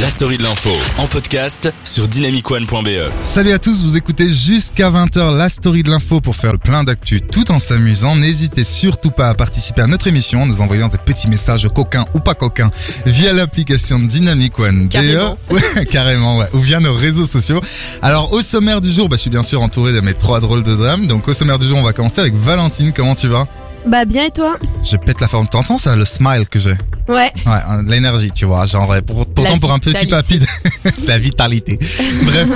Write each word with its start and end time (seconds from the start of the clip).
La 0.00 0.10
story 0.10 0.38
de 0.38 0.44
l'info 0.44 0.70
en 0.98 1.06
podcast 1.08 1.72
sur 1.82 2.06
dynamicone.be. 2.06 3.10
Salut 3.20 3.50
à 3.50 3.58
tous, 3.58 3.82
vous 3.82 3.96
écoutez 3.96 4.30
jusqu'à 4.30 4.90
20h 4.90 5.36
la 5.36 5.48
story 5.48 5.82
de 5.82 5.90
l'info 5.90 6.20
pour 6.20 6.36
faire 6.36 6.52
le 6.52 6.58
plein 6.58 6.84
d'actu 6.84 7.20
tout 7.20 7.50
en 7.50 7.58
s'amusant. 7.58 8.14
N'hésitez 8.14 8.62
surtout 8.62 9.10
pas 9.10 9.28
à 9.28 9.34
participer 9.34 9.82
à 9.82 9.88
notre 9.88 10.06
émission 10.06 10.42
en 10.42 10.46
nous 10.46 10.60
envoyant 10.60 10.86
des 10.86 10.98
petits 10.98 11.26
messages 11.26 11.68
coquins 11.68 12.04
ou 12.14 12.20
pas 12.20 12.34
coquins 12.34 12.70
via 13.06 13.32
l'application 13.32 13.98
Dynamic 13.98 14.56
One. 14.60 14.88
Carrément. 14.88 15.36
DE, 15.50 15.54
ouais, 15.54 15.86
carrément, 15.90 16.38
ouais, 16.38 16.46
ou 16.52 16.60
via 16.60 16.78
nos 16.78 16.94
réseaux 16.94 17.26
sociaux. 17.26 17.60
Alors 18.00 18.32
au 18.32 18.40
sommaire 18.40 18.80
du 18.80 18.92
jour, 18.92 19.08
bah, 19.08 19.16
je 19.16 19.22
suis 19.22 19.30
bien 19.30 19.42
sûr 19.42 19.62
entouré 19.62 19.92
de 19.92 20.00
mes 20.00 20.14
trois 20.14 20.38
drôles 20.38 20.62
de 20.62 20.76
dames. 20.76 21.08
Donc 21.08 21.26
au 21.26 21.32
sommaire 21.32 21.58
du 21.58 21.66
jour, 21.66 21.76
on 21.76 21.82
va 21.82 21.92
commencer 21.92 22.20
avec 22.20 22.34
Valentine. 22.34 22.92
Comment 22.94 23.16
tu 23.16 23.26
vas? 23.26 23.48
Bah 23.86 24.04
bien 24.04 24.24
et 24.26 24.30
toi 24.30 24.58
Je 24.84 24.96
pète 24.96 25.20
la 25.20 25.28
forme. 25.28 25.48
T'entends 25.48 25.78
ça, 25.78 25.96
le 25.96 26.04
smile 26.04 26.48
que 26.50 26.58
j'ai 26.58 26.74
Ouais. 27.08 27.32
Ouais, 27.46 27.52
euh, 27.70 27.82
l'énergie, 27.86 28.30
tu 28.30 28.44
vois. 28.44 28.66
Genre, 28.66 28.86
pour- 29.06 29.24
pourtant 29.24 29.54
La 29.54 29.58
pour 29.58 29.72
un 29.72 29.78
petit 29.78 30.06
papy, 30.06 30.40
c'est 30.98 31.06
la 31.06 31.18
vitalité. 31.18 31.78
Bref, 32.24 32.48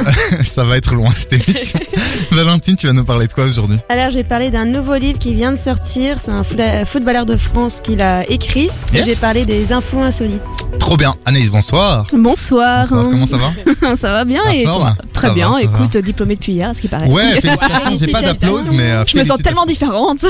ça 0.45 0.65
va 0.65 0.77
être 0.77 0.95
loin 0.95 1.09
cette 1.17 1.33
émission. 1.33 1.81
Valentine, 2.33 2.77
tu 2.77 2.87
vas 2.87 2.93
nous 2.93 3.05
parler 3.05 3.29
de 3.29 3.33
quoi 3.33 3.45
aujourd'hui? 3.45 3.79
Alors 3.89 4.11
j'ai 4.11 4.25
parlé 4.25 4.51
d'un 4.51 4.67
nouveau 4.67 4.97
livre 4.97 5.19
qui 5.19 5.33
vient 5.35 5.53
de 5.53 5.57
sortir. 5.57 6.19
C'est 6.21 6.31
un 6.33 6.85
footballeur 6.85 7.25
de 7.25 7.39
France 7.39 7.81
qui 7.83 7.97
l'a 7.97 8.29
écrit. 8.29 8.69
Et 8.93 8.97
Yes. 8.99 9.07
j'ai 9.07 9.17
parlé 9.17 9.47
des 9.47 9.73
infos 9.73 10.01
insolites. 10.01 10.43
Trop 10.79 10.99
bien. 10.99 11.15
Anaïs, 11.25 11.51
bonsoir. 11.51 12.07
Bonsoir. 12.13 12.87
Bonsoir, 12.89 13.11
comment 13.11 13.27
ça 13.27 13.39
va? 13.39 13.97
Ça 13.97 14.13
va 14.13 14.25
bien 14.27 14.43
La 14.45 14.55
et 14.55 14.65
forme? 14.65 14.83
Toi 14.83 14.97
Très 15.15 15.29
Ça 15.29 15.35
bien. 15.35 15.51
va, 15.51 15.63
Écoute, 15.63 15.97
diplômée 15.97 16.35
depuis 16.35 16.53
hier, 16.53 16.73
ce 16.75 16.81
qui 16.83 16.89
paraît. 16.89 17.07
Ouais, 17.09 17.41
félicitations. 17.41 17.95
J'ai 17.99 18.07
pas 18.09 18.21
d'applause, 18.23 18.71
mais 18.71 18.91
euh, 18.91 19.05
Je 19.07 19.17
me 19.17 19.25
sens 19.25 19.39
tellement 19.39 19.65
différente. 19.67 20.27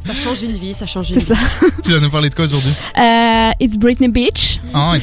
Ça 0.00 0.14
change 0.14 0.42
une 0.42 0.52
vie, 0.52 0.72
ça 0.74 0.86
change 0.86 1.08
C'est 1.12 1.20
ça. 1.20 1.34
Tu 1.82 1.92
vas 1.92 2.00
nous 2.00 2.10
parler 2.10 2.30
de 2.30 2.34
quoi 2.34 2.44
aujourd'hui 2.44 2.72
Euh, 2.98 3.50
it's 3.60 3.76
Britney 3.76 4.08
Beach. 4.08 4.60
Ah, 4.74 4.94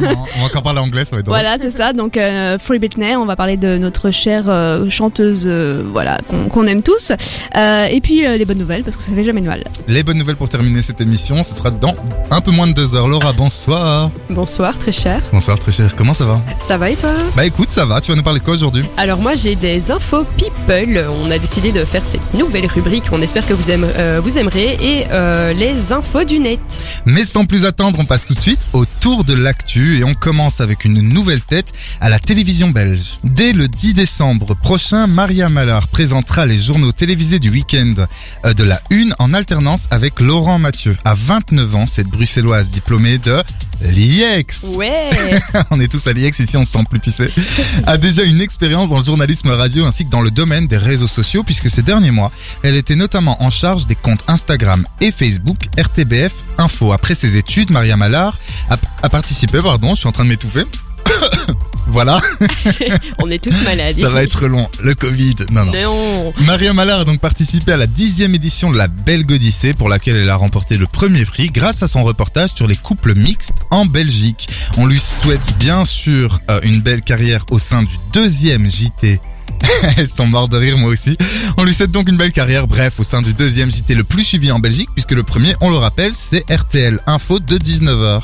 non, 0.00 0.08
On 0.36 0.40
va 0.40 0.44
encore 0.46 0.62
parler 0.62 0.80
anglais, 0.80 1.04
ça 1.04 1.12
va 1.16 1.20
être 1.20 1.26
drôle. 1.26 1.38
Voilà, 1.38 1.56
c'est 1.60 1.70
ça. 1.70 1.92
Donc 1.92 2.16
euh, 2.16 2.58
Free 2.58 2.78
Britney. 2.78 3.16
On 3.16 3.26
va 3.26 3.36
parler 3.36 3.56
de 3.56 3.76
notre 3.78 4.10
chère 4.10 4.44
euh, 4.48 4.88
chanteuse, 4.90 5.44
euh, 5.46 5.82
voilà, 5.92 6.18
qu'on 6.28 6.48
qu'on 6.48 6.66
aime 6.66 6.82
tous. 6.82 7.12
Euh, 7.56 7.86
et 7.86 8.00
puis 8.00 8.26
euh, 8.26 8.36
les 8.36 8.44
bonnes 8.44 8.58
nouvelles 8.58 8.82
parce 8.82 8.96
que 8.96 9.02
ça 9.02 9.12
fait 9.12 9.24
jamais 9.24 9.40
de 9.40 9.46
mal. 9.46 9.64
Les 9.88 10.02
bonnes 10.02 10.18
nouvelles 10.18 10.36
pour 10.36 10.48
terminer 10.48 10.82
cette 10.82 11.00
émission, 11.00 11.42
ce 11.42 11.54
sera 11.54 11.70
dans 11.70 11.94
un 12.30 12.40
peu 12.40 12.50
moins 12.50 12.66
de 12.66 12.72
deux 12.72 12.94
heures. 12.96 13.08
Laura, 13.08 13.32
bonsoir. 13.32 14.10
Bonsoir 14.30 14.78
très 14.78 14.92
cher, 14.92 15.22
Bonsoir, 15.32 15.58
très 15.58 15.72
cher. 15.72 15.94
Comment 15.96 16.14
ça 16.14 16.24
va 16.24 16.40
ça 16.58 16.76
va 16.78 16.90
et 16.90 16.96
toi 16.96 17.12
Bah 17.36 17.44
écoute, 17.44 17.70
ça 17.70 17.84
va. 17.84 18.00
Tu 18.00 18.10
vas 18.10 18.16
nous 18.16 18.22
parler 18.22 18.40
de 18.40 18.44
quoi 18.44 18.54
aujourd'hui 18.54 18.84
Alors 18.96 19.18
moi 19.18 19.32
j'ai 19.34 19.54
des 19.56 19.90
infos 19.90 20.24
people, 20.36 21.04
on 21.24 21.30
a 21.30 21.38
décidé 21.38 21.72
de 21.72 21.80
faire 21.80 22.04
cette 22.04 22.34
nouvelle 22.34 22.66
rubrique, 22.66 23.04
on 23.12 23.20
espère 23.22 23.46
que 23.46 23.52
vous, 23.54 23.70
euh, 23.84 24.20
vous 24.22 24.38
aimerez, 24.38 24.76
et 24.80 25.06
euh, 25.10 25.52
les 25.52 25.92
infos 25.92 26.24
du 26.24 26.38
net. 26.38 26.60
Mais 27.04 27.24
sans 27.24 27.44
plus 27.44 27.64
attendre, 27.64 27.98
on 27.98 28.04
passe 28.04 28.24
tout 28.24 28.34
de 28.34 28.40
suite 28.40 28.60
au 28.72 28.84
tour 28.84 29.24
de 29.24 29.34
l'actu 29.34 29.98
et 29.98 30.04
on 30.04 30.14
commence 30.14 30.60
avec 30.60 30.84
une 30.84 31.00
nouvelle 31.00 31.40
tête 31.40 31.72
à 32.00 32.08
la 32.08 32.18
télévision 32.18 32.70
belge. 32.70 33.18
Dès 33.24 33.52
le 33.52 33.68
10 33.68 33.94
décembre 33.94 34.54
prochain, 34.54 35.06
Maria 35.06 35.48
Mallard 35.48 35.88
présentera 35.88 36.46
les 36.46 36.58
journaux 36.58 36.92
télévisés 36.92 37.38
du 37.38 37.50
week-end 37.50 37.94
euh, 38.44 38.54
de 38.54 38.64
la 38.64 38.80
Une 38.90 39.14
en 39.18 39.34
alternance 39.34 39.86
avec 39.90 40.20
Laurent 40.20 40.58
Mathieu. 40.58 40.96
À 41.04 41.14
29 41.14 41.74
ans, 41.76 41.86
cette 41.86 42.08
bruxelloise 42.08 42.70
diplômée 42.70 43.18
de 43.18 43.42
l'IEX. 43.82 44.68
Ouais 44.74 45.10
on 45.70 45.80
est 45.80 45.88
tous 45.88 46.06
à 46.06 46.12
l'IEX 46.12 46.38
ici, 46.38 46.56
on 46.56 46.64
se 46.64 46.72
sent 46.72 46.84
plus 46.88 47.00
pissé. 47.00 47.28
A 47.86 47.98
déjà 47.98 48.22
une 48.22 48.40
expérience 48.40 48.88
dans 48.88 48.98
le 48.98 49.04
journalisme 49.04 49.50
radio 49.50 49.84
ainsi 49.84 50.04
que 50.04 50.10
dans 50.10 50.22
le 50.22 50.30
domaine 50.30 50.66
des 50.66 50.78
réseaux 50.78 51.06
sociaux 51.06 51.42
puisque 51.42 51.68
ces 51.68 51.82
derniers 51.82 52.10
mois, 52.10 52.32
elle 52.62 52.76
était 52.76 52.96
notamment 52.96 53.42
en 53.42 53.50
charge 53.50 53.65
des 53.74 53.96
comptes 53.96 54.22
Instagram 54.28 54.86
et 55.00 55.10
Facebook 55.10 55.58
RTBF 55.76 56.32
Info. 56.58 56.92
Après 56.92 57.14
ses 57.16 57.36
études, 57.36 57.70
Maria 57.70 57.96
Mallard 57.96 58.38
a, 58.70 58.76
a 59.02 59.08
participé, 59.08 59.58
pardon, 59.60 59.94
je 59.94 60.00
suis 60.00 60.08
en 60.08 60.12
train 60.12 60.24
de 60.24 60.28
m'étouffer. 60.28 60.64
voilà, 61.88 62.20
On 63.22 63.30
est 63.30 63.42
tous 63.42 63.54
malades. 63.64 63.94
ça 63.94 64.00
ici. 64.00 64.12
va 64.12 64.22
être 64.22 64.46
long. 64.46 64.68
Le 64.82 64.94
Covid, 64.94 65.34
non, 65.50 65.64
non. 65.66 65.72
Non 65.72 66.32
Maria 66.44 66.72
Mallard 66.72 67.00
a 67.00 67.04
donc 67.04 67.20
participé 67.20 67.72
à 67.72 67.76
la 67.76 67.86
dixième 67.86 68.34
édition 68.34 68.70
de 68.70 68.76
la 68.78 68.88
Belge 68.88 69.24
Odyssée 69.30 69.72
pour 69.72 69.88
laquelle 69.88 70.16
elle 70.16 70.30
a 70.30 70.36
remporté 70.36 70.76
le 70.78 70.86
premier 70.86 71.24
prix 71.24 71.48
grâce 71.48 71.82
à 71.82 71.88
son 71.88 72.02
reportage 72.04 72.50
sur 72.54 72.66
les 72.66 72.76
couples 72.76 73.14
mixtes 73.14 73.52
en 73.70 73.84
Belgique. 73.86 74.48
On 74.78 74.86
lui 74.86 75.00
souhaite 75.00 75.56
bien 75.58 75.84
sûr 75.84 76.40
euh, 76.50 76.60
une 76.62 76.80
belle 76.80 77.02
carrière 77.02 77.44
au 77.50 77.58
sein 77.58 77.82
du 77.82 77.94
deuxième 78.12 78.68
JT. 78.70 79.20
Elles 79.96 80.08
sont 80.08 80.26
mortes 80.26 80.52
de 80.52 80.56
rire 80.56 80.78
moi 80.78 80.90
aussi. 80.90 81.16
On 81.56 81.64
lui 81.64 81.74
souhaite 81.74 81.90
donc 81.90 82.08
une 82.08 82.16
belle 82.16 82.32
carrière, 82.32 82.66
bref, 82.66 82.94
au 82.98 83.02
sein 83.04 83.22
du 83.22 83.34
deuxième 83.34 83.70
JT 83.70 83.94
le 83.94 84.04
plus 84.04 84.24
suivi 84.24 84.50
en 84.52 84.58
Belgique, 84.58 84.90
puisque 84.94 85.12
le 85.12 85.22
premier, 85.22 85.54
on 85.60 85.70
le 85.70 85.76
rappelle, 85.76 86.12
c'est 86.14 86.44
RTL 86.50 86.98
Info 87.06 87.38
de 87.38 87.58
19h. 87.58 88.20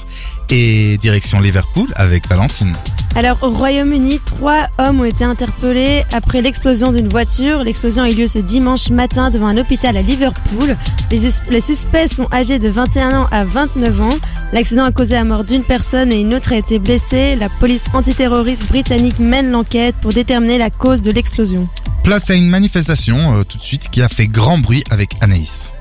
Et 0.55 0.99
direction 0.99 1.41
Liverpool 1.41 1.89
avec 1.97 2.29
Valentine. 2.29 2.75
Alors 3.15 3.39
au 3.43 3.49
Royaume-Uni, 3.49 4.21
trois 4.27 4.67
hommes 4.79 5.01
ont 5.01 5.05
été 5.05 5.25
interpellés 5.25 6.03
après 6.13 6.43
l'explosion 6.43 6.93
d'une 6.93 7.09
voiture. 7.09 7.61
L'explosion 7.65 8.03
a 8.03 8.11
eu 8.11 8.15
lieu 8.15 8.27
ce 8.27 8.39
dimanche 8.39 8.91
matin 8.91 9.31
devant 9.31 9.47
un 9.47 9.57
hôpital 9.57 9.97
à 9.97 10.03
Liverpool. 10.03 10.77
Les, 11.11 11.31
sus- 11.31 11.43
les 11.49 11.61
suspects 11.63 12.07
sont 12.07 12.29
âgés 12.33 12.59
de 12.59 12.69
21 12.69 13.21
ans 13.23 13.29
à 13.31 13.45
29 13.45 14.01
ans. 14.03 14.11
L'accident 14.53 14.85
a 14.85 14.93
causé 14.93 15.15
la 15.15 15.25
mort 15.25 15.45
d'une 15.45 15.65
personne 15.65 16.13
et 16.13 16.21
une 16.21 16.35
autre 16.35 16.53
a 16.53 16.57
été 16.57 16.79
blessée. 16.79 17.35
La 17.37 17.49
police 17.49 17.87
antiterroriste 17.95 18.69
britannique 18.69 19.19
mène 19.21 19.51
l'enquête 19.51 19.95
pour 20.03 20.13
déterminer 20.13 20.59
la 20.59 20.69
cause 20.69 21.01
de 21.01 21.13
l'explosion. 21.13 21.32
Place 22.05 22.31
à 22.31 22.35
une 22.35 22.49
manifestation 22.49 23.39
euh, 23.39 23.45
tout 23.45 23.57
de 23.57 23.63
suite 23.63 23.89
qui 23.91 24.03
a 24.03 24.09
fait 24.09 24.27
grand 24.27 24.59
bruit 24.59 24.85
avec 24.91 25.17
Anaïs. 25.21 25.73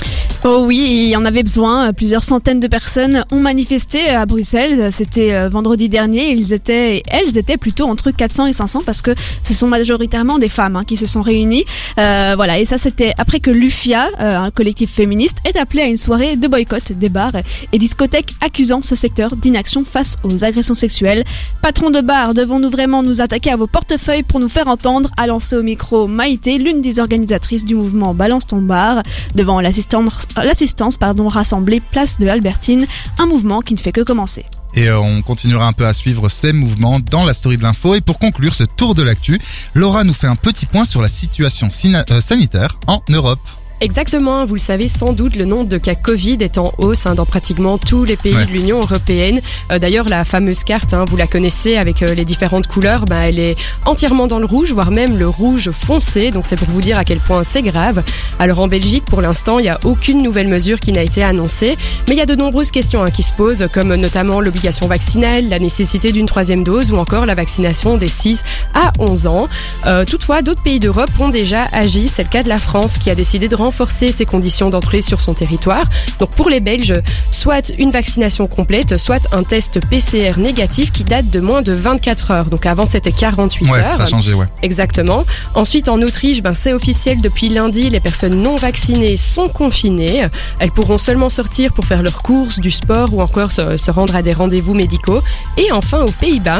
Oh 0.43 0.63
oui, 0.65 1.09
il 1.09 1.17
en 1.17 1.25
avait 1.25 1.43
besoin. 1.43 1.93
Plusieurs 1.93 2.23
centaines 2.23 2.59
de 2.59 2.67
personnes 2.67 3.25
ont 3.31 3.39
manifesté 3.39 4.09
à 4.09 4.25
Bruxelles. 4.25 4.91
C'était 4.91 5.35
euh, 5.35 5.49
vendredi 5.49 5.87
dernier. 5.87 6.31
Ils 6.31 6.51
étaient, 6.51 7.03
elles 7.09 7.37
étaient 7.37 7.57
plutôt 7.57 7.85
entre 7.85 8.09
400 8.09 8.47
et 8.47 8.53
500 8.53 8.81
parce 8.83 9.03
que 9.03 9.11
ce 9.43 9.53
sont 9.53 9.67
majoritairement 9.67 10.39
des 10.39 10.49
femmes 10.49 10.77
hein, 10.77 10.83
qui 10.83 10.97
se 10.97 11.05
sont 11.05 11.21
réunies. 11.21 11.63
Euh, 11.99 12.33
voilà, 12.35 12.57
et 12.57 12.65
ça 12.65 12.79
c'était 12.79 13.13
après 13.19 13.39
que 13.39 13.51
l'UFIA, 13.51 14.07
euh, 14.19 14.39
un 14.39 14.49
collectif 14.49 14.91
féministe, 14.91 15.37
est 15.45 15.55
appelé 15.57 15.83
à 15.83 15.85
une 15.85 15.97
soirée 15.97 16.37
de 16.37 16.47
boycott 16.47 16.91
des 16.91 17.09
bars 17.09 17.33
et 17.71 17.77
discothèques 17.77 18.33
accusant 18.43 18.81
ce 18.81 18.95
secteur 18.95 19.35
d'inaction 19.35 19.85
face 19.85 20.17
aux 20.23 20.43
agressions 20.43 20.73
sexuelles. 20.73 21.23
Patron 21.61 21.91
de 21.91 22.01
bar, 22.01 22.33
devons-nous 22.33 22.71
vraiment 22.71 23.03
nous 23.03 23.21
attaquer 23.21 23.51
à 23.51 23.57
vos 23.57 23.67
portefeuilles 23.67 24.23
pour 24.23 24.39
nous 24.39 24.49
faire 24.49 24.67
entendre? 24.67 25.11
A 25.17 25.27
lancé 25.27 25.55
au 25.55 25.61
micro 25.61 26.07
Maïté, 26.07 26.57
l'une 26.57 26.81
des 26.81 26.99
organisatrices 26.99 27.63
du 27.63 27.75
mouvement 27.75 28.15
Balance 28.15 28.47
ton 28.47 28.63
bar, 28.63 29.03
devant 29.35 29.61
l'assistance, 29.61 30.25
l'assistance 30.37 30.97
pardon, 30.97 31.27
rassemblée 31.27 31.79
place 31.79 32.17
de 32.19 32.25
l'Albertine, 32.25 32.85
un 33.19 33.25
mouvement 33.25 33.61
qui 33.61 33.73
ne 33.73 33.79
fait 33.79 33.91
que 33.91 34.01
commencer. 34.01 34.45
Et 34.73 34.87
euh, 34.87 34.99
on 34.99 35.21
continuera 35.21 35.67
un 35.67 35.73
peu 35.73 35.85
à 35.85 35.93
suivre 35.93 36.29
ces 36.29 36.53
mouvements 36.53 36.99
dans 36.99 37.25
la 37.25 37.33
story 37.33 37.57
de 37.57 37.63
l'info. 37.63 37.95
Et 37.95 38.01
pour 38.01 38.19
conclure 38.19 38.55
ce 38.55 38.63
tour 38.63 38.95
de 38.95 39.03
l'actu, 39.03 39.41
Laura 39.73 40.03
nous 40.03 40.13
fait 40.13 40.27
un 40.27 40.35
petit 40.35 40.65
point 40.65 40.85
sur 40.85 41.01
la 41.01 41.09
situation 41.09 41.67
euh, 41.67 42.21
sanitaire 42.21 42.79
en 42.87 43.01
Europe. 43.09 43.39
Exactement, 43.83 44.45
vous 44.45 44.53
le 44.53 44.59
savez 44.59 44.87
sans 44.87 45.11
doute, 45.11 45.35
le 45.35 45.45
nombre 45.45 45.67
de 45.67 45.79
cas 45.79 45.95
Covid 45.95 46.37
est 46.41 46.59
en 46.59 46.71
hausse 46.77 47.07
hein, 47.07 47.15
dans 47.15 47.25
pratiquement 47.25 47.79
tous 47.79 48.03
les 48.03 48.15
pays 48.15 48.35
Ouais. 48.35 48.45
de 48.45 48.51
l'Union 48.51 48.79
européenne. 48.79 49.41
Euh, 49.71 49.79
D'ailleurs, 49.79 50.07
la 50.07 50.23
fameuse 50.23 50.63
carte, 50.63 50.93
hein, 50.93 51.03
vous 51.09 51.17
la 51.17 51.25
connaissez 51.25 51.77
avec 51.77 52.03
euh, 52.03 52.13
les 52.13 52.23
différentes 52.23 52.67
couleurs, 52.67 53.05
bah, 53.05 53.27
elle 53.27 53.39
est 53.39 53.55
entièrement 53.85 54.27
dans 54.27 54.37
le 54.37 54.45
rouge, 54.45 54.71
voire 54.71 54.91
même 54.91 55.17
le 55.17 55.27
rouge 55.27 55.71
foncé. 55.71 56.29
Donc 56.29 56.45
c'est 56.45 56.57
pour 56.57 56.69
vous 56.69 56.79
dire 56.81 56.99
à 56.99 57.03
quel 57.05 57.17
point 57.17 57.43
c'est 57.43 57.63
grave. 57.63 58.03
Alors 58.37 58.59
en 58.59 58.67
Belgique, 58.67 59.03
pour 59.05 59.19
l'instant, 59.19 59.57
il 59.57 59.63
n'y 59.63 59.69
a 59.69 59.79
aucune 59.83 60.21
nouvelle 60.21 60.47
mesure 60.47 60.79
qui 60.79 60.91
n'a 60.91 61.01
été 61.01 61.23
annoncée, 61.23 61.75
mais 62.07 62.13
il 62.13 62.17
y 62.19 62.21
a 62.21 62.27
de 62.27 62.35
nombreuses 62.35 62.69
questions 62.69 63.01
hein, 63.01 63.09
qui 63.09 63.23
se 63.23 63.33
posent, 63.33 63.67
comme 63.73 63.95
notamment 63.95 64.41
l'obligation 64.41 64.85
vaccinale, 64.87 65.49
la 65.49 65.57
nécessité 65.57 66.11
d'une 66.11 66.27
troisième 66.27 66.63
dose 66.63 66.91
ou 66.91 66.97
encore 66.97 67.25
la 67.25 67.33
vaccination 67.33 67.97
des 67.97 68.07
6 68.07 68.43
à 68.75 68.91
11 68.99 69.25
ans. 69.25 69.49
Euh, 69.87 70.05
toutefois, 70.05 70.43
d'autres 70.43 70.61
pays 70.61 70.79
d'Europe 70.79 71.09
ont 71.19 71.29
déjà 71.29 71.63
agi. 71.71 72.07
C'est 72.07 72.21
le 72.23 72.29
cas 72.29 72.43
de 72.43 72.49
la 72.49 72.59
France 72.59 72.99
qui 72.99 73.09
a 73.09 73.15
décidé 73.15 73.49
de 73.49 73.55
renforcer 73.55 73.70
ses 73.71 74.25
conditions 74.25 74.69
d'entrée 74.69 75.01
sur 75.01 75.21
son 75.21 75.33
territoire. 75.33 75.83
Donc 76.19 76.31
pour 76.31 76.49
les 76.49 76.59
Belges, 76.59 76.93
soit 77.29 77.71
une 77.77 77.89
vaccination 77.89 78.45
complète, 78.47 78.97
soit 78.97 79.21
un 79.31 79.43
test 79.43 79.79
PCR 79.89 80.37
négatif 80.37 80.91
qui 80.91 81.03
date 81.03 81.29
de 81.29 81.39
moins 81.39 81.61
de 81.61 81.73
24 81.73 82.31
heures. 82.31 82.49
Donc 82.49 82.65
avant 82.65 82.85
c'était 82.85 83.11
48 83.11 83.69
Ouais, 83.69 83.79
heures. 83.79 83.95
ça 83.95 84.03
a 84.03 84.05
changé, 84.05 84.33
ouais. 84.33 84.45
Exactement. 84.61 85.23
Ensuite, 85.55 85.89
en 85.89 86.01
Autriche, 86.01 86.41
ben, 86.41 86.53
c'est 86.53 86.73
officiel. 86.73 87.21
Depuis 87.21 87.49
lundi, 87.49 87.89
les 87.89 87.99
personnes 87.99 88.41
non 88.41 88.55
vaccinées 88.55 89.17
sont 89.17 89.49
confinées. 89.49 90.27
Elles 90.59 90.71
pourront 90.71 90.97
seulement 90.97 91.29
sortir 91.29 91.73
pour 91.73 91.85
faire 91.85 92.03
leurs 92.03 92.21
courses, 92.21 92.59
du 92.59 92.71
sport 92.71 93.13
ou 93.13 93.21
encore 93.21 93.51
se, 93.51 93.77
se 93.77 93.91
rendre 93.91 94.15
à 94.15 94.21
des 94.21 94.33
rendez-vous 94.33 94.73
médicaux. 94.73 95.21
Et 95.57 95.71
enfin, 95.71 96.01
aux 96.01 96.11
Pays-Bas, 96.11 96.59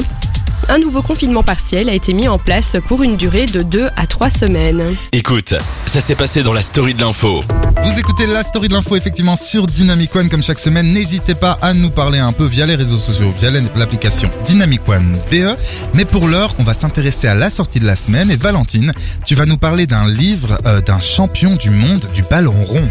un 0.70 0.80
nouveau 0.80 1.02
confinement 1.02 1.44
partiel 1.44 1.90
a 1.90 1.94
été 1.94 2.14
mis 2.14 2.28
en 2.28 2.38
place 2.38 2.78
pour 2.88 3.04
une 3.04 3.18
durée 3.18 3.46
de 3.46 3.62
2 3.62 3.90
à 3.96 4.08
3 4.08 4.30
semaines. 4.30 4.96
Écoute, 5.12 5.56
ça 5.86 6.02
s'est 6.02 6.16
passé 6.16 6.44
dans 6.44 6.54
la 6.54 6.62
story 6.62 6.94
de 6.94 7.02
l'info. 7.02 7.44
Vous 7.84 8.00
écoutez 8.00 8.28
la 8.28 8.44
story 8.44 8.68
de 8.68 8.74
l'info 8.74 8.96
effectivement 8.96 9.36
sur 9.36 9.68
Dynamic 9.68 10.16
One 10.16 10.30
comme 10.30 10.44
chaque 10.44 10.60
semaine. 10.60 10.94
N'hésitez 10.94 11.36
pas 11.36 11.58
à 11.62 11.74
nous 11.74 11.90
parler 11.90 12.20
un 12.20 12.32
peu 12.32 12.46
via 12.46 12.66
les 12.66 12.76
réseaux 12.76 12.98
sociaux, 12.98 13.34
via 13.40 13.50
l'application 13.76 14.30
Dynamic 14.46 14.88
One 14.88 15.18
BE. 15.32 15.56
Mais 15.94 16.06
pour 16.06 16.28
l'heure, 16.28 16.56
on 16.60 16.64
va 16.64 16.74
s'intéresser 16.74 17.28
à 17.28 17.36
la 17.36 17.50
sortie 17.50 17.80
de 17.80 17.86
la 17.86 17.96
semaine. 17.96 18.30
Et 18.32 18.36
Valentine, 18.36 18.94
tu 19.26 19.36
vas 19.36 19.46
nous 19.46 19.58
parler 19.58 19.88
d'un 19.88 20.08
livre 20.08 20.58
euh, 20.66 20.82
d'un 20.82 21.02
champion 21.02 21.56
du 21.56 21.70
monde 21.70 22.06
du 22.14 22.24
ballon 22.24 22.54
rond. 22.66 22.88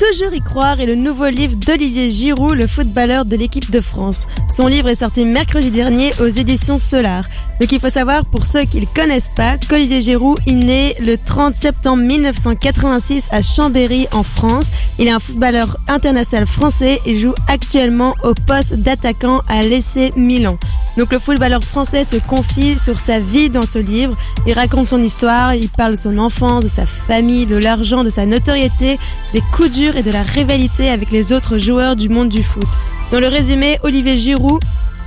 Toujours 0.00 0.32
y 0.32 0.40
croire 0.40 0.80
est 0.80 0.86
le 0.86 0.94
nouveau 0.94 1.28
livre 1.28 1.56
d'Olivier 1.56 2.08
Giroud, 2.08 2.54
le 2.54 2.66
footballeur 2.66 3.26
de 3.26 3.36
l'équipe 3.36 3.70
de 3.70 3.80
France. 3.82 4.28
Son 4.48 4.66
livre 4.66 4.88
est 4.88 4.94
sorti 4.94 5.26
mercredi 5.26 5.70
dernier 5.70 6.12
aux 6.20 6.26
éditions 6.26 6.78
Solar. 6.78 7.24
Donc 7.60 7.70
il 7.70 7.78
faut 7.78 7.90
savoir, 7.90 8.24
pour 8.24 8.46
ceux 8.46 8.64
qui 8.64 8.80
ne 8.80 8.86
connaissent 8.86 9.30
pas, 9.36 9.58
qu'Olivier 9.58 10.00
Giroud 10.00 10.38
est 10.46 10.52
né 10.52 10.94
le 11.00 11.18
30 11.18 11.54
septembre 11.54 12.02
1986 12.02 13.28
à 13.30 13.42
Chambéry 13.42 14.08
en 14.12 14.22
France. 14.22 14.70
Il 14.98 15.06
est 15.06 15.10
un 15.10 15.18
footballeur 15.18 15.76
international 15.86 16.46
français 16.46 16.98
et 17.04 17.18
joue 17.18 17.34
actuellement 17.46 18.14
au 18.24 18.32
poste 18.32 18.76
d'attaquant 18.76 19.42
à 19.48 19.60
l'EC 19.60 20.16
Milan. 20.16 20.56
Donc 20.96 21.12
le 21.12 21.18
footballeur 21.18 21.62
français 21.62 22.04
se 22.04 22.16
confie 22.16 22.78
sur 22.78 23.00
sa 23.00 23.20
vie 23.20 23.50
dans 23.50 23.66
ce 23.66 23.78
livre. 23.78 24.16
Il 24.46 24.54
raconte 24.54 24.86
son 24.86 25.02
histoire, 25.02 25.54
il 25.54 25.68
parle 25.68 25.92
de 25.92 25.98
son 25.98 26.16
enfance, 26.16 26.64
de 26.64 26.68
sa 26.68 26.86
famille, 26.86 27.46
de 27.46 27.56
l'argent, 27.56 28.02
de 28.02 28.10
sa 28.10 28.24
notoriété, 28.24 28.98
des 29.34 29.42
coups 29.52 29.70
durs 29.70 29.89
et 29.96 30.02
de 30.02 30.10
la 30.10 30.22
rivalité 30.22 30.90
avec 30.90 31.12
les 31.12 31.32
autres 31.32 31.58
joueurs 31.58 31.96
du 31.96 32.08
monde 32.08 32.28
du 32.28 32.42
foot. 32.42 32.68
Dans 33.10 33.20
le 33.20 33.28
résumé, 33.28 33.78
Olivier 33.82 34.16
Giroud 34.16 34.62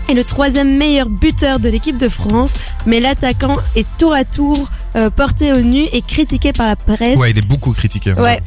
est 0.10 0.14
le 0.14 0.24
troisième 0.24 0.78
meilleur 0.78 1.10
buteur 1.10 1.60
de 1.60 1.70
l'équipe 1.70 1.98
de 1.98 2.10
France, 2.10 2.56
mais 2.86 3.00
l'attaquant 3.00 3.58
est 3.76 3.88
tour 3.98 4.14
à 4.14 4.26
tour 4.26 4.70
euh, 4.96 5.10
porté 5.10 5.54
au 5.54 5.62
nu 5.62 5.84
et 5.92 6.02
critiqué 6.02 6.52
par 6.52 6.68
la 6.68 6.76
presse. 6.76 7.18
Ouais, 7.18 7.32
il 7.32 7.38
est 7.38 7.48
beaucoup 7.48 7.72
critiqué. 7.72 8.14
Ouais. 8.14 8.42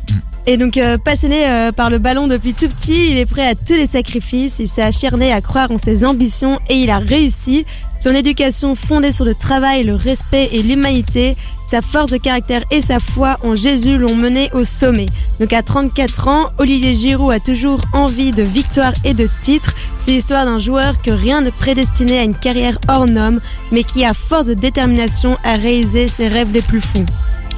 Et 0.49 0.57
donc 0.57 0.77
euh, 0.77 0.97
passionné 0.97 1.49
euh, 1.49 1.73
par 1.73 1.91
le 1.91 1.99
ballon 1.99 2.29
depuis 2.29 2.55
tout 2.55 2.69
petit, 2.69 3.11
il 3.11 3.19
est 3.19 3.27
prêt 3.27 3.49
à 3.49 3.57
tous 3.57 3.75
les 3.75 3.89
sacrifices, 3.89 4.61
il 4.61 4.69
s'est 4.69 4.83
acharné 4.83 5.33
à 5.33 5.41
croire 5.41 5.73
en 5.73 5.79
ses 5.79 6.05
ambitions 6.05 6.61
et 6.69 6.77
il 6.77 6.91
a 6.91 6.99
réussi. 6.99 7.67
Son 7.99 8.11
éducation 8.11 8.77
fondée 8.77 9.11
sur 9.11 9.25
le 9.25 9.35
travail, 9.35 9.83
le 9.83 9.97
respect 9.97 10.51
et 10.53 10.63
l'humanité, 10.63 11.37
sa 11.67 11.83
force 11.83 12.13
de 12.13 12.17
caractère 12.17 12.63
et 12.71 12.81
sa 12.81 13.01
foi 13.01 13.39
en 13.43 13.57
Jésus 13.57 13.99
l'ont 13.99 14.15
mené 14.15 14.49
au 14.53 14.63
sommet. 14.63 15.07
Donc 15.41 15.53
à 15.53 15.65
34 15.65 16.29
ans, 16.29 16.51
Olivier 16.59 16.95
Giroud 16.95 17.33
a 17.33 17.41
toujours 17.41 17.81
envie 17.93 18.31
de 18.31 18.45
victoire 18.45 18.93
et 19.05 19.15
de 19.15 19.29
titres. 19.41 19.75
C'est 19.99 20.13
l'histoire 20.13 20.45
d'un 20.45 20.59
joueur 20.59 21.03
que 21.03 21.11
rien 21.11 21.41
ne 21.41 21.51
prédestinait 21.51 22.21
à 22.21 22.23
une 22.23 22.37
carrière 22.37 22.79
hors 22.89 23.09
norme, 23.09 23.41
mais 23.73 23.83
qui 23.83 24.05
à 24.05 24.15
force 24.15 24.47
de 24.47 24.55
détermination 24.55 25.39
a 25.43 25.57
réalisé 25.57 26.07
ses 26.07 26.29
rêves 26.29 26.53
les 26.53 26.63
plus 26.63 26.81
fous. 26.81 27.07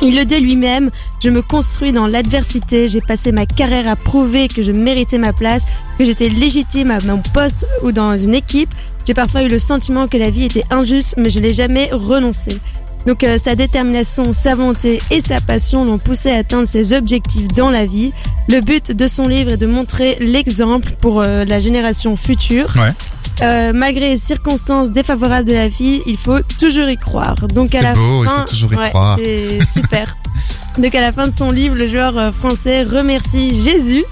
Il 0.00 0.17
le 0.17 0.25
dit 0.25 0.39
lui-même, 0.39 0.91
je 1.23 1.29
me 1.29 1.43
construis 1.43 1.93
dans 1.93 2.06
l'adversité, 2.06 2.87
j'ai 2.87 3.00
passé 3.00 3.33
ma 3.33 3.47
carrière 3.47 3.89
à 3.89 3.97
prouver 3.97 4.47
que 4.47 4.62
je 4.62 4.71
méritais 4.71 5.19
ma 5.19 5.33
place, 5.33 5.65
que 5.99 6.05
j'étais 6.05 6.29
légitime 6.29 6.93
à 6.93 7.00
mon 7.00 7.19
poste 7.19 7.67
ou 7.83 7.91
dans 7.91 8.17
une 8.17 8.35
équipe. 8.35 8.73
J'ai 9.06 9.15
parfois 9.15 9.43
eu 9.43 9.49
le 9.49 9.59
sentiment 9.59 10.06
que 10.06 10.17
la 10.17 10.31
vie 10.31 10.45
était 10.45 10.65
injuste, 10.71 11.15
mais 11.17 11.31
je 11.31 11.41
n'ai 11.41 11.53
jamais 11.53 11.89
renoncé. 11.91 12.61
Donc 13.06 13.25
euh, 13.25 13.39
sa 13.39 13.55
détermination, 13.55 14.33
sa 14.33 14.55
volonté 14.55 15.00
et 15.11 15.21
sa 15.21 15.41
passion 15.41 15.85
l'ont 15.85 15.99
poussé 15.99 16.31
à 16.31 16.37
atteindre 16.37 16.69
ses 16.69 16.93
objectifs 16.93 17.49
dans 17.49 17.71
la 17.71 17.87
vie. 17.87 18.12
Le 18.49 18.61
but 18.61 18.93
de 18.93 19.06
son 19.06 19.27
livre 19.27 19.53
est 19.53 19.56
de 19.56 19.67
montrer 19.67 20.17
l'exemple 20.21 20.93
pour 21.01 21.21
euh, 21.21 21.44
la 21.44 21.59
génération 21.59 22.17
future. 22.17 22.75
Ouais. 22.77 22.93
Euh, 23.40 23.73
malgré 23.73 24.11
les 24.11 24.17
circonstances 24.17 24.90
défavorables 24.90 25.46
de 25.46 25.52
la 25.55 25.69
vie, 25.69 26.02
il 26.06 26.17
faut 26.17 26.40
toujours 26.58 26.88
y 26.88 26.96
croire. 26.96 27.37
Donc 27.49 27.75
à 27.75 27.79
C'est 27.79 27.85
la 27.85 27.94
beau, 27.94 28.25
il 28.25 28.29
fin, 28.29 28.40
faut 28.40 28.49
toujours 28.49 28.73
y 28.73 28.76
Ouais, 28.76 28.88
croire. 28.90 29.17
C'est 29.23 29.58
super. 29.73 30.17
Donc 30.79 30.94
à 30.94 31.00
la 31.00 31.12
fin 31.12 31.26
de 31.29 31.35
son 31.37 31.50
livre, 31.50 31.75
le 31.76 31.87
joueur 31.87 32.17
euh, 32.19 32.32
français 32.32 32.82
remercie 32.82 33.55
Jésus. 33.62 34.05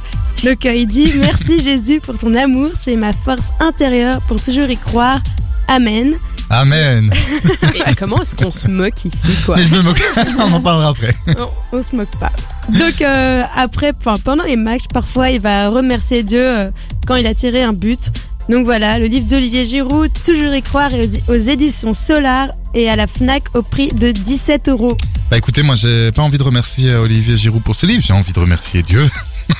Donc 0.45 0.65
euh, 0.67 0.75
il 0.75 0.87
dit 0.87 1.13
merci 1.17 1.61
Jésus 1.63 2.01
pour 2.01 2.19
ton 2.19 2.35
amour, 2.35 2.71
tu 2.83 2.91
es 2.91 2.97
ma 2.97 3.13
force 3.13 3.51
intérieure 3.61 4.21
pour 4.29 4.41
toujours 4.41 4.69
y 4.69 4.77
croire. 4.77 5.21
Amen. 5.69 6.15
Amen. 6.49 7.11
Mais 7.63 7.95
comment 7.99 8.23
est-ce 8.23 8.37
qu'on 8.37 8.53
se 8.53 8.69
moque 8.69 9.05
ici, 9.05 9.27
quoi? 9.45 9.57
Mais 9.57 9.65
je 9.65 9.75
me 9.75 9.83
moque. 9.83 10.01
On 10.39 10.53
en 10.53 10.61
parlera 10.61 10.91
après. 10.91 11.13
Non, 11.37 11.51
on 11.73 11.83
se 11.83 11.97
moque 11.97 12.15
pas. 12.21 12.31
Donc 12.69 13.03
euh, 13.03 13.43
après, 13.57 13.93
pendant 13.93 14.45
les 14.45 14.57
matchs, 14.57 14.87
parfois 14.93 15.31
il 15.31 15.41
va 15.41 15.69
remercier 15.69 16.23
Dieu 16.23 16.41
euh, 16.43 16.71
quand 17.07 17.17
il 17.17 17.27
a 17.27 17.35
tiré 17.35 17.63
un 17.63 17.73
but. 17.73 18.11
Donc 18.49 18.65
voilà, 18.65 18.99
le 18.99 19.07
livre 19.07 19.27
d'Olivier 19.27 19.65
Giroud, 19.65 20.11
Toujours 20.25 20.55
y 20.55 20.63
croire, 20.63 20.91
aux, 20.95 21.33
aux 21.33 21.37
éditions 21.37 21.95
Solar 21.95 22.49
et 22.75 22.89
à 22.89 22.95
la 22.97 23.07
Fnac 23.07 23.43
au 23.55 23.63
prix 23.63 23.89
de 23.89 24.13
17 24.13 24.69
euros. 24.69 24.97
Bah 25.31 25.37
écoutez, 25.37 25.63
moi 25.65 25.75
j'ai 25.75 26.13
pas 26.13 26.23
envie 26.23 26.39
de 26.39 26.43
remercier 26.45 26.91
euh, 26.93 27.01
Olivier 27.03 27.37
Giroud 27.37 27.63
pour 27.63 27.75
ce 27.75 27.87
livre, 27.87 28.05
j'ai 28.07 28.13
envie 28.13 28.33
de 28.33 28.39
remercier 28.39 28.83
Dieu. 28.85 29.09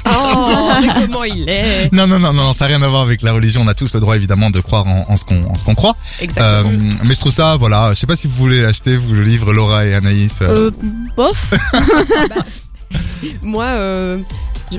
Oh, 0.09 0.71
comment 1.01 1.25
il 1.25 1.49
est 1.49 1.93
Non, 1.93 2.07
non, 2.07 2.19
non, 2.21 2.33
non, 2.33 2.55
ça 2.55 2.65
n'a 2.69 2.77
rien 2.77 2.83
à 2.83 2.89
voir 2.89 3.03
avec 3.03 3.23
la 3.23 3.33
religion. 3.33 3.63
On 3.63 3.69
a 3.69 3.75
tous 3.75 3.93
le 3.95 4.01
droit 4.01 4.15
évidemment 4.17 4.51
de 4.51 4.61
croire 4.61 4.87
en, 4.87 5.05
en 5.09 5.17
ce 5.17 5.25
qu'on 5.25 5.45
en 5.45 5.55
ce 5.57 5.65
qu'on 5.65 5.75
croit. 5.75 5.97
Exactement. 6.21 6.71
Euh, 6.71 6.91
mais 7.05 7.15
je 7.15 7.21
trouve 7.21 7.33
ça, 7.33 7.57
voilà, 7.57 7.91
je 7.93 7.99
sais 7.99 8.07
pas 8.07 8.17
si 8.17 8.27
vous 8.29 8.35
voulez 8.37 8.65
acheter 8.65 8.97
vous 8.97 9.15
le 9.15 9.23
livre 9.23 9.53
Laura 9.53 9.85
et 9.87 9.95
Anaïs. 9.95 10.39
euh, 10.43 10.71
Euh, 10.71 10.71
bof. 11.17 11.53
Moi, 13.43 13.65
euh, 13.65 14.19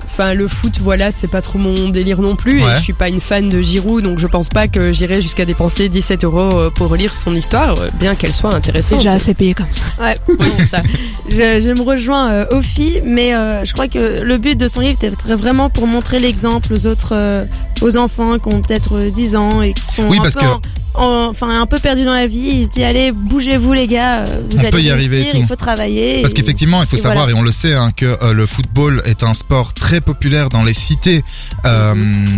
enfin 0.06 0.34
le 0.34 0.48
foot, 0.48 0.80
voilà, 0.81 1.12
c'est 1.12 1.28
pas 1.28 1.42
trop 1.42 1.57
mon 1.60 1.89
délire 1.89 2.22
non 2.22 2.36
plus. 2.36 2.63
Ouais. 2.63 2.72
Et 2.72 2.75
je 2.75 2.81
suis 2.81 2.94
pas 2.94 3.10
une 3.10 3.22
fan 3.22 3.50
de 3.50 3.62
Giroud, 3.62 4.04
donc 4.04 4.19
je 4.19 4.28
pense 4.28 4.50
pas 4.50 4.68
que 4.68 4.92
j'irai 4.92 5.22
jusqu'à 5.22 5.45
dépenser 5.45 5.89
17 5.89 6.24
euros 6.25 6.39
euh, 6.60 6.69
pour 6.69 6.95
lire 6.95 7.13
son 7.16 7.34
histoire, 7.36 7.80
euh, 7.80 7.89
bien 8.00 8.16
qu'elle 8.16 8.34
soit 8.34 8.51
C'est 8.51 8.57
intéressante. 8.57 9.00
déjà 9.00 9.13
assez 9.13 9.34
payé 9.34 9.54
comme 9.54 9.72
ça. 9.72 9.84
Oui, 10.28 10.36
c'est 10.57 10.66
ça. 10.68 10.81
Je, 11.30 11.36
je 11.62 11.69
me 11.78 11.81
rejoins 11.81 12.30
euh, 12.31 12.45
aux 12.51 12.62
filles, 12.62 13.01
mais 13.06 13.34
euh, 13.34 13.63
je 13.66 13.74
crois 13.74 13.88
que 13.88 14.24
le 14.24 14.38
but 14.38 14.57
de 14.57 14.68
son 14.68 14.81
livre 14.81 14.98
était 15.01 15.10
vraiment 15.36 15.69
pour 15.69 15.88
montrer 15.88 16.19
l'exemple 16.19 16.74
aux 16.74 16.86
autres, 16.88 17.13
euh, 17.16 17.45
aux 17.81 17.98
enfants 17.98 18.38
qui 18.38 18.54
ont 18.54 18.62
peut-être 18.62 18.98
euh, 18.98 19.10
10 19.12 19.36
ans 19.36 19.62
et 19.62 19.74
qui 19.74 19.95
sont 19.95 20.07
Oui, 20.10 20.18
un, 20.19 20.22
parce 20.24 20.33
peu 20.36 20.42
que- 20.42 20.45
en- 20.45 20.62
en- 20.98 21.28
enfin, 21.30 21.62
un 21.62 21.66
peu 21.66 21.78
perdus 21.80 22.04
dans 22.06 22.14
la 22.14 22.26
vie. 22.28 22.50
Il 22.54 22.66
se 22.68 22.72
dit 22.72 22.84
allez, 22.84 23.12
bougez-vous 23.12 23.74
les 23.74 23.88
gars, 23.88 24.20
euh, 24.20 24.42
vous 24.50 24.58
On 24.58 24.60
allez 24.62 24.70
peut 24.70 24.82
y 24.82 24.90
arriver 24.92 25.28
tout. 25.32 25.38
il 25.38 25.46
faut 25.46 25.56
travailler. 25.56 26.22
Parce 26.22 26.34
qu'effectivement, 26.34 26.82
il 26.82 26.88
faut 26.88 26.98
savoir, 26.98 27.26
voilà. 27.26 27.32
et 27.32 27.40
on 27.40 27.44
le 27.44 27.52
sait, 27.52 27.74
hein, 27.76 27.92
que 27.96 28.18
euh, 28.22 28.34
le 28.34 28.46
football 28.46 29.02
est 29.06 29.24
un 29.24 29.34
sport 29.34 29.74
très 29.74 30.02
populaire 30.02 30.50
dans 30.50 30.64
les 30.64 30.74
cités, 30.74 31.24
euh, 31.66 31.94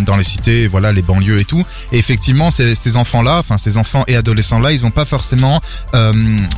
dans 0.06 0.18
les 0.18 0.24
cités, 0.24 0.68
voilà, 0.68 0.92
les 0.92 1.02
banlieues 1.02 1.40
et 1.40 1.46
tout. 1.46 1.64
Et 1.92 1.98
effectivement, 1.98 2.52
ces, 2.52 2.76
ces 2.76 2.98
enfants-là, 2.98 3.38
enfin 3.40 3.58
ces 3.58 3.78
enfants 3.78 4.04
et 4.08 4.16
adolescents-là, 4.16 4.72
ils 4.72 4.86
ont 4.86 4.92
pas 4.92 5.06
forcément, 5.06 5.62
euh, 5.94 6.12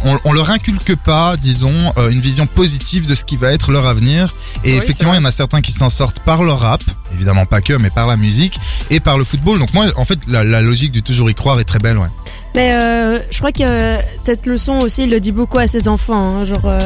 on, 0.05 0.19
on 0.25 0.33
leur 0.33 0.49
inculque 0.49 0.95
pas, 0.95 1.37
disons, 1.37 1.93
une 2.09 2.21
vision 2.21 2.47
positive 2.47 3.07
de 3.07 3.15
ce 3.15 3.23
qui 3.23 3.37
va 3.37 3.51
être 3.51 3.71
leur 3.71 3.85
avenir. 3.85 4.35
Et 4.63 4.71
Oui, 4.71 4.77
effectivement, 4.77 5.13
il 5.13 5.17
y 5.17 5.19
en 5.19 5.25
a 5.25 5.31
certains 5.31 5.61
qui 5.61 5.71
s'en 5.71 5.89
sortent 5.89 6.19
par 6.19 6.43
le 6.43 6.51
rap, 6.51 6.81
évidemment 7.13 7.45
pas 7.45 7.61
que, 7.61 7.73
mais 7.73 7.89
par 7.89 8.07
la 8.07 8.17
musique 8.17 8.59
et 8.89 8.99
par 8.99 9.17
le 9.17 9.23
football. 9.23 9.59
Donc 9.59 9.73
moi, 9.73 9.85
en 9.95 10.05
fait, 10.05 10.19
la, 10.27 10.43
la 10.43 10.61
logique 10.61 10.91
du 10.91 11.03
toujours 11.03 11.29
y 11.29 11.35
croire 11.35 11.59
est 11.59 11.63
très 11.65 11.79
belle, 11.79 11.90
ouais. 11.97 12.07
Mais 12.53 12.73
euh, 12.73 13.19
je 13.31 13.37
crois 13.37 13.51
que 13.53 13.63
euh, 13.63 13.97
cette 14.23 14.45
leçon 14.45 14.79
aussi, 14.79 15.03
il 15.03 15.09
le 15.09 15.19
dit 15.21 15.31
beaucoup 15.31 15.57
à 15.57 15.67
ses 15.67 15.87
enfants. 15.87 16.29
hein, 16.39 16.43
genre, 16.45 16.65
euh, 16.65 16.79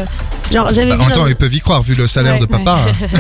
genre 0.52 0.70
j'avais 0.70 0.90
Bah, 0.90 0.96
vu 0.96 1.02
en 1.02 1.06
même 1.06 1.14
dans- 1.16 1.22
temps, 1.22 1.28
ils 1.28 1.36
peuvent 1.36 1.54
y 1.54 1.60
croire 1.60 1.82
vu 1.82 1.96
le 1.96 2.06
salaire 2.08 2.36
Ouais, 2.36 2.40
de 2.42 2.46
papa. 2.46 2.78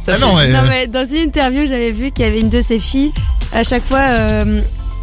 Ça, 0.00 0.12
Ah 0.14 0.18
non, 0.18 0.34
ouais. 0.36 0.48
Non, 0.48 0.62
mais 0.68 0.86
dans 0.86 1.04
une 1.06 1.18
interview, 1.24 1.66
j'avais 1.66 1.90
vu 1.90 2.10
qu'il 2.10 2.24
y 2.24 2.28
avait 2.28 2.40
une 2.40 2.48
de 2.48 2.60
ses 2.60 2.78
filles, 2.78 3.12
à 3.52 3.62
chaque 3.62 3.84
fois, 3.86 3.98
euh, 4.00 4.60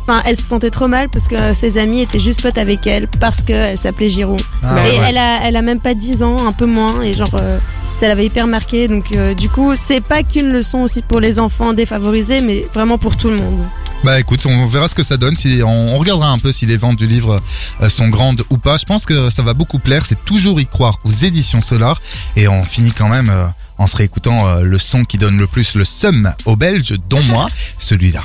enfin, 0.08 0.22
elle 0.26 0.36
se 0.36 0.42
sentait 0.42 0.72
trop 0.72 0.88
mal 0.88 1.10
parce 1.10 1.28
que 1.28 1.54
ses 1.54 1.78
amis 1.78 2.02
étaient 2.02 2.20
juste 2.20 2.42
potes 2.42 2.58
avec 2.58 2.86
elle 2.88 3.08
parce 3.20 3.42
qu'elle 3.44 3.78
s'appelait 3.78 4.10
Giroud. 4.10 4.42
Ah, 4.64 4.88
et 4.88 4.98
ouais. 4.98 5.06
elle 5.10 5.18
a, 5.18 5.40
elle 5.46 5.56
a 5.56 5.62
même 5.62 5.80
pas 5.80 5.94
10 5.94 6.24
ans, 6.24 6.46
un 6.48 6.52
peu 6.54 6.66
moins, 6.66 7.02
et 7.04 7.14
genre, 7.14 7.30
euh, 7.36 7.58
ça 7.98 8.08
l'avait 8.08 8.26
hyper 8.26 8.48
marqué. 8.48 8.88
Donc, 8.88 9.12
euh, 9.14 9.34
du 9.36 9.48
coup, 9.50 9.76
c'est 9.76 10.02
pas 10.02 10.24
qu'une 10.24 10.52
leçon 10.52 10.80
aussi 10.80 11.02
pour 11.04 11.20
les 11.20 11.40
enfants 11.40 11.74
défavorisés, 11.74 12.42
mais 12.42 12.66
vraiment 12.74 12.98
pour 12.98 13.16
tout 13.16 13.30
le 13.30 13.36
monde. 13.38 13.66
Bah 14.04 14.18
écoute, 14.18 14.46
on 14.46 14.66
verra 14.66 14.88
ce 14.88 14.96
que 14.96 15.04
ça 15.04 15.18
donne. 15.18 15.36
Si 15.36 15.62
on, 15.62 15.68
on 15.68 15.98
regardera 15.98 16.30
un 16.30 16.40
peu 16.40 16.54
si 16.54 16.66
les 16.66 16.78
ventes 16.78 16.96
du 16.96 17.06
livre 17.06 17.42
euh, 17.82 17.90
sont 17.90 18.08
grandes 18.08 18.44
ou 18.50 18.58
pas. 18.58 18.78
Je 18.78 18.86
pense 18.86 19.06
que 19.06 19.30
ça 19.30 19.44
va 19.44 19.54
beaucoup 19.54 19.78
plaire. 19.78 20.06
C'est 20.06 20.24
toujours 20.24 20.62
y 20.62 20.66
croire 20.66 21.00
aux 21.04 21.12
éditions 21.12 21.62
Solar. 21.62 22.02
Et 22.38 22.48
on 22.48 22.64
finit 22.64 22.94
quand 22.94 23.10
même 23.10 23.30
euh, 23.30 23.48
en 23.78 23.88
se 23.88 23.98
réécoutant 23.98 24.48
euh, 24.48 24.62
le 24.62 24.80
son 24.80 25.04
qui 25.04 25.18
donne 25.18 25.38
le 25.38 25.48
plus 25.48 25.76
le 25.76 25.84
seum 25.84 26.34
aux 26.46 26.56
Belges, 26.56 26.96
dont 27.10 27.22
moi, 27.24 27.50
celui-là. 27.78 28.24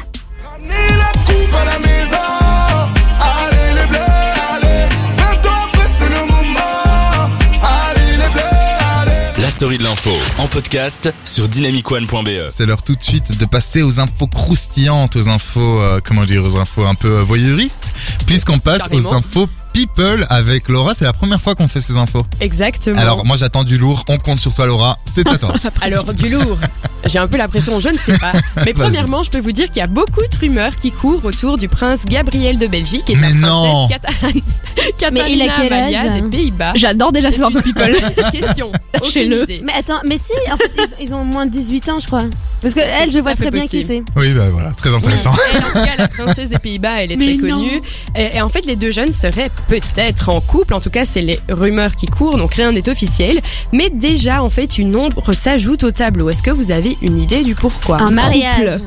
Story 9.54 9.78
de 9.78 9.84
l'info 9.84 10.10
en 10.38 10.48
podcast 10.48 11.14
sur 11.24 11.46
dynamicone.be. 11.46 12.50
C'est 12.50 12.66
l'heure 12.66 12.82
tout 12.82 12.96
de 12.96 13.02
suite 13.04 13.38
de 13.38 13.44
passer 13.44 13.82
aux 13.82 14.00
infos 14.00 14.26
croustillantes, 14.26 15.14
aux 15.14 15.28
infos, 15.28 15.80
euh, 15.80 16.00
comment 16.04 16.24
dire, 16.24 16.42
aux 16.42 16.56
infos 16.56 16.84
un 16.84 16.96
peu 16.96 17.18
euh, 17.18 17.22
voyeuristes, 17.22 17.86
puisqu'on 18.26 18.58
passe 18.58 18.82
Carrément. 18.82 19.10
aux 19.10 19.14
infos 19.14 19.48
people 19.74 20.26
avec 20.30 20.68
Laura. 20.68 20.94
C'est 20.94 21.04
la 21.04 21.12
première 21.12 21.40
fois 21.42 21.54
qu'on 21.54 21.68
fait 21.68 21.80
ces 21.80 21.96
infos. 21.98 22.24
Exactement. 22.40 22.98
Alors 22.98 23.24
moi 23.26 23.36
j'attends 23.36 23.64
du 23.64 23.76
lourd. 23.76 24.04
On 24.08 24.16
compte 24.18 24.40
sur 24.40 24.54
toi 24.54 24.64
Laura. 24.66 24.98
C'est 25.04 25.28
à 25.28 25.36
toi. 25.36 25.52
Alors, 25.82 26.14
du 26.14 26.30
lourd. 26.30 26.56
J'ai 27.06 27.18
un 27.18 27.26
peu 27.28 27.36
la 27.36 27.48
pression, 27.48 27.80
je 27.80 27.90
ne 27.90 27.98
sais 27.98 28.16
pas. 28.18 28.32
Mais 28.64 28.72
premièrement, 28.72 29.22
je 29.22 29.30
peux 29.30 29.40
vous 29.40 29.52
dire 29.52 29.66
qu'il 29.66 29.76
y 29.76 29.82
a 29.82 29.86
beaucoup 29.86 30.22
de 30.22 30.38
rumeurs 30.38 30.76
qui 30.76 30.90
courent 30.92 31.22
autour 31.24 31.58
du 31.58 31.68
prince 31.68 32.06
Gabriel 32.06 32.58
de 32.58 32.66
Belgique 32.66 33.10
et 33.10 33.14
de 33.16 33.20
Mais 33.20 33.28
la 33.28 33.34
non. 33.34 33.86
princesse 33.88 34.00
Catalane. 34.22 34.42
Mais 35.12 35.32
il 35.32 35.42
a 35.42 35.48
quel 35.54 35.72
Amalia 35.72 36.00
âge? 36.00 36.22
des 36.22 36.28
Pays-Bas. 36.30 36.72
J'adore 36.76 37.12
déjà 37.12 37.28
C'est 37.30 37.36
ces 37.38 37.42
infos 37.42 37.58
une 37.58 37.62
people. 37.62 37.96
question. 38.32 38.72
Aucune 38.96 39.10
Chez-le. 39.10 39.42
idée. 39.42 39.60
Mais 39.64 39.72
attends, 39.78 40.00
mais 40.06 40.16
si, 40.18 40.32
en 40.50 40.56
fait, 40.56 40.70
ils, 40.98 41.06
ils 41.08 41.14
ont 41.14 41.24
moins 41.24 41.44
de 41.46 41.50
18 41.50 41.88
ans, 41.90 41.98
je 41.98 42.06
crois. 42.06 42.22
Parce 42.62 42.72
que 42.74 42.80
elle, 42.80 43.10
je 43.10 43.18
vois 43.18 43.32
à 43.32 43.36
fait 43.36 43.42
très 43.42 43.50
bien 43.50 43.66
qui 43.66 43.82
possible. 43.82 44.04
c'est. 44.14 44.20
Oui 44.20 44.32
bah 44.32 44.48
voilà, 44.50 44.70
très 44.70 44.88
Oui, 44.90 44.96
intéressant. 44.96 45.32
elle, 45.54 45.58
en 45.62 45.66
tout 45.66 45.72
cas, 45.86 45.96
la 45.98 46.08
princesse 46.08 46.48
des 46.48 46.58
Pays-Bas, 46.58 47.02
elle 47.02 47.12
est 47.12 47.16
Mais 47.16 47.36
très 47.36 47.48
non. 47.48 47.56
connue. 47.58 47.80
Et, 48.16 48.36
et 48.36 48.40
en 48.40 48.48
fait, 48.48 48.64
les 48.64 48.76
deux 48.76 48.90
jeunes 48.90 49.12
seraient 49.12 49.50
peut-être 49.68 50.28
en 50.28 50.40
couple. 50.40 50.74
En 50.74 50.80
tout 50.80 50.90
cas, 50.90 51.04
c'est 51.04 51.22
les 51.22 51.38
rumeurs 51.48 51.96
qui 51.96 52.06
courent, 52.06 52.36
donc 52.36 52.54
rien 52.54 52.72
n'est 52.72 52.88
officiel. 52.88 53.38
Mais 53.72 53.90
déjà, 53.90 54.42
en 54.42 54.48
fait, 54.48 54.78
une 54.78 54.96
ombre 54.96 55.32
s'ajoute 55.32 55.84
au 55.84 55.90
tableau. 55.90 56.30
Est-ce 56.30 56.42
que 56.42 56.50
vous 56.50 56.70
avez 56.70 56.96
une 57.02 57.18
idée 57.18 57.42
du 57.44 57.54
pourquoi? 57.54 58.00
Un 58.00 58.10
mariage. 58.10 58.80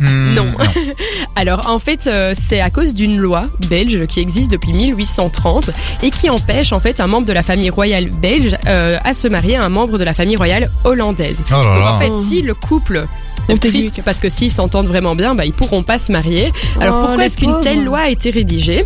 Hmm, 0.00 0.34
Non. 0.34 0.46
Alors 1.36 1.68
en 1.70 1.78
fait, 1.78 2.08
euh, 2.08 2.34
c'est 2.34 2.60
à 2.60 2.70
cause 2.70 2.94
d'une 2.94 3.16
loi 3.16 3.44
belge 3.70 4.06
qui 4.08 4.18
existe 4.18 4.50
depuis 4.50 4.72
1830 4.72 5.70
et 6.02 6.10
qui 6.10 6.28
empêche 6.30 6.72
en 6.72 6.80
fait 6.80 6.98
un 6.98 7.06
membre 7.06 7.28
de 7.28 7.32
la 7.32 7.44
famille 7.44 7.70
royale 7.70 8.10
belge 8.10 8.56
euh, 8.66 8.98
à 9.04 9.14
se 9.14 9.28
marier 9.28 9.54
à 9.56 9.64
un 9.64 9.68
membre 9.68 9.96
de 9.96 10.02
la 10.02 10.12
famille 10.12 10.34
royale 10.36 10.70
hollandaise. 10.82 11.44
Oh 11.48 11.54
là 11.54 11.62
Donc 11.62 11.78
là. 11.78 11.92
en 11.92 11.98
fait, 12.00 12.12
si 12.26 12.42
le 12.42 12.54
couple 12.54 13.06
c'est 13.46 13.60
triste 13.60 14.00
parce 14.04 14.18
que 14.18 14.28
s'ils 14.28 14.50
s'entendent 14.50 14.88
vraiment 14.88 15.14
bien, 15.14 15.34
bah, 15.36 15.44
ils 15.44 15.52
pourront 15.52 15.84
pas 15.84 15.98
se 15.98 16.10
marier. 16.10 16.50
Alors 16.80 16.96
Oh, 16.98 17.06
pourquoi 17.06 17.26
est-ce 17.26 17.36
qu'une 17.38 17.60
telle 17.60 17.84
loi 17.84 18.00
a 18.00 18.08
été 18.08 18.30
rédigée? 18.30 18.84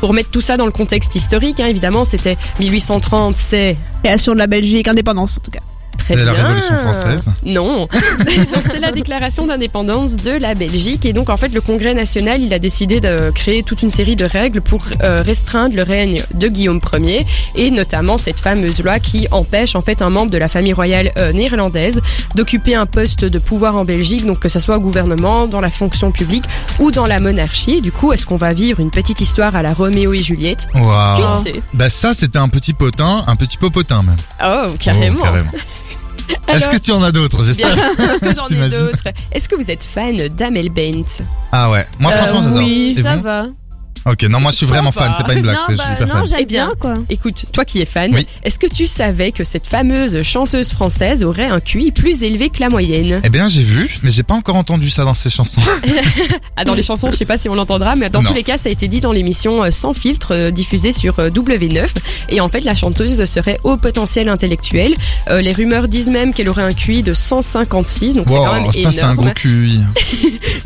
Pour 0.00 0.12
mettre 0.12 0.30
tout 0.30 0.40
ça 0.40 0.56
dans 0.56 0.66
le 0.66 0.72
contexte 0.72 1.14
historique, 1.14 1.60
hein, 1.60 1.66
évidemment, 1.66 2.04
c'était 2.04 2.36
1830, 2.58 3.36
c'est 3.36 3.76
Création 4.02 4.32
de 4.32 4.38
la 4.38 4.46
Belgique, 4.46 4.88
indépendance 4.88 5.38
en 5.38 5.42
tout 5.42 5.50
cas. 5.50 5.60
Très 6.16 6.24
C'est 6.24 6.30
bien. 6.30 6.32
la 6.32 6.42
Révolution 6.48 6.76
française. 6.76 7.26
Non. 7.44 7.80
donc 8.54 8.64
c'est 8.70 8.78
la 8.80 8.90
déclaration 8.92 9.46
d'indépendance 9.46 10.16
de 10.16 10.32
la 10.32 10.54
Belgique 10.54 11.06
et 11.06 11.12
donc 11.12 11.30
en 11.30 11.36
fait 11.36 11.48
le 11.48 11.60
Congrès 11.60 11.94
national 11.94 12.42
il 12.42 12.52
a 12.52 12.58
décidé 12.58 13.00
de 13.00 13.30
créer 13.34 13.62
toute 13.62 13.82
une 13.82 13.90
série 13.90 14.16
de 14.16 14.24
règles 14.24 14.60
pour 14.60 14.80
euh, 15.02 15.22
restreindre 15.22 15.74
le 15.74 15.82
règne 15.82 16.22
de 16.34 16.48
Guillaume 16.48 16.80
Ier 16.98 17.26
et 17.54 17.70
notamment 17.70 18.18
cette 18.18 18.40
fameuse 18.40 18.82
loi 18.82 18.98
qui 18.98 19.28
empêche 19.30 19.74
en 19.74 19.82
fait 19.82 20.02
un 20.02 20.10
membre 20.10 20.30
de 20.30 20.38
la 20.38 20.48
famille 20.48 20.72
royale 20.72 21.12
euh, 21.18 21.32
néerlandaise 21.32 22.00
d'occuper 22.34 22.74
un 22.74 22.86
poste 22.86 23.24
de 23.24 23.38
pouvoir 23.38 23.76
en 23.76 23.84
Belgique 23.84 24.26
donc 24.26 24.40
que 24.40 24.48
ce 24.48 24.58
soit 24.58 24.76
au 24.76 24.80
gouvernement, 24.80 25.46
dans 25.46 25.60
la 25.60 25.70
fonction 25.70 26.10
publique 26.12 26.44
ou 26.78 26.90
dans 26.90 27.06
la 27.06 27.20
monarchie. 27.20 27.76
Et 27.76 27.80
du 27.80 27.92
coup 27.92 28.12
est-ce 28.12 28.26
qu'on 28.26 28.36
va 28.36 28.52
vivre 28.52 28.80
une 28.80 28.90
petite 28.90 29.20
histoire 29.20 29.54
à 29.56 29.62
la 29.62 29.72
Roméo 29.72 30.12
et 30.12 30.18
Juliette? 30.18 30.66
Waouh. 30.74 31.16
Qui 31.16 31.26
sait 31.52 31.62
Bah 31.74 31.90
ça 31.90 32.14
c'était 32.14 32.38
un 32.38 32.48
petit 32.48 32.72
potin, 32.72 33.22
un 33.26 33.36
petit 33.36 33.56
popotin 33.56 34.02
même. 34.02 34.16
Oh 34.44 34.72
carrément. 34.78 35.18
Oh, 35.20 35.24
carrément. 35.24 35.50
Est-ce 36.48 36.68
que 36.68 36.76
tu 36.78 36.92
en 36.92 37.02
as 37.02 37.12
d'autres 37.12 37.42
J'espère. 37.44 37.74
j'en 38.36 38.46
ai 38.48 38.68
d'autres. 38.70 39.08
Est-ce 39.32 39.48
que 39.48 39.56
vous 39.56 39.70
êtes 39.70 39.84
fan 39.84 40.16
d'Amel 40.28 40.70
Bent? 40.70 41.22
Ah 41.52 41.70
ouais. 41.70 41.86
Moi 41.98 42.12
franchement 42.12 42.42
j'adore. 42.42 42.58
Euh, 42.58 42.62
Oui, 42.62 42.94
Et 42.98 43.02
ça 43.02 43.16
vous? 43.16 43.22
va. 43.22 43.46
Ok, 44.06 44.22
non 44.24 44.40
moi 44.40 44.50
je 44.50 44.56
suis 44.56 44.66
vraiment 44.66 44.92
fan, 44.92 45.12
c'est 45.16 45.24
pas 45.26 45.34
une 45.34 45.42
blague, 45.42 45.56
non, 45.56 45.60
c'est- 45.66 45.72
je 45.74 45.78
bah, 45.78 45.84
suis 45.84 45.96
super 45.96 46.06
non, 46.08 46.20
fan. 46.20 46.26
j'aime 46.30 46.38
Eh 46.40 46.46
bien, 46.46 46.66
bien, 46.68 46.74
quoi. 46.80 46.94
Écoute, 47.10 47.44
toi 47.52 47.64
qui 47.64 47.80
es 47.80 47.84
fan, 47.84 48.14
Oui. 48.14 48.26
est-ce 48.42 48.58
que 48.58 48.66
tu 48.66 48.86
savais 48.86 49.30
que 49.30 49.44
cette 49.44 49.66
fameuse 49.66 50.22
chanteuse 50.22 50.70
française 50.72 51.22
aurait 51.22 51.46
un 51.48 51.60
QI 51.60 51.90
plus 51.92 52.22
élevé 52.22 52.48
que 52.48 52.60
la 52.60 52.70
moyenne? 52.70 53.20
Eh 53.22 53.28
bien 53.28 53.48
j'ai 53.48 53.62
vu, 53.62 53.94
mais 54.02 54.10
j'ai 54.10 54.22
pas 54.22 54.34
encore 54.34 54.56
entendu 54.56 54.88
ça 54.90 55.04
dans 55.04 55.14
ces 55.14 55.30
chansons. 55.30 55.60
Ah, 56.56 56.64
dans 56.64 56.74
les 56.74 56.82
chansons, 56.82 57.10
je 57.10 57.16
sais 57.16 57.24
pas 57.24 57.38
si 57.38 57.48
on 57.48 57.54
l'entendra, 57.54 57.94
mais 57.96 58.10
dans 58.10 58.20
Non. 58.20 58.28
tous 58.28 58.34
les 58.34 58.42
cas, 58.42 58.58
ça 58.58 58.68
a 58.68 58.72
été 58.72 58.86
dit 58.86 59.00
dans 59.00 59.12
l'émission 59.12 59.62
euh, 59.64 59.70
Sans 59.70 59.94
filtre 59.94 60.34
euh, 60.34 60.50
diffusée 60.50 60.92
sur 60.92 61.18
euh, 61.18 61.30
W9. 61.30 61.86
Et 62.28 62.40
en 62.42 62.48
fait, 62.50 62.64
la 62.64 62.74
chanteuse 62.74 63.24
serait 63.24 63.58
au 63.64 63.78
potentiel 63.78 64.28
intellectuel. 64.28 64.94
Euh, 65.30 65.40
les 65.40 65.52
rumeurs 65.54 65.88
disent 65.88 66.10
même 66.10 66.34
qu'elle 66.34 66.50
aurait 66.50 66.62
un 66.62 66.72
QI 66.72 67.02
de 67.02 67.14
156, 67.14 68.16
donc 68.16 68.26
c'est 68.28 68.34
quand 68.34 68.52
même 68.52 68.64
Wow, 68.64 68.72
ça 68.72 68.78
énorme. 68.78 68.92
c'est 68.92 69.02
un 69.04 69.14
gros 69.14 69.30
QI. 69.34 69.80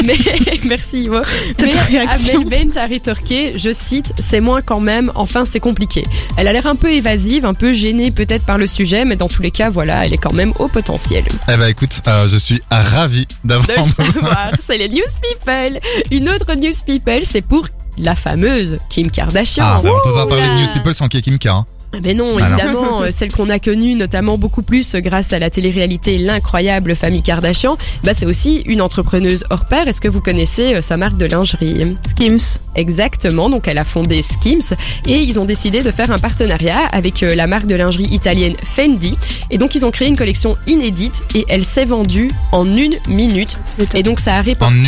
Mais 0.05 0.17
merci 0.64 1.05
Ivo. 1.05 1.19
Cette 1.57 1.73
Mais 1.73 1.81
réaction. 1.99 2.41
Amel 2.43 2.49
Bent 2.73 2.81
a 2.81 2.87
rétorqué, 3.25 3.59
je 3.59 3.73
cite, 3.73 4.12
c'est 4.19 4.40
moins 4.40 4.61
quand 4.62 4.81
même, 4.81 5.11
enfin 5.14 5.45
c'est 5.45 5.61
compliqué. 5.61 6.04
Elle 6.37 6.49
a 6.49 6.52
l'air 6.52 6.66
un 6.66 6.76
peu 6.76 6.93
évasive, 6.93 7.45
un 7.45 7.54
peu 7.54 7.73
gênée 7.73 8.11
peut-être 8.11 8.45
par 8.45 8.59
le 8.59 8.66
sujet, 8.66 9.04
mais 9.04 9.16
dans 9.16 9.28
tous 9.28 9.43
les 9.43 9.50
cas, 9.50 9.71
voilà, 9.71 10.04
elle 10.04 10.12
est 10.12 10.19
quand 10.19 10.33
même 10.33 10.52
au 10.59 10.69
potentiel. 10.69 11.25
Eh 11.49 11.57
ben 11.57 11.66
écoute, 11.69 12.00
euh, 12.07 12.26
je 12.26 12.37
suis 12.37 12.62
ravi 12.71 13.26
De 13.45 13.49
d'avoir. 13.49 13.78
le 13.78 13.93
savoir, 14.12 14.50
c'est 14.59 14.78
les 14.78 14.88
news 14.88 15.02
people. 15.23 15.78
Une 16.11 16.28
autre 16.28 16.54
news 16.54 16.73
people, 16.87 17.25
c'est 17.25 17.43
pour 17.43 17.66
la 17.99 18.14
fameuse 18.16 18.78
Kim 18.90 19.11
Kardashian. 19.11 19.64
Ah, 19.64 19.81
ben, 19.83 19.90
on 19.90 20.09
peut 20.09 20.14
pas 20.14 20.26
parler 20.26 20.43
de. 20.45 20.62
News 20.62 20.73
People 20.75 20.95
sans 20.95 21.09
qu'il 21.09 21.19
y 21.19 21.21
ait 21.21 21.23
Kim 21.23 21.38
K. 21.38 21.47
hein. 21.47 21.64
Mais 22.03 22.15
non, 22.15 22.37
Ah 22.41 22.49
non. 22.49 22.57
évidemment, 22.57 23.03
euh, 23.03 23.09
celle 23.17 23.33
qu'on 23.33 23.49
a 23.51 23.59
connue 23.59 23.95
notamment 23.95 24.39
beaucoup 24.39 24.63
plus 24.63 24.95
grâce 24.97 25.33
à 25.33 25.39
la 25.39 25.51
télé-réalité 25.51 26.19
L'incroyable 26.19 26.97
famille 26.97 27.23
Kardashian, 27.23 27.77
bah 28.03 28.13
c'est 28.15 28.27
aussi 28.27 28.63
une 28.67 28.81
entrepreneuse 28.83 29.45
hors 29.51 29.65
pair. 29.67 29.87
Est-ce 29.89 30.01
que 30.01 30.09
vous 30.09 30.21
connaissez 30.21 30.75
euh, 30.75 30.83
sa 30.83 30.97
marque 30.97 31.17
de 31.17 31.27
lingerie? 31.27 31.97
Skims. 32.09 32.59
Exactement, 32.77 33.49
donc 33.51 33.69
elle 33.69 33.79
a 33.79 33.85
fondé 33.85 34.23
Skims 34.23 34.75
et 35.07 35.17
ils 35.19 35.39
ont 35.39 35.45
décidé 35.45 35.83
de 35.83 35.91
faire 35.93 36.11
un 36.11 36.19
partenariat 36.19 36.79
avec 36.93 37.23
euh, 37.23 37.35
la 37.35 37.47
marque 37.47 37.67
de 37.67 37.75
lingerie 37.77 38.05
italienne 38.11 38.55
Fendi 38.65 39.17
et 39.51 39.59
donc 39.59 39.75
ils 39.77 39.87
ont 39.87 39.91
créé 39.93 40.09
une 40.09 40.17
collection 40.17 40.57
inédite 40.67 41.23
et 41.35 41.45
elle 41.49 41.65
s'est 41.65 41.85
vendue 41.85 42.31
en 42.53 42.67
une 42.77 42.97
minute 43.09 43.59
et 43.95 44.03
donc 44.03 44.19
ça 44.19 44.35
a 44.37 44.43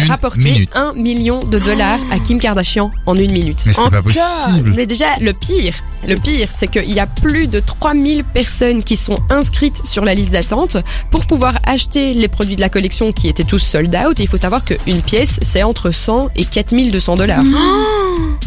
rapporté 0.08 0.68
un 0.74 0.92
million 0.94 1.40
de 1.44 1.58
dollars 1.58 2.00
à 2.10 2.18
Kim 2.18 2.38
Kardashian 2.40 2.90
en 3.06 3.14
une 3.14 3.30
minute. 3.32 3.62
Mais 3.66 3.72
c'est 3.72 3.90
pas 3.90 4.02
possible. 4.02 4.72
Mais 4.74 4.86
déjà, 4.86 5.06
Le 5.20 5.32
pire, 5.32 5.74
le 6.06 6.16
pire, 6.16 6.48
c'est 6.50 6.66
qu'il 6.68 6.95
y 6.96 7.00
a 7.00 7.06
plus 7.06 7.46
de 7.46 7.60
3000 7.60 8.24
personnes 8.24 8.82
qui 8.82 8.96
sont 8.96 9.18
inscrites 9.28 9.86
sur 9.86 10.04
la 10.04 10.14
liste 10.14 10.30
d'attente 10.30 10.78
pour 11.10 11.26
pouvoir 11.26 11.58
acheter 11.64 12.14
les 12.14 12.28
produits 12.28 12.56
de 12.56 12.60
la 12.60 12.68
collection 12.68 13.12
qui 13.12 13.28
étaient 13.28 13.44
tous 13.44 13.58
sold 13.58 13.94
out. 13.94 14.18
Et 14.18 14.22
il 14.24 14.28
faut 14.28 14.36
savoir 14.36 14.64
qu'une 14.64 15.02
pièce, 15.02 15.38
c'est 15.42 15.62
entre 15.62 15.90
100 15.90 16.30
et 16.34 16.44
4200 16.44 17.16
dollars. 17.16 17.42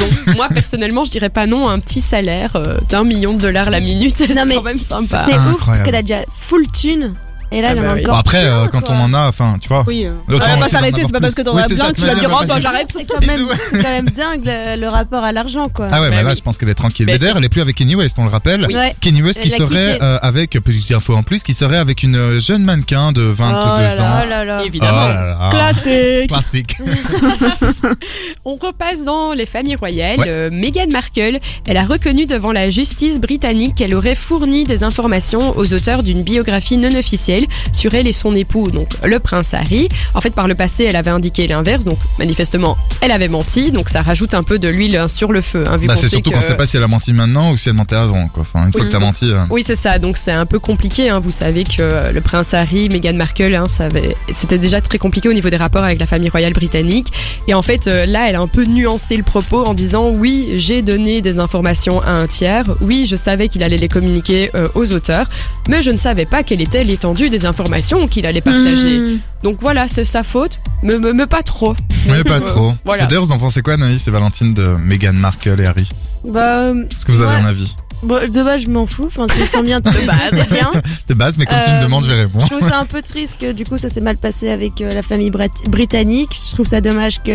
Donc, 0.00 0.36
moi, 0.36 0.48
personnellement, 0.48 1.04
je 1.04 1.10
dirais 1.10 1.28
pas 1.28 1.46
non 1.46 1.68
à 1.68 1.72
un 1.72 1.78
petit 1.78 2.00
salaire 2.00 2.56
euh, 2.56 2.78
d'un 2.88 3.04
million 3.04 3.34
de 3.34 3.38
dollars 3.40 3.70
la 3.70 3.80
minute. 3.80 4.14
C'est 4.18 4.34
Non, 4.34 4.44
mais 4.46 4.56
quand 4.56 4.62
même 4.62 4.80
sympa. 4.80 5.24
c'est 5.28 5.36
ouf 5.36 5.64
parce 5.66 5.82
qu'elle 5.82 5.94
a 5.94 6.02
déjà 6.02 6.22
full 6.32 6.66
thune. 6.68 7.12
Et 7.52 7.60
là, 7.60 7.68
Ah 7.70 7.74
il 7.74 7.76
y 7.76 7.80
en 7.80 7.82
bah 7.84 7.90
a 7.90 7.92
encore. 8.00 8.14
Bon, 8.14 8.20
après, 8.20 8.44
euh, 8.44 8.66
quand 8.68 8.90
on 8.90 8.94
en 9.00 9.14
a, 9.14 9.28
enfin, 9.28 9.56
tu 9.60 9.68
vois. 9.68 9.84
Oui. 9.86 10.06
euh. 10.06 10.14
On 10.28 10.32
va 10.32 10.38
essayer 10.44 10.58
pas 10.60 10.68
s'arrêter, 10.68 11.02
c'est 11.04 11.12
pas 11.12 11.20
parce 11.20 11.34
que 11.34 11.42
t'en 11.42 11.54
Oui, 11.54 11.62
as 11.62 11.66
plein 11.66 11.92
que 11.92 12.00
tu 12.00 12.06
vas 12.06 12.14
dire 12.14 12.30
oh 12.32 12.44
bah 12.46 12.56
j'arrête. 12.60 12.88
C'est 12.90 13.04
quand 13.04 13.24
même, 13.24 13.46
c'est 13.70 13.76
quand 13.76 13.82
même 13.88 14.08
dingue 14.10 14.42
le, 14.44 14.80
le 14.80 14.88
rapport 14.88 15.22
à 15.22 15.32
l'argent, 15.32 15.68
quoi. 15.68 15.88
Ah 15.92 16.00
ouais, 16.00 16.10
mais 16.10 16.16
Bah 16.16 16.22
là, 16.22 16.30
oui. 16.30 16.36
je 16.36 16.42
pense 16.42 16.58
qu'elle 16.58 16.68
est 16.68 16.74
tranquille. 16.74 17.06
Mais 17.06 17.18
d'ailleurs, 17.18 17.36
elle 17.38 17.44
est 17.44 17.48
plus 17.48 17.60
avec 17.60 17.76
Kenny 17.76 17.94
West, 17.94 18.16
on 18.18 18.24
le 18.24 18.30
rappelle. 18.30 18.66
Oui. 18.68 18.74
Kenny 19.00 19.22
West 19.22 19.40
qui 19.40 19.50
serait 19.50 19.98
euh, 20.02 20.18
avec, 20.22 20.50
petite 20.52 20.90
info 20.92 21.14
en 21.14 21.22
plus, 21.22 21.42
qui 21.42 21.54
serait 21.54 21.76
avec 21.78 22.02
une 22.02 22.16
euh, 22.16 22.40
jeune 22.40 22.64
mannequin 22.64 23.12
de 23.12 23.22
22 23.22 23.34
oh 23.36 23.66
là 23.66 23.86
ans. 24.02 24.20
oh 24.24 24.28
là 24.28 24.44
là. 24.44 24.58
Oh 24.62 24.66
Évidemment. 24.66 25.08
là. 25.08 25.48
Classique. 25.50 26.28
Classique. 26.28 26.76
On 28.44 28.56
repasse 28.56 29.04
dans 29.04 29.32
les 29.32 29.46
familles 29.46 29.76
royales. 29.76 30.20
Euh, 30.26 30.50
Meghan 30.52 30.86
Markle, 30.92 31.38
elle 31.66 31.76
a 31.76 31.84
reconnu 31.84 32.26
devant 32.26 32.52
la 32.52 32.70
justice 32.70 33.20
britannique 33.20 33.74
qu'elle 33.76 33.94
aurait 33.94 34.14
fourni 34.14 34.64
des 34.64 34.82
informations 34.84 35.56
aux 35.56 35.72
auteurs 35.72 36.02
d'une 36.02 36.22
biographie 36.22 36.76
non 36.76 36.94
officielle 36.94 37.33
sur 37.72 37.94
elle 37.94 38.06
et 38.06 38.12
son 38.12 38.34
époux, 38.34 38.70
donc 38.70 38.88
le 39.04 39.18
prince 39.18 39.54
Harry. 39.54 39.88
En 40.14 40.20
fait, 40.20 40.30
par 40.30 40.48
le 40.48 40.54
passé, 40.54 40.84
elle 40.84 40.96
avait 40.96 41.10
indiqué 41.10 41.46
l'inverse, 41.46 41.84
donc 41.84 41.98
manifestement, 42.18 42.76
elle 43.00 43.10
avait 43.12 43.28
menti, 43.28 43.70
donc 43.70 43.88
ça 43.88 44.02
rajoute 44.02 44.34
un 44.34 44.42
peu 44.42 44.58
de 44.58 44.68
l'huile 44.68 44.96
hein, 44.96 45.08
sur 45.08 45.32
le 45.32 45.40
feu. 45.40 45.64
Hein, 45.66 45.78
Bah, 45.86 45.96
c'est 45.96 46.08
surtout 46.08 46.30
qu'on 46.30 46.40
sait 46.40 46.56
pas 46.56 46.66
si 46.66 46.76
elle 46.76 46.82
a 46.82 46.88
menti 46.88 47.12
maintenant 47.12 47.50
ou 47.52 47.56
si 47.56 47.68
elle 47.68 47.74
mentait 47.74 47.96
avant, 47.96 48.28
quoi. 48.28 48.42
Enfin, 48.42 48.66
une 48.66 48.72
fois 48.72 48.82
Oui. 48.82 48.86
que 48.88 48.92
t'as 48.92 48.98
menti. 48.98 49.30
euh, 49.30 49.40
Oui, 49.50 49.62
c'est 49.66 49.76
ça. 49.76 49.98
Donc 49.98 50.16
c'est 50.16 50.32
un 50.32 50.46
peu 50.46 50.58
compliqué. 50.58 51.10
Hein. 51.10 51.20
Vous 51.20 51.30
savez 51.30 51.64
que 51.64 51.80
euh, 51.80 52.12
le 52.12 52.20
prince 52.20 52.54
Harry, 52.54 52.88
Meghan 52.88 53.14
Markle, 53.16 53.54
hein, 53.54 53.64
avait- 53.78 54.14
c'était 54.32 54.58
déjà 54.58 54.80
très 54.80 54.98
compliqué 54.98 55.28
au 55.28 55.32
niveau 55.32 55.50
des 55.50 55.56
rapports 55.56 55.84
avec 55.84 55.98
la 56.00 56.06
famille 56.06 56.30
royale 56.30 56.52
britannique. 56.52 57.08
Et 57.48 57.54
en 57.54 57.62
fait, 57.62 57.86
euh, 57.88 58.06
là, 58.06 58.28
elle 58.28 58.36
a 58.36 58.40
un 58.40 58.46
peu 58.48 58.64
nuancé 58.64 59.16
le 59.16 59.22
propos 59.22 59.64
en 59.64 59.74
disant 59.74 60.10
oui, 60.10 60.54
j'ai 60.56 60.82
donné 60.82 61.20
des 61.22 61.38
informations 61.38 62.00
à 62.02 62.10
un 62.12 62.26
tiers. 62.26 62.64
Oui, 62.80 63.06
je 63.06 63.16
savais 63.16 63.48
qu'il 63.48 63.62
allait 63.62 63.76
les 63.76 63.88
communiquer 63.88 64.50
euh, 64.54 64.68
aux 64.74 64.92
auteurs, 64.92 65.26
mais 65.68 65.82
je 65.82 65.90
ne 65.90 65.96
savais 65.96 66.26
pas 66.26 66.42
quelle 66.42 66.60
était 66.60 66.84
l'étendue 66.84 67.23
des 67.30 67.46
informations 67.46 68.06
qu'il 68.08 68.26
allait 68.26 68.40
partager. 68.40 68.98
Mmh. 69.00 69.18
Donc 69.42 69.56
voilà, 69.60 69.88
c'est 69.88 70.04
sa 70.04 70.22
faute, 70.22 70.58
mais, 70.82 70.98
mais, 70.98 71.12
mais 71.12 71.26
pas 71.26 71.42
trop. 71.42 71.74
Mais 72.08 72.22
pas 72.22 72.34
Euh, 72.36 72.40
trop. 72.40 72.72
voilà. 72.84 73.06
D'ailleurs, 73.06 73.24
vous 73.24 73.32
en 73.32 73.38
pensez 73.38 73.62
quoi, 73.62 73.74
Anaïs 73.74 74.06
et 74.06 74.10
Valentine, 74.10 74.52
de 74.52 74.66
Meghan 74.78 75.14
Markle 75.14 75.58
et 75.60 75.66
Harry? 75.66 75.88
Bah, 76.24 76.58
euh, 76.66 76.84
Est-ce 76.84 77.06
que 77.06 77.12
vous 77.12 77.22
avez 77.22 77.36
Ouais. 77.36 77.40
un 77.42 77.46
avis? 77.46 77.74
bon, 78.02 78.28
de 78.30 78.42
base, 78.42 78.60
je 78.62 78.68
m'en 78.68 78.84
fous. 78.84 79.06
Enfin, 79.06 79.24
s'ils 79.32 79.46
sont 79.46 79.62
bien 79.62 79.80
tous 79.80 79.90
De 79.98 80.06
base. 80.06 80.18
c'est 80.30 80.50
bien. 80.50 80.70
De 81.08 81.14
base, 81.14 81.38
mais 81.38 81.46
comme 81.46 81.58
tu 81.64 81.70
me 81.70 81.76
Euh, 81.76 81.82
demandes, 81.84 82.04
je 82.04 82.10
vais 82.10 82.16
Je 82.16 82.20
répondre. 82.26 82.44
trouve 82.46 82.60
ça 82.60 82.78
un 82.78 82.84
peu 82.84 83.00
triste 83.00 83.38
que 83.40 83.52
du 83.52 83.64
coup 83.64 83.78
ça 83.78 83.88
s'est 83.88 84.02
mal 84.02 84.18
passé 84.18 84.50
avec 84.50 84.82
euh, 84.82 84.90
la 84.90 85.00
famille 85.02 85.30
brit- 85.30 85.66
britannique. 85.70 86.32
Je 86.34 86.52
trouve 86.54 86.66
ça 86.66 86.82
dommage 86.82 87.22
qu'il 87.22 87.32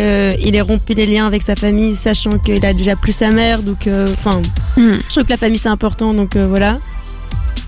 ait 0.54 0.60
rompu 0.60 0.94
les 0.94 1.06
liens 1.06 1.26
avec 1.26 1.42
sa 1.42 1.56
famille, 1.56 1.96
sachant 1.96 2.38
qu'il 2.38 2.64
a 2.64 2.72
déjà 2.72 2.94
plus 2.94 3.10
sa 3.12 3.30
mère. 3.30 3.62
Donc, 3.62 3.88
euh, 3.88 4.06
enfin, 4.12 4.40
Hmm. 4.76 4.98
je 5.04 5.10
trouve 5.10 5.24
que 5.24 5.30
la 5.30 5.36
famille 5.36 5.58
c'est 5.58 5.68
important. 5.68 6.14
Donc 6.14 6.36
euh, 6.36 6.46
voilà. 6.46 6.78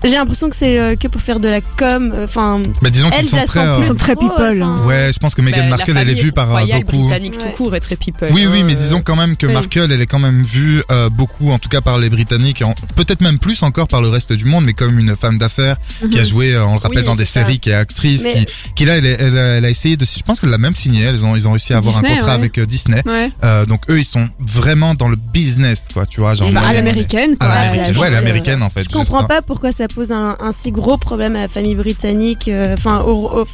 J'ai 0.03 0.15
l'impression 0.15 0.49
que 0.49 0.55
c'est 0.55 0.79
euh, 0.79 0.95
que 0.95 1.07
pour 1.07 1.21
faire 1.21 1.39
de 1.39 1.47
la 1.49 1.61
com. 1.61 2.13
euh, 2.15 2.23
Enfin, 2.25 2.61
Bah, 2.81 2.89
disons 2.89 3.09
qu'ils 3.09 3.23
je 3.25 3.29
sont 3.29 3.45
très. 3.45 3.59
euh, 3.67 3.75
Ils 3.79 3.83
sont 3.85 3.95
très 3.95 4.15
people, 4.15 4.61
hein. 4.61 4.77
Ouais, 4.85 5.11
je 5.13 5.19
pense 5.19 5.33
que 5.35 5.41
Meghan 5.41 5.63
Bah, 5.69 5.77
Markle, 5.77 5.97
elle 5.97 6.09
est 6.09 6.13
vue 6.21 6.31
par 6.31 6.55
euh, 6.55 6.61
beaucoup. 6.65 6.97
britannique 7.03 7.35
Ouais. 7.39 7.49
tout 7.51 7.55
court 7.57 7.75
est 7.75 7.79
très 7.79 7.95
people. 7.95 8.29
Oui, 8.31 8.45
oui, 8.45 8.63
mais 8.63 8.73
euh, 8.73 8.75
disons 8.75 9.01
quand 9.01 9.15
même 9.15 9.35
que 9.37 9.47
oui. 9.47 9.53
Markle, 9.53 9.87
elle 9.91 10.01
est 10.01 10.05
quand 10.07 10.19
même 10.19 10.43
vue 10.43 10.83
euh, 10.91 11.09
beaucoup, 11.09 11.51
en 11.51 11.59
tout 11.59 11.69
cas 11.69 11.81
par 11.81 11.97
les 11.97 12.09
Britanniques, 12.09 12.63
peut-être 12.95 13.21
même 13.21 13.39
plus 13.39 13.63
encore 13.63 13.87
par 13.87 14.01
le 14.01 14.09
reste 14.09 14.33
du 14.33 14.45
monde, 14.45 14.65
mais 14.65 14.73
comme 14.73 14.99
une 14.99 15.15
femme 15.15 15.37
d'affaires 15.37 15.77
qui 16.11 16.19
a 16.19 16.23
joué, 16.23 16.53
euh, 16.53 16.65
on 16.65 16.73
le 16.73 16.79
rappelle, 16.79 16.99
Oui, 16.99 17.05
dans 17.05 17.15
des 17.15 17.25
ça. 17.25 17.41
séries, 17.41 17.59
qui 17.59 17.69
est 17.69 17.73
actrice, 17.73 18.23
Mais- 18.23 18.45
qui, 18.45 18.73
qui 18.75 18.85
là, 18.85 18.97
elle, 18.97 19.05
a- 19.05 19.57
elle 19.57 19.65
a 19.65 19.69
essayé 19.69 19.95
de, 19.97 20.05
je 20.05 20.21
pense 20.23 20.39
qu'elle 20.39 20.49
l'a 20.49 20.57
même 20.57 20.75
signé, 20.75 21.03
elles 21.05 21.25
ont, 21.25 21.35
ils 21.35 21.47
ont 21.47 21.51
réussi 21.51 21.73
à 21.73 21.77
avoir 21.77 21.93
Disney, 21.93 22.11
un 22.11 22.15
contrat 22.17 22.31
ouais. 22.33 22.39
avec 22.39 22.57
euh, 22.57 22.65
Disney. 22.65 23.01
Ouais. 23.05 23.31
Euh, 23.43 23.65
donc 23.65 23.89
eux, 23.89 23.99
ils 23.99 24.03
sont 24.05 24.27
vraiment 24.39 24.95
dans 24.95 25.07
le 25.07 25.15
business, 25.15 25.87
quoi, 25.93 26.05
tu 26.05 26.19
vois, 26.19 26.33
genre. 26.33 26.51
Bah, 26.51 26.61
à 26.65 26.73
l'américaine, 26.73 27.35
À 27.39 27.45
quoi. 27.45 27.55
euh, 28.07 28.09
l'américaine, 28.11 28.63
en 28.63 28.69
fait. 28.69 28.83
je 28.83 28.89
comprends 28.89 29.23
pas 29.25 29.41
pourquoi 29.41 29.71
ça 29.71 29.87
pose 29.93 30.11
un, 30.11 30.35
un 30.39 30.51
si 30.51 30.71
gros 30.71 30.97
problème 30.97 31.35
à 31.35 31.41
la 31.41 31.47
famille 31.47 31.75
britannique, 31.75 32.47
euh, 32.47 32.73
enfin 32.77 33.03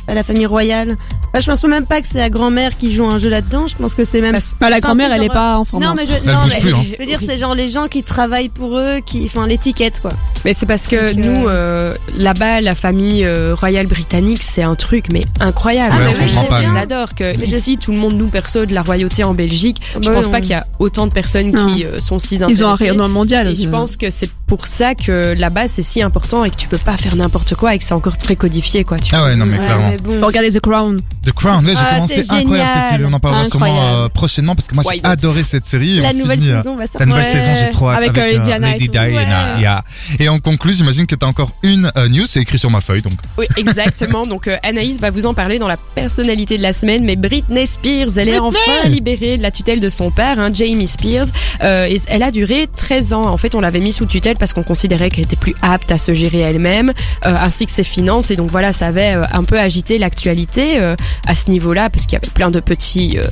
à 0.08 0.14
la 0.14 0.24
famille 0.24 0.46
royale. 0.46 0.96
Bah, 1.34 1.40
je 1.40 1.46
pense 1.46 1.64
même 1.64 1.86
pas 1.86 2.02
que 2.02 2.08
c'est 2.08 2.18
la 2.18 2.30
grand-mère 2.32 2.76
qui 2.78 2.92
joue 2.92 3.06
un 3.06 3.20
jeu 3.20 3.30
là-dedans. 3.30 3.68
Je 3.68 3.76
pense 3.76 3.94
que 3.94 4.04
c'est 4.04 4.22
même. 4.22 4.34
Bah, 4.34 4.40
Bah, 4.60 4.70
la 4.72 4.80
grand-mère, 4.80 5.12
elle 5.14 5.22
est 5.22 5.26
genre, 5.26 5.34
pas 5.34 5.58
en 5.60 5.80
non, 5.80 5.94
mais 5.96 6.06
je, 6.08 6.14
Elle 6.28 6.34
non, 6.34 6.40
mais 6.48 6.60
plus, 6.60 6.74
hein. 6.74 6.84
je 6.94 6.98
veux 6.98 7.06
dire, 7.06 7.20
c'est 7.24 7.38
genre 7.38 7.54
les 7.54 7.70
gens 7.70 7.88
qui 7.88 8.02
travaillent 8.04 8.50
pour 8.50 8.78
eux, 8.78 8.98
qui, 9.06 9.26
enfin, 9.26 9.46
l'étiquette, 9.46 10.00
quoi. 10.02 10.12
Mais 10.44 10.54
c'est 10.54 10.66
parce 10.66 10.88
que 10.88 11.14
Donc, 11.14 11.26
euh, 11.26 11.30
nous, 11.30 11.48
euh, 11.48 11.96
là-bas, 12.18 12.62
la 12.62 12.74
famille 12.74 13.24
euh, 13.26 13.54
royale 13.56 13.86
britannique, 13.88 14.42
c'est 14.42 14.64
un 14.64 14.76
truc 14.76 15.06
mais 15.12 15.26
incroyable. 15.40 15.96
Ouais, 15.96 16.14
Vraiment, 16.14 16.30
comprend 16.42 16.46
pas, 16.46 16.62
ils 16.64 16.70
nous. 16.70 16.78
adorent 16.78 17.14
que 17.16 17.38
Mais 17.38 17.46
ici, 17.46 17.78
tout 17.78 17.92
le 17.92 17.98
monde 17.98 18.14
nous 18.16 18.28
perçoit 18.28 18.66
de 18.66 18.74
la 18.74 18.82
royauté 18.82 19.24
en 19.24 19.34
Belgique. 19.36 19.82
Je 20.02 20.08
Bah 20.10 20.16
pense 20.16 20.26
oui, 20.26 20.32
pas 20.32 20.38
on- 20.38 20.42
qu'il 20.42 20.50
y 20.52 20.54
a 20.56 20.66
autant 20.80 21.06
de 21.08 21.12
personnes 21.12 21.52
qui 21.52 21.86
euh, 21.86 22.00
sont 22.00 22.18
si 22.18 22.36
intéressées. 22.36 22.60
Ils 22.62 22.66
ont 22.66 22.70
un 22.70 22.74
rayonnement 22.76 23.10
mondial. 23.10 23.48
Et 23.50 23.56
je 23.56 23.70
pense 23.70 23.98
que 23.98 24.10
c'est 24.10 24.30
pour 24.48 24.66
ça 24.66 24.96
que 24.96 25.36
là-bas 25.38 25.68
c'est 25.68 25.84
si 25.84 26.02
important 26.02 26.29
et 26.46 26.50
que 26.50 26.56
tu 26.56 26.68
peux 26.68 26.78
pas 26.78 26.98
faire 26.98 27.16
n'importe 27.16 27.56
quoi 27.56 27.76
et 27.76 27.78
que 27.78 27.84
c'est 27.84 27.94
encore 27.94 28.18
très 28.18 28.36
codifié 28.36 28.84
quoi. 28.84 29.00
Tu 29.00 29.14
Ah 29.16 29.24
ouais, 29.26 29.36
non 29.36 29.46
mais 29.46 29.58
Ouais, 29.60 29.66
clairement. 29.66 29.90
mais 29.90 29.98
bon. 29.98 30.26
Regardez 30.26 30.52
The 30.52 30.60
Crown. 30.60 31.02
The 31.26 31.32
Crown, 31.32 31.66
ouais, 31.66 31.74
j'ai 31.74 31.82
Ah, 31.82 31.96
commencé 31.96 32.24
c'est 32.24 32.32
incroyable 32.34 32.70
cette 32.74 32.90
série. 32.92 33.06
On 33.06 33.14
en 33.14 33.20
parlera 33.20 33.46
sûrement 33.46 33.84
euh, 34.04 34.10
prochainement 34.10 34.56
parce 34.56 34.68
que 34.68 34.76
moi 34.76 34.84
j'ai 34.92 35.02
adoré 35.04 35.44
cette 35.44 35.66
série. 35.66 35.98
et 35.98 36.02
La 36.02 36.10
on 36.10 36.14
nouvelle 36.14 36.40
finit, 36.40 36.52
euh, 36.52 36.58
saison 36.58 36.74
va 36.76 36.82
La 36.82 36.88
sortir. 36.88 37.08
nouvelle 37.08 37.24
Ouais, 37.26 37.32
saison, 37.32 37.52
j'ai 37.60 37.70
trop 37.72 37.90
hâte 37.90 37.98
avec, 38.04 38.18
euh, 38.18 38.40
Diana 38.40 38.70
et 38.70 38.72
Lady 38.74 38.86
tout. 38.86 38.92
Diana. 38.92 39.56
Ouais. 39.56 39.62
yeah. 39.62 39.84
Et 40.20 40.30
en 40.30 40.40
conclut, 40.40 40.74
j'imagine 40.74 41.06
que 41.06 41.16
t'as 41.16 41.28
encore 41.28 41.52
une 41.64 41.92
euh, 41.98 42.08
news, 42.08 42.26
c'est 42.28 42.40
écrit 42.42 42.58
sur 42.60 42.70
ma 42.72 42.82
feuille, 42.82 43.02
donc. 43.02 43.14
Oui, 43.38 43.46
exactement. 43.58 44.26
Donc 44.26 44.48
euh, 44.48 44.58
Anaïs 44.64 45.00
va 45.00 45.10
vous 45.12 45.26
en 45.26 45.34
parler 45.34 45.60
dans 45.60 45.68
la 45.68 45.78
personnalité 45.78 46.58
de 46.58 46.64
la 46.64 46.74
semaine. 46.74 47.04
Mais 47.04 47.16
Britney 47.16 47.66
Spears, 47.68 48.18
elle 48.18 48.30
est 48.30 48.40
enfin 48.40 48.88
libérée 48.88 49.38
de 49.38 49.42
la 49.42 49.52
tutelle 49.52 49.80
de 49.80 49.90
son 49.90 50.12
père, 50.12 50.40
hein, 50.40 50.50
Jamie 50.54 50.88
Spears. 50.88 51.28
Euh, 51.64 51.86
et 51.86 52.00
elle 52.08 52.24
a 52.24 52.32
duré 52.32 52.68
13 52.76 53.14
ans. 53.14 53.26
En 53.26 53.38
fait, 53.38 53.56
on 53.56 53.62
l'avait 53.62 53.80
mis 53.80 53.92
sous 53.92 54.06
tutelle 54.06 54.38
parce 54.38 54.54
qu'on 54.54 54.64
considérait 54.64 55.10
qu'elle 55.10 55.26
était 55.26 55.36
plus 55.36 55.56
apte 55.62 55.92
à 55.92 55.98
se 55.98 56.09
gérer 56.14 56.40
elle-même, 56.40 56.90
euh, 57.26 57.36
ainsi 57.40 57.66
que 57.66 57.72
ses 57.72 57.84
finances. 57.84 58.32
Et 58.32 58.36
donc 58.36 58.50
voilà, 58.52 58.72
ça 58.72 58.88
avait 58.88 59.16
euh, 59.16 59.24
un 59.32 59.44
peu 59.44 59.60
agité 59.60 59.98
l'actualité 59.98 60.80
euh, 60.80 60.96
à 61.28 61.36
ce 61.36 61.50
niveau-là, 61.50 61.90
parce 61.90 62.06
qu'il 62.06 62.14
y 62.14 62.22
avait 62.22 62.32
plein 62.34 62.52
de 62.52 62.60
petits, 62.60 63.18
euh, 63.18 63.26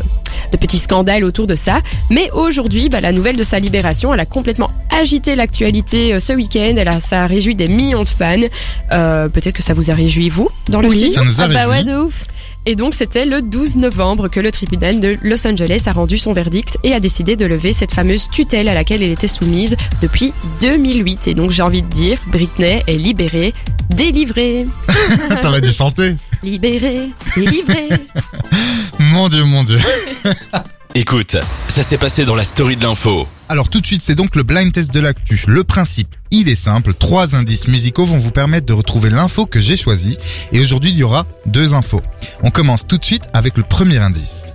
de 0.52 0.58
petits 0.58 0.78
scandales 0.80 1.24
autour 1.26 1.48
de 1.48 1.56
ça. 1.56 1.80
Mais 2.10 2.30
aujourd'hui, 2.32 2.90
bah, 2.90 3.02
la 3.02 3.12
nouvelle 3.12 3.36
de 3.36 3.44
sa 3.44 3.60
libération, 3.60 4.14
elle 4.14 4.20
a 4.20 4.26
complètement 4.26 4.70
agité 5.00 5.36
l'actualité 5.36 6.14
euh, 6.14 6.20
ce 6.20 6.34
week-end. 6.34 6.74
Elle 6.78 6.88
a, 6.88 7.00
ça 7.00 7.24
a 7.24 7.28
réjoui 7.28 7.56
des 7.56 7.68
millions 7.68 8.04
de 8.04 8.10
fans. 8.10 8.36
Euh, 8.94 9.28
Peut-être 9.30 9.54
que 9.56 9.64
ça 9.64 9.74
vous 9.74 9.92
a 9.92 9.94
réjoui 9.94 10.30
vous 10.30 10.50
dans 10.70 10.82
le 10.82 10.88
Oui. 10.90 10.96
studio. 10.96 11.14
Ça 11.14 11.24
nous 11.24 11.42
a 11.42 11.46
Ah 11.46 11.48
bah 11.48 11.70
ouais, 11.70 11.84
de 11.84 11.96
ouf. 11.98 12.26
Et 12.70 12.76
donc 12.76 12.94
c'était 12.94 13.26
le 13.26 13.42
12 13.42 13.78
novembre 13.78 14.28
que 14.28 14.42
le 14.42 14.52
tribunal 14.52 15.00
de 15.00 15.16
Los 15.22 15.48
Angeles 15.48 15.84
a 15.86 15.94
rendu 15.94 16.18
son 16.18 16.34
verdict 16.34 16.78
et 16.84 16.94
a 16.94 17.00
décidé 17.00 17.38
de 17.38 17.46
lever 17.46 17.72
cette 17.72 17.94
fameuse 17.94 18.30
tutelle 18.30 18.68
à 18.68 18.74
laquelle 18.74 19.02
elle 19.02 19.12
était 19.12 19.26
soumise 19.26 19.78
depuis 20.02 20.34
2008. 20.60 21.30
Et 21.30 21.34
donc 21.34 21.52
j'ai 21.52 21.64
envie 21.64 21.82
de 21.82 21.88
dire, 21.88 22.20
Britney 22.28 22.84
est 22.86 22.98
libérée, 22.98 23.54
délivrée, 23.90 24.68
T'aurais 25.42 25.62
dû 25.62 25.72
chanter. 25.72 26.16
libérée, 26.44 27.12
délivrée. 27.38 27.88
Mon 29.00 29.30
dieu, 29.30 29.46
mon 29.46 29.64
dieu. 29.64 29.80
Écoute, 31.00 31.38
ça 31.68 31.84
s'est 31.84 32.00
passé 32.00 32.26
dans 32.26 32.34
la 32.34 32.44
story 32.44 32.76
de 32.76 32.82
l'info. 32.82 33.28
Alors 33.50 33.70
tout 33.70 33.82
de 33.82 33.86
suite, 33.86 34.02
c'est 34.02 34.16
donc 34.16 34.36
le 34.36 34.42
blind 34.42 34.72
test 34.72 34.92
de 34.92 35.00
l'actu. 35.00 35.44
Le 35.46 35.64
principe, 35.64 36.16
il 36.32 36.50
est 36.50 36.56
simple. 36.56 36.96
Trois 36.96 37.36
indices 37.36 37.68
musicaux 37.68 38.04
vont 38.04 38.18
vous 38.18 38.32
permettre 38.32 38.66
de 38.66 38.74
retrouver 38.74 39.12
l'info 39.12 39.46
que 39.46 39.60
j'ai 39.60 39.78
choisie. 39.78 40.18
Et 40.54 40.60
aujourd'hui, 40.60 40.90
il 40.90 40.98
y 40.98 41.04
aura 41.04 41.28
deux 41.46 41.76
infos. 41.76 42.02
On 42.42 42.50
commence 42.50 42.88
tout 42.88 42.98
de 42.98 43.06
suite 43.06 43.30
avec 43.34 43.58
le 43.58 43.64
premier 43.64 44.00
indice. 44.00 44.46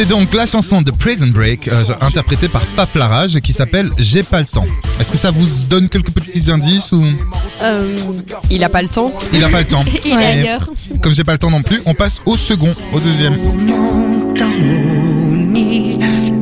C'est 0.00 0.08
donc 0.08 0.32
la 0.32 0.46
chanson 0.46 0.80
de 0.80 0.90
Prison 0.90 1.26
Break, 1.26 1.68
euh, 1.68 1.84
interprétée 2.00 2.48
par 2.48 2.62
Faf 2.62 2.94
Larage, 2.94 3.38
qui 3.40 3.52
s'appelle 3.52 3.90
J'ai 3.98 4.22
pas 4.22 4.40
le 4.40 4.46
temps. 4.46 4.64
Est-ce 4.98 5.12
que 5.12 5.18
ça 5.18 5.30
vous 5.30 5.46
donne 5.68 5.90
quelques 5.90 6.10
petits 6.10 6.50
indices 6.50 6.90
ou? 6.92 7.04
Euh, 7.60 7.94
Il 8.48 8.64
a 8.64 8.70
pas 8.70 8.80
le 8.80 8.88
temps. 8.88 9.12
il 9.34 9.44
a 9.44 9.50
pas 9.50 9.58
le 9.58 9.66
temps 9.66 9.84
il 10.06 10.12
est 10.12 10.14
ailleurs. 10.14 10.70
Comme 11.02 11.12
j'ai 11.12 11.22
pas 11.22 11.32
le 11.32 11.38
temps 11.38 11.50
non 11.50 11.60
plus, 11.60 11.82
on 11.84 11.92
passe 11.92 12.22
au 12.24 12.38
second, 12.38 12.72
au 12.94 12.98
deuxième. 12.98 13.34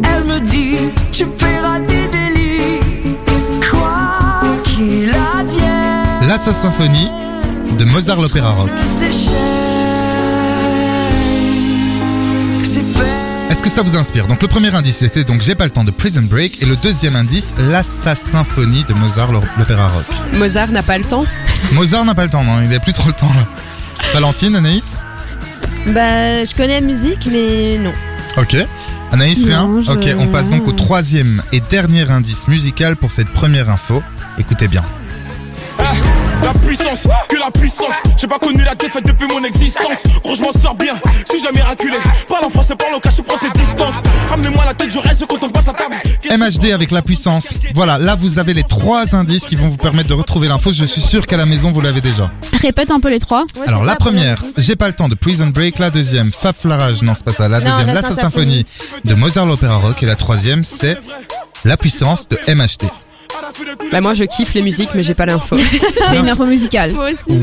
Elle 0.04 0.24
me 0.24 0.38
dit, 0.38 0.76
tu 1.10 1.26
paieras 1.26 1.80
des 1.80 2.06
délits. 2.06 3.16
Quoi 3.68 4.54
qu'il 4.62 5.10
advienne, 5.10 6.28
La 6.28 6.38
Sa 6.38 6.52
Symphonie 6.52 7.08
de 7.76 7.84
Mozart 7.84 8.20
l'Opéra 8.20 8.52
Rock. 8.52 8.70
Est-ce 13.50 13.62
que 13.62 13.70
ça 13.70 13.82
vous 13.82 13.96
inspire? 13.96 14.26
Donc 14.26 14.42
le 14.42 14.48
premier 14.48 14.74
indice 14.74 14.98
c'était 14.98 15.24
donc 15.24 15.40
J'ai 15.42 15.54
pas 15.54 15.64
le 15.64 15.70
temps 15.70 15.84
de 15.84 15.90
Prison 15.90 16.22
Break 16.22 16.62
et 16.62 16.66
le 16.66 16.76
deuxième 16.76 17.16
indice 17.16 17.52
La 17.58 17.82
Symphonie 17.82 18.84
de 18.84 18.92
Mozart 18.94 19.32
l'Opéra 19.32 19.88
Rock. 19.88 20.04
Mozart 20.34 20.70
n'a 20.70 20.82
pas 20.82 20.98
le 20.98 21.04
temps? 21.04 21.24
Mozart 21.72 22.04
n'a 22.04 22.14
pas 22.14 22.24
le 22.24 22.30
temps, 22.30 22.44
non, 22.44 22.60
il 22.62 22.74
a 22.74 22.80
plus 22.80 22.92
trop 22.92 23.08
le 23.08 23.14
temps 23.14 23.32
là. 23.34 23.46
Valentine, 24.12 24.54
Anaïs? 24.56 24.96
Bah, 25.88 26.44
je 26.44 26.54
connais 26.54 26.80
la 26.80 26.86
musique, 26.86 27.28
mais 27.32 27.78
non. 27.78 27.92
Ok. 28.36 28.56
Anaïs, 29.12 29.42
rien? 29.44 29.66
Non, 29.66 29.82
je- 29.82 29.90
Ok, 29.90 30.08
on 30.18 30.26
passe 30.28 30.50
donc 30.50 30.68
au 30.68 30.72
troisième 30.72 31.42
et 31.52 31.60
dernier 31.60 32.10
indice 32.10 32.46
musical 32.48 32.96
pour 32.96 33.12
cette 33.12 33.28
première 33.28 33.70
info. 33.70 34.02
Écoutez 34.38 34.68
bien. 34.68 34.82
La 36.48 36.54
puissance, 36.60 37.06
que 37.28 37.36
la 37.36 37.50
puissance. 37.50 37.92
J'ai 38.16 38.26
pas 38.26 38.38
connu 38.38 38.64
la 38.64 38.74
défaite 38.74 39.04
depuis 39.06 39.26
mon 39.28 39.44
existence. 39.44 39.98
Gros, 40.24 40.34
je 40.34 40.40
m'en 40.40 40.50
sors 40.52 40.74
bien, 40.74 40.94
suis 41.28 41.42
jamais 41.42 41.58
miraculé. 41.58 41.98
Parle 42.26 42.46
en 42.46 42.48
français, 42.48 42.74
parle 42.74 42.94
au 42.94 43.00
cache, 43.00 43.20
prends 43.20 43.36
tes 43.36 43.50
distances. 43.50 43.96
Ramenez-moi 44.30 44.64
la 44.64 44.72
tête, 44.72 44.90
je 44.90 44.98
reste 44.98 45.26
quand 45.26 45.42
on 45.44 45.50
passe 45.50 45.68
à 45.68 45.74
table. 45.74 45.96
MHD 46.30 46.72
avec 46.72 46.90
la 46.90 47.02
puissance. 47.02 47.48
Voilà, 47.74 47.98
là 47.98 48.14
vous 48.14 48.38
avez 48.38 48.54
les 48.54 48.62
trois 48.62 49.14
indices 49.14 49.44
qui 49.44 49.56
vont 49.56 49.68
vous 49.68 49.76
permettre 49.76 50.08
de 50.08 50.14
retrouver 50.14 50.48
l'info. 50.48 50.72
Je 50.72 50.86
suis 50.86 51.02
sûr 51.02 51.26
qu'à 51.26 51.36
la 51.36 51.44
maison 51.44 51.70
vous 51.70 51.82
l'avez 51.82 52.00
déjà. 52.00 52.30
Répète 52.54 52.90
un 52.90 53.00
peu 53.00 53.10
les 53.10 53.20
trois. 53.20 53.42
Ouais, 53.60 53.68
Alors 53.68 53.84
la 53.84 53.96
première, 53.96 54.42
j'ai 54.56 54.74
pas 54.74 54.88
le 54.88 54.94
temps 54.94 55.10
de 55.10 55.14
Prison 55.14 55.48
Break. 55.48 55.78
La 55.78 55.90
deuxième, 55.90 56.32
Faf 56.32 56.64
Larage, 56.64 57.02
non 57.02 57.12
c'est 57.14 57.24
pas 57.24 57.32
ça. 57.32 57.48
La 57.48 57.60
Non, 57.60 57.66
deuxième, 57.66 57.86
la 57.88 58.00
La 58.00 58.14
Symphonie 58.14 58.64
de 59.04 59.14
Mozart 59.14 59.44
l'Opéra 59.44 59.76
Rock. 59.76 60.02
Et 60.02 60.06
la 60.06 60.16
troisième, 60.16 60.64
c'est 60.64 60.96
la 61.66 61.76
puissance 61.76 62.26
de 62.26 62.38
MHD. 62.48 62.88
Bah 63.92 64.00
moi 64.00 64.14
je 64.14 64.24
kiffe 64.24 64.54
les 64.54 64.62
musiques 64.62 64.90
mais 64.94 65.02
j'ai 65.02 65.14
pas 65.14 65.26
l'info. 65.26 65.56
C'est 66.10 66.18
une 66.18 66.28
info 66.28 66.44
musicale. 66.44 66.92
Moi 66.92 67.10
aussi. 67.12 67.38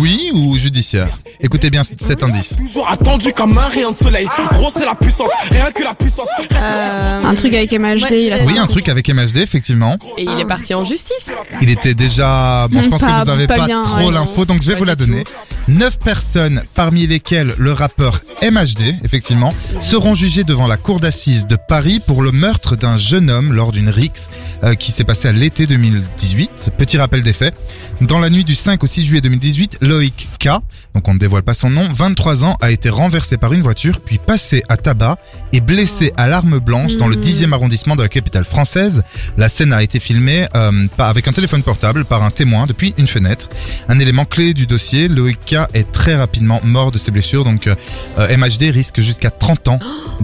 Oui 0.00 0.30
ou 0.34 0.56
judiciaire 0.56 1.18
Écoutez 1.40 1.70
bien 1.70 1.82
cet 1.84 2.22
indice. 2.22 2.54
Toujours 2.56 2.88
attendu 2.88 3.32
comme 3.32 3.56
un 3.58 3.68
rayon 3.68 3.92
de 3.92 3.96
soleil. 3.96 4.26
Gros, 4.52 4.70
c'est 4.74 4.86
la 4.86 4.94
puissance, 4.94 5.30
rien 5.50 5.70
que 5.70 5.82
la 5.82 5.94
puissance. 5.94 6.28
Euh, 6.52 7.18
Un 7.24 7.34
truc 7.34 7.52
avec 7.54 7.72
MHD, 7.72 8.12
il 8.12 8.32
a 8.32 8.44
Oui, 8.44 8.58
un 8.58 8.66
truc 8.66 8.88
avec 8.88 9.08
MHD, 9.08 9.38
effectivement. 9.38 9.98
Et 10.16 10.22
il 10.24 10.40
est 10.40 10.44
parti 10.46 10.74
en 10.74 10.84
justice. 10.84 11.32
Il 11.60 11.70
était 11.70 11.94
déjà. 11.94 12.66
Bon, 12.70 12.82
je 12.82 12.88
pense 12.88 13.00
Pas- 13.02 13.20
que 13.20 13.24
vous 13.24 13.30
avez 13.30 13.46
pas 13.46 13.56
pas, 13.56 13.66
bien, 13.66 13.82
trop 13.82 14.06
ouais, 14.06 14.12
l'info, 14.12 14.44
donc 14.46 14.62
je 14.62 14.68
vais 14.68 14.74
vous 14.76 14.84
la 14.84 14.96
donner. 14.96 15.24
Neuf 15.68 15.98
personnes, 15.98 16.62
parmi 16.74 17.06
lesquelles 17.06 17.54
le 17.58 17.72
rappeur 17.72 18.20
MHD, 18.42 18.94
effectivement, 19.04 19.54
seront 19.80 20.14
jugées 20.14 20.44
devant 20.44 20.66
la 20.66 20.76
cour 20.76 21.00
d'assises 21.00 21.46
de 21.46 21.56
Paris 21.56 22.00
pour 22.06 22.22
le 22.22 22.32
meurtre 22.32 22.76
d'un 22.76 22.96
jeune 22.96 23.30
homme 23.30 23.52
lors 23.52 23.72
d'une 23.72 23.88
rixe 23.88 24.28
euh, 24.62 24.74
qui 24.74 24.92
s'est 24.92 25.04
passée 25.04 25.23
à 25.24 25.32
l'été 25.32 25.66
2018. 25.66 26.72
Petit 26.76 26.98
rappel 26.98 27.22
des 27.22 27.32
faits. 27.32 27.54
Dans 28.00 28.18
la 28.18 28.30
nuit 28.30 28.44
du 28.44 28.54
5 28.54 28.82
au 28.82 28.86
6 28.86 29.04
juillet 29.04 29.20
2018, 29.20 29.78
Loïc 29.80 30.28
K, 30.38 30.48
donc 30.94 31.08
on 31.08 31.14
ne 31.14 31.18
dévoile 31.18 31.42
pas 31.42 31.54
son 31.54 31.70
nom, 31.70 31.88
23 31.92 32.44
ans, 32.44 32.56
a 32.60 32.70
été 32.70 32.90
renversé 32.90 33.36
par 33.36 33.52
une 33.52 33.62
voiture, 33.62 34.00
puis 34.00 34.18
passé 34.18 34.62
à 34.68 34.76
tabac 34.76 35.18
et 35.52 35.60
blessé 35.60 36.12
à 36.16 36.26
l'arme 36.26 36.58
blanche 36.58 36.96
dans 36.96 37.06
le 37.06 37.16
10e 37.16 37.52
arrondissement 37.52 37.96
de 37.96 38.02
la 38.02 38.08
capitale 38.08 38.44
française. 38.44 39.02
La 39.36 39.48
scène 39.48 39.72
a 39.72 39.82
été 39.82 40.00
filmée 40.00 40.46
euh, 40.54 40.86
avec 40.98 41.28
un 41.28 41.32
téléphone 41.32 41.62
portable 41.62 42.04
par 42.04 42.22
un 42.22 42.30
témoin 42.30 42.66
depuis 42.66 42.94
une 42.98 43.06
fenêtre. 43.06 43.48
Un 43.88 43.98
élément 43.98 44.24
clé 44.24 44.54
du 44.54 44.66
dossier, 44.66 45.08
Loïc 45.08 45.38
K 45.46 45.56
est 45.74 45.90
très 45.92 46.14
rapidement 46.14 46.60
mort 46.64 46.90
de 46.90 46.98
ses 46.98 47.10
blessures, 47.10 47.44
donc 47.44 47.66
euh, 47.66 47.76
MHD 48.18 48.72
risque 48.72 49.00
jusqu'à 49.00 49.30
30 49.30 49.68
ans 49.68 49.78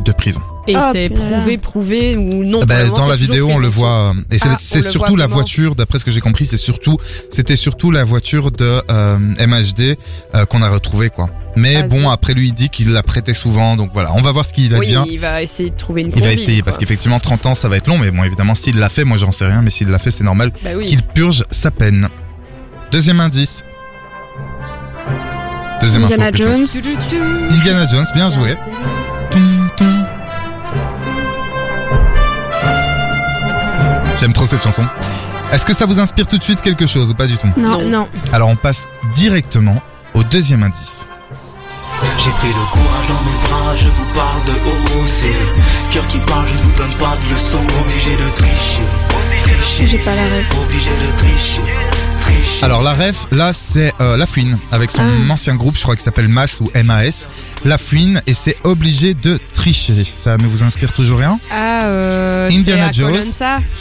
de 0.04 0.12
prison. 0.12 0.40
Et 0.68 0.74
Oh, 0.76 0.80
c'est 0.92 1.08
prouvé, 1.08 1.58
prouvé 1.58 2.16
ou 2.16 2.44
non. 2.44 2.60
Ah 2.62 2.66
bah, 2.66 2.86
dans 2.88 3.08
la 3.08 3.16
vidéo, 3.16 3.48
on 3.50 3.58
le 3.58 3.66
voit, 3.68 4.12
et 4.30 4.38
c'est 4.38 4.48
Ah, 4.50 4.56
c'est 4.58 4.82
surtout 4.82 5.16
la 5.16 5.26
voiture, 5.26 5.74
d'après 5.74 5.98
ce 5.98 6.04
que 6.04 6.10
j'ai 6.10 6.20
compris, 6.20 6.44
c'est 6.44 6.56
surtout, 6.58 6.98
c'était 7.30 7.56
surtout 7.56 7.90
la 7.90 8.04
voiture 8.04 8.50
de 8.50 8.82
euh, 8.90 9.18
MHD 9.18 9.96
euh, 10.34 10.44
qu'on 10.44 10.62
a 10.62 10.68
retrouvée, 10.68 11.08
quoi. 11.10 11.30
Mais 11.56 11.76
Ah, 11.76 11.82
bon, 11.88 12.08
après 12.10 12.34
lui, 12.34 12.48
il 12.48 12.54
dit 12.54 12.68
qu'il 12.68 12.92
la 12.92 13.02
prêtait 13.02 13.34
souvent, 13.34 13.74
donc 13.76 13.90
voilà, 13.92 14.12
on 14.14 14.20
va 14.20 14.30
voir 14.32 14.44
ce 14.46 14.52
qu'il 14.52 14.72
Oui, 14.74 14.94
advient. 14.94 15.04
il 15.12 15.18
va 15.18 15.42
essayer 15.42 15.70
de 15.70 15.76
trouver 15.76 16.02
une 16.02 16.12
Il 16.14 16.22
va 16.22 16.30
essayer 16.32 16.58
quoi. 16.58 16.66
parce 16.66 16.78
qu'effectivement 16.78 17.18
30 17.20 17.46
ans 17.46 17.54
ça 17.56 17.68
va 17.68 17.76
être 17.78 17.88
long 17.88 17.98
mais 17.98 18.10
bon 18.12 18.22
évidemment 18.22 18.54
s'il 18.54 18.78
l'a 18.78 18.88
fait 18.88 19.02
moi 19.04 19.16
j'en 19.16 19.32
sais 19.32 19.46
rien 19.46 19.60
mais 19.62 19.70
s'il 19.70 19.88
l'a 19.88 19.98
fait 19.98 20.12
c'est 20.12 20.22
normal 20.22 20.52
Bah 20.62 20.70
oui. 20.76 20.86
qu'il 20.86 21.02
purge 21.02 21.42
sa 21.50 21.70
peine. 21.72 22.08
Deuxième 22.92 23.18
indice. 23.18 23.64
Deuxième 25.80 26.04
Indiana. 26.04 26.30
Jones. 26.32 26.64
Indiana 27.50 27.86
Jones, 27.88 28.06
bien 28.14 28.28
joué. 28.28 28.54
J'aime 34.20 34.34
trop 34.34 34.44
cette 34.44 34.62
chanson. 34.62 34.86
Est-ce 35.50 35.64
que 35.64 35.72
ça 35.72 35.86
vous 35.86 35.98
inspire 35.98 36.26
tout 36.26 36.36
de 36.36 36.42
suite 36.42 36.60
quelque 36.60 36.86
chose 36.86 37.10
ou 37.10 37.14
pas 37.14 37.26
du 37.26 37.38
tout? 37.38 37.48
Non, 37.56 37.80
non. 37.88 38.06
Alors 38.34 38.50
on 38.50 38.56
passe 38.56 38.86
directement 39.14 39.80
au 40.12 40.22
deuxième 40.22 40.62
indice. 40.62 41.06
J'ai 42.22 42.30
pris 42.32 42.48
le 42.48 42.70
courage 42.70 43.08
dans 43.08 43.14
mes 43.24 43.48
bras, 43.48 43.74
je 43.76 43.88
vous 43.88 44.04
parle 44.14 44.44
de 44.44 44.50
haut, 44.50 45.06
c'est 45.06 45.28
le 45.28 45.92
cœur 45.92 46.06
qui 46.08 46.18
parle, 46.18 46.44
je 46.46 46.62
vous 46.62 46.78
donne 46.78 46.94
pas 46.98 47.16
de 47.16 47.34
leçons, 47.34 47.64
obligé 47.80 48.10
de 48.10 48.30
tricher. 48.36 49.86
J'ai 49.86 49.98
pas 49.98 50.14
la 50.14 50.22
rêve. 50.22 50.46
Obligé 50.64 50.90
de 50.90 51.18
tricher. 51.18 51.62
Alors 52.62 52.82
la 52.82 52.92
ref, 52.92 53.26
là 53.32 53.52
c'est 53.54 53.92
euh, 54.02 54.18
La 54.18 54.26
Fouine 54.26 54.58
avec 54.70 54.90
son 54.90 55.02
Ah. 55.02 55.32
ancien 55.32 55.54
groupe, 55.54 55.76
je 55.78 55.82
crois 55.82 55.94
qu'il 55.96 56.04
s'appelle 56.04 56.28
MAS 56.28 56.58
ou 56.60 56.70
MAS. 56.84 57.26
La 57.64 57.78
Fouine 57.78 58.20
et 58.26 58.34
c'est 58.34 58.56
obligé 58.64 59.14
de 59.14 59.38
tricher. 59.54 60.04
Ça 60.04 60.36
ne 60.36 60.44
vous 60.44 60.62
inspire 60.62 60.92
toujours 60.92 61.18
rien 61.20 61.38
Ah, 61.50 61.84
euh, 61.84 62.50
Indiana 62.50 62.92
Jones. 62.92 63.22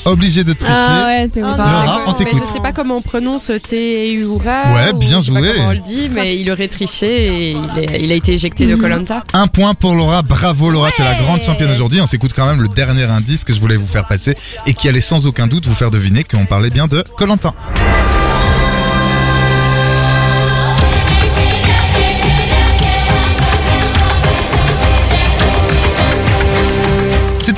Obligé 0.06 0.46
de 0.46 0.54
tricher. 0.54 0.74
Ah 0.78 1.06
ouais, 1.08 1.28
t'es 1.28 1.42
Oh, 1.44 1.48
Laura, 1.48 2.02
c'est 2.06 2.10
on 2.10 2.14
t'écoute. 2.14 2.44
Je 2.48 2.54
sais 2.54 2.60
pas 2.62 2.72
comment 2.72 2.98
on 2.98 3.02
prononce 3.02 3.52
Teura. 3.62 4.74
Ouais, 4.74 4.94
bien 4.94 5.18
ou 5.18 5.22
je 5.22 5.26
sais 5.28 5.32
pas 5.34 5.40
joué. 5.40 5.52
comment 5.56 5.70
on 5.70 5.74
le 5.74 5.80
dit, 5.80 6.10
mais 6.10 6.40
il 6.40 6.50
aurait 6.50 6.68
triché 6.70 7.08
et 7.28 7.52
il, 7.52 7.80
est- 7.84 8.02
il 8.02 8.12
a 8.12 8.16
été 8.16 8.34
éjecté 8.34 8.66
de 8.66 8.76
Mhm. 8.76 8.82
Colanta. 8.82 9.24
Un 9.34 9.48
point 9.48 9.74
pour 9.74 9.94
Laura, 9.96 10.22
bravo 10.22 10.70
Laura, 10.70 10.92
tu 10.92 11.02
es 11.02 11.06
la 11.06 11.16
grande 11.16 11.42
championne 11.42 11.72
aujourd'hui. 11.72 12.00
On 12.00 12.06
s'écoute 12.06 12.32
quand 12.34 12.46
même 12.46 12.62
le 12.62 12.70
dernier 12.70 13.04
indice 13.04 13.44
que 13.44 13.54
je 13.54 13.60
voulais 13.60 13.76
vous 13.78 13.88
faire 13.88 14.08
passer 14.08 14.36
et 14.66 14.74
qui 14.74 14.88
allait 14.88 15.02
sans 15.02 15.28
aucun 15.28 15.48
doute 15.48 15.66
vous 15.68 15.76
faire 15.76 15.92
deviner 15.92 16.24
qu'on 16.24 16.46
parlait 16.46 16.70
bien 16.70 16.88
de 16.88 17.04
Colantin. 17.18 17.54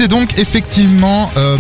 C'était 0.02 0.16
donc 0.16 0.40
effectivement 0.40 1.30
euh, 1.38 1.58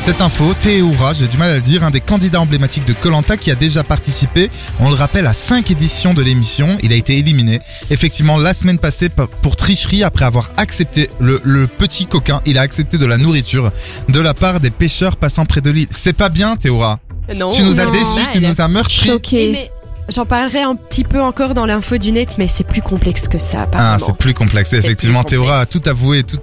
cette 0.00 0.20
info, 0.20 0.52
Théoura, 0.52 1.14
j'ai 1.14 1.28
du 1.28 1.38
mal 1.38 1.48
à 1.48 1.54
le 1.54 1.62
dire, 1.62 1.82
un 1.82 1.90
des 1.90 2.02
candidats 2.02 2.42
emblématiques 2.42 2.84
de 2.84 2.92
Colanta 2.92 3.38
qui 3.38 3.50
a 3.50 3.54
déjà 3.54 3.82
participé, 3.82 4.50
on 4.80 4.90
le 4.90 4.94
rappelle, 4.94 5.26
à 5.26 5.32
cinq 5.32 5.70
éditions 5.70 6.12
de 6.12 6.20
l'émission. 6.20 6.76
Il 6.82 6.92
a 6.92 6.96
été 6.96 7.16
éliminé. 7.16 7.60
Effectivement, 7.90 8.36
la 8.36 8.52
semaine 8.52 8.78
passée, 8.78 9.08
pour 9.40 9.56
tricherie, 9.56 10.04
après 10.04 10.26
avoir 10.26 10.50
accepté, 10.58 11.08
le, 11.20 11.40
le 11.42 11.66
petit 11.66 12.04
coquin, 12.04 12.42
il 12.44 12.58
a 12.58 12.60
accepté 12.60 12.98
de 12.98 13.06
la 13.06 13.16
nourriture 13.16 13.72
de 14.10 14.20
la 14.20 14.34
part 14.34 14.60
des 14.60 14.70
pêcheurs 14.70 15.16
passant 15.16 15.46
près 15.46 15.62
de 15.62 15.70
l'île. 15.70 15.88
C'est 15.90 16.12
pas 16.12 16.28
bien, 16.28 16.56
Théoura. 16.56 17.00
Non. 17.34 17.52
tu 17.52 17.62
nous 17.62 17.80
as 17.80 17.86
déçus, 17.86 18.20
tu 18.32 18.40
nous 18.40 18.60
as 18.60 18.68
Choqué. 18.90 19.52
mais 19.52 19.70
J'en 20.08 20.26
parlerai 20.26 20.62
un 20.62 20.76
petit 20.76 21.02
peu 21.04 21.20
encore 21.20 21.54
dans 21.54 21.64
l'info 21.66 21.96
du 21.96 22.12
net, 22.12 22.36
mais 22.38 22.46
c'est 22.46 22.64
plus 22.64 22.82
complexe 22.82 23.26
que 23.26 23.38
ça, 23.38 23.66
Ah, 23.72 23.96
c'est 23.98 24.16
plus 24.16 24.34
complexe. 24.34 24.72
Effectivement, 24.74 25.24
Théora 25.24 25.60
a 25.60 25.66
tout 25.66 25.80
avoué, 25.86 26.22
tout 26.24 26.38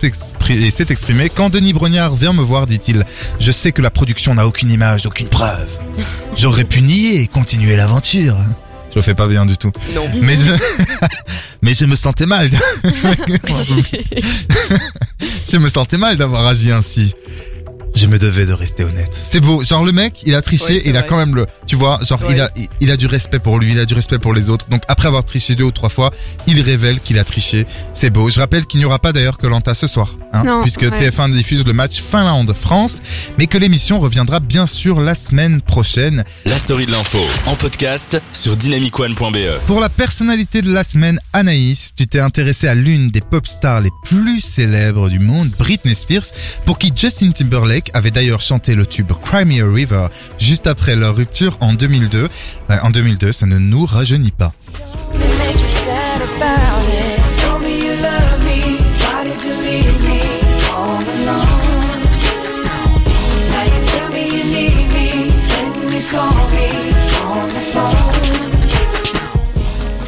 et 0.49 0.69
s'est 0.71 0.87
exprimé. 0.89 1.29
Quand 1.29 1.49
Denis 1.49 1.73
Brognard 1.73 2.13
vient 2.13 2.33
me 2.33 2.41
voir, 2.41 2.65
dit-il, 2.67 3.05
je 3.39 3.51
sais 3.51 3.71
que 3.71 3.81
la 3.81 3.89
production 3.89 4.33
n'a 4.33 4.45
aucune 4.47 4.71
image, 4.71 5.05
aucune 5.05 5.27
preuve. 5.27 5.69
J'aurais 6.37 6.63
pu 6.65 6.81
nier 6.81 7.21
et 7.21 7.27
continuer 7.27 7.75
l'aventure. 7.75 8.35
Je 8.91 8.97
le 8.97 9.01
fais 9.03 9.13
pas 9.15 9.27
bien 9.27 9.45
du 9.45 9.57
tout. 9.57 9.71
non. 9.95 10.03
Mais 10.21 10.35
je, 10.35 10.51
mais 11.61 11.73
je 11.73 11.85
me 11.85 11.95
sentais 11.95 12.25
mal. 12.25 12.49
je 15.49 15.57
me 15.57 15.69
sentais 15.69 15.97
mal 15.97 16.17
d'avoir 16.17 16.45
agi 16.45 16.71
ainsi. 16.71 17.13
Je 18.01 18.07
me 18.07 18.17
devais 18.17 18.47
de 18.47 18.53
rester 18.53 18.83
honnête. 18.83 19.11
C'est 19.13 19.41
beau. 19.41 19.63
Genre 19.63 19.85
le 19.85 19.91
mec, 19.91 20.23
il 20.25 20.33
a 20.33 20.41
triché, 20.41 20.77
Ouais, 20.77 20.81
il 20.85 20.97
a 20.97 21.01
vrai. 21.01 21.07
quand 21.07 21.17
même 21.17 21.35
le, 21.35 21.45
tu 21.67 21.75
vois, 21.75 21.99
genre 22.01 22.19
il 22.31 22.41
a, 22.41 22.49
il, 22.55 22.67
il 22.79 22.89
a 22.89 22.97
du 22.97 23.05
respect 23.05 23.37
pour 23.37 23.59
lui, 23.59 23.73
il 23.73 23.79
a 23.79 23.85
du 23.85 23.93
respect 23.93 24.17
pour 24.17 24.33
les 24.33 24.49
autres. 24.49 24.65
Donc 24.69 24.81
après 24.87 25.07
avoir 25.07 25.23
triché 25.23 25.53
deux 25.53 25.65
ou 25.65 25.71
trois 25.71 25.89
fois, 25.89 26.11
il 26.47 26.59
révèle 26.61 26.99
qu'il 26.99 27.19
a 27.19 27.23
triché. 27.23 27.67
C'est 27.93 28.09
beau. 28.09 28.27
Je 28.31 28.39
rappelle 28.39 28.65
qu'il 28.65 28.79
n'y 28.79 28.85
aura 28.85 28.97
pas 28.97 29.13
d'ailleurs 29.13 29.37
que 29.37 29.45
Lanta 29.45 29.75
ce 29.75 29.85
soir, 29.85 30.15
hein, 30.33 30.43
Non, 30.43 30.61
puisque 30.63 30.81
ouais. 30.81 30.89
TF1 30.89 31.31
diffuse 31.31 31.63
le 31.63 31.73
match 31.73 32.01
Finlande-France, 32.01 33.01
mais 33.37 33.45
que 33.45 33.59
l'émission 33.59 33.99
reviendra 33.99 34.39
bien 34.39 34.65
sûr 34.65 34.99
la 34.99 35.13
semaine 35.13 35.61
prochaine. 35.61 36.23
La 36.45 36.57
story 36.57 36.87
de 36.87 36.91
l'info 36.91 37.19
en 37.45 37.53
podcast 37.55 38.19
sur 38.31 38.55
dynamicone.be. 38.57 39.59
Pour 39.67 39.79
la 39.79 39.89
personnalité 39.89 40.63
de 40.63 40.73
la 40.73 40.83
semaine, 40.83 41.19
Anaïs, 41.33 41.91
tu 41.95 42.07
t'es 42.07 42.19
intéressé 42.19 42.67
à 42.67 42.73
l'une 42.73 43.11
des 43.11 43.21
pop 43.21 43.45
stars 43.45 43.81
les 43.81 43.91
plus 44.05 44.41
célèbres 44.41 45.07
du 45.07 45.19
monde, 45.19 45.49
Britney 45.59 45.93
Spears, 45.93 46.25
pour 46.65 46.79
qui 46.79 46.91
Justin 46.95 47.29
Timberlake 47.31 47.90
avait 47.93 48.11
d'ailleurs 48.11 48.41
chanté 48.41 48.75
le 48.75 48.85
tube 48.85 49.11
Cry 49.11 49.45
Me 49.45 49.63
a 49.63 49.73
River 49.73 50.07
juste 50.39 50.67
après 50.67 50.95
leur 50.95 51.15
rupture 51.15 51.57
en 51.59 51.73
2002. 51.73 52.29
Euh, 52.69 52.77
en 52.81 52.89
2002, 52.89 53.31
ça 53.31 53.45
ne 53.45 53.57
nous 53.57 53.85
rajeunit 53.85 54.31
pas. 54.31 54.53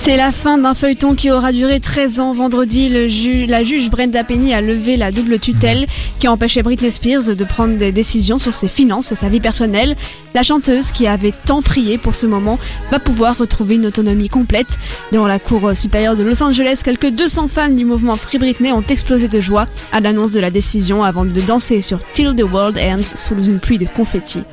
C'est 0.05 0.17
la 0.17 0.33
fin 0.33 0.57
d'un 0.57 0.73
feuilleton 0.73 1.15
qui 1.15 1.31
aura 1.31 1.53
duré 1.53 1.79
13 1.79 2.19
ans. 2.19 2.33
Vendredi, 2.33 2.89
le 2.89 3.07
ju- 3.07 3.45
la 3.45 3.63
juge 3.63 3.89
Brenda 3.89 4.25
Penny 4.25 4.53
a 4.53 4.59
levé 4.59 4.97
la 4.97 5.13
double 5.13 5.39
tutelle 5.39 5.87
qui 6.19 6.27
empêchait 6.27 6.61
Britney 6.61 6.91
Spears 6.91 7.23
de 7.37 7.43
prendre 7.45 7.77
des 7.77 7.93
décisions 7.93 8.37
sur 8.37 8.53
ses 8.53 8.67
finances 8.67 9.13
et 9.13 9.15
sa 9.15 9.29
vie 9.29 9.39
personnelle. 9.39 9.95
La 10.33 10.43
chanteuse, 10.43 10.91
qui 10.91 11.07
avait 11.07 11.31
tant 11.45 11.61
prié 11.61 11.97
pour 11.97 12.15
ce 12.15 12.27
moment, 12.27 12.59
va 12.91 12.99
pouvoir 12.99 13.37
retrouver 13.37 13.75
une 13.75 13.85
autonomie 13.85 14.27
complète. 14.27 14.77
Devant 15.13 15.27
la 15.27 15.39
cour 15.39 15.71
supérieure 15.73 16.17
de 16.17 16.23
Los 16.23 16.43
Angeles, 16.43 16.81
quelques 16.83 17.09
200 17.09 17.47
fans 17.47 17.69
du 17.69 17.85
mouvement 17.85 18.17
Free 18.17 18.39
Britney 18.39 18.73
ont 18.73 18.83
explosé 18.89 19.29
de 19.29 19.39
joie 19.39 19.67
à 19.93 20.01
l'annonce 20.01 20.33
de 20.33 20.41
la 20.41 20.51
décision 20.51 21.05
avant 21.05 21.23
de 21.23 21.39
danser 21.39 21.81
sur 21.81 21.99
Till 22.13 22.35
the 22.35 22.43
World 22.43 22.77
Ends 22.77 23.15
sous 23.15 23.41
une 23.41 23.59
pluie 23.59 23.77
de 23.77 23.85
confettis. 23.87 24.43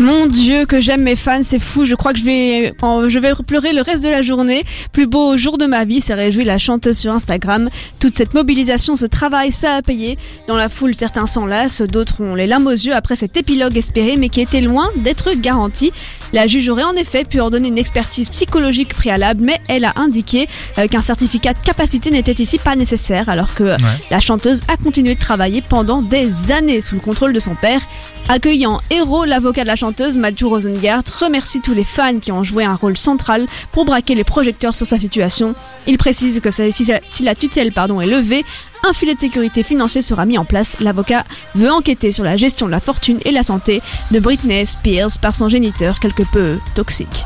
Mon 0.00 0.28
Dieu, 0.28 0.64
que 0.64 0.80
j'aime 0.80 1.02
mes 1.02 1.14
fans, 1.14 1.42
c'est 1.42 1.58
fou. 1.58 1.84
Je 1.84 1.94
crois 1.94 2.14
que 2.14 2.18
je 2.18 2.24
vais, 2.24 2.72
je 2.80 3.18
vais 3.18 3.32
pleurer 3.46 3.74
le 3.74 3.82
reste 3.82 4.02
de 4.02 4.08
la 4.08 4.22
journée. 4.22 4.64
Plus 4.92 5.06
beau 5.06 5.36
jour 5.36 5.58
de 5.58 5.66
ma 5.66 5.84
vie, 5.84 6.00
s'est 6.00 6.14
réjoui 6.14 6.42
la 6.44 6.56
chanteuse 6.56 6.96
sur 6.96 7.12
Instagram. 7.12 7.68
Toute 8.00 8.14
cette 8.14 8.32
mobilisation, 8.32 8.96
ce 8.96 9.04
travail, 9.04 9.52
ça 9.52 9.74
a 9.74 9.82
payé. 9.82 10.16
Dans 10.48 10.56
la 10.56 10.70
foule, 10.70 10.94
certains 10.94 11.26
s'enlacent, 11.26 11.82
d'autres 11.82 12.22
ont 12.22 12.34
les 12.34 12.46
larmes 12.46 12.68
aux 12.68 12.70
yeux 12.70 12.94
après 12.94 13.14
cet 13.14 13.36
épilogue 13.36 13.76
espéré, 13.76 14.16
mais 14.16 14.30
qui 14.30 14.40
était 14.40 14.62
loin 14.62 14.88
d'être 14.96 15.34
garanti. 15.34 15.92
La 16.32 16.46
juge 16.46 16.70
aurait 16.70 16.84
en 16.84 16.94
effet 16.94 17.24
pu 17.24 17.38
ordonner 17.38 17.68
une 17.68 17.76
expertise 17.76 18.30
psychologique 18.30 18.94
préalable, 18.94 19.42
mais 19.44 19.58
elle 19.68 19.84
a 19.84 19.92
indiqué 19.96 20.48
euh, 20.78 20.88
qu'un 20.88 21.02
certificat 21.02 21.52
de 21.52 21.58
capacité 21.58 22.10
n'était 22.10 22.42
ici 22.42 22.58
pas 22.58 22.74
nécessaire, 22.74 23.28
alors 23.28 23.54
que 23.54 23.76
la 24.10 24.20
chanteuse 24.20 24.62
a 24.68 24.78
continué 24.78 25.14
de 25.14 25.20
travailler 25.20 25.60
pendant 25.60 26.00
des 26.00 26.30
années 26.52 26.80
sous 26.80 26.94
le 26.94 27.02
contrôle 27.02 27.34
de 27.34 27.40
son 27.40 27.54
père. 27.54 27.82
Accueillant 28.32 28.80
héros, 28.90 29.24
l'avocat 29.24 29.62
de 29.62 29.66
la 29.66 29.74
chanteuse, 29.74 30.16
Matthew 30.16 30.44
Rosengart, 30.44 31.02
remercie 31.18 31.60
tous 31.60 31.74
les 31.74 31.82
fans 31.82 32.20
qui 32.20 32.30
ont 32.30 32.44
joué 32.44 32.62
un 32.62 32.76
rôle 32.76 32.96
central 32.96 33.44
pour 33.72 33.84
braquer 33.84 34.14
les 34.14 34.22
projecteurs 34.22 34.76
sur 34.76 34.86
sa 34.86 35.00
situation. 35.00 35.56
Il 35.88 35.98
précise 35.98 36.38
que 36.38 36.50
si 36.52 37.22
la 37.24 37.34
tutelle 37.34 37.72
pardon, 37.72 38.00
est 38.00 38.06
levée, 38.06 38.44
un 38.88 38.92
filet 38.92 39.16
de 39.16 39.20
sécurité 39.20 39.64
financier 39.64 40.00
sera 40.00 40.26
mis 40.26 40.38
en 40.38 40.44
place. 40.44 40.76
L'avocat 40.78 41.24
veut 41.56 41.72
enquêter 41.72 42.12
sur 42.12 42.22
la 42.22 42.36
gestion 42.36 42.66
de 42.66 42.70
la 42.70 42.78
fortune 42.78 43.18
et 43.24 43.32
la 43.32 43.42
santé 43.42 43.82
de 44.12 44.20
Britney 44.20 44.64
Spears 44.64 45.18
par 45.20 45.34
son 45.34 45.48
géniteur 45.48 45.98
quelque 45.98 46.22
peu 46.22 46.60
toxique. 46.76 47.24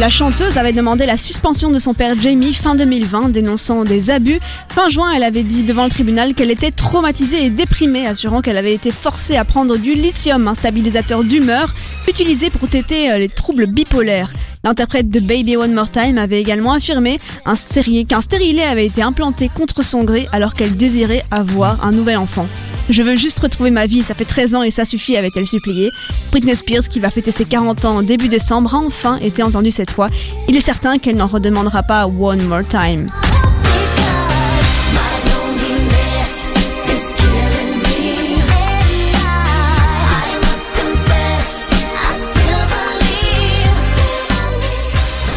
La 0.00 0.08
chanteuse 0.08 0.56
avait 0.56 0.72
demandé 0.72 1.04
la 1.04 1.18
suspension 1.18 1.70
de 1.70 1.78
son 1.78 1.92
père 1.92 2.18
Jamie 2.18 2.54
fin 2.54 2.74
2020, 2.74 3.28
dénonçant 3.28 3.84
des 3.84 4.08
abus. 4.08 4.40
Fin 4.70 4.88
juin, 4.88 5.12
elle 5.14 5.22
avait 5.22 5.42
dit 5.42 5.62
devant 5.62 5.84
le 5.84 5.90
tribunal 5.90 6.32
qu'elle 6.32 6.50
était 6.50 6.70
traumatisée 6.70 7.44
et 7.44 7.50
déprimée, 7.50 8.06
assurant 8.06 8.40
qu'elle 8.40 8.56
avait 8.56 8.72
été 8.72 8.92
forcée 8.92 9.36
à 9.36 9.44
prendre 9.44 9.76
du 9.76 9.92
lithium, 9.92 10.48
un 10.48 10.54
stabilisateur 10.54 11.22
d'humeur, 11.22 11.74
utilisé 12.08 12.48
pour 12.48 12.66
traiter 12.66 13.10
euh, 13.12 13.18
les 13.18 13.28
troubles 13.28 13.66
bipolaires. 13.66 14.32
L'interprète 14.64 15.10
de 15.10 15.20
Baby 15.20 15.58
One 15.58 15.74
More 15.74 15.90
Time 15.90 16.16
avait 16.16 16.40
également 16.40 16.72
affirmé 16.72 17.18
qu'un 17.44 18.22
stérilet 18.22 18.62
avait 18.62 18.86
été 18.86 19.02
implanté 19.02 19.50
contre 19.54 19.84
son 19.84 20.04
gré 20.04 20.28
alors 20.32 20.54
qu'elle 20.54 20.78
désirait 20.78 21.26
avoir 21.30 21.84
un 21.84 21.92
nouvel 21.92 22.16
enfant. 22.16 22.48
Je 22.88 23.02
veux 23.02 23.16
juste 23.16 23.38
retrouver 23.40 23.70
ma 23.70 23.86
vie, 23.86 24.02
ça 24.02 24.14
fait 24.14 24.24
13 24.24 24.54
ans 24.54 24.62
et 24.62 24.70
ça 24.70 24.84
suffit, 24.84 25.16
avait-elle 25.16 25.46
supplié. 25.46 25.90
Britney 26.30 26.56
Spears, 26.56 26.88
qui 26.88 27.00
va 27.00 27.10
fêter 27.10 27.32
ses 27.32 27.44
40 27.44 27.84
ans 27.84 27.96
en 27.98 28.02
début 28.02 28.28
décembre, 28.28 28.74
a 28.74 28.78
enfin 28.78 29.18
été 29.18 29.42
entendue 29.42 29.70
cette 29.70 29.90
fois. 29.90 30.08
Il 30.48 30.56
est 30.56 30.60
certain 30.60 30.98
qu'elle 30.98 31.16
n'en 31.16 31.26
redemandera 31.26 31.82
pas 31.82 32.06
One 32.06 32.46
More 32.48 32.66
Time. 32.66 33.10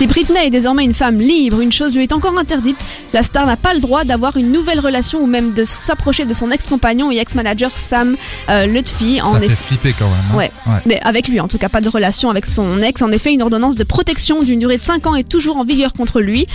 Si 0.03 0.07
Britney 0.07 0.47
est 0.47 0.49
désormais 0.49 0.83
une 0.83 0.93
femme 0.93 1.17
libre, 1.17 1.61
une 1.61 1.71
chose 1.71 1.95
lui 1.95 2.03
est 2.03 2.11
encore 2.11 2.37
interdite. 2.37 2.75
La 3.13 3.23
star 3.23 3.45
n'a 3.45 3.55
pas 3.55 3.73
le 3.73 3.79
droit 3.79 4.03
d'avoir 4.03 4.35
une 4.35 4.51
nouvelle 4.51 4.81
relation 4.81 5.23
ou 5.23 5.27
même 5.27 5.53
de 5.53 5.63
s'approcher 5.63 6.25
de 6.25 6.33
son 6.33 6.51
ex-compagnon 6.51 7.09
et 7.09 7.19
ex-manager 7.19 7.71
Sam 7.77 8.17
euh, 8.49 8.65
Lutfi. 8.65 9.21
En 9.21 9.31
Ça 9.31 9.39
fait 9.39 9.45
effet, 9.45 9.55
flipper 9.55 9.95
quand 9.97 10.09
même. 10.09 10.19
hein. 10.33 10.37
Ouais. 10.37 10.51
mais 10.85 10.99
avec 11.05 11.29
lui 11.29 11.39
en 11.39 11.47
tout 11.47 11.57
cas, 11.57 11.69
pas 11.69 11.79
de 11.79 11.87
relation 11.87 12.29
avec 12.29 12.47
son 12.47 12.81
ex. 12.81 13.01
En 13.01 13.13
effet, 13.13 13.31
une 13.31 13.43
ordonnance 13.43 13.77
de 13.77 13.85
protection 13.85 14.43
d'une 14.43 14.59
durée 14.59 14.77
de 14.77 14.83
5 14.83 15.07
ans 15.07 15.15
est 15.15 15.23
toujours 15.23 15.55
en 15.55 15.63
vigueur 15.63 15.93
contre 15.93 16.19
lui. 16.19 16.47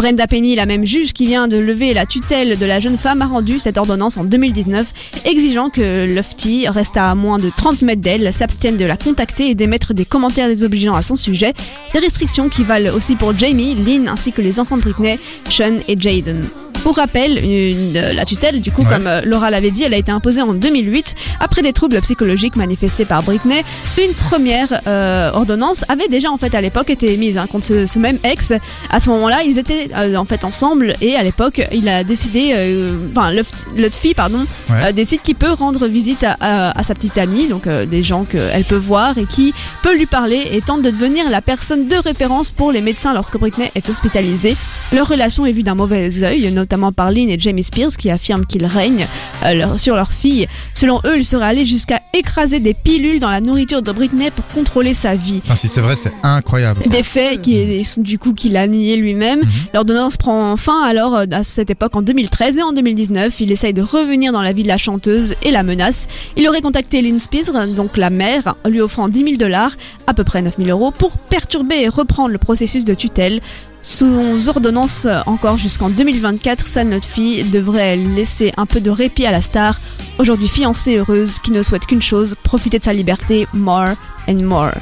Brenda 0.00 0.26
Penny, 0.26 0.54
la 0.54 0.64
même 0.64 0.86
juge 0.86 1.12
qui 1.12 1.26
vient 1.26 1.46
de 1.46 1.58
lever 1.58 1.92
la 1.92 2.06
tutelle 2.06 2.58
de 2.58 2.64
la 2.64 2.80
jeune 2.80 2.96
femme, 2.96 3.20
a 3.20 3.26
rendu 3.26 3.58
cette 3.58 3.76
ordonnance 3.76 4.16
en 4.16 4.24
2019, 4.24 4.86
exigeant 5.26 5.68
que 5.68 6.06
Lufty 6.06 6.66
reste 6.68 6.96
à 6.96 7.14
moins 7.14 7.38
de 7.38 7.50
30 7.54 7.82
mètres 7.82 8.00
d'elle, 8.00 8.32
s'abstienne 8.32 8.78
de 8.78 8.86
la 8.86 8.96
contacter 8.96 9.50
et 9.50 9.54
d'émettre 9.54 9.92
des 9.92 10.06
commentaires 10.06 10.48
désobligeants 10.48 10.94
à 10.94 11.02
son 11.02 11.16
sujet. 11.16 11.52
Des 11.92 11.98
restrictions 11.98 12.48
qui 12.48 12.64
valent 12.64 12.94
aussi 12.94 13.14
pour 13.14 13.34
Jamie, 13.34 13.74
Lynn 13.74 14.08
ainsi 14.08 14.32
que 14.32 14.40
les 14.40 14.58
enfants 14.58 14.78
de 14.78 14.82
Britney, 14.82 15.18
Sean 15.50 15.76
et 15.86 16.00
Jaden. 16.00 16.40
Pour 16.82 16.96
rappel, 16.96 17.38
une- 17.44 17.94
euh, 17.96 18.14
la 18.14 18.24
tutelle, 18.24 18.60
du 18.62 18.72
coup, 18.72 18.82
Ouais. 18.82 18.88
comme 18.88 19.06
euh, 19.06 19.20
Laura 19.24 19.50
l'avait 19.50 19.70
dit, 19.70 19.82
elle 19.84 19.92
a 19.92 19.98
été 19.98 20.10
imposée 20.10 20.40
en 20.40 20.54
2008 20.54 21.14
après 21.38 21.60
des 21.60 21.74
troubles 21.74 22.00
psychologiques 22.00 22.56
manifestés 22.56 23.04
par 23.04 23.22
Britney. 23.22 23.62
Une 24.02 24.14
première 24.14 24.80
euh, 24.86 25.30
ordonnance 25.34 25.84
avait 25.90 26.08
déjà 26.08 26.30
en 26.30 26.38
fait 26.38 26.54
à 26.54 26.60
l'époque 26.62 26.88
été 26.88 27.12
émise 27.12 27.36
hein, 27.36 27.46
contre 27.46 27.66
ce, 27.66 27.86
ce 27.86 27.98
même 27.98 28.18
ex. 28.24 28.54
À 28.88 28.98
ce 28.98 29.10
moment-là, 29.10 29.42
ils 29.44 29.58
étaient 29.58 29.90
euh, 29.94 30.16
en 30.16 30.24
fait 30.24 30.42
ensemble 30.42 30.94
et 31.02 31.16
à 31.16 31.22
l'époque, 31.22 31.60
il 31.70 31.86
a 31.88 32.02
décidé, 32.02 32.52
euh, 32.54 32.94
enfin, 33.10 33.30
Lutfi, 33.76 34.14
pardon, 34.14 34.46
Ouais. 34.70 34.76
euh, 34.86 34.92
décide 34.92 35.20
qu'il 35.20 35.34
peut 35.36 35.52
rendre 35.52 35.86
visite 35.86 36.24
à, 36.24 36.36
à- 36.40 36.78
à 36.78 36.82
sa 36.82 36.94
petite 36.94 37.18
amie, 37.18 37.46
donc 37.46 37.66
euh, 37.66 37.84
des 37.84 38.02
gens 38.02 38.24
qu'elle 38.24 38.64
peut 38.64 38.74
voir 38.76 39.18
et 39.18 39.26
qui 39.26 39.52
peut 39.82 39.94
lui 39.94 40.06
parler 40.06 40.42
et 40.52 40.62
tente 40.62 40.80
de 40.80 40.90
devenir 40.90 41.28
la 41.30 41.42
personne 41.42 41.88
de 41.88 41.96
référence 41.96 42.52
pour 42.52 42.72
les 42.72 42.80
médecins 42.80 43.12
lorsque 43.12 43.36
Britney 43.38 43.70
est 43.74 43.86
hospitalisée. 43.90 44.56
Leur 44.92 45.06
relation 45.08 45.44
est 45.44 45.52
vue 45.52 45.62
d'un 45.62 45.74
mauvais 45.74 46.08
œil, 46.24 46.50
notamment 46.52 46.69
par 46.92 47.10
Lynn 47.12 47.28
et 47.28 47.38
Jamie 47.38 47.64
Spears 47.64 47.96
qui 47.98 48.10
affirment 48.10 48.46
qu'ils 48.46 48.66
règnent 48.66 49.06
euh, 49.44 49.54
leur- 49.54 49.78
sur 49.78 49.96
leur 49.96 50.12
fille. 50.12 50.46
Selon 50.74 51.00
eux, 51.06 51.16
ils 51.18 51.24
seraient 51.24 51.46
allés 51.46 51.66
jusqu'à 51.66 52.00
écraser 52.14 52.60
des 52.60 52.74
pilules 52.74 53.18
dans 53.20 53.30
la 53.30 53.40
nourriture 53.40 53.82
de 53.82 53.92
Britney 53.92 54.30
pour 54.30 54.46
contrôler 54.48 54.94
sa 54.94 55.14
vie. 55.14 55.40
Enfin, 55.44 55.56
si 55.56 55.68
c'est 55.68 55.80
vrai, 55.80 55.96
c'est 55.96 56.12
incroyable. 56.22 56.82
Des 56.88 57.02
faits 57.02 57.42
qui 57.42 57.82
du 57.98 58.18
coup 58.18 58.32
qu'il 58.34 58.56
a 58.56 58.66
nié 58.66 58.96
lui-même. 58.96 59.40
Mhm. 59.40 59.48
L'ordonnance 59.74 60.16
prend 60.16 60.56
fin 60.56 60.82
alors 60.84 61.14
euh, 61.14 61.24
à 61.32 61.44
cette 61.44 61.70
époque 61.70 61.94
en 61.96 62.02
2013 62.02 62.56
et 62.58 62.62
en 62.62 62.72
2019. 62.72 63.40
Il 63.40 63.52
essaye 63.52 63.72
de 63.72 63.82
revenir 63.82 64.32
dans 64.32 64.42
la 64.42 64.52
vie 64.52 64.62
de 64.62 64.68
la 64.68 64.78
chanteuse 64.78 65.34
et 65.42 65.50
la 65.50 65.62
menace. 65.62 66.06
Il 66.36 66.46
aurait 66.48 66.60
contacté 66.62 67.02
Lynn 67.02 67.20
Spears, 67.20 67.52
donc 67.74 67.96
la 67.96 68.10
mère, 68.10 68.54
lui 68.68 68.80
offrant 68.80 69.08
10 69.08 69.18
000 69.24 69.36
dollars, 69.36 69.72
à 70.06 70.14
peu 70.14 70.24
près 70.24 70.42
9 70.42 70.56
000 70.58 70.68
euros, 70.70 70.90
pour 70.90 71.18
perturber 71.18 71.76
et 71.82 71.88
reprendre 71.88 72.30
le 72.30 72.38
processus 72.38 72.84
de 72.84 72.94
tutelle. 72.94 73.40
Sous 73.82 74.48
ordonnance 74.48 75.06
encore 75.26 75.56
jusqu'en 75.56 75.88
2024, 75.88 76.66
sa 76.66 76.84
notre 76.84 77.08
fille 77.08 77.44
devrait 77.44 77.96
laisser 77.96 78.52
un 78.56 78.66
peu 78.66 78.80
de 78.80 78.90
répit 78.90 79.26
à 79.26 79.30
la 79.30 79.42
star, 79.42 79.80
aujourd'hui 80.18 80.48
fiancée 80.48 80.96
heureuse 80.98 81.38
qui 81.38 81.50
ne 81.50 81.62
souhaite 81.62 81.86
qu'une 81.86 82.02
chose, 82.02 82.34
profiter 82.42 82.78
de 82.78 82.84
sa 82.84 82.92
liberté 82.92 83.46
more 83.54 83.94
and 84.28 84.42
more. 84.42 84.72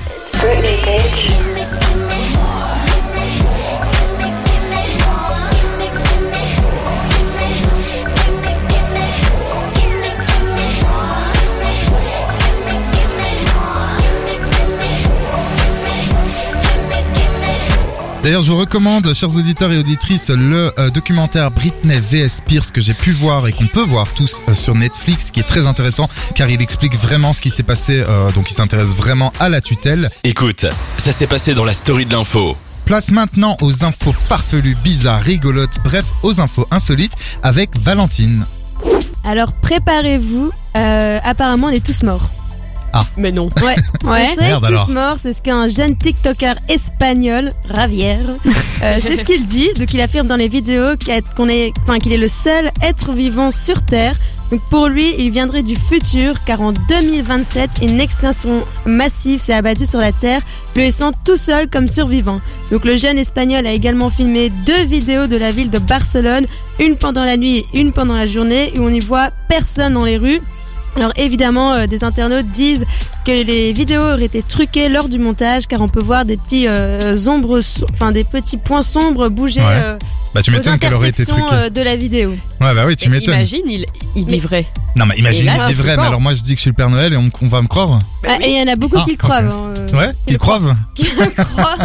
D'ailleurs, 18.22 18.42
je 18.42 18.50
vous 18.50 18.59
recommande, 18.59 19.14
chers 19.14 19.37
auditeurs 19.37 19.70
et 19.72 19.78
auditrices, 19.78 20.28
le 20.28 20.72
euh, 20.78 20.90
documentaire 20.90 21.52
Britney 21.52 22.00
vs 22.00 22.28
Spears 22.28 22.72
que 22.72 22.81
j'ai 22.81 22.92
pu 22.92 23.12
voir 23.12 23.46
et 23.46 23.52
qu'on 23.52 23.68
peut 23.68 23.85
voir 23.85 24.12
tous 24.12 24.42
euh, 24.48 24.54
sur 24.54 24.74
Netflix, 24.74 25.31
qui 25.31 25.38
est 25.38 25.44
très 25.44 25.66
intéressant 25.68 26.09
car 26.35 26.50
il 26.50 26.61
explique 26.61 26.96
vraiment 26.96 27.33
ce 27.33 27.40
qui 27.40 27.50
s'est 27.50 27.62
passé. 27.62 28.02
euh, 28.07 28.33
donc, 28.33 28.50
il 28.50 28.54
s'intéresse 28.54 28.88
vraiment 28.88 29.33
à 29.38 29.48
la 29.48 29.61
tutelle. 29.61 30.11
Écoute, 30.24 30.66
ça 30.96 31.12
s'est 31.12 31.28
passé 31.28 31.54
dans 31.54 31.64
la 31.64 31.72
story 31.72 32.07
de 32.07 32.12
l'info. 32.12 32.57
Place 32.85 33.12
maintenant 33.12 33.57
aux 33.62 33.85
infos 33.85 34.12
farfelues, 34.12 34.76
bizarres, 34.83 35.22
rigolotes, 35.22 35.78
bref, 35.85 36.07
aux 36.22 36.40
infos 36.40 36.66
insolites 36.72 37.14
avec 37.44 37.78
Valentine. 37.78 38.46
Alors 39.24 39.52
préparez-vous, 39.61 40.50
euh, 40.76 41.18
apparemment 41.22 41.68
on 41.68 41.70
est 41.70 41.85
tous 41.85 42.02
morts. 42.02 42.31
Mais 43.16 43.33
non. 43.33 43.48
Ouais, 43.62 43.74
Ouais. 44.05 44.29
on 44.31 44.35
serait 44.35 44.48
Merde, 44.48 44.62
tous 44.66 44.68
alors. 44.68 44.90
morts, 44.90 45.16
c'est 45.18 45.33
ce 45.33 45.42
qu'un 45.42 45.68
jeune 45.68 45.96
TikToker 45.96 46.55
espagnol, 46.68 47.53
Javier, 47.74 48.18
euh, 48.83 48.98
c'est 49.01 49.16
ce 49.16 49.24
qu'il 49.24 49.44
dit. 49.46 49.68
Donc 49.79 49.92
il 49.92 50.01
affirme 50.01 50.27
dans 50.27 50.37
les 50.37 50.48
vidéos 50.48 50.94
qu'on 51.37 51.48
est, 51.48 51.72
enfin 51.83 51.98
qu'il 51.98 52.12
est 52.12 52.18
le 52.18 52.29
seul 52.29 52.70
être 52.83 53.12
vivant 53.12 53.51
sur 53.51 53.83
Terre. 53.83 54.14
Donc 54.51 54.62
pour 54.70 54.87
lui, 54.88 55.05
il 55.18 55.31
viendrait 55.31 55.62
du 55.62 55.77
futur, 55.77 56.42
car 56.44 56.62
en 56.62 56.72
2027, 56.72 57.70
une 57.83 58.01
extinction 58.01 58.62
massive 58.87 59.40
s'est 59.40 59.53
abattue 59.53 59.85
sur 59.85 60.01
la 60.01 60.12
Terre, 60.12 60.40
le 60.74 60.83
laissant 60.83 61.12
tout 61.24 61.37
seul 61.37 61.68
comme 61.68 61.87
survivant. 61.87 62.40
Donc 62.70 62.87
le 62.87 62.96
jeune 62.96 63.18
espagnol 63.18 63.66
a 63.66 63.72
également 63.72 64.09
filmé 64.09 64.48
deux 64.64 64.85
vidéos 64.85 65.27
de 65.27 65.37
la 65.37 65.51
ville 65.51 65.70
de 65.70 65.79
Barcelone, 65.79 66.46
une 66.81 66.96
pendant 66.96 67.24
la 67.24 67.37
nuit 67.37 67.59
et 67.74 67.81
une 67.81 67.92
pendant 67.92 68.14
la 68.14 68.24
journée, 68.24 68.72
où 68.79 68.83
on 68.83 68.88
y 68.88 69.01
voit 69.01 69.31
personne 69.51 69.92
dans 69.94 70.05
les 70.07 70.16
rues. 70.16 70.40
Alors 70.96 71.12
évidemment, 71.16 71.72
euh, 71.74 71.87
des 71.87 72.03
internautes 72.03 72.48
disent 72.48 72.85
que 73.24 73.31
les 73.31 73.72
vidéos 73.72 74.01
auraient 74.03 74.24
été 74.24 74.42
truquées 74.42 74.88
lors 74.88 75.09
du 75.09 75.18
montage, 75.18 75.66
car 75.68 75.81
on 75.81 75.88
peut 75.88 76.03
voir 76.03 76.24
des 76.24 76.37
petits 76.37 76.66
euh, 76.66 77.16
ombres, 77.29 77.61
so- 77.61 77.87
enfin 77.92 78.11
des 78.12 78.24
petits 78.24 78.57
points 78.57 78.83
sombres 78.83 79.29
bouger 79.29 79.61
Ouais. 79.61 79.66
euh, 79.68 79.98
Bah, 80.38 80.42
tu 80.44 80.51
m'étonnes 80.53 80.79
qu'elle 80.79 80.94
aurait 80.94 81.09
été 81.09 81.27
truquée. 81.27 81.42
euh, 81.53 81.68
de 81.68 81.83
la 81.83 81.96
vidéo. 81.96 82.31
Ouais, 82.61 82.72
bah 82.72 82.85
oui, 82.87 82.94
tu 82.96 83.09
m'étonnes. 83.11 83.35
imagine, 83.35 83.62
il, 83.68 83.87
il 84.14 84.24
dit 84.24 84.38
vrai. 84.38 84.66
Non, 84.94 85.05
mais 85.05 85.16
imagine, 85.16 85.46
là, 85.46 85.57
il 85.68 85.74
dit 85.74 85.83
vrai, 85.83 85.96
mais 85.96 86.05
alors 86.05 86.20
moi 86.20 86.33
je 86.33 86.42
dis 86.42 86.53
que 86.53 86.59
je 86.59 86.62
suis 86.62 86.70
le 86.70 86.77
Père 86.77 86.90
Noël 86.90 87.12
et 87.12 87.16
on, 87.16 87.29
on 87.42 87.48
va 87.48 87.61
me 87.61 87.66
croire. 87.66 87.88
Bah 87.88 87.98
Ah, 88.29 88.37
oui. 88.38 88.44
Et 88.44 88.51
il 88.53 88.59
y 88.59 88.62
en 88.62 88.72
a 88.72 88.77
beaucoup 88.77 88.98
Ah, 89.01 89.05
qui 89.05 89.11
le 89.12 89.16
croient. 89.16 89.38
hein, 89.38 89.74
euh, 89.77 89.88
Ouais, 89.98 90.11
qui 90.11 90.16
ils 90.29 90.33
le 90.35 90.38
croient. 90.38 90.61
qui 90.94 91.03
le 91.05 91.44
croient. 91.44 91.77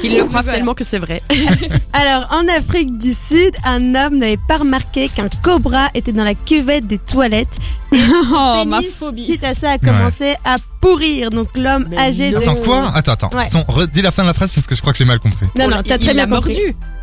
Qu'il 0.00 0.16
le 0.16 0.24
Voilà. 0.24 0.52
tellement 0.54 0.74
que 0.74 0.82
c'est 0.82 0.98
vrai. 0.98 1.22
Alors, 1.92 2.26
en 2.32 2.48
Afrique 2.48 2.98
du 2.98 3.12
Sud, 3.12 3.54
un 3.64 3.94
homme 3.94 4.18
n'avait 4.18 4.38
pas 4.48 4.56
remarqué 4.56 5.08
qu'un 5.08 5.28
cobra 5.44 5.86
était 5.94 6.12
dans 6.12 6.24
la 6.24 6.34
cuvette 6.34 6.86
des 6.88 6.98
toilettes. 6.98 7.58
Oh, 8.32 8.64
ma 8.66 8.80
phobie. 8.82 9.22
Suite 9.22 9.44
à 9.44 9.54
ça, 9.54 9.70
a 9.72 9.78
commencé 9.78 10.34
à 10.44 10.56
pourrir. 10.80 11.30
Donc, 11.30 11.56
l'homme 11.56 11.86
âgé 11.96 12.32
de... 12.32 12.38
Attends, 12.38 12.56
quoi? 12.56 12.90
Attends, 12.92 13.12
attends. 13.12 13.30
Ouais. 13.36 13.48
Son- 13.48 13.62
redis 13.68 14.02
la 14.02 14.10
fin 14.10 14.22
de 14.22 14.28
la 14.28 14.34
phrase 14.34 14.52
parce 14.52 14.66
que 14.66 14.74
je 14.74 14.80
crois 14.80 14.92
que 14.92 14.98
j'ai 14.98 15.04
mal 15.04 15.20
compris. 15.20 15.46
Non, 15.56 15.68
non, 15.68 15.76
Oh, 15.78 15.82
t'as 15.86 15.94
il- 15.96 16.00
très 16.04 16.14
bien 16.14 16.26
l'a 16.26 16.40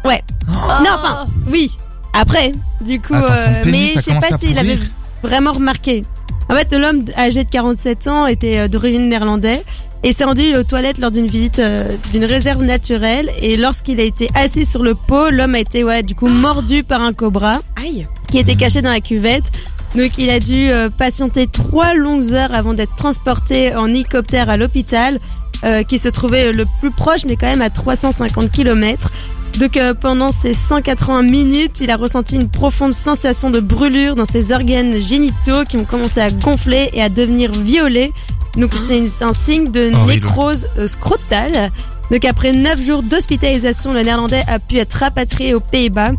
mordu. 0.04 0.24
Non, 0.48 0.92
enfin, 0.96 1.28
oui. 1.52 1.72
Après, 2.14 2.52
du 2.82 3.00
coup, 3.00 3.14
Attends, 3.14 3.34
son 3.36 3.52
euh, 3.52 3.64
pénis 3.64 3.92
mais 3.94 3.98
a 3.98 4.00
je 4.00 4.00
sais 4.00 4.12
commencé 4.12 4.30
pas 4.30 4.36
à 4.36 4.38
s'il 4.38 4.58
avait 4.58 4.80
vraiment 5.24 5.52
remarqué. 5.52 6.02
En 6.50 6.56
fait, 6.56 6.76
l'homme 6.76 7.02
âgé 7.18 7.46
de 7.46 7.50
47 7.50 8.08
ans 8.08 8.28
était 8.28 8.58
euh, 8.58 8.68
d'origine 8.68 9.08
néerlandais 9.08 9.64
et 10.04 10.14
s'est 10.14 10.24
rendu 10.26 10.56
aux 10.56 10.64
toilettes 10.64 10.98
lors 10.98 11.12
d'une 11.12 11.28
visite 11.28 11.60
euh, 11.60 11.96
d'une 12.12 12.26
réserve 12.26 12.64
naturelle. 12.64 13.30
Et 13.42 13.56
lorsqu'il 13.56 14.00
a 14.00 14.04
été 14.04 14.30
assis 14.34 14.66
sur 14.66 14.84
le 14.84 14.96
pot, 14.96 15.30
l'homme 15.30 15.56
a 15.56 15.60
été, 15.60 15.84
ouais, 15.84 16.02
du 16.02 16.16
coup, 16.16 16.28
mordu 16.28 16.84
par 16.84 17.02
un 17.02 17.14
cobra 17.14 17.60
Aïe. 17.82 18.06
qui 18.30 18.40
était 18.40 18.56
caché 18.56 18.82
dans 18.82 18.90
la 18.90 19.02
cuvette. 19.02 19.52
Donc, 19.96 20.18
il 20.18 20.30
a 20.30 20.40
dû 20.40 20.70
euh, 20.70 20.90
patienter 20.90 21.48
trois 21.48 21.94
longues 21.94 22.34
heures 22.34 22.54
avant 22.54 22.74
d'être 22.74 22.96
transporté 22.96 23.76
en 23.76 23.88
hélicoptère 23.88 24.50
à 24.50 24.58
l'hôpital, 24.58 25.20
euh, 25.64 25.84
qui 25.84 26.00
se 26.00 26.10
trouvait 26.10 26.54
le 26.54 26.66
plus 26.80 26.92
proche, 26.92 27.26
mais 27.26 27.36
quand 27.36 27.48
même 27.48 27.62
à 27.62 27.70
350 27.70 28.52
km. 28.52 29.12
Donc, 29.60 29.78
euh, 29.78 29.94
pendant 29.94 30.32
ces 30.32 30.54
180 30.54 31.24
minutes, 31.24 31.82
il 31.82 31.92
a 31.92 31.98
ressenti 31.98 32.36
une 32.36 32.50
profonde 32.50 32.94
sensation 32.94 33.50
de 33.50 33.60
brûlure 33.60 34.16
dans 34.16 34.26
ses 34.26 34.52
organes 34.52 35.00
génitaux 35.00 35.66
qui 35.68 35.78
ont 35.78 35.86
commencé 35.86 36.20
à 36.20 36.30
gonfler 36.30 36.90
et 36.94 37.02
à 37.02 37.10
devenir 37.10 37.52
violets. 37.52 38.12
Donc, 38.58 38.72
c'est 38.76 39.24
un 39.24 39.34
signe 39.34 39.72
de 39.72 39.92
Horrible. 39.94 40.26
nécrose 40.26 40.68
euh, 40.78 40.88
scrotale. 40.88 41.72
Donc, 42.12 42.26
après 42.26 42.54
9 42.54 42.86
jours 42.86 43.04
d'hospitalisation, 43.04 43.94
le 43.94 44.02
néerlandais 44.02 44.44
a 44.48 44.60
pu 44.60 44.78
être 44.78 44.94
rapatrié 44.94 45.54
aux 45.54 45.60
Pays-Bas 45.60 46.12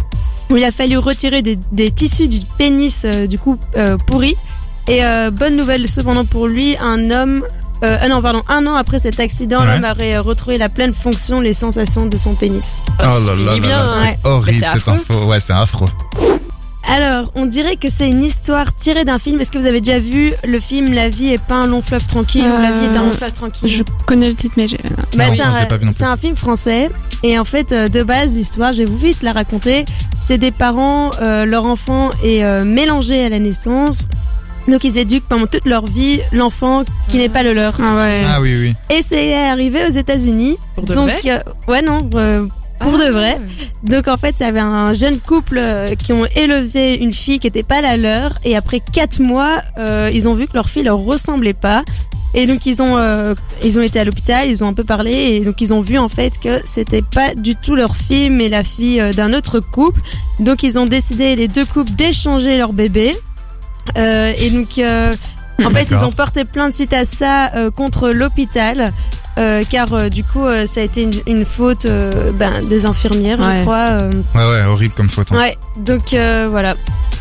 où 0.50 0.56
il 0.56 0.64
a 0.64 0.70
fallu 0.70 0.98
retirer 0.98 1.42
des, 1.42 1.58
des 1.72 1.90
tissus 1.90 2.28
du 2.28 2.40
pénis 2.58 3.04
euh, 3.04 3.26
du 3.26 3.38
coup 3.38 3.58
euh, 3.76 3.96
pourri. 3.96 4.36
Et 4.88 5.04
euh, 5.04 5.30
bonne 5.30 5.56
nouvelle 5.56 5.88
cependant 5.88 6.24
pour 6.24 6.46
lui, 6.46 6.76
un 6.78 7.10
homme, 7.10 7.44
euh, 7.82 7.98
ah 8.00 8.08
non 8.08 8.22
pardon, 8.22 8.42
un 8.48 8.66
an 8.66 8.74
après 8.74 8.98
cet 8.98 9.18
accident, 9.20 9.60
Ouais. 9.60 9.66
l'homme 9.74 9.90
aurait 9.90 10.14
euh, 10.16 10.22
retrouvé 10.22 10.58
la 10.58 10.68
pleine 10.68 10.94
fonction, 10.94 11.40
les 11.40 11.54
sensations 11.54 12.06
de 12.06 12.16
son 12.16 12.34
pénis. 12.34 12.78
Oh, 13.00 13.04
Oh 13.04 13.36
là 13.46 13.56
là 13.58 13.84
hein. 13.84 14.02
ouais. 14.02 14.18
c'est 14.22 14.28
horrible 14.28 14.46
Mais 14.46 14.52
c'est 14.52 14.58
cette 14.78 14.88
affreux. 14.88 14.92
info. 14.94 15.24
Ouais, 15.26 15.40
c'est 15.40 15.52
affreux. 15.52 15.88
Alors, 16.88 17.30
on 17.36 17.46
dirait 17.46 17.76
que 17.76 17.88
c'est 17.88 18.08
une 18.10 18.24
histoire 18.24 18.74
tirée 18.74 19.04
d'un 19.04 19.18
film. 19.20 19.40
Est-ce 19.40 19.52
que 19.52 19.58
vous 19.58 19.66
avez 19.66 19.80
déjà 19.80 20.00
vu 20.00 20.34
le 20.44 20.58
film 20.60 20.92
La 20.92 21.08
vie 21.08 21.32
est 21.32 21.40
pas 21.40 21.54
un 21.54 21.66
long 21.68 21.80
fleuve 21.80 22.04
tranquille 22.06 22.44
ou 22.44 22.60
La 22.60 22.72
vie 22.72 22.84
est 22.86 22.96
un 22.98 23.04
long 23.04 23.12
fleuve 23.12 23.32
tranquille? 23.32 23.68
Je 23.70 23.82
connais 24.04 24.28
le 24.28 24.34
titre, 24.34 24.54
mais 24.56 24.66
j'ai. 24.68 24.78
Bah, 24.78 24.90
Non, 24.90 25.04
c'est 25.12 25.16
moi, 25.18 25.26
je 25.28 25.36
l'ai 25.58 25.62
un, 25.62 25.66
pas 25.66 25.76
vu 25.76 25.84
non 25.86 25.92
plus. 25.92 25.98
c'est 25.98 26.04
un 26.04 26.16
film 26.16 26.36
français 26.36 26.90
et 27.22 27.38
en 27.38 27.44
fait 27.44 27.70
euh, 27.70 27.88
de 27.88 28.02
base 28.02 28.32
l'histoire, 28.34 28.72
je 28.72 28.78
vais 28.78 28.84
vous 28.84 28.98
vite 28.98 29.22
la 29.22 29.32
raconter. 29.32 29.84
C'est 30.20 30.38
des 30.38 30.50
parents, 30.50 31.10
euh, 31.22 31.44
leur 31.46 31.66
enfant 31.66 32.10
est 32.22 32.42
euh, 32.44 32.64
mélangé 32.64 33.24
à 33.24 33.28
la 33.28 33.38
naissance. 33.38 34.08
Donc 34.68 34.84
ils 34.84 34.96
éduquent 34.98 35.26
pendant 35.28 35.46
toute 35.46 35.66
leur 35.66 35.86
vie 35.86 36.20
l'enfant 36.32 36.84
qui 37.08 37.18
n'est 37.18 37.28
pas 37.28 37.42
le 37.42 37.52
leur. 37.52 37.76
Ah 37.82 37.96
ouais. 37.96 38.14
Ah 38.34 38.40
oui, 38.40 38.54
oui. 38.56 38.74
Et 38.96 39.02
c'est 39.02 39.34
arrivé 39.34 39.80
aux 39.88 39.92
États-Unis. 39.92 40.56
Pour 40.76 40.84
de 40.84 40.94
Donc 40.94 41.08
vrai 41.10 41.20
euh, 41.26 41.40
ouais 41.70 41.82
non 41.82 42.08
euh, 42.14 42.44
pour 42.78 42.94
Ah. 42.94 43.06
de 43.06 43.10
vrai. 43.12 43.38
Donc 43.82 44.08
en 44.08 44.16
fait, 44.16 44.36
il 44.40 44.42
y 44.42 44.46
avait 44.46 44.60
un 44.60 44.92
jeune 44.92 45.18
couple 45.18 45.58
euh, 45.60 45.88
qui 45.94 46.12
ont 46.12 46.26
élevé 46.36 46.94
une 46.96 47.12
fille 47.12 47.38
qui 47.38 47.46
n'était 47.48 47.62
pas 47.62 47.80
la 47.80 47.96
leur 47.96 48.32
et 48.44 48.56
après 48.56 48.80
quatre 48.80 49.20
mois, 49.20 49.60
euh, 49.78 50.10
ils 50.12 50.28
ont 50.28 50.34
vu 50.34 50.46
que 50.46 50.54
leur 50.54 50.68
fille 50.68 50.82
leur 50.84 50.98
ressemblait 50.98 51.52
pas. 51.54 51.84
Et 52.34 52.46
donc 52.46 52.64
ils 52.64 52.80
ont 52.80 52.96
euh, 52.96 53.34
ils 53.62 53.78
ont 53.78 53.82
été 53.82 54.00
à 54.00 54.04
l'hôpital, 54.04 54.48
ils 54.48 54.64
ont 54.64 54.68
un 54.68 54.72
peu 54.72 54.84
parlé 54.84 55.10
et 55.12 55.40
donc 55.40 55.60
ils 55.60 55.74
ont 55.74 55.82
vu 55.82 55.98
en 55.98 56.08
fait 56.08 56.38
que 56.40 56.60
c'était 56.64 57.02
pas 57.02 57.34
du 57.34 57.56
tout 57.56 57.74
leur 57.74 57.94
fille 57.94 58.30
mais 58.30 58.48
la 58.48 58.64
fille 58.64 59.00
euh, 59.02 59.12
d'un 59.12 59.34
autre 59.34 59.60
couple. 59.60 60.00
Donc 60.40 60.62
ils 60.62 60.78
ont 60.78 60.86
décidé 60.86 61.36
les 61.36 61.46
deux 61.48 61.66
couples 61.66 61.90
d'échanger 61.92 62.56
leur 62.56 62.72
bébé. 62.72 63.12
Euh, 63.96 64.32
et 64.38 64.50
donc 64.50 64.78
euh, 64.78 65.12
en 65.64 65.70
fait 65.70 65.88
ils 65.90 66.04
ont 66.04 66.12
porté 66.12 66.44
plainte 66.44 66.72
suite 66.72 66.92
à 66.92 67.04
ça 67.04 67.54
euh, 67.54 67.70
contre 67.70 68.10
l'hôpital. 68.10 68.92
Euh, 69.38 69.62
car 69.68 69.92
euh, 69.92 70.08
du 70.08 70.24
coup 70.24 70.44
euh, 70.44 70.66
ça 70.66 70.80
a 70.80 70.84
été 70.84 71.02
une, 71.04 71.12
une 71.26 71.44
faute 71.44 71.86
euh, 71.86 72.32
ben, 72.32 72.64
des 72.66 72.84
infirmières 72.86 73.38
Ouais. 73.40 73.58
je 73.58 73.62
crois 73.62 73.76
euh. 73.90 74.10
Ouais, 74.34 74.44
ouais, 74.60 74.64
horrible 74.66 74.94
comme 74.94 75.08
faute. 75.10 75.32
hein. 75.32 75.36
ouais 75.36 75.56
donc 75.78 76.12
euh, 76.14 76.48
voilà 76.50 76.76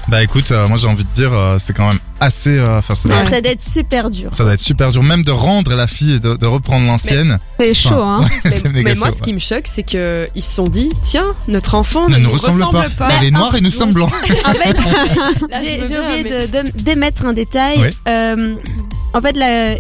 Bah 0.09 0.21
écoute, 0.23 0.51
euh, 0.51 0.67
moi 0.67 0.77
j'ai 0.77 0.87
envie 0.87 1.03
de 1.05 1.09
dire, 1.15 1.31
euh, 1.33 1.57
c'est 1.59 1.73
quand 1.73 1.87
même 1.87 1.99
assez. 2.19 2.57
euh, 2.57 2.79
Enfin, 2.79 2.95
ça, 2.95 3.07
doit 3.07 3.17
Ah, 3.19 3.21
être- 3.23 3.29
ça 3.29 3.41
doit 3.41 3.51
être 3.51 3.61
super 3.61 4.09
dur 4.09 4.29
ça 4.33 4.43
doit 4.43 4.53
être 4.53 4.59
super 4.59 4.91
dur, 4.91 5.03
même 5.03 5.23
de 5.23 5.31
rendre 5.31 5.73
la 5.75 5.87
fille 5.87 6.15
et 6.15 6.19
de, 6.19 6.35
de 6.35 6.45
reprendre 6.45 6.85
l'ancienne. 6.87 7.39
C'est 7.59 7.73
chaud, 7.73 7.93
hein. 8.01 8.25
Mais, 8.43 8.51
c'est 8.51 8.65
méga 8.73 8.89
mais 8.89 8.95
moi, 8.95 9.09
chaud, 9.09 9.15
ce 9.17 9.21
qui 9.21 9.33
me 9.33 9.39
choque, 9.39 9.65
c'est 9.65 9.83
que 9.83 10.27
ils 10.35 10.41
se 10.43 10.53
sont 10.55 10.67
dit, 10.67 10.89
tiens, 11.01 11.33
notre 11.47 11.75
enfant 11.75 12.09
Ne 12.09 12.17
ne, 12.17 12.23
nous 12.23 12.31
ressemble 12.31 12.59
pas. 12.97 13.09
Elle 13.19 13.27
est 13.27 13.31
noire 13.31 13.55
et 13.55 13.61
nous 13.61 13.71
sommes 13.71 13.93
blancs. 13.93 14.11
en 14.45 14.51
fait 14.53 14.73
Là, 15.49 15.59
je 15.59 15.65
j'ai 15.65 15.77
veux 15.77 15.85
j'ai 15.85 15.93
bien, 15.93 16.03
oublié 16.03 16.23
mais- 16.23 16.47
de- 16.47 16.69
de- 16.71 16.81
d'émettre 16.83 17.25
un 17.25 17.33
détail 17.33 17.77
Oui. 17.79 17.89
Euh, 18.07 18.53
en 19.13 19.21
fait 19.21 19.35
la 19.37 19.75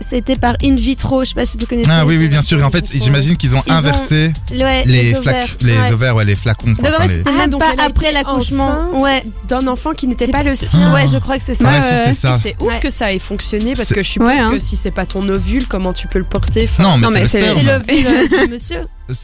c'était 0.00 0.36
par 0.36 0.54
in 0.62 0.74
vitro 0.74 1.24
je 1.24 1.28
sais 1.30 1.34
pas 1.34 1.44
si 1.44 1.56
vous 1.58 1.66
connaissez 1.66 1.90
Ah 1.92 2.04
oui, 2.06 2.16
oui, 2.16 2.28
bien 2.28 2.42
sûr. 2.42 2.58
Et 2.58 2.62
en 2.62 2.70
fait, 2.70 2.84
j'imagine 2.92 3.36
qu'ils 3.36 3.54
ont 3.56 3.62
Ils 3.66 3.72
ont 3.72 3.76
inversé 3.76 4.32
Ouais, 4.52 4.82
les, 4.86 5.14
ovaires. 5.14 5.46
les 5.62 5.92
ovaires, 5.92 6.16
ouais, 6.16 6.24
les 6.24 6.34
flacons. 6.36 6.74
Quoi, 6.74 6.88
Donc 6.90 6.98
en 7.00 7.02
Enfin, 7.02 7.06
les- 7.08 7.14
c'était 7.16 7.30
Ah, 7.32 7.38
même 7.38 7.50
donc 7.50 7.60
pas 7.60 7.74
après 7.84 8.12
l'accouchement. 8.12 8.90
Ouais, 9.00 9.22
d'un 9.48 9.66
enfant 9.66 9.92
qui 9.92 10.06
n'était 10.06 10.26
pas 10.28 10.42
le 10.42 10.54
sien. 10.54 10.92
ouais, 10.94 11.06
je 11.06 11.18
crois 11.18 11.36
que 11.38 11.44
c'est 11.44 11.54
ça. 11.54 11.64
Ouais, 11.70 11.80
si, 12.12 12.20
c'est 12.42 12.56
ouf 12.60 12.68
Ouais. 12.68 12.80
que 12.80 12.90
ça 12.90 13.12
ait 13.12 13.18
fonctionné 13.18 13.72
parce 13.74 13.92
que 13.92 14.02
je 14.02 14.08
suppose 14.08 14.28
Ouais, 14.28 14.38
hein. 14.38 14.50
que 14.52 14.58
si 14.58 14.76
c'est 14.76 14.90
pas 14.90 15.06
ton 15.06 15.28
ovule, 15.28 15.66
comment 15.66 15.92
tu 15.92 16.06
peux 16.08 16.18
le 16.18 16.24
porter? 16.24 16.64
Enfin, 16.64 16.82
Non, 16.82 16.96
mais 16.96 17.06
Non, 17.06 17.12
mais 17.12 17.26
c'est 17.26 17.40
l'ovule 17.40 18.28
du 18.46 18.50
monsieur. 18.50 18.80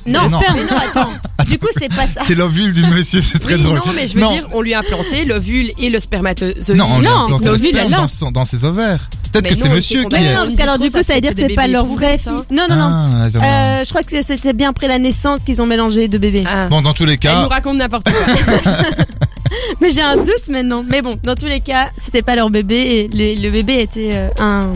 Non, 0.06 0.20
Mais 0.22 0.28
sperme. 0.28 0.54
Mais 0.56 0.62
non, 0.64 0.80
attends. 1.00 1.10
Du 1.46 1.58
coup, 1.58 1.68
c'est 1.78 1.88
pas 1.94 2.06
ça. 2.06 2.22
C'est 2.26 2.34
l'ovule 2.34 2.72
du 2.72 2.82
monsieur, 2.82 3.22
c'est 3.22 3.38
très 3.38 3.54
Oui, 3.56 3.62
drôle. 3.62 3.76
non, 3.76 3.92
mais 3.94 4.06
je 4.06 4.14
veux 4.14 4.20
Non. 4.20 4.32
dire, 4.32 4.46
on 4.52 4.60
lui 4.62 4.74
a 4.74 4.80
implanté 4.80 5.24
l'ovule 5.24 5.70
et 5.78 5.90
le 5.90 6.00
spermatozoïde. 6.00 6.78
Non, 6.78 6.86
on 6.90 7.00
lui 7.00 7.06
a 7.06 7.10
Non, 7.10 7.16
implanté 7.24 7.44
le 7.46 7.50
l'ovule, 7.52 7.76
elle 7.76 7.90
l'a. 7.90 7.96
dans, 7.98 8.08
son- 8.08 8.30
dans 8.32 8.44
ses 8.44 8.64
ovaires. 8.64 9.08
Peut-être 9.32 9.48
que 9.48 9.54
c'est 9.54 9.68
non, 9.68 9.74
monsieur 9.74 10.04
qui 10.04 10.16
est. 10.16 10.34
non, 10.34 10.42
parce 10.44 10.56
qu'alors 10.56 10.78
du 10.78 10.90
coup, 10.90 11.02
ça 11.02 11.14
veut 11.14 11.20
dire 11.20 11.34
que 11.34 11.40
c'est 11.40 11.54
pas 11.54 11.66
leur 11.66 11.86
ça. 11.86 12.18
fille. 12.18 12.30
Non, 12.50 12.64
non, 12.68 12.76
non. 12.76 12.90
Ah, 12.90 13.26
Euh, 13.26 13.84
je 13.84 13.88
crois 13.90 14.02
que 14.02 14.22
c'est- 14.22 14.52
bien 14.54 14.70
après 14.70 14.88
la 14.88 14.98
naissance 14.98 15.40
qu'ils 15.44 15.60
ont 15.60 15.66
mélangé 15.66 16.08
deux 16.08 16.18
bébés. 16.18 16.44
Ah. 16.46 16.68
Bon, 16.68 16.80
dans 16.82 16.94
tous 16.94 17.04
les 17.04 17.14
Elle 17.14 17.18
cas, 17.18 17.42
nous 17.42 17.48
raconte 17.48 17.76
n'importe 17.76 18.08
quoi. 18.10 18.72
Mais 19.80 19.90
j'ai 19.90 20.02
un 20.02 20.16
doute 20.16 20.48
maintenant. 20.48 20.84
Mais 20.88 21.02
bon, 21.02 21.18
dans 21.22 21.34
tous 21.34 21.46
les 21.46 21.60
cas, 21.60 21.88
c'était 21.98 22.22
pas 22.22 22.34
leur 22.36 22.50
bébé 22.50 22.76
et 22.76 23.08
le, 23.12 23.40
le 23.42 23.50
bébé 23.50 23.80
était 23.80 24.10
euh, 24.14 24.28
un, 24.38 24.72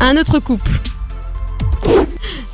un 0.00 0.16
autre 0.16 0.38
couple. 0.40 0.70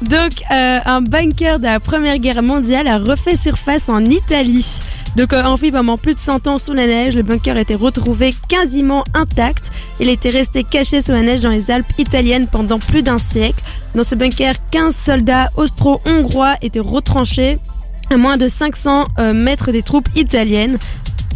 Donc, 0.02 0.33
euh, 0.50 0.78
un 0.85 1.02
bunker 1.02 1.59
de 1.59 1.64
la 1.64 1.80
Première 1.80 2.18
Guerre 2.18 2.42
mondiale 2.42 2.88
a 2.88 2.98
refait 2.98 3.37
surface 3.37 3.88
en 3.88 4.04
Italie. 4.04 4.80
Donc, 5.16 5.33
euh, 5.33 5.42
enfui 5.42 5.72
pendant 5.72 5.98
plus 5.98 6.14
de 6.14 6.18
100 6.18 6.46
ans 6.46 6.59
sous 6.59 6.72
la 6.72 6.87
neige, 6.87 7.16
le 7.16 7.22
bunker 7.22 7.56
a 7.56 7.61
été 7.61 7.74
retrouvé 7.74 8.33
quasiment 8.48 9.04
intact. 9.14 9.70
Il 9.98 10.09
était 10.09 10.30
resté 10.30 10.64
caché 10.64 11.00
sous 11.00 11.12
la 11.12 11.22
neige 11.22 11.40
dans 11.40 11.50
les 11.50 11.70
Alpes 11.70 11.92
italiennes 11.98 12.46
pendant 12.46 12.78
plus 12.78 13.02
d'un 13.02 13.18
siècle. 13.18 13.62
Dans 13.94 14.04
ce 14.04 14.14
bunker, 14.14 14.54
15 14.70 14.94
soldats 14.94 15.50
austro-hongrois 15.56 16.54
étaient 16.62 16.78
retranchés 16.78 17.59
à 18.11 18.16
moins 18.16 18.37
de 18.37 18.48
500 18.48 19.06
euh, 19.18 19.33
mètres 19.33 19.72
des 19.72 19.83
troupes 19.83 20.09
italiennes. 20.16 20.78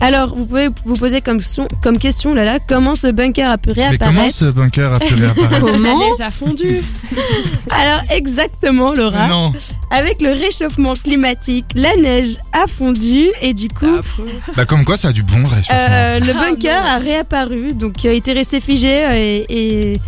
Alors, 0.00 0.34
vous 0.34 0.44
pouvez 0.46 0.68
vous 0.84 0.94
poser 0.94 1.20
comme, 1.20 1.40
son- 1.40 1.68
comme 1.82 1.98
question, 1.98 2.34
là, 2.34 2.44
là, 2.44 2.58
comment 2.66 2.94
ce 2.94 3.06
bunker 3.06 3.48
a 3.50 3.56
pu 3.58 3.70
mais 3.76 3.96
comment 3.96 4.10
réapparaître 4.10 4.34
ce 4.36 4.44
bunker 4.46 4.92
a 4.92 4.98
pu 4.98 5.14
réapparaître 5.14 5.64
La 5.64 5.70
Comment 5.72 5.98
neige 5.98 6.20
a 6.20 6.30
fondu. 6.30 6.82
Alors, 7.70 8.02
exactement, 8.10 8.92
Laura. 8.92 9.28
Non. 9.28 9.52
Avec 9.90 10.20
le 10.20 10.32
réchauffement 10.32 10.94
climatique, 10.94 11.66
la 11.74 11.94
neige 11.96 12.36
a 12.52 12.66
fondu 12.66 13.28
et 13.40 13.54
du 13.54 13.68
coup, 13.68 13.94
Affreux. 13.98 14.28
Bah, 14.56 14.64
comme 14.66 14.84
quoi, 14.84 14.96
ça 14.96 15.08
a 15.08 15.12
du 15.12 15.22
bon 15.22 15.44
réchauffement. 15.46 15.76
euh, 15.90 16.20
le 16.20 16.32
Ah, 16.36 16.50
bunker 16.50 16.84
a 16.84 16.98
réapparu. 16.98 17.72
Donc, 17.72 18.02
il 18.04 18.10
était 18.10 18.32
resté 18.32 18.60
figé 18.60 19.04
euh, 19.06 19.10
et, 19.14 19.46
et, 19.48 20.00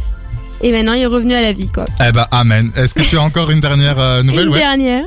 et 0.63 0.73
maintenant, 0.73 0.93
il 0.95 1.03
est 1.03 1.07
revenu 1.07 1.35
à 1.35 1.41
la 1.41 1.53
vie, 1.53 1.69
quoi. 1.69 1.85
Eh 2.07 2.13
bah, 2.13 2.29
amen. 2.33 2.71
Est-ce 2.77 2.93
que 2.95 3.03
tu 3.03 3.17
as 3.17 3.23
encore 3.23 3.51
une 3.51 3.61
dernière 3.61 3.99
euh, 3.99 4.23
nouvelle? 4.23 4.47
Une 4.49 4.53
ouais 4.53 4.59
dernière. 4.59 5.05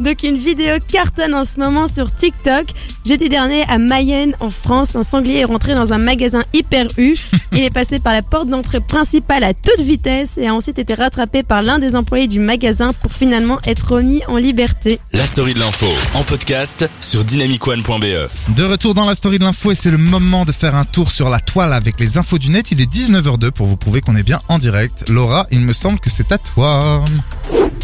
Donc 0.00 0.22
une 0.22 0.36
vidéo 0.36 0.76
cartonne 0.86 1.34
en 1.34 1.44
ce 1.44 1.58
moment 1.58 1.86
sur 1.86 2.14
TikTok. 2.14 2.66
Jeudi 3.06 3.28
dernier 3.28 3.64
à 3.68 3.78
Mayenne 3.78 4.34
en 4.38 4.50
France, 4.50 4.94
un 4.94 5.02
sanglier 5.02 5.38
est 5.38 5.44
rentré 5.44 5.74
dans 5.74 5.92
un 5.92 5.98
magasin 5.98 6.44
hyper 6.52 6.86
U. 6.98 7.16
Il 7.52 7.60
est 7.60 7.70
passé 7.70 7.98
par 7.98 8.12
la 8.12 8.22
porte 8.22 8.48
d'entrée 8.48 8.80
principale 8.80 9.44
à 9.44 9.54
toute 9.54 9.80
vitesse 9.80 10.38
et 10.38 10.46
a 10.46 10.54
ensuite 10.54 10.78
été 10.78 10.94
rattrapé 10.94 11.42
par 11.42 11.62
l'un 11.62 11.78
des 11.78 11.96
employés 11.96 12.28
du 12.28 12.38
magasin 12.38 12.92
pour 12.92 13.12
finalement 13.12 13.58
être 13.64 13.94
remis 13.94 14.22
en 14.28 14.36
liberté. 14.36 15.00
La 15.12 15.26
story 15.26 15.54
de 15.54 15.58
l'info 15.58 15.86
en 16.14 16.22
podcast 16.22 16.88
sur 17.00 17.24
dynamicone.be. 17.24 18.28
De 18.56 18.64
retour 18.64 18.94
dans 18.94 19.06
la 19.06 19.14
story 19.14 19.38
de 19.38 19.44
l'info 19.44 19.72
et 19.72 19.74
c'est 19.74 19.90
le 19.90 19.98
moment 19.98 20.44
de 20.44 20.52
faire 20.52 20.74
un 20.74 20.84
tour 20.84 21.10
sur 21.10 21.30
la 21.30 21.40
toile 21.40 21.72
avec 21.72 21.98
les 21.98 22.18
infos 22.18 22.38
du 22.38 22.50
net. 22.50 22.70
Il 22.70 22.80
est 22.80 22.92
19h02 22.92 23.50
pour 23.50 23.66
vous 23.66 23.76
prouver 23.76 24.00
qu'on 24.00 24.16
est 24.16 24.22
bien 24.22 24.40
en 24.48 24.58
direct. 24.58 25.08
Laura, 25.08 25.46
il 25.50 25.60
me 25.60 25.72
semble 25.72 25.98
que 25.98 26.10
c'est 26.10 26.30
à 26.30 26.38
toi. 26.38 27.04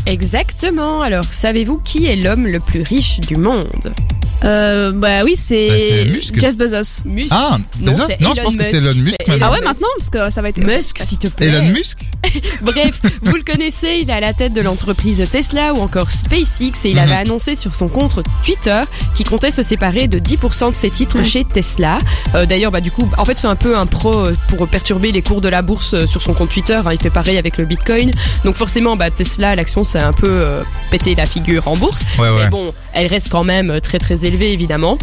Exactement. 0.06 1.00
Alors, 1.00 1.24
savez-vous 1.24 1.78
qui 1.78 2.06
est 2.06 2.16
l'homme 2.16 2.46
le 2.46 2.60
plus 2.60 2.82
riche 2.82 3.20
du 3.20 3.36
monde? 3.36 3.94
Euh, 4.44 4.92
bah 4.92 5.22
oui, 5.24 5.32
Bah, 5.34 5.40
c'est 5.42 5.78
c'est 5.88 6.04
Musk. 6.10 6.40
Jeff 6.40 6.56
Bezos. 6.56 7.04
Musk. 7.06 7.28
Ah, 7.30 7.58
Non, 7.80 7.92
Bezos 7.92 8.02
Non, 8.20 8.32
je 8.34 8.40
Elon 8.40 8.44
pense 8.50 8.56
que 8.56 8.62
c'est 8.64 8.80
Musk. 8.80 8.86
Elon 8.86 9.02
Musk. 9.02 9.16
Ah 9.40 9.50
ouais, 9.50 9.60
maintenant 9.62 9.88
Parce 9.98 10.10
que 10.10 10.30
ça 10.30 10.42
va 10.42 10.50
être. 10.50 10.58
Musk, 10.58 10.98
s'il 10.98 11.18
te 11.18 11.28
plaît. 11.28 11.46
Elon 11.48 11.68
Musk 11.70 11.98
Bref, 12.62 13.00
vous 13.22 13.36
le 13.36 13.42
connaissez, 13.42 13.98
il 14.02 14.08
est 14.10 14.12
à 14.12 14.20
la 14.20 14.32
tête 14.32 14.54
de 14.54 14.60
l'entreprise 14.62 15.22
Tesla 15.30 15.74
ou 15.74 15.78
encore 15.80 16.10
SpaceX 16.10 16.84
et 16.84 16.90
il 16.90 16.94
Mhm. 16.96 16.98
avait 17.02 17.14
annoncé 17.14 17.54
sur 17.54 17.74
son 17.74 17.86
compte 17.88 18.18
Twitter 18.44 18.82
qu'il 19.14 19.26
comptait 19.28 19.50
se 19.50 19.62
séparer 19.62 20.08
de 20.08 20.18
10% 20.18 20.70
de 20.70 20.76
ses 20.76 20.90
titres 20.90 21.22
chez 21.24 21.44
Tesla. 21.44 21.98
Euh, 22.34 22.46
D'ailleurs, 22.46 22.70
bah 22.72 22.80
du 22.80 22.90
coup, 22.90 23.08
en 23.18 23.24
fait, 23.24 23.38
c'est 23.38 23.46
un 23.46 23.56
peu 23.56 23.76
un 23.76 23.86
pro 23.86 24.14
euh, 24.26 24.36
pour 24.48 24.66
perturber 24.68 25.12
les 25.12 25.22
cours 25.22 25.40
de 25.40 25.48
la 25.48 25.62
bourse 25.62 25.94
euh, 25.94 26.06
sur 26.06 26.22
son 26.22 26.34
compte 26.34 26.50
Twitter. 26.50 26.74
hein. 26.84 26.92
il 26.92 26.98
fait 26.98 27.10
pareil 27.10 27.38
avec 27.38 27.56
le 27.58 27.64
Bitcoin. 27.66 28.10
Donc 28.44 28.56
forcément, 28.56 28.96
bah 28.96 29.10
Tesla, 29.10 29.54
l'action, 29.56 29.84
c'est 29.84 29.98
un 30.00 30.12
peu 30.12 30.28
euh, 30.28 30.62
pété 30.90 31.14
la 31.14 31.26
figure 31.26 31.68
en 31.68 31.76
bourse. 31.76 32.02
Ouais, 32.18 32.28
ouais. 32.28 32.44
Mais 32.44 32.48
bon, 32.50 32.72
elle 32.94 33.06
reste 33.06 33.28
quand 33.30 33.44
même 33.44 33.80
très 33.80 33.98
très 33.98 34.24
élevée 34.24 34.33
évidemment. 34.42 34.98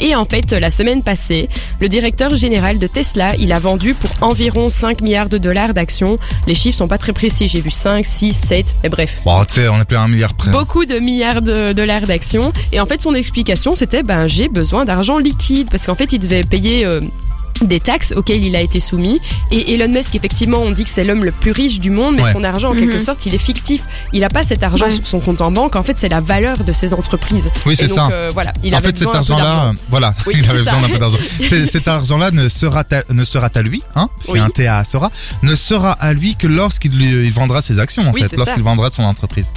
Et 0.00 0.14
en 0.14 0.24
fait, 0.24 0.52
la 0.52 0.70
semaine 0.70 1.02
passée, 1.02 1.48
le 1.80 1.88
directeur 1.88 2.34
général 2.34 2.78
de 2.78 2.86
Tesla, 2.86 3.36
il 3.36 3.52
a 3.52 3.58
vendu 3.58 3.94
pour 3.94 4.10
environ 4.20 4.68
5 4.68 5.00
milliards 5.00 5.28
de 5.28 5.38
dollars 5.38 5.74
d'actions. 5.74 6.16
Les 6.46 6.54
chiffres 6.54 6.78
sont 6.78 6.88
pas 6.88 6.98
très 6.98 7.12
précis, 7.12 7.48
j'ai 7.48 7.60
vu 7.60 7.70
5, 7.70 8.04
6, 8.04 8.32
7, 8.32 8.66
mais 8.82 8.88
bref. 8.88 9.20
Bon, 9.24 9.44
tu 9.44 9.54
sais, 9.54 9.68
on 9.68 9.80
est 9.80 9.84
plus 9.84 9.96
à 9.96 10.02
un 10.02 10.08
milliard 10.08 10.34
près. 10.34 10.50
Beaucoup 10.50 10.84
de 10.84 10.98
milliards 10.98 11.42
de 11.42 11.72
dollars 11.72 12.02
d'actions. 12.02 12.52
Et 12.72 12.80
en 12.80 12.86
fait, 12.86 13.02
son 13.02 13.14
explication, 13.14 13.74
c'était, 13.76 14.02
ben, 14.02 14.26
j'ai 14.26 14.48
besoin 14.48 14.84
d'argent 14.84 15.18
liquide. 15.18 15.68
Parce 15.70 15.86
qu'en 15.86 15.94
fait, 15.94 16.12
il 16.12 16.18
devait 16.18 16.42
payer 16.42 16.84
euh, 16.84 17.00
des 17.66 17.80
taxes 17.80 18.12
auxquelles 18.16 18.44
il 18.44 18.54
a 18.56 18.60
été 18.60 18.80
soumis. 18.80 19.20
Et 19.50 19.74
Elon 19.74 19.88
Musk, 19.92 20.14
effectivement, 20.14 20.58
on 20.58 20.70
dit 20.70 20.84
que 20.84 20.90
c'est 20.90 21.04
l'homme 21.04 21.24
le 21.24 21.30
plus 21.32 21.52
riche 21.52 21.78
du 21.78 21.90
monde, 21.90 22.16
mais 22.16 22.22
Ouais. 22.24 22.32
son 22.32 22.44
argent, 22.44 22.70
en 22.70 22.74
quelque 22.74 22.94
Mhm. 22.94 22.98
sorte, 22.98 23.26
il 23.26 23.34
est 23.34 23.38
fictif. 23.38 23.84
Il 24.12 24.20
n'a 24.20 24.28
pas 24.28 24.44
cet 24.44 24.62
argent 24.62 24.86
Ouais. 24.86 24.90
sur 24.92 25.06
son 25.06 25.20
compte 25.20 25.40
en 25.40 25.50
banque. 25.50 25.76
En 25.76 25.82
fait, 25.82 25.96
c'est 25.98 26.08
la 26.08 26.20
valeur 26.20 26.64
de 26.64 26.72
ses 26.72 26.94
entreprises. 26.94 27.50
Oui, 27.66 27.76
c'est 27.76 27.88
ça. 27.88 28.08
euh, 28.10 28.30
voilà, 28.32 28.52
il 28.62 28.74
en 28.74 28.78
avait 28.78 28.88
fait, 28.88 28.98
cet 28.98 29.08
argent-là, 29.14 29.68
euh, 29.68 29.72
voilà, 29.90 30.14
Oui, 30.26 30.34
il 30.38 30.48
avait 30.50 30.62
besoin 30.62 30.80
d'un 30.80 30.88
peu 30.88 30.98
d'argent. 30.98 31.18
Cet 31.70 31.88
argent-là 31.88 32.30
ne 32.30 32.48
sera 32.48 32.84
ta- 32.84 33.02
ne 33.10 33.24
sera 33.24 33.50
à 33.54 33.62
lui, 33.62 33.82
hein, 33.94 34.08
c'est 34.24 34.32
Oui. 34.32 34.38
un 34.40 34.48
TA 34.50 34.84
sera, 34.84 35.10
ne 35.42 35.54
sera 35.54 35.92
à 35.92 36.12
lui 36.12 36.36
que 36.36 36.46
lorsqu'il 36.46 37.00
il 37.00 37.32
vendra 37.32 37.60
ses 37.62 37.78
actions, 37.78 38.08
en 38.08 38.12
Oui, 38.12 38.22
fait, 38.24 38.36
lorsqu'il 38.36 38.62
vendra 38.62 38.90
son 38.90 39.02
entreprise. 39.04 39.50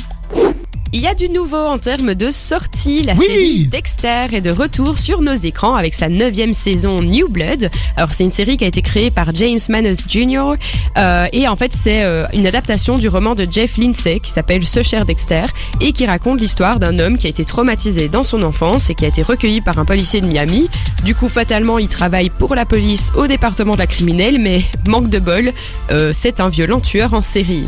Il 0.93 1.01
y 1.01 1.07
a 1.07 1.13
du 1.13 1.29
nouveau 1.29 1.57
en 1.65 1.77
termes 1.77 2.15
de 2.15 2.29
sortie. 2.31 3.03
La 3.03 3.13
Oui. 3.13 3.25
série 3.25 3.67
Dexter 3.67 4.27
est 4.31 4.39
de 4.41 4.51
retour 4.51 4.97
sur 4.97 5.21
nos 5.21 5.33
écrans 5.33 5.75
avec 5.75 5.93
sa 5.93 6.07
neuvième 6.07 6.53
saison 6.53 7.01
New 7.01 7.27
Blood. 7.27 7.69
Alors 7.97 8.11
c'est 8.13 8.23
une 8.23 8.31
série 8.31 8.55
qui 8.57 8.63
a 8.63 8.67
été 8.67 8.81
créée 8.81 9.11
par 9.11 9.35
James 9.35 9.59
Manus 9.69 9.99
Jr. 10.07 10.53
euh, 10.97 11.27
et 11.33 11.47
en 11.47 11.55
fait 11.57 11.73
c'est 11.73 12.03
euh, 12.03 12.25
une 12.33 12.47
adaptation 12.47 12.97
du 12.97 13.09
roman 13.09 13.35
de 13.35 13.45
Jeff 13.49 13.77
Lindsay 13.77 14.19
qui 14.21 14.31
s'appelle 14.31 14.65
Ce 14.65 14.81
cher 14.81 15.05
Dexter 15.05 15.45
et 15.81 15.91
qui 15.91 16.05
raconte 16.05 16.39
l'histoire 16.39 16.79
d'un 16.79 16.97
homme 16.99 17.17
qui 17.17 17.27
a 17.27 17.29
été 17.29 17.43
traumatisé 17.43 18.07
dans 18.07 18.23
son 18.23 18.41
enfance 18.41 18.89
et 18.89 18.95
qui 18.95 19.03
a 19.03 19.09
été 19.09 19.21
recueilli 19.21 19.59
par 19.59 19.77
un 19.79 19.85
policier 19.85 20.21
de 20.21 20.27
Miami. 20.27 20.69
Du 21.03 21.13
coup 21.15 21.27
fatalement 21.27 21.79
il 21.79 21.89
travaille 21.89 22.29
pour 22.29 22.55
la 22.55 22.65
police 22.65 23.11
au 23.15 23.27
département 23.27 23.73
de 23.73 23.79
la 23.79 23.87
criminelle 23.87 24.39
mais 24.39 24.61
manque 24.87 25.09
de 25.09 25.19
bol, 25.19 25.51
euh, 25.91 26.11
c'est 26.13 26.39
un 26.39 26.47
violent 26.47 26.79
tueur 26.79 27.13
en 27.13 27.21
série. 27.21 27.67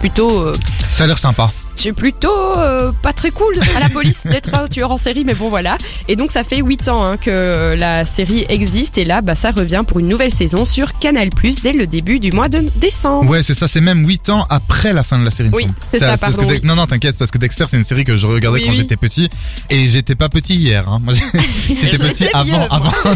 Plutôt 0.00 0.42
euh, 0.42 0.54
Ça 0.90 1.04
a 1.04 1.06
l'air 1.06 1.18
sympa. 1.18 1.50
Es 1.86 1.92
plutôt 1.92 2.58
euh, 2.58 2.92
pas 3.02 3.12
très 3.12 3.30
cool 3.30 3.58
à 3.76 3.80
la 3.80 3.88
police 3.88 4.26
d'être 4.30 4.52
un 4.54 4.66
tueur 4.66 4.90
en 4.90 4.96
série, 4.96 5.24
mais 5.24 5.34
bon 5.34 5.48
voilà. 5.48 5.78
Et 6.08 6.16
donc 6.16 6.30
ça 6.30 6.42
fait 6.42 6.58
8 6.58 6.88
ans 6.88 7.04
hein, 7.04 7.16
que 7.16 7.76
la 7.78 8.04
série 8.04 8.44
existe 8.48 8.98
et 8.98 9.04
là, 9.04 9.20
bah, 9.20 9.34
ça 9.34 9.52
revient 9.52 9.82
pour 9.86 10.00
une 10.00 10.08
nouvelle 10.08 10.30
saison 10.32 10.64
sur 10.64 10.98
Canal+, 10.98 11.28
dès 11.62 11.72
le 11.72 11.86
début 11.86 12.18
du 12.18 12.32
mois 12.32 12.48
de 12.48 12.60
décembre. 12.76 13.30
Ouais, 13.30 13.42
c'est 13.42 13.54
ça, 13.54 13.68
c'est 13.68 13.80
même 13.80 14.06
8 14.06 14.30
ans 14.30 14.46
après 14.50 14.92
la 14.92 15.02
fin 15.04 15.18
de 15.18 15.24
la 15.24 15.30
série. 15.30 15.50
Oui, 15.52 15.68
c'est 15.88 15.98
ça, 15.98 16.14
que 16.14 16.20
pardon, 16.20 16.44
oui. 16.48 16.60
Non, 16.64 16.74
non, 16.74 16.86
t'inquiète, 16.86 17.16
parce 17.18 17.30
que 17.30 17.38
Dexter, 17.38 17.66
c'est 17.68 17.76
une 17.76 17.84
série 17.84 18.04
que 18.04 18.16
je 18.16 18.26
regardais 18.26 18.58
Oui, 18.58 18.64
quand 18.64 18.72
oui. 18.72 18.76
j'étais 18.76 18.96
petit. 18.96 19.28
Et 19.70 19.86
j'étais 19.86 20.14
pas 20.14 20.28
petit 20.28 20.56
hier. 20.56 20.88
Hein. 20.88 21.00
Moi, 21.04 21.14
j'étais 21.68 21.98
petit 21.98 22.26
avant, 22.32 22.66
avant. 22.68 22.92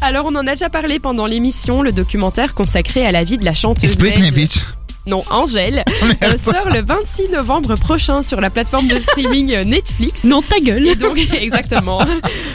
Alors 0.00 0.26
on 0.26 0.34
en 0.34 0.46
a 0.46 0.52
déjà 0.52 0.70
parlé 0.70 0.98
pendant 0.98 1.26
l'émission, 1.26 1.82
le 1.82 1.92
documentaire 1.92 2.54
consacré 2.54 3.04
à 3.04 3.12
la 3.12 3.24
vie 3.24 3.36
de 3.36 3.44
la 3.44 3.54
chanteuse 3.54 3.90
It's 3.90 3.98
Britney, 3.98 4.30
bitch. 4.30 4.64
Non 5.10 5.24
Angèle, 5.28 5.84
euh, 6.22 6.38
sort 6.38 6.70
le 6.70 6.82
26 6.82 7.30
novembre 7.30 7.74
prochain 7.74 8.22
sur 8.22 8.40
la 8.40 8.48
plateforme 8.48 8.86
de 8.86 8.96
streaming 8.96 9.52
euh, 9.52 9.64
Netflix. 9.64 10.24
Non, 10.30 10.42
ta 10.42 10.60
gueule. 10.60 10.86
Et 10.86 10.94
donc, 10.94 11.18
exactement. 11.40 12.00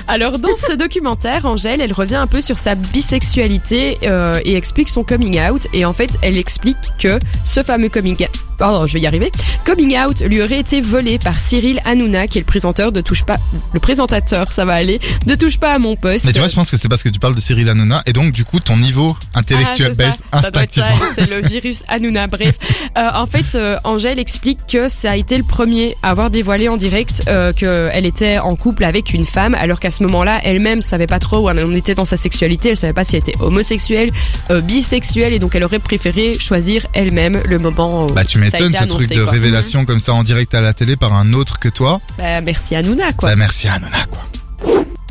Alors, 0.08 0.40
dans 0.40 0.56
ce 0.56 0.72
documentaire, 0.72 1.46
Angèle, 1.46 1.82
elle 1.82 1.92
revient 1.92 2.16
un 2.16 2.28
peu 2.28 2.40
sur 2.40 2.58
sa 2.58 2.76
bisexualité 2.76 3.98
euh, 4.04 4.40
et 4.46 4.56
explique 4.56 4.88
son 4.88 5.04
coming 5.04 5.38
out. 5.42 5.68
Et 5.74 5.84
en 5.84 5.92
fait, 5.92 6.12
elle 6.22 6.38
explique 6.38 6.78
que 6.98 7.20
ce 7.44 7.64
fameux 7.64 7.90
coming 7.90 8.16
out, 8.24 8.55
pardon, 8.58 8.88
je 8.88 8.94
vais 8.94 9.00
y 9.02 9.08
arriver, 9.08 9.32
coming 9.66 9.98
out 9.98 10.22
lui 10.22 10.42
aurait 10.42 10.60
été 10.60 10.82
volé 10.82 11.20
par 11.20 11.40
Cyril 11.40 11.82
Hanouna, 11.86 12.28
qui 12.28 12.38
est 12.38 12.42
le 12.42 12.46
présentateur 12.46 12.92
de 12.92 13.02
Touche 13.02 13.24
pas, 13.24 13.38
le 13.74 13.80
présentateur, 13.80 14.52
ça 14.52 14.66
va 14.66 14.74
aller, 14.74 15.00
de 15.26 15.36
Touche 15.36 15.58
pas 15.58 15.74
à 15.74 15.80
mon 15.80 15.96
poste. 15.96 16.26
Mais 16.26 16.32
tu 16.34 16.40
vois, 16.40 16.48
je 16.48 16.56
pense 16.56 16.72
que 16.72 16.78
c'est 16.78 16.90
parce 16.90 17.04
que 17.04 17.10
tu 17.10 17.20
parles 17.20 17.36
de 17.36 17.42
Cyril 17.42 17.70
Hanouna 17.70 18.02
et 18.06 18.14
donc 18.14 18.32
du 18.32 18.46
coup 18.46 18.60
ton 18.60 18.78
niveau 18.78 19.16
intellectuel 19.34 19.92
Ah, 19.92 19.96
baisse 19.96 20.16
ça. 20.32 20.40
Instinctivement. 20.40 20.88
C'est 21.16 21.30
le 21.30 21.42
virus 21.48 21.84
Hanouna. 21.88 22.28
Bref, 22.36 22.56
Euh, 22.98 23.10
en 23.14 23.26
fait, 23.26 23.56
euh, 23.56 23.78
Angèle 23.84 24.20
explique 24.20 24.60
que 24.68 24.88
ça 24.88 25.12
a 25.12 25.16
été 25.16 25.38
le 25.38 25.44
premier 25.44 25.98
à 26.02 26.10
avoir 26.12 26.30
dévoilé 26.30 26.70
en 26.70 26.78
direct 26.78 27.24
euh, 27.28 27.52
qu'elle 27.54 28.06
était 28.06 28.40
en 28.40 28.56
couple 28.56 28.84
avec 28.84 29.14
une 29.14 29.26
femme, 29.26 29.54
alors 29.56 29.80
qu'à 29.80 29.92
ce 29.92 30.02
moment-là, 30.04 30.40
elle-même 30.44 30.82
savait 30.82 31.08
pas 31.08 31.20
trop 31.20 31.40
où 31.40 31.50
elle 31.50 31.60
en 31.60 31.72
était 31.74 31.96
dans 31.96 32.06
sa 32.06 32.18
sexualité. 32.18 32.70
Elle 32.70 32.78
savait 32.78 32.94
pas 32.94 33.04
si 33.04 33.16
elle 33.16 33.22
était 33.22 33.36
homosexuelle, 33.40 34.12
euh, 34.52 34.62
bisexuelle, 34.62 35.34
et 35.34 35.40
donc 35.40 35.56
elle 35.56 35.64
aurait 35.64 35.80
préféré 35.80 36.38
choisir 36.40 36.88
elle-même 36.94 37.42
le 37.46 37.58
moment. 37.60 38.06
Où 38.06 38.14
Bah 38.14 38.24
tu 38.26 38.38
été 38.48 38.58
ce 38.58 38.84
annoncé, 38.84 39.06
truc 39.06 39.18
de 39.18 39.24
quoi. 39.24 39.32
révélation 39.32 39.86
comme 39.86 40.00
ça 40.00 40.14
en 40.14 40.24
direct 40.24 40.54
à 40.54 40.62
la 40.62 40.74
télé 40.74 40.96
par 40.96 41.14
un 41.14 41.34
autre 41.34 41.60
que 41.60 41.70
toi. 41.70 42.00
Bah, 42.18 42.42
merci 42.42 42.76
Hanouna, 42.76 43.14
quoi. 43.14 43.30
Bah 43.30 43.36
merci 43.36 43.68
Hanouna 43.68 44.06
quoi. 44.10 44.22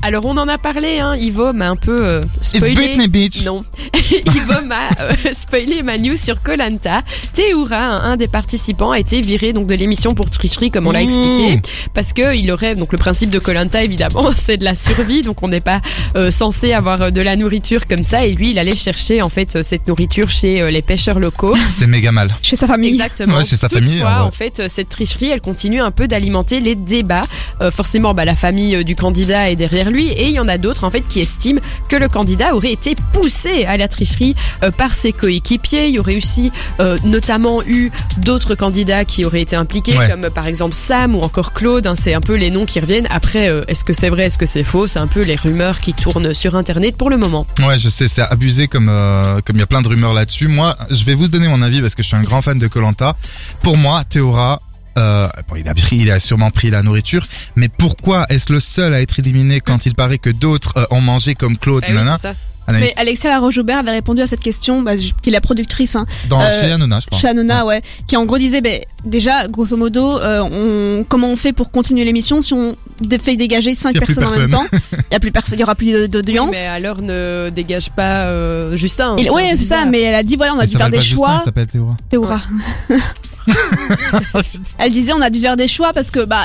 Alors 0.07 0.27
on 0.27 0.37
en 0.37 0.49
a 0.49 0.59
parlé, 0.59 0.99
hein. 0.99 1.17
Ivo 1.17 1.55
m'a 1.55 1.71
un 1.71 1.77
peu 1.77 2.05
euh, 2.05 2.21
It's 2.37 2.57
spoilé. 2.59 2.75
Britney 2.75 3.09
bitch. 3.09 3.43
Non. 3.47 3.65
Ivo 4.27 4.61
m'a 4.67 4.91
euh, 5.01 5.15
spoilé 5.33 5.83
ma 5.83 5.97
news 5.97 6.19
sur 6.19 6.43
Colanta. 6.43 7.01
Théoura, 7.33 7.79
un, 7.79 8.13
un 8.13 8.17
des 8.19 8.29
participants, 8.29 8.91
a 8.91 8.99
été 8.99 9.23
viré 9.23 9.55
donc 9.55 9.67
de 9.67 9.75
l'émission 9.75 10.15
pour 10.15 10.29
tricherie, 10.29 10.71
comme 10.71 10.87
on 10.87 10.93
l'a 10.93 11.01
Mmh. 11.01 11.05
expliqué, 11.05 11.61
parce 11.95 12.13
que 12.13 12.37
il 12.37 12.51
aurait 12.53 12.77
donc 12.77 12.93
le 12.93 12.99
principe 12.99 13.31
de 13.31 13.39
Colanta 13.39 13.83
évidemment, 13.83 14.29
c'est 14.37 14.59
de 14.59 14.65
la 14.65 14.75
survie, 14.75 15.23
donc 15.23 15.43
on 15.43 15.49
n'est 15.49 15.61
pas 15.63 15.81
euh, 16.17 16.31
censé 16.31 16.75
avoir 16.75 17.11
de 17.11 17.21
la 17.23 17.35
nourriture 17.37 17.87
comme 17.89 18.05
ça, 18.05 18.27
et 18.27 18.33
lui 18.35 18.51
il 18.51 18.59
allait 18.59 18.77
chercher 18.77 19.23
en 19.23 19.31
fait 19.31 19.63
cette 19.63 19.89
nourriture 19.89 20.29
chez 20.29 20.61
euh, 20.61 20.71
les 20.71 20.83
pêcheurs 20.83 21.19
locaux. 21.19 21.55
C'est 21.75 21.87
méga 21.87 22.13
mal. 22.13 22.37
Chez 22.43 22.57
sa 22.57 22.67
famille. 22.67 22.91
Exactement. 22.91 23.39
Ouais, 23.39 23.45
c'est 23.45 23.57
sa 23.57 23.69
Toutefois, 23.69 23.87
famille, 23.89 24.03
ouais. 24.03 24.27
en 24.27 24.31
fait, 24.31 24.69
cette 24.69 24.91
tricherie, 24.91 25.31
elle 25.31 25.41
continue 25.41 25.81
un 25.81 25.91
peu 25.91 26.07
d'alimenter 26.07 26.61
les 26.61 26.75
débats. 26.75 27.23
Euh, 27.63 27.71
forcément, 27.71 28.13
bah, 28.15 28.25
la 28.27 28.37
famille 28.37 28.77
euh, 28.77 28.83
du 28.85 28.95
candidat 28.97 29.51
est 29.51 29.57
derrière 29.57 29.91
lui, 29.91 29.94
et 30.03 30.27
il 30.27 30.33
y 30.33 30.41
en 30.41 30.49
a 30.49 30.59
d'autres 30.59 30.85
en 30.85 30.91
fait 30.91 31.03
qui 31.09 31.21
estiment 31.21 31.61
que 31.89 31.97
le 31.97 32.09
candidat 32.09 32.55
aurait 32.55 32.73
été 32.73 32.97
poussé 33.13 33.65
à 33.65 33.77
la 33.77 33.89
tricherie 33.89 34.35
euh, 34.63 34.71
par 34.71 34.95
ses 34.95 35.13
coéquipiers. 35.13 35.89
Il 35.89 35.95
y 35.95 35.99
aurait 35.99 36.17
aussi 36.17 36.51
euh, 36.81 36.99
notamment 37.05 37.63
eu 37.65 37.91
d'autres 38.19 38.55
candidats 38.55 39.05
qui 39.05 39.25
auraient 39.25 39.43
été 39.43 39.57
impliqués, 39.57 39.97
Ouais. 39.97 40.09
comme 40.09 40.29
par 40.31 40.47
exemple 40.47 40.75
Sam 40.75 41.15
ou 41.15 41.21
encore 41.21 41.53
Claude. 41.53 41.87
hein, 41.87 41.95
c'est 41.97 42.15
un 42.15 42.21
peu 42.21 42.35
les 42.35 42.51
noms 42.51 42.67
qui 42.67 42.81
reviennent. 42.81 43.07
Après, 43.11 43.49
euh, 43.49 43.63
est-ce 43.69 43.85
que 43.85 43.93
c'est 43.93 44.09
vrai, 44.09 44.25
est-ce 44.25 44.39
que 44.39 44.47
c'est 44.47 44.65
faux? 44.65 44.87
C'est 44.87 44.99
un 44.99 45.07
peu 45.07 45.21
les 45.23 45.37
rumeurs 45.37 45.81
qui 45.81 45.95
tournent 45.95 46.35
sur 46.35 46.57
Internet 46.57 46.97
pour 46.97 47.11
le 47.11 47.17
moment. 47.17 47.47
Ouais, 47.67 47.79
je 47.79 47.89
sais, 47.89 48.09
c'est 48.09 48.23
abusé 48.23 48.69
comme 48.69 48.87
comme 49.45 49.57
il 49.57 49.61
y 49.61 49.63
a 49.63 49.67
plein 49.67 49.83
de 49.83 49.89
rumeurs 49.89 50.15
là-dessus. 50.15 50.49
Moi, 50.49 50.77
je 50.91 51.05
vais 51.05 51.15
vous 51.15 51.29
donner 51.29 51.49
mon 51.49 51.63
avis 51.63 51.81
parce 51.81 51.95
que 51.95 52.03
je 52.03 52.09
suis 52.09 52.17
un 52.17 52.23
grand 52.23 52.43
fan 52.43 52.59
de 52.59 52.67
Colanta. 52.67 53.17
Pour 53.63 53.77
moi, 53.77 54.03
Théora 54.05 54.61
euh, 54.99 55.27
bon, 55.49 55.57
il 55.57 55.69
a 55.69 55.75
pris, 55.75 55.97
il 55.97 56.11
a 56.11 56.19
sûrement 56.19 56.51
pris 56.51 56.71
la 56.71 56.83
nourriture, 56.83 57.27
mais 57.57 57.69
pourquoi 57.69 58.27
est-ce 58.29 58.53
le 58.53 58.61
seul 58.61 58.95
à 58.95 59.01
être 59.01 59.19
éliminé 59.19 59.61
quand 59.61 59.87
il 59.87 59.95
paraît 59.95 60.19
que 60.19 60.31
d'autres 60.31 60.75
euh, 60.77 60.87
ont 60.91 61.01
mangé 61.01 61.35
comme 61.35 61.57
Claude, 61.59 61.85
oui, 61.89 61.95
nana. 61.95 62.19
Anaïs, 62.67 62.95
Mais 62.97 62.99
Alexia 62.99 63.29
Laroche-Joubert 63.29 63.81
avait 63.81 63.91
répondu 63.91 64.23
à 64.23 64.27
cette 64.27 64.41
question, 64.41 64.81
bah, 64.81 64.97
je- 64.97 65.13
qui 65.21 65.29
est 65.29 65.33
la 65.33 65.43
productrice, 65.43 65.97
hein, 65.97 66.07
dans 66.31 66.41
euh, 66.41 66.51
chez 66.63 66.73
Hanouna, 66.73 66.99
je 66.99 67.07
crois. 67.09 67.19
chez 67.19 67.29
Hanouna, 67.29 67.67
ouais, 67.67 67.83
qui 68.07 68.17
en 68.17 68.25
gros 68.25 68.39
disait, 68.39 68.63
ben 68.63 68.81
déjà, 69.05 69.47
grosso 69.49 69.77
modo, 69.77 70.19
euh, 70.19 70.41
on, 70.41 71.05
comment 71.07 71.29
on 71.29 71.37
fait 71.37 71.53
pour 71.53 71.71
continuer 71.71 72.07
l'émission 72.07 72.41
si 72.41 72.55
on 72.55 72.75
fait 73.23 73.37
dégager 73.37 73.75
cinq 73.75 73.91
S'il 73.91 74.01
y 74.01 74.03
a 74.03 74.07
plus 74.07 74.15
personnes 74.15 74.35
en 74.35 74.39
même 74.41 74.49
temps? 74.49 74.65
Il 74.73 75.13
y 75.13 75.15
a 75.15 75.21
plus 75.21 75.31
personne, 75.31 75.59
il 75.59 75.61
y 75.61 75.63
aura 75.63 75.75
plus 75.75 75.93
de- 75.93 75.99
Oui, 76.05 76.09
d'audience. 76.09 76.57
mais 76.59 76.67
alors 76.69 77.03
ne 77.03 77.51
dégage 77.51 77.91
pas 77.91 78.29
euh, 78.29 78.75
Justin. 78.79 79.17
C'est 79.23 79.29
ouais, 79.29 79.51
un 79.51 79.57
c'est 79.57 79.65
ça, 79.67 79.85
mais 79.85 80.01
elle 80.01 80.15
a 80.15 80.23
dit 80.23 80.37
voilà, 80.37 80.55
on 80.55 80.59
a 80.59 80.65
Il 80.65 80.71
dû 80.71 80.77
faire 80.79 80.89
des 80.89 81.03
Justin, 81.03 81.17
choix. 81.17 81.37
il 81.43 81.45
s'appelle 81.45 81.67
Théora. 81.67 81.97
Théora. 82.09 82.41
Elle 84.79 84.93
disait 84.93 85.13
on 85.13 85.21
a 85.21 85.31
dû 85.31 85.41
faire 85.41 85.57
des 85.57 85.69
choix 85.69 85.93
parce 85.93 86.11
que 86.11 86.25
bah 86.25 86.45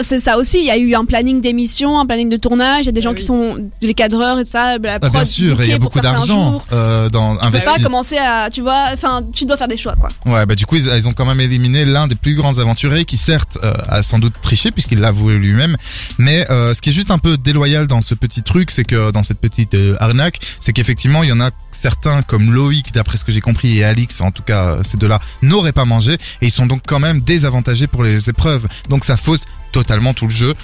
c'est 0.00 0.18
ça 0.18 0.36
aussi. 0.36 0.58
Il 0.58 0.64
y 0.66 0.70
a 0.70 0.78
eu 0.78 0.94
un 0.94 1.04
planning 1.04 1.40
d'émission, 1.40 1.98
un 1.98 2.06
planning 2.06 2.28
de 2.28 2.36
tournage. 2.36 2.82
Il 2.84 2.86
y 2.86 2.88
a 2.90 2.92
des 2.92 3.02
gens 3.02 3.10
oui. 3.10 3.16
qui 3.16 3.24
sont 3.24 3.56
les 3.82 3.94
cadreurs 3.94 4.38
et 4.38 4.44
tout 4.44 4.50
ça. 4.50 4.78
La 4.78 4.94
Ah, 4.94 4.98
prod 5.00 5.12
bien 5.12 5.24
sûr, 5.24 5.60
et 5.60 5.64
il 5.66 5.70
y 5.70 5.74
a 5.74 5.78
beaucoup 5.78 6.00
d'argent 6.00 6.62
euh, 6.72 7.08
dans 7.08 7.36
Tu 7.36 7.50
peux 7.50 7.50
pas 7.58 7.58
investi. 7.70 7.82
commencer 7.82 8.16
à 8.18 8.48
tu 8.50 8.60
vois. 8.60 8.86
Enfin, 8.92 9.22
tu 9.32 9.44
dois 9.46 9.56
faire 9.56 9.68
des 9.68 9.76
choix 9.76 9.94
quoi. 9.96 10.08
Ouais, 10.26 10.46
bah 10.46 10.54
du 10.54 10.66
coup 10.66 10.76
ils, 10.76 10.86
ils 10.86 11.08
ont 11.08 11.12
quand 11.12 11.26
même 11.26 11.40
éliminé 11.40 11.84
l'un 11.84 12.06
des 12.06 12.14
plus 12.14 12.34
grands 12.34 12.58
aventuriers 12.58 13.04
qui 13.04 13.16
certes 13.16 13.58
euh, 13.62 13.72
a 13.88 14.02
sans 14.02 14.18
doute 14.18 14.34
triché 14.42 14.70
puisqu'il 14.70 15.00
l'a 15.00 15.08
avoué 15.08 15.34
lui-même, 15.34 15.76
mais 16.18 16.46
euh, 16.50 16.74
ce 16.74 16.80
qui 16.80 16.90
est 16.90 16.92
juste 16.92 17.10
un 17.10 17.18
peu 17.18 17.36
déloyal 17.36 17.86
dans 17.86 18.00
ce 18.00 18.14
petit 18.14 18.42
truc, 18.42 18.70
c'est 18.70 18.84
que 18.84 19.10
dans 19.10 19.22
cette 19.22 19.38
petite 19.40 19.74
euh, 19.74 19.96
arnaque, 20.00 20.38
c'est 20.58 20.72
qu'effectivement 20.72 21.22
il 21.22 21.28
y 21.28 21.32
en 21.32 21.40
a 21.40 21.50
certains 21.72 22.22
comme 22.22 22.52
Loïc, 22.52 22.92
d'après 22.92 23.16
ce 23.18 23.24
que 23.24 23.32
j'ai 23.32 23.40
compris, 23.40 23.78
et 23.78 23.84
Alix, 23.84 24.20
en 24.20 24.30
tout 24.30 24.42
cas 24.42 24.64
euh, 24.66 24.82
ces 24.82 24.96
deux-là, 24.96 25.18
n'auraient 25.42 25.72
pas 25.72 25.84
mangé 25.84 26.18
et 26.42 26.46
ils 26.46 26.50
sont 26.50 26.66
donc 26.66 26.82
quand 26.86 26.98
même 27.00 27.20
désavantagés 27.20 27.86
pour 27.86 28.02
les 28.02 28.28
épreuves. 28.28 28.66
Donc 28.88 29.04
ça 29.04 29.16
fausse 29.16 29.44
totalement 29.72 30.14
tout 30.14 30.26
le 30.26 30.32
jeu. 30.32 30.54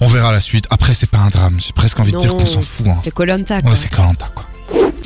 On 0.00 0.06
verra 0.06 0.32
la 0.32 0.40
suite. 0.40 0.66
Après 0.70 0.94
c'est 0.94 1.10
pas 1.10 1.18
un 1.18 1.30
drame, 1.30 1.56
j'ai 1.58 1.72
presque 1.72 1.98
envie 2.00 2.12
de 2.12 2.18
dire 2.18 2.36
qu'on 2.36 2.46
s'en 2.46 2.62
fout. 2.62 2.86
Hein. 2.88 2.96
C'est 3.04 3.14
Colanta. 3.14 3.58
Ouais, 3.64 3.76
c'est 3.76 3.90
Colanta 3.90 4.30
quoi. 4.34 4.46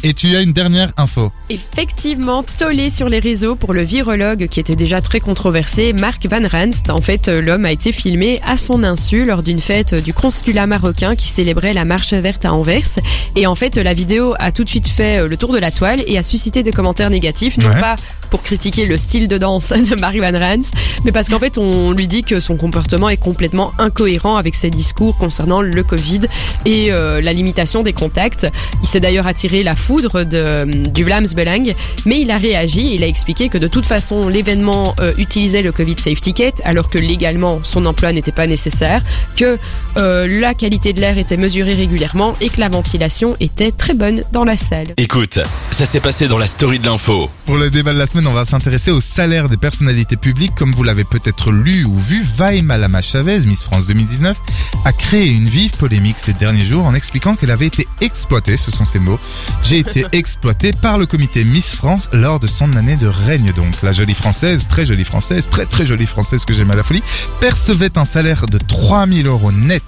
Et 0.04 0.14
tu 0.14 0.36
as 0.36 0.42
une 0.42 0.52
dernière 0.52 0.92
info. 0.96 1.32
Effectivement, 1.50 2.44
tollé 2.56 2.88
sur 2.88 3.09
les 3.09 3.18
réseaux 3.18 3.56
pour 3.56 3.74
le 3.74 3.82
virologue 3.82 4.46
qui 4.46 4.61
était 4.61 4.76
déjà 4.76 5.00
très 5.00 5.18
controversé, 5.18 5.92
Mark 5.92 6.24
Van 6.30 6.46
Ranst. 6.46 6.90
En 6.90 7.00
fait, 7.00 7.26
euh, 7.26 7.40
l'homme 7.40 7.64
a 7.64 7.72
été 7.72 7.90
filmé 7.90 8.40
à 8.46 8.56
son 8.56 8.84
insu 8.84 9.24
lors 9.26 9.42
d'une 9.42 9.59
fête 9.59 9.96
du 9.96 10.14
consulat 10.14 10.68
marocain 10.68 11.16
qui 11.16 11.26
célébrait 11.26 11.72
la 11.72 11.84
marche 11.84 12.12
verte 12.14 12.44
à 12.44 12.52
Anvers. 12.52 13.00
Et 13.34 13.48
en 13.48 13.56
fait, 13.56 13.76
la 13.76 13.92
vidéo 13.92 14.36
a 14.38 14.52
tout 14.52 14.62
de 14.62 14.68
suite 14.68 14.86
fait 14.86 15.18
euh, 15.22 15.26
le 15.28 15.36
tour 15.36 15.52
de 15.52 15.59
la 15.59 15.72
toile 15.72 16.00
et 16.06 16.16
a 16.16 16.22
suscité 16.22 16.62
des 16.62 16.70
commentaires 16.72 17.11
négatifs, 17.11 17.59
non 17.59 17.68
Ouais. 17.68 17.80
pas 17.80 17.96
pour 18.30 18.42
critiquer 18.42 18.86
le 18.86 18.98
style 18.98 19.28
de 19.28 19.38
danse 19.38 19.68
de 19.72 20.00
Mark 20.00 20.16
Van 20.16 20.38
Ranst, 20.38 20.74
mais 21.04 21.12
parce 21.12 21.28
qu'en 21.28 21.38
fait, 21.38 21.58
on 21.58 21.92
lui 21.92 22.06
dit 22.06 22.22
que 22.22 22.40
son 22.40 22.56
comportement 22.56 23.08
est 23.08 23.16
complètement 23.16 23.72
incohérent 23.78 24.36
avec 24.36 24.54
ses 24.54 24.70
discours 24.70 25.16
concernant 25.16 25.62
le 25.62 25.82
Covid 25.82 26.20
et 26.64 26.90
euh, 26.90 27.20
la 27.20 27.32
limitation 27.32 27.82
des 27.82 27.92
contacts. 27.92 28.46
Il 28.82 28.88
s'est 28.88 29.00
d'ailleurs 29.00 29.26
attiré 29.26 29.62
la 29.62 29.76
foudre 29.76 30.24
de, 30.24 30.88
du 30.88 31.04
Vlaams 31.04 31.28
Belang, 31.34 31.74
mais 32.06 32.20
il 32.20 32.30
a 32.30 32.38
réagi 32.38 32.88
et 32.88 32.94
il 32.94 33.02
a 33.02 33.06
expliqué 33.06 33.48
que 33.48 33.58
de 33.58 33.68
toute 33.68 33.86
façon, 33.86 34.28
l'événement 34.28 34.94
euh, 35.00 35.12
utilisait 35.18 35.62
le 35.62 35.72
Covid 35.72 35.96
Safe 35.98 36.20
Ticket, 36.20 36.54
alors 36.64 36.90
que 36.90 36.98
légalement, 36.98 37.60
son 37.62 37.86
emploi 37.86 38.12
n'était 38.12 38.32
pas 38.32 38.46
nécessaire, 38.46 39.02
que 39.36 39.58
euh, 39.98 40.26
la 40.40 40.54
qualité 40.54 40.92
de 40.92 41.00
l'air 41.00 41.18
était 41.18 41.36
mesurée 41.36 41.74
régulièrement 41.74 42.34
et 42.40 42.48
que 42.48 42.60
la 42.60 42.68
ventilation 42.68 43.36
était 43.40 43.72
très 43.72 43.94
bonne 43.94 44.22
dans 44.32 44.44
la 44.44 44.56
salle. 44.56 44.94
Écoute, 44.96 45.38
ça 45.70 45.86
s'est 45.86 46.00
passé 46.00 46.28
dans 46.28 46.38
la 46.38 46.46
story 46.46 46.78
de 46.78 46.86
l'info. 46.86 47.30
Pour 47.49 47.57
le 47.57 47.70
débat 47.70 47.94
de 47.94 47.99
la 47.99 48.07
semaine, 48.07 48.26
on 48.26 48.34
va 48.34 48.44
s'intéresser 48.44 48.90
au 48.90 49.01
salaire 49.01 49.49
des 49.49 49.57
personnalités 49.57 50.18
publiques. 50.18 50.55
Comme 50.55 50.72
vous 50.72 50.82
l'avez 50.82 51.05
peut-être 51.05 51.51
lu 51.51 51.86
ou 51.86 51.96
vu, 51.96 52.22
Vaima 52.22 52.76
Lama 52.76 53.01
Chavez, 53.01 53.46
Miss 53.46 53.62
France 53.62 53.86
2019, 53.86 54.36
a 54.84 54.92
créé 54.92 55.28
une 55.28 55.46
vive 55.46 55.70
polémique 55.78 56.18
ces 56.18 56.34
derniers 56.34 56.66
jours 56.66 56.84
en 56.84 56.92
expliquant 56.92 57.36
qu'elle 57.36 57.51
avait 57.51 57.68
été 57.68 57.88
exploitée, 58.03 58.59
ce 58.59 58.70
sont 58.70 58.84
ses 58.84 58.99
mots. 58.99 59.18
J'ai 59.62 59.78
été 59.78 60.05
exploitée 60.12 60.72
par 60.72 60.99
le 60.99 61.07
comité 61.07 61.42
Miss 61.42 61.74
France 61.74 62.11
lors 62.12 62.38
de 62.38 62.46
son 62.46 62.76
année 62.76 62.96
de 62.96 63.07
règne 63.07 63.55
donc. 63.55 63.80
La 63.82 63.92
jolie 63.92 64.12
française, 64.12 64.66
très 64.68 64.84
jolie 64.84 65.05
française, 65.05 65.49
très 65.49 65.64
très 65.64 65.86
jolie 65.86 66.05
française 66.05 66.44
que 66.44 66.53
j'aime 66.53 66.70
à 66.70 66.76
la 66.76 66.82
folie, 66.82 67.03
percevait 67.40 67.96
un 67.96 68.05
salaire 68.05 68.44
de 68.44 68.59
3000 68.59 69.26
euros 69.26 69.53
net 69.53 69.82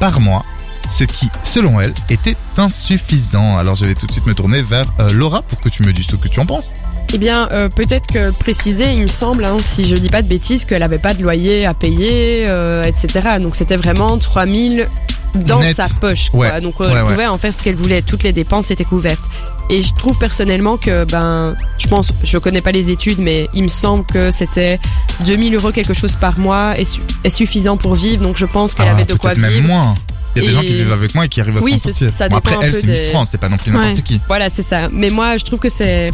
par 0.00 0.20
mois 0.20 0.44
ce 0.90 1.04
qui, 1.04 1.28
selon 1.42 1.80
elle, 1.80 1.92
était 2.10 2.36
insuffisant. 2.56 3.56
Alors 3.56 3.74
je 3.74 3.84
vais 3.84 3.94
tout 3.94 4.06
de 4.06 4.12
suite 4.12 4.26
me 4.26 4.34
tourner 4.34 4.62
vers 4.62 4.84
euh, 5.00 5.08
Laura 5.12 5.42
pour 5.42 5.58
que 5.60 5.68
tu 5.68 5.82
me 5.82 5.92
dises 5.92 6.06
ce 6.06 6.16
que 6.16 6.28
tu 6.28 6.40
en 6.40 6.46
penses. 6.46 6.72
Eh 7.12 7.18
bien, 7.18 7.48
euh, 7.52 7.68
peut-être 7.68 8.06
que 8.08 8.30
préciser, 8.30 8.92
il 8.92 9.02
me 9.02 9.06
semble, 9.06 9.44
hein, 9.44 9.56
si 9.62 9.84
je 9.88 9.94
dis 9.94 10.08
pas 10.08 10.22
de 10.22 10.28
bêtises, 10.28 10.64
qu'elle 10.64 10.82
avait 10.82 10.98
pas 10.98 11.14
de 11.14 11.22
loyer 11.22 11.64
à 11.66 11.72
payer, 11.74 12.44
euh, 12.46 12.82
etc. 12.82 13.38
Donc 13.40 13.54
c'était 13.54 13.76
vraiment 13.76 14.18
3000 14.18 14.88
dans 15.34 15.60
Net. 15.60 15.74
sa 15.76 15.88
poche. 15.88 16.30
Quoi. 16.30 16.40
Ouais. 16.52 16.60
Donc 16.60 16.78
Ouais, 16.80 16.86
elle 16.90 17.02
ouais. 17.02 17.08
pouvait 17.08 17.26
en 17.26 17.38
faire 17.38 17.52
ce 17.52 17.62
qu'elle 17.62 17.74
voulait. 17.74 18.02
Toutes 18.02 18.22
les 18.22 18.32
dépenses 18.32 18.70
étaient 18.70 18.84
couvertes. 18.84 19.22
Et 19.70 19.80
je 19.82 19.92
trouve 19.94 20.18
personnellement 20.18 20.76
que, 20.76 21.04
ben, 21.06 21.56
je 21.78 21.86
pense, 21.88 22.12
je 22.22 22.38
connais 22.38 22.60
pas 22.60 22.70
les 22.72 22.90
études, 22.90 23.18
mais 23.18 23.46
il 23.54 23.62
me 23.64 23.68
semble 23.68 24.04
que 24.06 24.30
c'était 24.30 24.78
2000 25.24 25.54
euros 25.54 25.72
quelque 25.72 25.94
chose 25.94 26.16
par 26.16 26.38
mois 26.38 26.78
est, 26.78 26.84
su- 26.84 27.00
est 27.24 27.30
suffisant 27.30 27.76
pour 27.76 27.94
vivre. 27.94 28.22
Donc 28.22 28.36
je 28.36 28.46
pense 28.46 28.74
qu'elle 28.74 28.88
Ah, 28.88 28.92
avait 28.92 29.04
de 29.06 29.14
quoi 29.14 29.30
peut-être 29.30 29.42
même 29.42 29.52
vivre. 29.54 29.68
moins. 29.68 29.94
Il 30.36 30.42
y 30.42 30.46
a 30.46 30.48
des 30.48 30.54
gens 30.54 30.60
qui 30.60 30.74
vivent 30.74 30.92
avec 30.92 31.14
moi 31.14 31.24
et 31.26 31.28
qui 31.28 31.40
arrivent 31.40 31.56
à 31.58 31.60
Oui, 31.60 31.72
s'en 31.72 31.76
c'est- 31.78 31.90
sortir. 31.92 32.12
ça 32.12 32.28
Bon, 32.28 32.36
après, 32.36 32.56
elle, 32.62 32.74
c'est 32.74 32.86
Miss 32.86 33.04
des- 33.04 33.10
France, 33.10 33.28
c'est 33.30 33.38
pas 33.38 33.48
non 33.48 33.56
plus 33.56 33.70
n'importe 33.70 33.96
Ouais. 33.96 34.02
qui. 34.02 34.20
Voilà, 34.26 34.48
c'est 34.50 34.62
ça. 34.66 34.88
Mais 34.92 35.10
moi, 35.10 35.36
je 35.36 35.44
trouve 35.44 35.60
que 35.60 35.68
c'est 35.68 36.10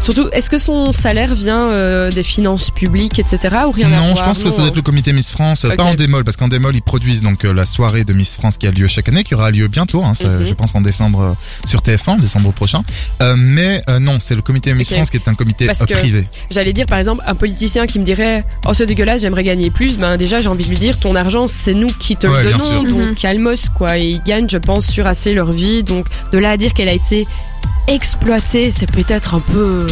surtout. 0.00 0.28
Est-ce 0.32 0.50
que 0.50 0.58
son 0.58 0.92
salaire 0.92 1.34
vient 1.34 1.68
euh, 1.70 2.10
des 2.10 2.22
finances 2.22 2.70
publiques, 2.70 3.18
etc., 3.18 3.56
ou 3.66 3.70
rien 3.70 3.86
à 3.92 3.96
Non, 3.96 4.04
voir 4.12 4.16
je 4.18 4.22
pense 4.24 4.42
que 4.44 4.50
ça 4.50 4.58
doit 4.58 4.68
être 4.68 4.76
le 4.76 4.82
comité 4.82 5.12
Miss 5.12 5.30
France, 5.30 5.64
euh, 5.64 5.74
pas 5.76 5.84
en 5.84 5.94
démol, 5.94 6.24
parce 6.24 6.36
qu'en 6.36 6.48
démol, 6.48 6.74
ils 6.76 6.82
produisent 6.82 7.22
donc 7.22 7.44
euh, 7.44 7.52
la 7.52 7.64
soirée 7.64 8.04
de 8.04 8.12
Miss 8.12 8.36
France 8.36 8.56
qui 8.58 8.66
a 8.66 8.70
lieu 8.70 8.86
chaque 8.86 9.08
année, 9.08 9.24
qui 9.24 9.34
aura 9.34 9.50
lieu 9.50 9.68
bientôt, 9.68 10.04
hein, 10.04 10.14
ça, 10.14 10.28
Mhm. 10.28 10.46
je 10.46 10.54
pense 10.54 10.74
en 10.74 10.80
décembre 10.80 11.20
euh, 11.20 11.66
sur 11.66 11.82
TF1, 11.82 12.18
décembre 12.18 12.52
prochain. 12.52 12.82
Euh, 13.22 13.34
mais 13.38 13.82
euh, 13.88 13.98
non, 13.98 14.18
c'est 14.20 14.34
le 14.34 14.42
comité 14.42 14.72
Miss. 14.74 14.92
France 14.92 15.10
qui 15.10 15.16
est 15.16 15.28
un 15.28 15.34
comité 15.34 15.66
Parce 15.66 15.84
que- 15.84 15.94
privé. 15.94 16.26
J'allais 16.50 16.72
dire 16.72 16.86
par 16.86 16.98
exemple 16.98 17.22
un 17.26 17.34
politicien 17.34 17.86
qui 17.86 17.98
me 17.98 18.04
dirait 18.04 18.44
oh 18.66 18.72
c'est 18.74 18.86
dégueulasse 18.86 19.22
j'aimerais 19.22 19.42
gagner 19.44 19.70
plus 19.70 19.96
ben 19.98 20.16
déjà 20.16 20.40
j'ai 20.40 20.48
envie 20.48 20.64
de 20.64 20.68
lui 20.68 20.78
dire 20.78 20.98
ton 20.98 21.14
argent 21.16 21.48
c'est 21.48 21.74
nous 21.74 21.88
qui 21.98 22.16
te 22.16 22.26
Ouais, 22.26 22.42
le 22.44 22.52
donnons 22.52 22.82
donc 22.84 22.98
Mhm. 22.98 23.14
calmos 23.14 23.68
quoi 23.74 23.98
et 23.98 24.04
ils 24.10 24.22
gagnent 24.22 24.48
je 24.48 24.58
pense 24.58 24.86
sur 24.86 25.06
assez 25.06 25.34
leur 25.34 25.50
vie 25.52 25.82
donc 25.82 26.06
de 26.32 26.38
là 26.38 26.50
à 26.50 26.56
dire 26.56 26.72
qu'elle 26.74 26.88
a 26.88 26.92
été 26.92 27.26
exploitée 27.88 28.70
c'est 28.70 28.90
peut-être 28.90 29.34
un 29.34 29.40
peu 29.40 29.86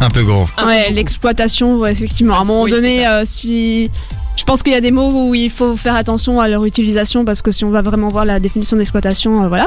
Un 0.00 0.10
peu 0.10 0.24
gros. 0.24 0.46
Ouais, 0.64 0.90
l'exploitation, 0.90 1.78
ouais, 1.78 1.90
effectivement. 1.90 2.34
À 2.34 2.40
un 2.40 2.44
moment 2.44 2.62
oui, 2.62 2.70
donné, 2.70 3.06
euh, 3.06 3.22
si. 3.24 3.90
Je 4.38 4.44
pense 4.44 4.62
qu'il 4.62 4.72
y 4.72 4.76
a 4.76 4.80
des 4.80 4.92
mots 4.92 5.10
où 5.28 5.34
il 5.34 5.50
faut 5.50 5.76
faire 5.76 5.96
attention 5.96 6.40
à 6.40 6.46
leur 6.46 6.64
utilisation 6.64 7.24
parce 7.24 7.42
que 7.42 7.50
si 7.50 7.64
on 7.64 7.70
va 7.70 7.82
vraiment 7.82 8.08
voir 8.08 8.24
la 8.24 8.38
définition 8.38 8.76
d'exploitation, 8.76 9.42
euh, 9.42 9.48
voilà, 9.48 9.66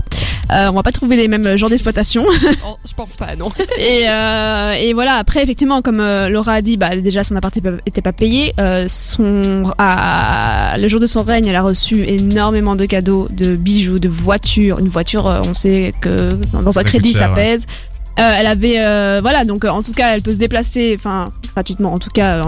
euh, 0.54 0.70
on 0.70 0.76
va 0.76 0.82
pas 0.82 0.94
trouver 0.94 1.18
les 1.18 1.28
mêmes 1.28 1.58
genres 1.58 1.70
d'exploitation. 1.70 2.24
Oh, 2.66 2.78
je 2.88 2.94
pense 2.94 3.18
pas 3.18 3.36
non 3.36 3.50
et, 3.78 4.08
euh, 4.08 4.74
et 4.74 4.94
voilà. 4.94 5.16
Après, 5.16 5.44
effectivement, 5.44 5.82
comme 5.82 6.00
euh, 6.00 6.30
Laura 6.30 6.54
a 6.54 6.62
dit, 6.62 6.78
bah 6.78 6.96
déjà 6.96 7.24
son 7.24 7.36
appart 7.36 7.54
était 7.86 8.02
pas- 8.02 8.14
payé. 8.14 8.54
Euh, 8.60 8.86
son 8.88 9.74
à- 9.78 10.78
le 10.78 10.88
jour 10.88 11.00
de 11.02 11.06
son 11.08 11.24
règne, 11.24 11.48
elle 11.48 11.56
a 11.56 11.62
reçu 11.64 12.04
énormément 12.08 12.76
de 12.78 12.86
cadeaux, 12.86 13.28
de 13.32 13.56
bijoux, 13.56 14.00
de 14.00 14.08
voitures. 14.10 14.80
Une 14.80 14.88
voiture, 14.90 15.28
euh, 15.28 15.42
on 15.48 15.54
sait 15.54 15.92
que 16.02 16.34
dans 16.54 16.68
un 16.68 16.72
Ça 16.72 16.84
crédit, 16.84 17.14
ça 17.14 17.30
ouais. 17.30 17.36
pèse. 17.36 17.66
Euh, 18.20 18.36
elle 18.40 18.48
avait, 18.48 18.76
euh, 18.80 19.20
voilà, 19.22 19.44
donc 19.44 19.66
euh, 19.66 19.70
en 19.70 19.82
tout 19.82 19.94
cas, 19.94 20.16
elle 20.16 20.22
peut 20.22 20.34
se 20.34 20.40
déplacer, 20.40 20.94
enfin 20.98 21.32
gratuitement, 21.56 21.92
en 21.94 22.00
tout 22.00 22.10
cas. 22.12 22.46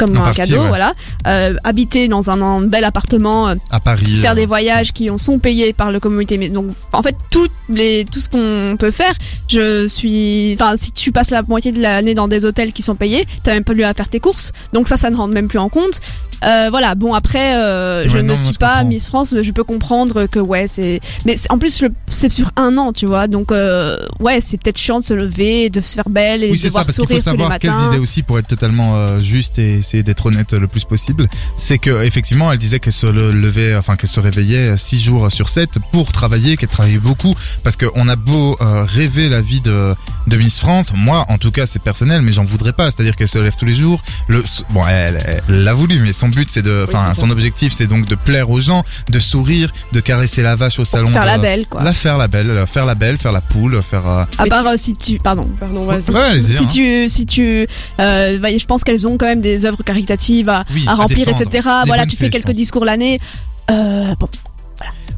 Comme 0.00 0.16
En 0.16 0.22
un 0.22 0.24
partie, 0.24 0.40
cadeau, 0.40 0.62
ouais. 0.62 0.68
voilà. 0.68 0.94
Euh, 1.26 1.54
habiter 1.62 2.08
dans 2.08 2.30
un, 2.30 2.40
un 2.40 2.62
bel 2.62 2.82
appartement, 2.84 3.48
euh, 3.48 3.54
À 3.70 3.78
Paris. 3.80 4.16
faire 4.20 4.32
euh, 4.32 4.34
des 4.34 4.46
voyages 4.46 4.92
qui 4.92 5.10
en 5.10 5.18
sont 5.18 5.38
payés 5.38 5.72
par 5.72 5.92
le 5.92 6.00
communauté. 6.00 6.38
Mais 6.38 6.48
donc, 6.48 6.66
en 6.92 7.02
fait, 7.02 7.14
tout 7.30 7.46
les 7.68 8.04
tout 8.10 8.18
ce 8.18 8.28
qu'on 8.28 8.76
peut 8.78 8.90
faire, 8.90 9.12
je 9.48 9.86
suis. 9.86 10.54
Enfin, 10.54 10.74
si 10.76 10.90
tu 10.92 11.12
passes 11.12 11.30
la 11.30 11.42
moitié 11.42 11.70
de 11.72 11.80
l'année 11.80 12.14
dans 12.14 12.26
des 12.28 12.44
hôtels 12.44 12.72
qui 12.72 12.82
sont 12.82 12.96
payés, 12.96 13.26
t'as 13.44 13.52
même 13.52 13.64
pas 13.64 13.74
lieu 13.74 13.84
à 13.84 13.94
faire 13.94 14.08
tes 14.08 14.20
courses. 14.20 14.52
Donc 14.72 14.88
ça, 14.88 14.96
ça 14.96 15.10
ne 15.10 15.16
rentre 15.16 15.34
même 15.34 15.46
plus 15.48 15.58
en 15.58 15.68
compte. 15.68 16.00
Euh, 16.42 16.68
voilà. 16.70 16.94
Bon, 16.94 17.12
après, 17.12 17.54
euh, 17.56 18.08
je 18.08 18.14
Ouais, 18.16 18.22
ne 18.22 18.28
non, 18.28 18.36
suis 18.36 18.54
je 18.54 18.58
pas 18.58 18.76
comprends. 18.76 18.88
Miss 18.88 19.06
France, 19.08 19.32
mais 19.32 19.44
je 19.44 19.52
peux 19.52 19.62
comprendre 19.64 20.24
que 20.26 20.38
ouais, 20.40 20.66
c'est. 20.66 21.00
Mais 21.26 21.36
en 21.50 21.58
plus, 21.58 21.84
c'est 22.06 22.32
sur 22.32 22.50
un 22.56 22.78
an, 22.78 22.92
tu 22.94 23.04
vois. 23.04 23.28
Donc 23.28 23.52
euh, 23.52 23.98
ouais, 24.20 24.40
c'est 24.40 24.56
peut-être 24.56 24.78
chiant 24.78 25.00
de 25.00 25.04
se 25.04 25.12
lever, 25.12 25.68
de 25.68 25.82
se 25.82 25.94
faire 25.94 26.08
belle 26.08 26.42
et 26.42 26.46
Oui, 26.46 26.52
de 26.52 26.56
c'est 26.56 26.62
ça, 26.62 26.68
devoir 26.68 26.84
parce 26.86 26.96
qu'il 26.96 27.04
sourire 27.06 27.22
faut 27.22 27.30
tous 27.30 27.36
les 27.36 27.42
savoir 27.42 27.52
ce 27.52 27.58
qu'elle 27.58 27.90
disait 27.90 27.98
aussi 27.98 28.22
pour 28.22 28.38
être 28.38 28.46
totalement 28.48 28.94
euh, 28.96 29.18
juste 29.18 29.58
et 29.58 29.82
essayer 29.90 30.02
d'être 30.04 30.26
honnête 30.26 30.52
le 30.52 30.66
plus 30.68 30.84
possible. 30.84 31.28
C'est 31.56 31.78
que 31.78 32.04
effectivement, 32.04 32.52
elle 32.52 32.58
disait 32.58 32.78
qu'elle 32.78 32.92
se 32.92 33.06
le- 33.06 33.32
levait, 33.32 33.74
enfin 33.74 33.96
qu'elle 33.96 34.08
se 34.10 34.20
réveillait 34.20 34.76
6 34.76 35.00
jours 35.02 35.30
sur 35.32 35.48
7 35.48 35.78
pour 35.92 36.12
travailler, 36.12 36.56
qu'elle 36.56 36.68
travaillait 36.68 36.98
beaucoup. 36.98 37.34
Parce 37.64 37.76
qu'on 37.76 38.06
a 38.08 38.16
beau 38.16 38.56
euh, 38.60 38.84
rêver 38.84 39.28
la 39.28 39.40
vie 39.40 39.60
de, 39.60 39.94
de 40.28 40.36
Miss 40.36 40.60
France, 40.60 40.92
moi 40.94 41.26
en 41.28 41.38
tout 41.38 41.50
cas 41.50 41.66
c'est 41.66 41.82
personnel, 41.82 42.22
mais 42.22 42.30
j'en 42.32 42.44
voudrais 42.44 42.72
pas. 42.72 42.90
C'est-à-dire 42.90 43.16
qu'elle 43.16 43.28
se 43.28 43.38
lève 43.38 43.54
tous 43.58 43.64
les 43.64 43.72
jours. 43.74 44.02
Le, 44.28 44.44
bon, 44.70 44.86
elle 44.86 45.42
l'a 45.48 45.74
voulu, 45.74 45.98
mais 45.98 46.12
son 46.12 46.28
but 46.28 46.48
c'est 46.50 46.62
de, 46.62 46.86
enfin 46.88 47.08
ça. 47.14 47.20
son 47.20 47.30
objectif 47.30 47.72
c'est 47.72 47.86
donc 47.88 48.06
de 48.06 48.14
plaire 48.14 48.50
aux 48.50 48.60
gens, 48.60 48.84
de 49.10 49.18
sourire, 49.18 49.72
de 49.92 50.00
caresser 50.00 50.42
la 50.42 50.54
vache 50.56 50.78
au 50.78 50.84
salon. 50.84 51.08
Faire 51.08 51.22
de- 51.22 51.26
la 51.26 51.38
belle, 51.38 51.66
quoi. 51.66 51.82
La 51.82 51.92
faire 51.92 52.16
la 52.16 52.28
belle, 52.28 52.64
faire 52.66 52.86
la 52.86 52.94
belle, 52.94 53.18
faire 53.18 53.32
la 53.32 53.40
poule, 53.40 53.82
faire. 53.82 54.06
euh, 54.08 54.24
À 54.38 54.46
part 54.46 54.62
tu- 54.62 54.68
euh, 54.68 54.76
si 54.76 54.94
tu, 54.94 55.18
pardon. 55.18 55.48
pardon 55.58 55.82
vas-y 55.84 56.10
Ouais, 56.10 56.40
si 56.40 56.56
hein. 56.56 56.66
tu 56.70 57.08
si 57.08 57.26
tu 57.26 57.66
euh, 58.00 58.38
bah, 58.38 58.48
je 58.56 58.64
pense 58.66 58.84
qu'elles 58.84 59.06
ont 59.06 59.16
quand 59.18 59.26
même 59.26 59.40
des 59.40 59.66
œuvres 59.66 59.79
caritatives 59.82 60.48
à, 60.48 60.64
Oui, 60.72 60.84
à 60.86 60.92
à 60.92 60.94
remplir 60.94 61.28
etc 61.28 61.46
Les 61.52 61.86
voilà 61.86 62.06
tu 62.06 62.16
fais 62.16 62.26
je 62.26 62.30
quelques 62.30 62.52
discours 62.52 62.84
l'année 62.84 63.18
euh, 63.70 64.14
bon 64.18 64.28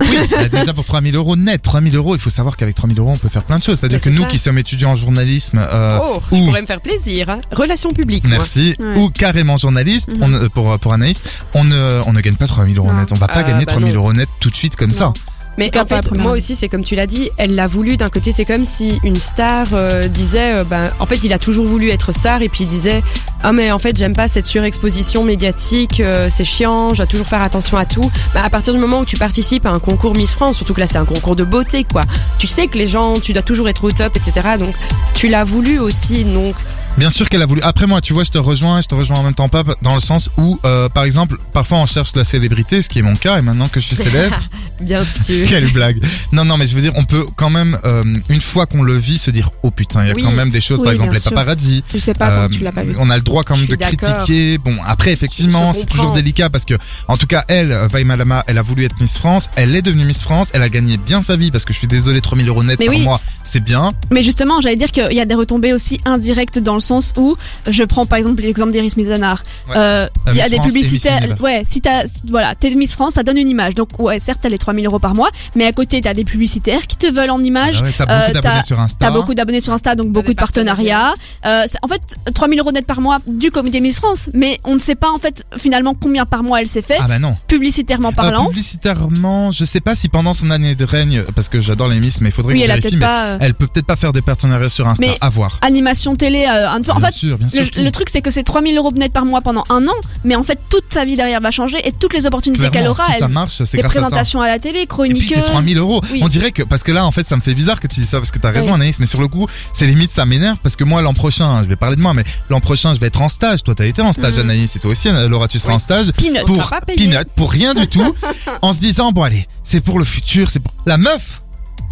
Oui, 0.01 0.17
bah 0.31 0.49
déjà 0.49 0.75
pour 0.75 0.85
3000 0.85 1.15
euros 1.15 1.37
net, 1.37 1.63
3000 1.63 1.95
euros, 1.97 2.15
il 2.17 2.21
faut 2.21 2.31
savoir 2.31 2.57
qu'avec 2.57 2.75
3000 2.75 2.99
euros, 2.99 3.13
on 3.15 3.17
peut 3.17 3.29
faire 3.29 3.45
plein 3.45 3.59
de 3.59 3.63
choses. 3.65 3.79
C'est-à-dire 3.79 4.01
que 4.01 4.11
nous 4.11 4.23
ça. 4.23 4.29
qui 4.29 4.39
sommes 4.39 4.59
étudiants 4.59 4.91
en 4.91 4.97
journalisme, 4.97 5.59
euh, 5.63 5.99
oh 6.03 6.21
je 6.33 6.37
ou- 6.37 6.47
pourrais 6.47 6.61
me 6.63 6.67
faire 6.67 6.81
plaisir 6.81 7.31
hein. 7.31 7.39
relations 7.53 7.91
publiques 7.91 8.25
merci, 8.27 8.75
Ouais. 8.81 8.99
ou 8.99 9.11
carrément 9.11 9.57
journaliste, 9.57 10.11
Mhm. 10.17 10.23
on, 10.45 10.49
pour, 10.49 10.79
pour 10.81 10.93
Anaïs, 10.93 11.23
on 11.55 11.63
ne, 11.65 12.01
on 12.07 12.13
ne 12.13 12.21
gagne 12.21 12.35
pas 12.35 12.47
3000 12.49 12.77
euros 12.79 12.89
Non. 12.93 12.99
net. 13.01 13.11
On 13.13 13.19
va 13.19 13.29
pas 13.29 13.35
Ah, 13.37 13.43
gagner 13.45 13.65
bah 13.65 13.73
3000 13.73 13.95
non. 13.95 14.01
euros 14.01 14.13
net 14.13 14.29
tout 14.41 14.51
de 14.51 14.57
suite 14.57 14.75
comme 14.77 14.93
ça. 14.93 15.13
Mais 15.59 15.71
en 15.77 15.85
fait, 15.85 16.11
moi 16.17 16.33
aussi, 16.33 16.57
c'est 16.57 16.69
comme 16.69 16.85
tu 16.85 16.95
l'as 16.95 17.07
dit, 17.07 17.31
elle 17.37 17.55
l'a 17.55 17.67
voulu. 17.67 17.97
D'un 17.97 18.09
côté, 18.09 18.33
c'est 18.33 18.45
comme 18.45 18.65
si 18.65 19.01
une 19.05 19.17
star 19.17 19.69
euh, 19.75 20.09
disait, 20.09 20.55
euh, 20.55 20.65
ben, 20.65 20.91
en 20.99 21.07
fait, 21.07 21.23
il 21.25 21.33
a 21.33 21.39
toujours 21.39 21.67
voulu 21.67 21.91
être 21.91 22.13
star, 22.13 22.43
et 22.43 22.49
puis 22.49 22.65
il 22.65 22.69
disait, 22.69 23.03
ah 23.43 23.53
mais 23.53 23.71
en 23.71 23.79
fait, 23.79 23.97
j'aime 23.97 24.15
pas 24.15 24.29
cette 24.29 24.47
surexposition 24.47 25.25
médiatique, 25.25 26.01
euh, 26.01 26.29
c'est 26.31 26.45
chiant, 26.45 26.95
je 26.95 26.99
dois 26.99 27.07
toujours 27.07 27.27
faire 27.27 27.43
attention 27.43 27.77
à 27.77 27.85
tout. 27.85 28.11
Ben, 28.35 28.43
à 28.43 28.51
partir 28.51 28.73
du 28.73 28.81
moment 28.81 29.01
où 29.01 29.05
tu 29.05 29.17
participes 29.17 29.67
à 29.67 29.71
un 29.71 29.79
concours 29.79 30.15
Miss 30.15 30.35
France, 30.35 30.57
surtout 30.57 30.75
que 30.75 30.81
là, 30.81 30.87
c'est 30.87 30.99
un 30.99 31.05
concours 31.05 31.37
de 31.37 31.45
beauté, 31.45 31.85
quoi. 31.85 32.03
Tu 32.39 32.47
sais 32.47 32.67
que 32.67 32.79
les 32.79 32.89
gens, 32.89 33.15
tu 33.15 33.33
dois 33.33 33.43
toujours 33.43 33.69
être 33.69 33.85
au 33.85 33.91
top, 33.91 34.17
etc. 34.17 34.57
Donc, 34.59 34.75
tu 35.15 35.29
l'as 35.29 35.45
voulu 35.45 35.79
aussi, 35.79 36.25
donc. 36.25 36.55
Bien 36.99 37.09
sûr 37.11 37.29
qu'elle 37.31 37.41
a 37.43 37.47
voulu. 37.47 37.63
Après 37.63 37.87
moi, 37.87 38.01
tu 38.03 38.13
vois, 38.13 38.23
je 38.23 38.31
te 38.31 38.37
rejoins, 38.39 38.83
je 38.83 38.87
te 38.87 38.95
rejoins 38.95 39.17
en 39.19 39.23
même 39.23 39.35
temps 39.35 39.49
pas 39.49 39.63
dans 39.81 39.95
le 39.95 40.01
sens 40.01 40.29
où, 40.37 40.61
euh, 40.67 40.89
par 40.91 41.05
exemple, 41.05 41.37
parfois 41.53 41.79
on 41.79 41.87
cherche 41.87 42.15
la 42.15 42.23
célébrité, 42.25 42.83
ce 42.83 42.89
qui 42.91 42.99
est 42.99 43.03
mon 43.03 43.15
cas, 43.15 43.39
et 43.39 43.43
maintenant 43.43 43.69
que 43.69 43.81
je 43.81 43.87
suis 43.87 43.97
célèbre, 43.97 44.37
Bien 44.81 45.05
sûr. 45.05 45.49
Quelle 45.49 45.73
blague. 45.73 46.03
Non, 46.33 46.45
non, 46.45 46.57
mais 46.59 46.67
je 46.67 46.75
veux 46.75 46.81
dire, 46.83 46.93
on 46.97 47.05
peut 47.05 47.25
quand 47.37 47.51
même, 47.51 47.79
euh, 47.85 48.03
une 48.29 48.41
fois 48.41 48.67
qu'on 48.67 48.83
le 48.83 48.97
vit, 48.97 49.17
se 49.17 49.31
dire, 49.31 49.49
oh 49.63 49.71
putain, 49.71 50.03
il 50.05 50.09
y 50.09 50.11
a 50.11 50.15
Oui. 50.15 50.23
quand 50.23 50.33
même 50.33 50.51
des 50.51 50.61
choses, 50.61 50.81
Oui, 50.81 50.85
par 50.85 50.93
exemple, 50.93 51.15
les 51.15 51.21
sûr. 51.21 51.31
paparazzi. 51.31 51.83
tu 51.89 51.99
sais 52.01 52.15
pas 52.15 52.31
tant 52.33 52.43
Euh, 52.43 52.49
que 52.49 52.55
tu 52.55 52.61
l'as 52.65 52.73
pas 52.73 52.83
vu 52.85 52.95
On 52.99 53.09
a 53.09 53.17
le 53.17 53.23
droit 53.23 53.43
quand 53.45 53.57
même 53.57 53.67
de 53.67 53.77
critiquer. 53.77 54.59
Bon, 54.59 54.77
après, 54.87 55.13
effectivement, 55.13 55.73
c'est 55.73 55.87
toujours 55.87 56.13
délicat 56.13 56.51
parce 56.51 56.65
que, 56.65 56.75
en 57.09 57.17
tout 57.17 57.27
cas, 57.27 57.45
elle, 57.49 57.73
Vaima 57.91 58.17
Lama, 58.17 58.45
elle 58.49 58.59
a 58.59 58.63
voulu 58.63 58.85
être 58.85 59.01
Miss 59.01 59.17
France. 59.19 59.49
Elle 59.57 59.75
est 59.77 59.83
devenue 59.83 60.05
Miss 60.05 60.23
France. 60.23 60.51
Elle 60.53 60.63
a 60.63 60.69
gagné 60.69 60.97
bien 60.99 61.23
sa 61.23 61.37
vie 61.37 61.51
parce 61.51 61.65
que 61.65 61.73
je 61.73 61.79
suis 61.79 61.89
désolé, 61.89 62.21
3000 62.21 62.49
euros 62.49 62.63
net 62.65 62.79
Mais 62.79 62.87
par 62.87 62.95
oui. 62.95 63.03
mois, 63.03 63.21
c'est 63.45 63.61
bien. 63.61 63.93
mais 64.11 64.23
justement 64.23 64.61
j'allais 64.61 64.77
dire 64.77 64.91
qu'il 64.93 65.13
y 65.13 65.21
a 65.21 65.25
des 65.25 65.35
retombées 65.35 65.73
aussi 65.73 66.01
indirectes 66.05 66.59
dans 66.59 66.75
le 66.75 66.81
sens 66.83 67.13
où 67.17 67.37
je 67.69 67.85
prends 67.85 68.05
par 68.07 68.19
exemple 68.19 68.43
l'exemple 68.43 68.73
d'Iris 68.73 68.97
Mizanar 68.97 69.43
Ouais. 69.69 69.75
euh, 69.77 70.09
il 70.29 70.35
y 70.37 70.41
a 70.41 70.49
des 70.49 70.57
Univers. 70.57 71.41
ouais 71.41 71.63
si 71.67 71.81
t'as 71.81 72.05
voilà 72.29 72.55
t'es 72.55 72.75
Miss 72.75 72.93
France 72.93 73.15
ça 73.15 73.23
donne 73.23 73.39
une 73.39 73.49
image 73.49 73.75
donc 73.75 73.99
ouais 73.99 74.19
certes 74.21 74.41
t'as 74.43 74.49
les 74.49 74.59
3000 74.59 74.85
euros 74.87 74.99
par 74.99 75.15
mois 75.15 75.31
mais 75.55 75.65
à 75.67 75.73
côté 75.73 76.01
t'as 76.03 76.15
des 76.15 76.25
publicitaires 76.25 76.87
qui 76.87 76.97
te 76.97 77.07
veulent 77.07 77.31
en 77.31 77.41
image 77.43 77.79
Ah 77.81 77.85
ouais, 77.85 77.93
t'as 77.97 78.07
beaucoup 78.07 78.21
Euh, 78.23 78.33
d'abonnés 78.33 78.63
sur 78.65 78.81
Insta. 78.81 78.97
T'as 79.07 79.11
beaucoup 79.13 79.35
d'abonnés 79.35 79.61
sur 79.61 79.73
Insta, 79.73 79.95
donc 79.95 80.09
beaucoup 80.11 80.33
de 80.33 80.37
partenariats. 80.37 81.15
Euh, 81.47 81.65
en 81.83 81.89
fait, 81.89 82.01
3000 82.35 82.59
euros 82.61 82.73
net 82.73 82.87
par 82.87 83.01
mois 83.01 83.19
du 83.27 83.51
comité 83.51 83.81
Miss 83.81 83.99
France, 83.99 84.29
mais 84.35 84.59
on 84.65 84.75
ne 84.75 84.81
sait 84.81 84.95
pas 84.95 85.11
en 85.11 85.19
fait 85.19 85.45
finalement 85.57 85.95
combien 85.95 86.27
par 86.27 86.43
mois 86.43 86.61
elle 86.61 86.69
s'est 86.69 86.83
fait, 86.83 86.99
Ah 87.01 87.07
bah 87.09 87.19
non. 87.19 87.37
publicitairement 87.49 88.09
Euh, 88.11 88.13
parlant. 88.13 88.47
publicitairement, 88.47 89.51
je 89.53 89.65
sais 89.65 89.81
pas 89.81 89.95
si 89.95 90.09
pendant 90.09 90.35
son 90.35 90.51
année 90.51 90.75
de 90.75 90.85
règne, 90.85 91.23
parce 91.35 91.49
que 91.49 91.61
j'adore 91.61 91.89
les 91.89 92.01
Miss, 92.01 92.21
mais 92.21 92.31
il 92.31 92.33
faudrait 92.33 92.55
oui, 92.55 92.61
que 92.61 92.65
elle 92.65 92.71
a 92.71 92.77
vérifie, 92.77 92.97
mais 92.97 93.01
pas 93.01 93.25
euh, 93.27 93.39
elle 93.41 93.55
peut 93.55 93.67
peut-être 93.67 93.87
pas 93.87 93.97
faire 93.97 94.13
des 94.13 94.23
partenariats 94.23 94.69
sur 94.69 94.89
Insta. 94.89 95.05
Mais- 95.07 95.17
à 95.21 95.29
voir. 95.29 95.59
animation 95.63 96.17
télé. 96.17 96.45
En 96.77 96.81
bien 96.81 97.07
fait, 97.09 97.13
sûr, 97.13 97.39
bien 97.39 97.49
sûr. 97.49 97.65
le, 97.77 97.91
truc 97.91 98.09
c'est 98.11 98.23
que 98.23 98.31
c'est 98.31 98.43
3000 98.43 98.77
euros 98.77 98.93
net 98.93 99.13
par 99.13 99.25
mois 99.25 99.41
pendant 99.41 99.65
un 99.71 99.87
an, 99.87 99.93
mais 100.25 100.35
en 100.37 100.43
fait 100.43 100.59
toute 100.71 100.85
sa 100.91 101.05
vie 101.05 101.17
derrière 101.17 101.41
va 101.41 101.51
changer 101.51 101.77
et 101.87 101.93
toutes 101.93 102.15
les 102.15 102.27
opportunités 102.27 102.69
qu'elle 102.71 102.89
aura, 102.89 103.05
si 103.07 103.13
ça 103.13 103.27
elle, 103.27 103.29
marche, 103.29 103.63
c'est 103.65 103.79
grâce 103.79 103.97
à 103.97 104.25
ça. 104.25 104.41
à, 104.43 104.47
la 104.47 104.59
télé, 104.59 104.79
Et 104.81 104.81
puis 104.83 104.87
chroniqueuse. 104.89 105.29
c'est 105.35 105.41
3000 105.43 105.79
euros. 105.79 106.01
Oui. 106.11 106.21
On 106.23 106.29
dirait 106.29 106.53
que 106.53 106.63
parce 106.63 106.83
que 106.83 106.93
là 106.93 107.05
en 107.05 107.11
fait 107.11 107.25
ça 107.27 107.37
me 107.37 107.41
fait 107.41 107.55
bizarre 107.55 107.81
que 107.81 107.87
tu 107.87 108.01
dis 108.01 108.07
ça 108.07 108.19
parce 108.19 108.31
que 108.31 108.39
t'as 108.39 108.51
raison 108.51 108.69
Oui. 108.69 108.75
Anaïs, 108.75 108.99
mais 109.01 109.07
sur 109.07 109.21
le 109.21 109.29
coup 109.29 109.47
c'est 109.73 109.87
limite 109.87 110.11
ça 110.11 110.25
m'énerve 110.27 110.59
parce 110.63 110.77
que 110.77 110.85
moi 110.85 111.03
l'an 111.03 111.15
prochain, 111.15 111.63
je 111.63 111.69
vais 111.69 111.77
parler 111.77 111.97
de 111.97 112.01
moi, 112.01 112.15
mais 112.15 112.25
l'an 112.49 112.61
prochain 112.61 112.95
je 112.95 113.01
vais 113.01 113.07
être 113.09 113.21
en 113.21 113.29
stage. 113.29 113.63
Toi 113.63 113.75
t'as 113.75 113.87
été 113.87 114.03
en 114.03 114.13
stage 114.13 114.35
Mhm. 114.35 114.41
Anaïs 114.51 114.77
et 114.77 114.79
toi 114.79 114.91
aussi 114.93 115.09
Laura 115.29 115.49
tu 115.49 115.59
seras 115.59 115.71
Oui. 115.71 115.77
en 115.77 115.79
stage 115.79 116.13
Peanuts. 116.13 116.39
On 116.43 116.45
pour 116.47 116.71
peanut, 116.87 117.29
pour 117.37 117.51
rien 117.53 117.75
du 117.75 117.87
tout, 117.89 118.15
en 118.63 118.73
se 118.73 118.81
disant 118.81 119.13
bon 119.13 119.23
allez 119.23 119.47
c'est 119.65 119.81
pour 119.81 119.99
le 119.99 120.05
futur, 120.05 120.51
c'est 120.51 120.61
pour 120.61 120.73
la 120.87 120.97
meuf. 120.99 121.41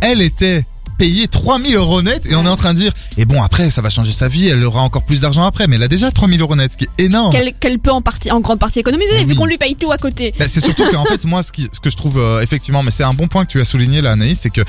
Elle 0.03 0.22
était 0.22 0.64
payée 1.01 1.28
3000 1.28 1.74
euros 1.76 2.03
net 2.03 2.26
et 2.26 2.34
on 2.34 2.44
est 2.44 2.48
en 2.48 2.57
train 2.57 2.74
de 2.74 2.78
dire 2.78 2.92
et 3.16 3.24
bon 3.24 3.42
après 3.42 3.70
ça 3.70 3.80
va 3.80 3.88
changer 3.88 4.12
sa 4.12 4.28
vie, 4.28 4.48
elle 4.48 4.62
aura 4.62 4.82
encore 4.82 5.03
plus 5.03 5.22
d'argent 5.22 5.44
après, 5.46 5.66
mais 5.66 5.76
elle 5.76 5.82
a 5.82 5.88
déjà 5.88 6.11
3000 6.11 6.38
euros 6.42 6.57
net, 6.57 6.72
ce 6.72 6.76
qui 6.76 6.84
est 6.84 7.05
énorme. 7.05 7.32
Qu'elle 7.32 7.55
qu'elle 7.55 7.78
peut 7.78 7.90
en 7.90 8.03
partie, 8.03 8.30
en 8.30 8.40
grande 8.40 8.59
partie 8.59 8.80
économiser, 8.80 9.14
Oui. 9.20 9.24
vu 9.24 9.34
qu'on 9.34 9.46
lui 9.46 9.57
paye 9.57 9.76
tout 9.76 9.90
à 9.90 9.96
côté. 9.96 10.34
Bah, 10.38 10.46
c'est 10.46 10.61
surtout 10.61 10.84
qu'en 10.90 11.05
fait 11.07 11.24
moi 11.32 11.42
ce, 11.42 11.53
qui, 11.53 11.68
ce 11.72 11.80
que 11.80 11.88
je 11.88 11.96
trouve 11.96 12.18
euh, 12.18 12.42
effectivement 12.42 12.82
mais 12.82 12.90
c'est 12.90 13.03
un 13.05 13.14
bon 13.14 13.28
point 13.28 13.46
que 13.46 13.51
tu 13.51 13.61
as 13.61 13.64
souligné 13.64 14.03
là 14.03 14.12
Anaïs 14.12 14.40
c'est 14.42 14.51
que 14.51 14.61
euh, 14.61 14.64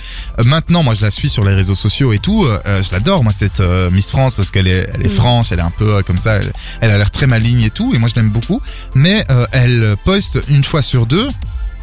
maintenant 0.46 0.84
moi 0.84 0.94
je 0.94 1.02
la 1.02 1.12
suis 1.12 1.30
sur 1.30 1.44
les 1.44 1.54
réseaux 1.54 1.76
sociaux 1.76 2.14
et 2.14 2.20
tout 2.20 2.46
euh, 2.46 2.82
je 2.82 2.92
l'adore 2.94 3.24
moi 3.26 3.34
cette 3.34 3.60
euh, 3.60 3.92
Miss 3.92 4.10
France 4.10 4.34
parce 4.34 4.52
qu'elle 4.52 4.68
est 4.68 4.90
elle 4.94 5.02
est 5.06 5.10
Mm. 5.12 5.16
franche 5.16 5.52
elle 5.52 5.60
est 5.60 5.64
un 5.64 5.72
peu 5.72 5.96
euh, 5.96 6.02
comme 6.02 6.18
ça 6.18 6.36
elle, 6.36 6.54
elle 6.80 6.92
a 6.92 6.98
l'air 6.98 7.12
très 7.12 7.28
maligne 7.28 7.62
et 7.64 7.70
tout 7.70 7.94
et 7.94 7.98
moi 7.98 8.08
je 8.08 8.16
l'aime 8.16 8.30
beaucoup 8.30 8.62
mais 8.96 9.26
euh, 9.30 9.46
elle 9.52 9.96
poste 10.06 10.40
une 10.48 10.64
fois 10.64 10.82
sur 10.82 11.06
deux 11.06 11.28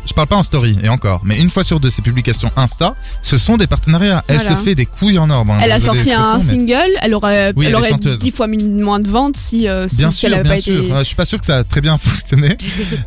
je 0.09 0.15
parle 0.15 0.27
pas 0.29 0.37
en 0.37 0.43
story 0.43 0.79
et 0.83 0.89
encore, 0.89 1.21
mais 1.25 1.39
une 1.39 1.51
fois 1.51 1.63
sur 1.65 1.81
deux, 1.81 1.91
ses 1.91 2.03
publications 2.03 2.51
Insta, 2.57 2.95
ce 3.23 3.37
sont 3.39 3.57
des 3.57 3.67
partenariats. 3.67 4.25
Elle 4.29 4.39
Voilà. 4.39 4.57
se 4.59 4.65
fait 4.65 4.75
des 4.75 4.87
couilles 4.87 5.19
en 5.19 5.29
or. 5.31 5.45
Bon, 5.45 5.55
Elle 5.61 5.73
a 5.73 5.81
sorti 5.81 6.13
un 6.13 6.39
mais- 6.39 6.43
single, 6.45 6.77
elle 7.03 7.15
aurait, 7.15 7.53
Oui, 7.57 7.67
elle 7.67 7.69
elle 7.69 7.73
est 7.75 7.79
aurait 7.79 7.89
chanteuse. 7.91 8.19
10 8.21 8.31
fois 8.31 8.47
min- 8.47 8.57
moins 8.83 9.01
de 9.01 9.09
ventes 9.09 9.37
si, 9.37 9.69
euh, 9.69 9.87
si, 9.89 9.97
Bien 9.97 10.11
si 10.11 10.19
sûr, 10.19 10.29
elle 10.29 10.35
avait 10.35 10.43
bien 10.45 10.55
pas 10.55 10.61
sûr. 10.61 10.83
été. 10.85 10.93
Euh, 10.93 10.99
je 11.01 11.05
suis 11.05 11.17
pas 11.17 11.25
sûr 11.25 11.39
que 11.39 11.47
ça 11.47 11.57
a 11.59 11.65
très 11.65 11.81
bien 11.81 11.99
fonctionné, 11.99 12.57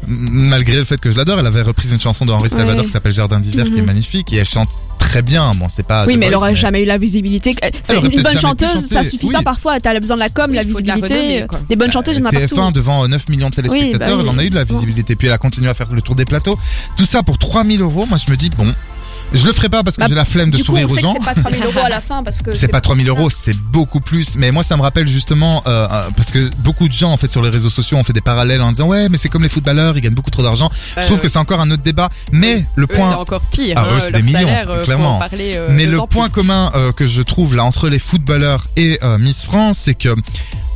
M- 0.08 0.30
malgré 0.32 0.78
le 0.78 0.84
fait 0.86 1.00
que 1.00 1.10
je 1.10 1.18
l'adore. 1.18 1.40
Elle 1.40 1.48
avait 1.48 1.62
repris 1.62 1.90
une 1.92 2.00
chanson 2.00 2.26
de 2.26 2.32
Henri 2.32 2.50
Salvador 2.50 2.80
Ouais. 2.82 2.86
qui 2.86 2.92
s'appelle 2.92 3.12
Jardin 3.14 3.40
d'hiver, 3.40 3.66
qui 3.66 3.78
est 3.78 3.82
Mhm. 3.82 3.86
magnifique 3.88 4.32
et 4.34 4.38
elle 4.38 4.46
chante 4.48 4.70
très 5.00 5.22
bien. 5.22 5.52
Bon, 5.56 5.68
c'est 5.70 5.84
pas. 5.86 6.06
Oui, 6.06 6.14
The 6.14 6.18
mais 6.20 6.26
elle 6.28 6.34
Voice, 6.34 6.38
aurait 6.42 6.56
jamais 6.56 6.84
eu 6.84 6.86
la 6.86 6.98
visibilité. 6.98 7.56
C'est 7.84 7.98
aurait 7.98 8.06
une 8.06 8.12
peut-être 8.12 8.24
bonne 8.24 8.40
jamais 8.40 8.54
pu 8.56 8.66
chanteuse, 8.66 8.88
ça 8.88 8.96
chanter, 9.00 9.10
suffit 9.10 9.28
oui. 9.28 9.34
pas 9.34 9.42
parfois. 9.42 9.80
T'as 9.80 10.00
besoin 10.00 10.16
de 10.18 10.22
la 10.22 10.30
com, 10.30 10.54
la 10.54 10.64
il 10.64 10.70
faut 10.72 10.80
de 10.82 10.88
la 10.88 10.96
visibilité. 10.96 11.28
renommée, 11.32 11.48
quoi. 11.48 11.60
Des 11.68 11.76
bonnes 11.76 11.92
chanteuses, 11.92 12.16
il 12.16 12.20
y 12.20 12.24
en 12.24 12.28
a 12.28 12.32
partout. 12.32 12.56
TF1 12.56 12.72
devant 12.72 13.04
euh, 13.04 13.08
9 13.08 13.28
millions 13.30 13.50
de 13.50 13.56
téléspectateurs, 13.56 13.92
Oui, 13.92 14.00
bah 14.00 14.06
oui. 14.18 14.22
elle 14.24 14.30
en 14.30 14.38
a 14.38 14.44
eu 14.46 14.50
de 14.50 14.56
la 14.56 14.64
visibilité. 14.64 15.16
Puis 15.16 15.28
elle 15.28 15.34
a 15.34 15.38
continué 15.38 15.70
à 15.70 15.74
faire 15.74 15.88
le 15.94 16.02
tour 16.02 16.16
des 16.16 16.26
plateaux. 16.26 16.58
Tout 16.98 17.06
ça 17.06 17.24
pour 17.24 17.38
3000 17.38 17.82
euros. 17.82 18.06
Moi, 18.08 18.18
je 18.24 18.30
me 18.32 18.38
dis, 18.38 18.50
bon, 18.50 18.74
je 19.34 19.46
le 19.46 19.54
ferai 19.54 19.70
pas 19.70 19.82
parce 19.82 19.96
que 19.96 20.02
Bah, 20.02 20.08
j'ai 20.10 20.16
la 20.16 20.26
flemme 20.26 20.52
de 20.52 20.58
Du 20.58 20.64
coup, 20.64 20.68
sourire 20.78 20.88
on 20.90 20.92
aux 20.92 20.96
sait 20.96 21.02
gens. 21.02 21.14
c'est 21.14 21.24
pas 21.24 21.34
3000 21.34 21.64
euros 21.64 21.80
à 21.86 21.90
la 21.90 22.02
fin 22.02 22.22
parce 22.22 22.42
que 22.42 22.54
C'est 22.56 22.68
pas 22.68 22.82
3000 22.82 23.08
euros, 23.08 23.30
c'est 23.30 23.56
beaucoup 23.58 24.00
plus. 24.02 24.36
Mais 24.36 24.52
moi, 24.52 24.62
ça 24.64 24.76
me 24.78 24.82
rappelle 24.82 25.08
justement, 25.08 25.64
euh, 25.68 25.88
euh, 25.90 26.02
parce 26.16 26.32
que 26.32 26.50
beaucoup 26.58 26.88
de 26.90 26.94
gens, 26.94 27.12
en 27.12 27.18
fait, 27.18 27.32
sur 27.32 27.42
les 27.42 27.50
réseaux 27.50 27.70
sociaux, 27.70 27.98
ont 27.98 28.04
fait 28.04 28.12
des 28.14 28.20
parallèles 28.22 28.62
en 28.62 28.72
disant, 28.74 28.88
ouais, 28.88 29.08
mais 29.10 29.18
c'est 29.18 29.30
comme 29.30 29.44
les 29.44 29.50
footballeurs, 29.50 29.98
ils 29.98 30.02
gagnent 30.02 30.14
beaucoup 30.14 30.32
trop 30.32 30.44
d'argent. 30.44 30.70
Je 30.98 31.06
trouve 31.06 31.18
Euh, 31.18 31.22
que 31.22 31.30
c'est 31.30 31.40
encore 31.40 31.62
un 31.62 31.72
autre 31.72 31.82
débat. 31.84 32.10
Mais 32.34 32.66
le 32.76 32.84
Eux, 32.84 32.88
c'est 32.92 32.98
point, 33.00 33.16
encore 33.16 33.42
pire. 33.52 33.76
Ah, 33.78 33.86
hein, 33.88 33.96
eux, 33.96 34.00
c'est 34.02 34.12
des 34.12 34.22
millions, 34.22 34.40
salaire, 34.40 34.70
euh, 34.70 34.84
clairement. 34.84 35.18
parler, 35.20 35.54
euh, 35.56 35.70
Mais 35.72 35.86
le 35.86 35.98
point 36.08 36.26
plus. 36.26 36.34
commun 36.34 36.72
euh, 36.76 36.92
que 36.92 37.08
je 37.08 37.22
trouve 37.22 37.56
là 37.56 37.64
entre 37.64 37.88
les 37.90 38.00
footballeurs 38.00 38.68
et 38.76 39.00
euh, 39.04 39.18
Miss 39.18 39.46
France, 39.46 39.78
c'est 39.80 39.96
que 39.96 40.14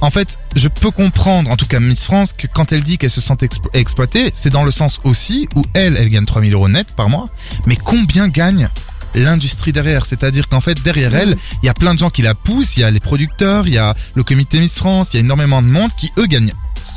en 0.06 0.12
fait, 0.12 0.38
je 0.56 0.68
peux 0.68 0.92
comprendre, 0.92 1.50
en 1.52 1.58
tout 1.58 1.66
cas 1.66 1.80
Miss 1.80 2.04
France, 2.06 2.34
que 2.38 2.48
quand 2.48 2.72
elle 2.72 2.84
dit 2.84 2.98
qu'elle 2.98 3.10
se 3.10 3.22
sent 3.22 3.34
explo- 3.42 3.70
exploitée, 3.74 4.32
c'est 4.34 4.50
dans 4.52 4.64
le 4.64 4.72
sens 4.72 5.00
aussi 5.04 5.50
où 5.56 5.64
elle, 5.74 5.98
elle 5.98 6.10
gagne 6.10 6.26
3000 6.26 6.54
euros 6.54 6.70
net 6.70 6.94
par 6.96 7.10
mois, 7.10 7.26
mais 7.66 7.76
combien 7.76 8.28
gagne 8.28 8.70
l'industrie 9.16 9.72
derrière? 9.72 10.06
C'est-à-dire 10.06 10.48
qu'en 10.48 10.62
fait, 10.62 10.82
derrière 10.84 11.16
elle, 11.16 11.36
il 11.64 11.66
y 11.66 11.70
a 11.70 11.74
plein 11.74 11.94
de 11.94 12.00
gens 12.00 12.10
qui 12.10 12.22
la 12.22 12.36
poussent, 12.36 12.78
il 12.78 12.82
y 12.82 12.84
a 12.84 12.92
les 12.92 13.00
producteurs, 13.00 13.68
il 13.68 13.74
y 13.74 13.78
a 13.78 13.96
le 14.14 14.24
comité 14.24 14.60
Miss 14.60 14.76
France, 14.78 15.10
il 15.14 15.16
y 15.16 15.18
a 15.18 15.20
énormément 15.22 15.62
de 15.62 15.68
monde 15.68 15.92
qui, 15.98 16.12
eux, 16.18 16.28
gagnent 16.28 16.54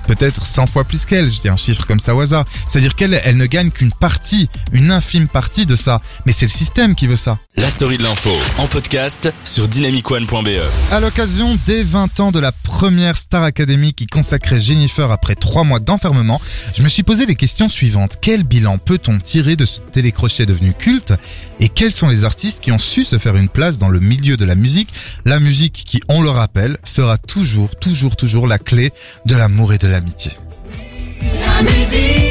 peut-être 0.06 0.44
100 0.44 0.66
fois 0.66 0.84
plus 0.84 1.06
qu'elle, 1.06 1.30
je 1.30 1.40
dis 1.40 1.48
un 1.48 1.56
chiffre 1.56 1.86
comme 1.86 2.00
ça 2.00 2.14
au 2.14 2.20
hasard. 2.20 2.44
C'est-à-dire 2.68 2.94
qu'elle, 2.94 3.18
elle 3.24 3.38
ne 3.38 3.46
gagne 3.46 3.70
qu'une 3.70 3.92
partie, 3.92 4.50
une 4.72 4.90
infime 4.90 5.28
partie 5.28 5.64
de 5.64 5.76
ça. 5.76 6.02
Mais 6.26 6.32
c'est 6.32 6.44
le 6.44 6.50
système 6.50 6.94
qui 6.94 7.06
veut 7.06 7.16
ça. 7.16 7.38
La 7.61 7.70
story 7.70 7.98
de 7.98 8.04
l'info 8.04 8.30
en 8.59 8.68
podcast 8.68 9.32
sur 9.42 9.66
dynamicone.be. 9.66 10.61
À 10.92 11.00
l'occasion 11.00 11.59
des 11.66 11.82
20 11.82 12.20
ans 12.20 12.30
de 12.30 12.38
la 12.38 12.52
première 12.52 13.16
Star 13.16 13.42
Academy 13.42 13.94
qui 13.94 14.06
consacrait 14.06 14.61
Jennifer 14.61 15.11
après 15.11 15.34
3 15.34 15.64
mois 15.64 15.80
d'enfermement, 15.80 16.40
je 16.76 16.84
me 16.84 16.88
suis 16.88 17.02
posé 17.02 17.26
les 17.26 17.34
questions 17.34 17.68
suivantes. 17.68 18.18
Quel 18.20 18.44
bilan 18.44 18.78
peut-on 18.78 19.18
tirer 19.18 19.56
de 19.56 19.64
ce 19.64 19.80
télécrochet 19.80 20.46
devenu 20.46 20.72
culte? 20.72 21.14
Et 21.59 21.68
quels 21.68 21.94
sont 21.94 22.09
les 22.09 22.22
artistes 22.22 22.61
qui 22.61 22.70
ont 22.70 22.78
su 22.78 23.04
se 23.04 23.18
faire 23.18 23.34
une 23.34 23.48
place 23.48 23.78
dans 23.78 23.88
le 23.88 23.98
milieu 23.98 24.36
de 24.36 24.44
la 24.44 24.54
musique? 24.54 24.90
La 25.24 25.40
musique 25.40 25.84
qui, 25.84 26.00
on 26.09 26.22
le 26.22 26.30
rappelle, 26.30 26.78
sera 26.84 27.18
toujours, 27.18 27.74
toujours, 27.74 28.14
toujours 28.14 28.46
la 28.46 28.59
clé 28.59 28.92
de 29.26 29.34
l'amour 29.34 29.72
et 29.72 29.78
de 29.78 29.88
l'amitié. 29.88 30.30
La 31.20 31.62
musique, 31.62 32.28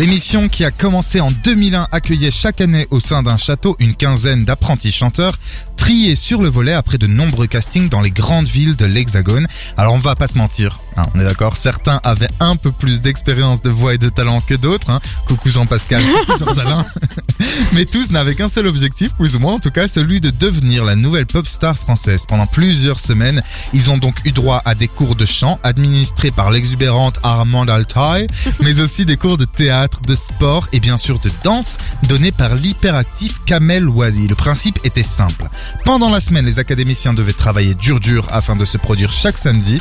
L'émission 0.00 0.48
qui 0.48 0.64
a 0.64 0.70
commencé 0.70 1.20
en 1.20 1.28
2001 1.30 1.88
accueillait 1.92 2.30
chaque 2.30 2.62
année 2.62 2.86
au 2.90 3.00
sein 3.00 3.22
d'un 3.22 3.36
château 3.36 3.76
une 3.80 3.94
quinzaine 3.94 4.46
d'apprentis 4.46 4.90
chanteurs 4.90 5.38
triés 5.80 6.14
sur 6.14 6.42
le 6.42 6.50
volet 6.50 6.74
après 6.74 6.98
de 6.98 7.06
nombreux 7.06 7.46
castings 7.46 7.88
dans 7.88 8.02
les 8.02 8.10
grandes 8.10 8.46
villes 8.46 8.76
de 8.76 8.84
l'Hexagone. 8.84 9.48
Alors 9.78 9.94
on 9.94 9.98
va 9.98 10.14
pas 10.14 10.26
se 10.26 10.36
mentir, 10.36 10.76
hein, 10.98 11.04
on 11.14 11.20
est 11.20 11.24
d'accord, 11.24 11.56
certains 11.56 12.02
avaient 12.04 12.28
un 12.38 12.56
peu 12.56 12.70
plus 12.70 13.00
d'expérience 13.00 13.62
de 13.62 13.70
voix 13.70 13.94
et 13.94 13.98
de 13.98 14.10
talent 14.10 14.42
que 14.42 14.54
d'autres. 14.54 14.90
Hein. 14.90 15.00
Coucou 15.26 15.48
Jean-Pascal, 15.48 16.02
coucou 16.26 16.44
Jean-Alain. 16.44 16.84
Mais 17.72 17.86
tous 17.86 18.10
n'avaient 18.10 18.34
qu'un 18.34 18.48
seul 18.48 18.66
objectif, 18.66 19.14
plus 19.14 19.36
ou 19.36 19.38
moins 19.38 19.54
en 19.54 19.58
tout 19.58 19.70
cas, 19.70 19.88
celui 19.88 20.20
de 20.20 20.28
devenir 20.28 20.84
la 20.84 20.96
nouvelle 20.96 21.24
pop 21.24 21.46
star 21.46 21.78
française. 21.78 22.24
Pendant 22.28 22.46
plusieurs 22.46 22.98
semaines, 22.98 23.42
ils 23.72 23.90
ont 23.90 23.96
donc 23.96 24.16
eu 24.26 24.32
droit 24.32 24.60
à 24.66 24.74
des 24.74 24.86
cours 24.86 25.16
de 25.16 25.24
chant 25.24 25.58
administrés 25.62 26.30
par 26.30 26.50
l'exubérante 26.50 27.18
Armand 27.22 27.64
Altaï, 27.64 28.26
mais 28.60 28.80
aussi 28.80 29.06
des 29.06 29.16
cours 29.16 29.38
de 29.38 29.46
théâtre, 29.46 30.02
de 30.02 30.14
sport 30.14 30.68
et 30.72 30.80
bien 30.80 30.98
sûr 30.98 31.20
de 31.20 31.30
danse 31.42 31.78
donnés 32.06 32.32
par 32.32 32.54
l'hyperactif 32.54 33.40
Kamel 33.46 33.88
Wadi. 33.88 34.28
Le 34.28 34.34
principe 34.34 34.78
était 34.84 35.02
simple. 35.02 35.48
Pendant 35.84 36.10
la 36.10 36.20
semaine, 36.20 36.44
les 36.44 36.58
académiciens 36.58 37.14
devaient 37.14 37.32
travailler 37.32 37.74
dur 37.74 38.00
dur 38.00 38.26
afin 38.30 38.56
de 38.56 38.64
se 38.64 38.76
produire 38.78 39.12
chaque 39.12 39.38
samedi, 39.38 39.78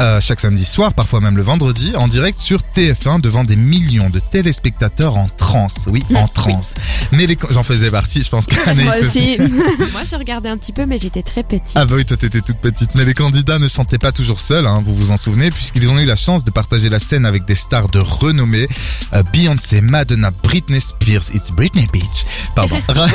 euh, 0.00 0.20
chaque 0.20 0.40
samedi 0.40 0.64
soir, 0.64 0.92
parfois 0.94 1.20
même 1.20 1.36
le 1.36 1.42
vendredi, 1.42 1.92
en 1.96 2.08
direct 2.08 2.38
sur 2.38 2.60
TF1 2.74 3.20
devant 3.20 3.44
des 3.44 3.56
millions 3.56 4.10
de 4.10 4.18
téléspectateurs 4.18 5.16
en 5.16 5.28
transe. 5.28 5.86
Oui, 5.86 6.04
en 6.14 6.26
transe. 6.28 6.74
Mais 7.12 7.26
les, 7.26 7.36
j'en 7.50 7.62
faisais 7.62 7.90
partie, 7.90 8.22
je 8.22 8.30
pense 8.30 8.46
qu'Anaïs 8.46 8.84
Moi 8.84 8.94
aussi. 9.02 9.36
Moi, 9.92 10.02
je 10.10 10.16
regardais 10.16 10.48
un 10.48 10.56
petit 10.56 10.72
peu, 10.72 10.86
mais 10.86 10.98
j'étais 10.98 11.22
très 11.22 11.42
petite. 11.42 11.72
Ah 11.74 11.84
bah 11.84 11.94
oui, 11.96 12.04
toi 12.04 12.16
t'étais 12.16 12.40
toute 12.40 12.58
petite. 12.58 12.94
Mais 12.94 13.04
les 13.04 13.14
candidats 13.14 13.58
ne 13.58 13.68
chantaient 13.68 13.98
pas 13.98 14.12
toujours 14.12 14.40
seuls, 14.40 14.66
hein, 14.66 14.82
vous 14.84 14.94
vous 14.94 15.10
en 15.10 15.16
souvenez, 15.16 15.50
puisqu'ils 15.50 15.88
ont 15.88 15.98
eu 15.98 16.04
la 16.06 16.16
chance 16.16 16.44
de 16.44 16.50
partager 16.50 16.88
la 16.88 16.98
scène 16.98 17.26
avec 17.26 17.44
des 17.44 17.54
stars 17.54 17.88
de 17.88 17.98
renommée. 17.98 18.66
Euh, 19.12 19.22
Beyoncé, 19.32 19.80
Madonna, 19.80 20.30
Britney 20.42 20.80
Spears, 20.80 21.34
It's 21.34 21.50
Britney 21.50 21.86
Beach, 21.92 22.24
pardon, 22.56 22.80
Ra- 22.88 23.06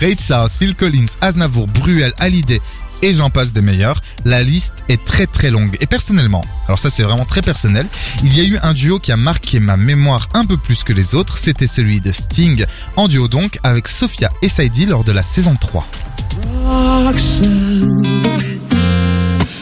Ray 0.00 0.16
Charles, 0.18 0.50
Phil 0.58 0.74
Collins, 0.74 1.06
Aznavour, 1.20 1.66
Bruel, 1.74 2.12
Hallyday 2.18 2.60
et 3.02 3.12
j'en 3.12 3.28
passe 3.28 3.52
des 3.52 3.60
meilleurs. 3.60 4.00
La 4.24 4.42
liste 4.42 4.72
est 4.88 5.04
très 5.04 5.26
très 5.26 5.50
longue. 5.50 5.76
Et 5.80 5.86
personnellement, 5.86 6.42
alors 6.66 6.78
ça 6.78 6.88
c'est 6.90 7.02
vraiment 7.02 7.26
très 7.26 7.42
personnel, 7.42 7.86
il 8.22 8.36
y 8.36 8.40
a 8.40 8.44
eu 8.44 8.58
un 8.62 8.72
duo 8.72 8.98
qui 8.98 9.12
a 9.12 9.16
marqué 9.16 9.60
ma 9.60 9.76
mémoire 9.76 10.28
un 10.32 10.46
peu 10.46 10.56
plus 10.56 10.84
que 10.84 10.92
les 10.92 11.14
autres, 11.14 11.36
c'était 11.36 11.66
celui 11.66 12.00
de 12.00 12.12
Sting, 12.12 12.64
en 12.96 13.08
duo 13.08 13.28
donc 13.28 13.58
avec 13.62 13.88
Sophia 13.88 14.30
et 14.42 14.48
Saidi 14.48 14.86
lors 14.86 15.04
de 15.04 15.12
la 15.12 15.22
saison 15.22 15.56
3. 15.56 15.86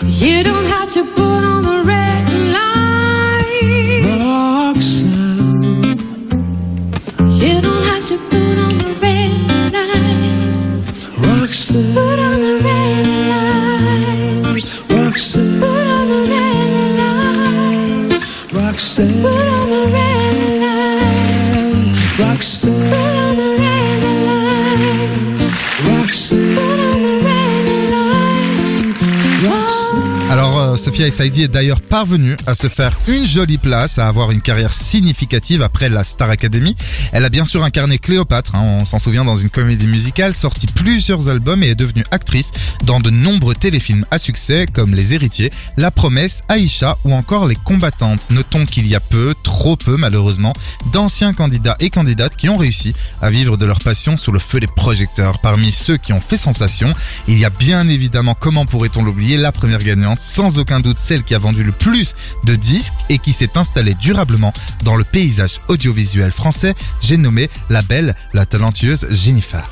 You 0.04 0.42
don't 0.42 0.66
have 0.66 0.92
to 0.94 1.04
put 1.14 1.44
on 1.44 1.62
the 1.62 1.84
red 1.84 2.31
Roxanne. 11.52 11.92
Put 11.92 12.18
on 12.18 12.40
the 12.40 12.54
red 12.64 13.06
light. 13.28 14.64
Roxanne. 14.88 15.60
Put 15.60 15.86
on 15.86 16.08
the 16.08 16.20
red 16.32 16.96
light. 16.96 18.20
Roxanne. 18.54 19.20
Put 19.20 19.48
on 19.48 19.68
the 19.68 19.82
red 19.92 20.36
light. 20.62 22.18
Roxanne. 22.18 23.01
Sophia 30.76 31.10
Saidi 31.10 31.42
est 31.42 31.48
d'ailleurs 31.48 31.80
parvenue 31.80 32.36
à 32.46 32.54
se 32.54 32.68
faire 32.68 32.96
une 33.08 33.26
jolie 33.26 33.58
place, 33.58 33.98
à 33.98 34.08
avoir 34.08 34.30
une 34.30 34.40
carrière 34.40 34.72
significative 34.72 35.62
après 35.62 35.88
la 35.88 36.04
Star 36.04 36.30
Academy. 36.30 36.76
Elle 37.12 37.24
a 37.24 37.28
bien 37.28 37.44
sûr 37.44 37.62
incarné 37.62 37.98
Cléopâtre, 37.98 38.54
hein, 38.54 38.78
on 38.80 38.84
s'en 38.84 38.98
souvient 38.98 39.24
dans 39.24 39.36
une 39.36 39.50
comédie 39.50 39.86
musicale, 39.86 40.34
sorti 40.34 40.66
plusieurs 40.66 41.28
albums 41.28 41.62
et 41.62 41.68
est 41.68 41.74
devenue 41.74 42.04
actrice 42.10 42.52
dans 42.84 43.00
de 43.00 43.10
nombreux 43.10 43.54
téléfilms 43.54 44.04
à 44.10 44.18
succès 44.18 44.66
comme 44.72 44.94
Les 44.94 45.14
Héritiers, 45.14 45.52
La 45.76 45.90
Promesse, 45.90 46.42
Aïcha 46.48 46.98
ou 47.04 47.12
encore 47.12 47.46
Les 47.46 47.56
Combattantes. 47.56 48.30
Notons 48.30 48.66
qu'il 48.66 48.86
y 48.86 48.94
a 48.94 49.00
peu, 49.00 49.34
trop 49.42 49.76
peu 49.76 49.96
malheureusement, 49.96 50.52
d'anciens 50.92 51.34
candidats 51.34 51.76
et 51.80 51.90
candidates 51.90 52.36
qui 52.36 52.48
ont 52.48 52.56
réussi 52.56 52.94
à 53.20 53.30
vivre 53.30 53.56
de 53.56 53.66
leur 53.66 53.80
passion 53.80 54.16
sous 54.16 54.32
le 54.32 54.38
feu 54.38 54.60
des 54.60 54.66
projecteurs. 54.66 55.40
Parmi 55.40 55.72
ceux 55.72 55.96
qui 55.96 56.12
ont 56.12 56.20
fait 56.20 56.36
sensation, 56.36 56.94
il 57.28 57.38
y 57.38 57.44
a 57.44 57.50
bien 57.50 57.88
évidemment, 57.88 58.34
comment 58.38 58.66
pourrait-on 58.66 59.02
l'oublier, 59.02 59.36
la 59.36 59.52
première 59.52 59.82
gagnante, 59.82 60.20
sans 60.20 60.58
aucun 60.62 60.78
doute 60.78 60.98
celle 60.98 61.24
qui 61.24 61.34
a 61.34 61.38
vendu 61.38 61.64
le 61.64 61.72
plus 61.72 62.14
de 62.44 62.54
disques 62.54 62.94
et 63.08 63.18
qui 63.18 63.32
s'est 63.32 63.56
installée 63.56 63.94
durablement 63.94 64.52
dans 64.84 64.94
le 64.94 65.02
paysage 65.02 65.60
audiovisuel 65.66 66.30
français. 66.30 66.74
J'ai 67.00 67.16
nommé 67.16 67.50
la 67.68 67.82
belle, 67.82 68.14
la 68.32 68.46
talentueuse 68.46 69.06
Jennifer. 69.10 69.68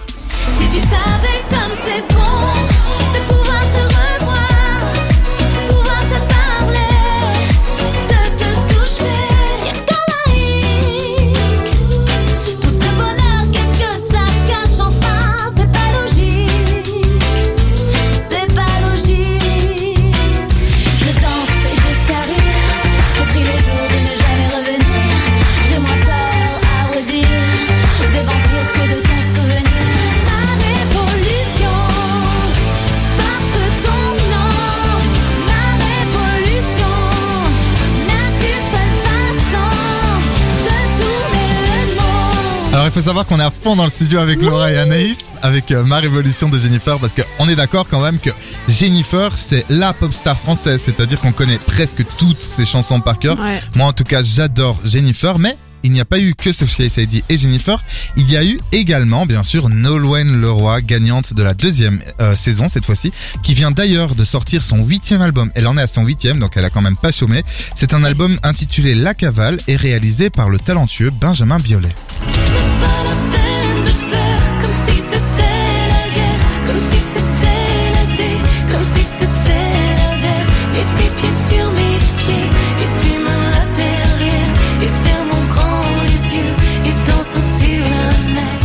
Il 42.90 42.92
faut 42.92 43.02
savoir 43.02 43.24
qu'on 43.24 43.38
est 43.38 43.44
à 43.44 43.52
fond 43.52 43.76
dans 43.76 43.84
le 43.84 43.90
studio 43.90 44.18
avec 44.18 44.42
Laura 44.42 44.72
et 44.72 44.76
Anaïs, 44.76 45.28
avec 45.42 45.70
euh, 45.70 45.84
ma 45.84 45.98
révolution 45.98 46.48
de 46.48 46.58
Jennifer, 46.58 46.98
parce 46.98 47.12
qu'on 47.14 47.48
est 47.48 47.54
d'accord 47.54 47.86
quand 47.88 48.00
même 48.00 48.18
que 48.18 48.30
Jennifer, 48.66 49.30
c'est 49.38 49.64
la 49.68 49.92
pop 49.92 50.12
star 50.12 50.36
française, 50.36 50.82
c'est-à-dire 50.84 51.20
qu'on 51.20 51.30
connaît 51.30 51.58
presque 51.58 52.04
toutes 52.18 52.40
ses 52.40 52.64
chansons 52.64 53.00
par 53.00 53.20
cœur. 53.20 53.38
Ouais. 53.38 53.60
Moi, 53.76 53.86
en 53.86 53.92
tout 53.92 54.02
cas, 54.02 54.22
j'adore 54.22 54.76
Jennifer, 54.84 55.38
mais 55.38 55.56
il 55.82 55.92
n'y 55.92 56.00
a 56.00 56.04
pas 56.04 56.18
eu 56.18 56.34
que 56.34 56.52
Sophia 56.52 56.88
Saidi 56.88 57.24
et 57.28 57.36
Jennifer. 57.36 57.82
Il 58.16 58.30
y 58.30 58.36
a 58.36 58.44
eu 58.44 58.58
également, 58.72 59.26
bien 59.26 59.42
sûr, 59.42 59.68
Nolwenn 59.68 60.40
Leroy, 60.40 60.82
gagnante 60.82 61.34
de 61.34 61.42
la 61.42 61.54
deuxième 61.54 62.00
euh, 62.20 62.34
saison 62.34 62.68
cette 62.68 62.86
fois-ci, 62.86 63.12
qui 63.42 63.54
vient 63.54 63.70
d'ailleurs 63.70 64.14
de 64.14 64.24
sortir 64.24 64.62
son 64.62 64.84
huitième 64.84 65.22
album. 65.22 65.50
Elle 65.54 65.66
en 65.66 65.76
est 65.78 65.82
à 65.82 65.86
son 65.86 66.04
huitième, 66.04 66.38
donc 66.38 66.56
elle 66.56 66.64
a 66.64 66.70
quand 66.70 66.82
même 66.82 66.96
pas 66.96 67.12
chômé. 67.12 67.44
C'est 67.74 67.94
un 67.94 68.04
album 68.04 68.38
intitulé 68.42 68.94
La 68.94 69.14
Cavale 69.14 69.58
et 69.68 69.76
réalisé 69.76 70.30
par 70.30 70.50
le 70.50 70.58
talentueux 70.58 71.10
Benjamin 71.10 71.58
Biolay. 71.58 71.94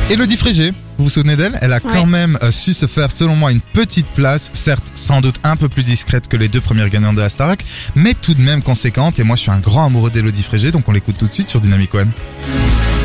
Elodie 0.10 0.38
Frégé, 0.38 0.72
vous 1.00 1.06
vous 1.06 1.10
souvenez 1.10 1.36
d'elle? 1.36 1.58
Elle 1.62 1.74
a 1.74 1.80
quand 1.80 2.02
Ouais. 2.02 2.06
même 2.06 2.38
euh, 2.44 2.52
su 2.52 2.74
se 2.74 2.86
faire, 2.86 3.10
selon 3.12 3.36
moi, 3.36 3.52
une 3.52 3.60
petite 3.60 4.06
place, 4.08 4.52
certes 4.54 4.84
sans 4.94 5.20
doute 5.20 5.38
un 5.44 5.56
peu 5.56 5.68
plus 5.68 5.82
discrète 5.84 6.28
que 6.28 6.38
les 6.38 6.48
deux 6.48 6.62
premières 6.62 6.90
gagnantes 6.90 7.16
de 7.16 7.22
la 7.22 7.30
Starac, 7.30 7.66
mais 7.96 8.14
tout 8.14 8.36
de 8.36 8.42
même 8.42 8.62
conséquente. 8.62 9.20
Et 9.20 9.24
moi, 9.24 9.36
je 9.36 9.42
suis 9.42 9.52
un 9.52 9.58
grand 9.58 9.86
amoureux 9.88 10.12
d'Elodie 10.12 10.44
Frégé, 10.44 10.72
donc 10.72 10.88
on 10.88 10.92
l'écoute 10.92 11.18
tout 11.18 11.28
de 11.28 11.34
suite 11.34 11.50
sur 11.50 11.60
Dynamic 11.60 11.94
One. 11.96 12.10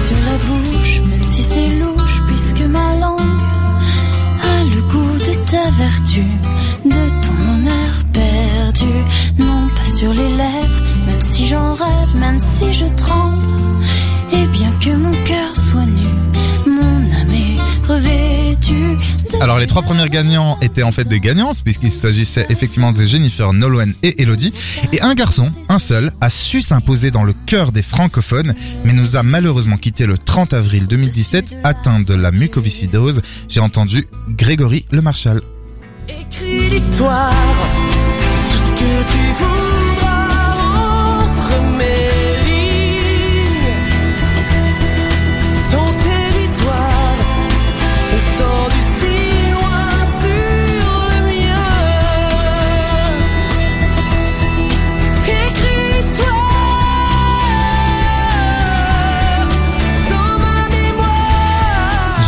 sur 0.06 0.16
la 0.18 0.36
bouche, 0.44 1.00
même 1.08 1.24
si 1.24 1.42
c'est 1.42 1.68
louche, 1.78 2.20
puisque 2.28 2.60
ma 2.68 2.94
langue 2.96 3.20
a 3.20 4.64
le 4.64 4.82
goût 4.82 5.18
de 5.18 5.34
ta 5.50 5.70
vertu, 5.70 6.24
de 6.84 7.08
ton 7.22 7.54
honneur 7.54 8.04
perdu. 8.12 8.92
Non, 9.38 9.68
pas 9.74 9.90
sur 9.90 10.12
les 10.12 10.28
lèvres, 10.36 10.82
même 11.06 11.20
si 11.20 11.48
j'en 11.48 11.72
rêve, 11.72 12.14
même 12.16 12.38
si 12.38 12.74
je 12.74 12.84
tremble. 12.94 13.38
Et 14.32 14.46
bien 14.48 14.70
que 14.80 14.90
mon 14.90 15.10
cœur 15.24 15.49
Alors 19.40 19.58
les 19.58 19.66
trois 19.66 19.82
premières 19.82 20.08
gagnants 20.08 20.58
étaient 20.60 20.82
en 20.82 20.92
fait 20.92 21.08
des 21.08 21.20
gagnantes 21.20 21.62
puisqu'il 21.62 21.90
s'agissait 21.90 22.46
effectivement 22.50 22.92
de 22.92 23.02
Jennifer, 23.02 23.52
Nolwenn 23.52 23.94
et 24.02 24.22
Elodie. 24.22 24.52
Et 24.92 25.00
un 25.00 25.14
garçon, 25.14 25.50
un 25.68 25.78
seul, 25.78 26.12
a 26.20 26.30
su 26.30 26.62
s'imposer 26.62 27.10
dans 27.10 27.24
le 27.24 27.32
cœur 27.46 27.72
des 27.72 27.82
francophones 27.82 28.54
mais 28.84 28.92
nous 28.92 29.16
a 29.16 29.22
malheureusement 29.22 29.76
quitté 29.76 30.06
le 30.06 30.18
30 30.18 30.52
avril 30.52 30.86
2017 30.88 31.56
atteint 31.64 32.00
de 32.00 32.14
la 32.14 32.30
mucoviscidose. 32.32 33.22
J'ai 33.48 33.60
entendu 33.60 34.06
Grégory 34.28 34.86
Le 34.90 35.02
Marchal. 35.02 35.40
Écris 36.08 36.70
l'histoire, 36.70 37.32
tout 38.50 38.56
ce 38.56 38.72
que 38.82 39.12
tu 39.12 39.24
voudras 39.38 40.28
entre 41.22 41.62
mes 41.78 41.99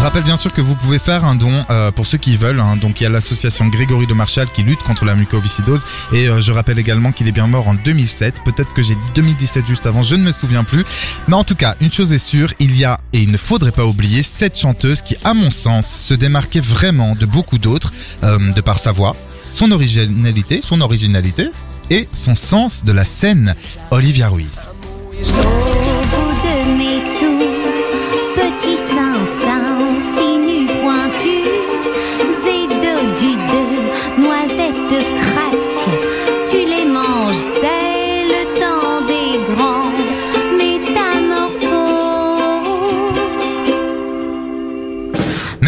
Je 0.03 0.05
rappelle 0.09 0.25
bien 0.25 0.37
sûr 0.37 0.53
que 0.53 0.61
vous 0.61 0.75
pouvez 0.75 0.99
faire 0.99 1.25
un 1.25 1.37
don 1.37 1.65
euh, 1.71 1.93
pour 1.93 2.09
ceux 2.09 2.19
qui 2.19 2.37
veulent. 2.37 2.59
hein. 2.59 2.75
Donc 2.75 3.01
il 3.01 3.05
y 3.05 3.07
a 3.07 3.09
l'association 3.09 3.69
Grégory 3.69 4.09
de 4.09 4.15
Marchal 4.15 4.49
qui 4.51 4.65
lutte 4.65 4.83
contre 4.83 5.05
la 5.05 5.15
mucoviscidose. 5.15 5.85
Et 6.13 6.27
euh, 6.27 6.41
je 6.41 6.51
rappelle 6.51 6.81
également 6.81 7.13
qu'il 7.13 7.29
est 7.29 7.33
bien 7.33 7.47
mort 7.47 7.69
en 7.69 7.75
2007. 7.75 8.35
Peut-être 8.45 8.75
que 8.75 8.83
j'ai 8.83 8.97
dit 8.97 9.09
2017 9.15 9.65
juste 9.65 9.87
avant, 9.87 10.03
je 10.03 10.17
ne 10.17 10.25
me 10.25 10.33
souviens 10.33 10.65
plus. 10.65 10.85
Mais 11.29 11.37
en 11.37 11.45
tout 11.45 11.55
cas, 11.55 11.77
une 11.81 11.93
chose 11.93 12.13
est 12.13 12.19
sûre, 12.19 12.53
il 12.59 12.77
y 12.77 12.85
a, 12.85 12.99
et 13.13 13.21
il 13.21 13.31
ne 13.31 13.37
faudrait 13.37 13.71
pas 13.71 13.85
oublier, 13.85 14.25
cette 14.25 14.59
chanteuse 14.59 15.03
qui, 15.03 15.15
à 15.23 15.35
mon 15.35 15.51
sens, 15.51 15.87
se 15.87 16.15
démarquait 16.15 16.59
vraiment 16.59 17.15
de 17.15 17.25
beaucoup 17.25 17.59
d'autres, 17.59 17.93
euh, 18.25 18.53
de 18.53 18.61
par 18.61 18.79
sa 18.79 18.91
voix, 18.91 19.15
son 19.51 19.71
originalité, 19.71 20.63
son 20.63 20.81
originalité 20.81 21.51
et 21.91 22.09
son 22.13 22.35
sens 22.35 22.85
de 22.85 22.91
la 22.91 23.05
scène, 23.05 23.55
Olivia 23.93 24.29
Ruiz. 24.29 24.49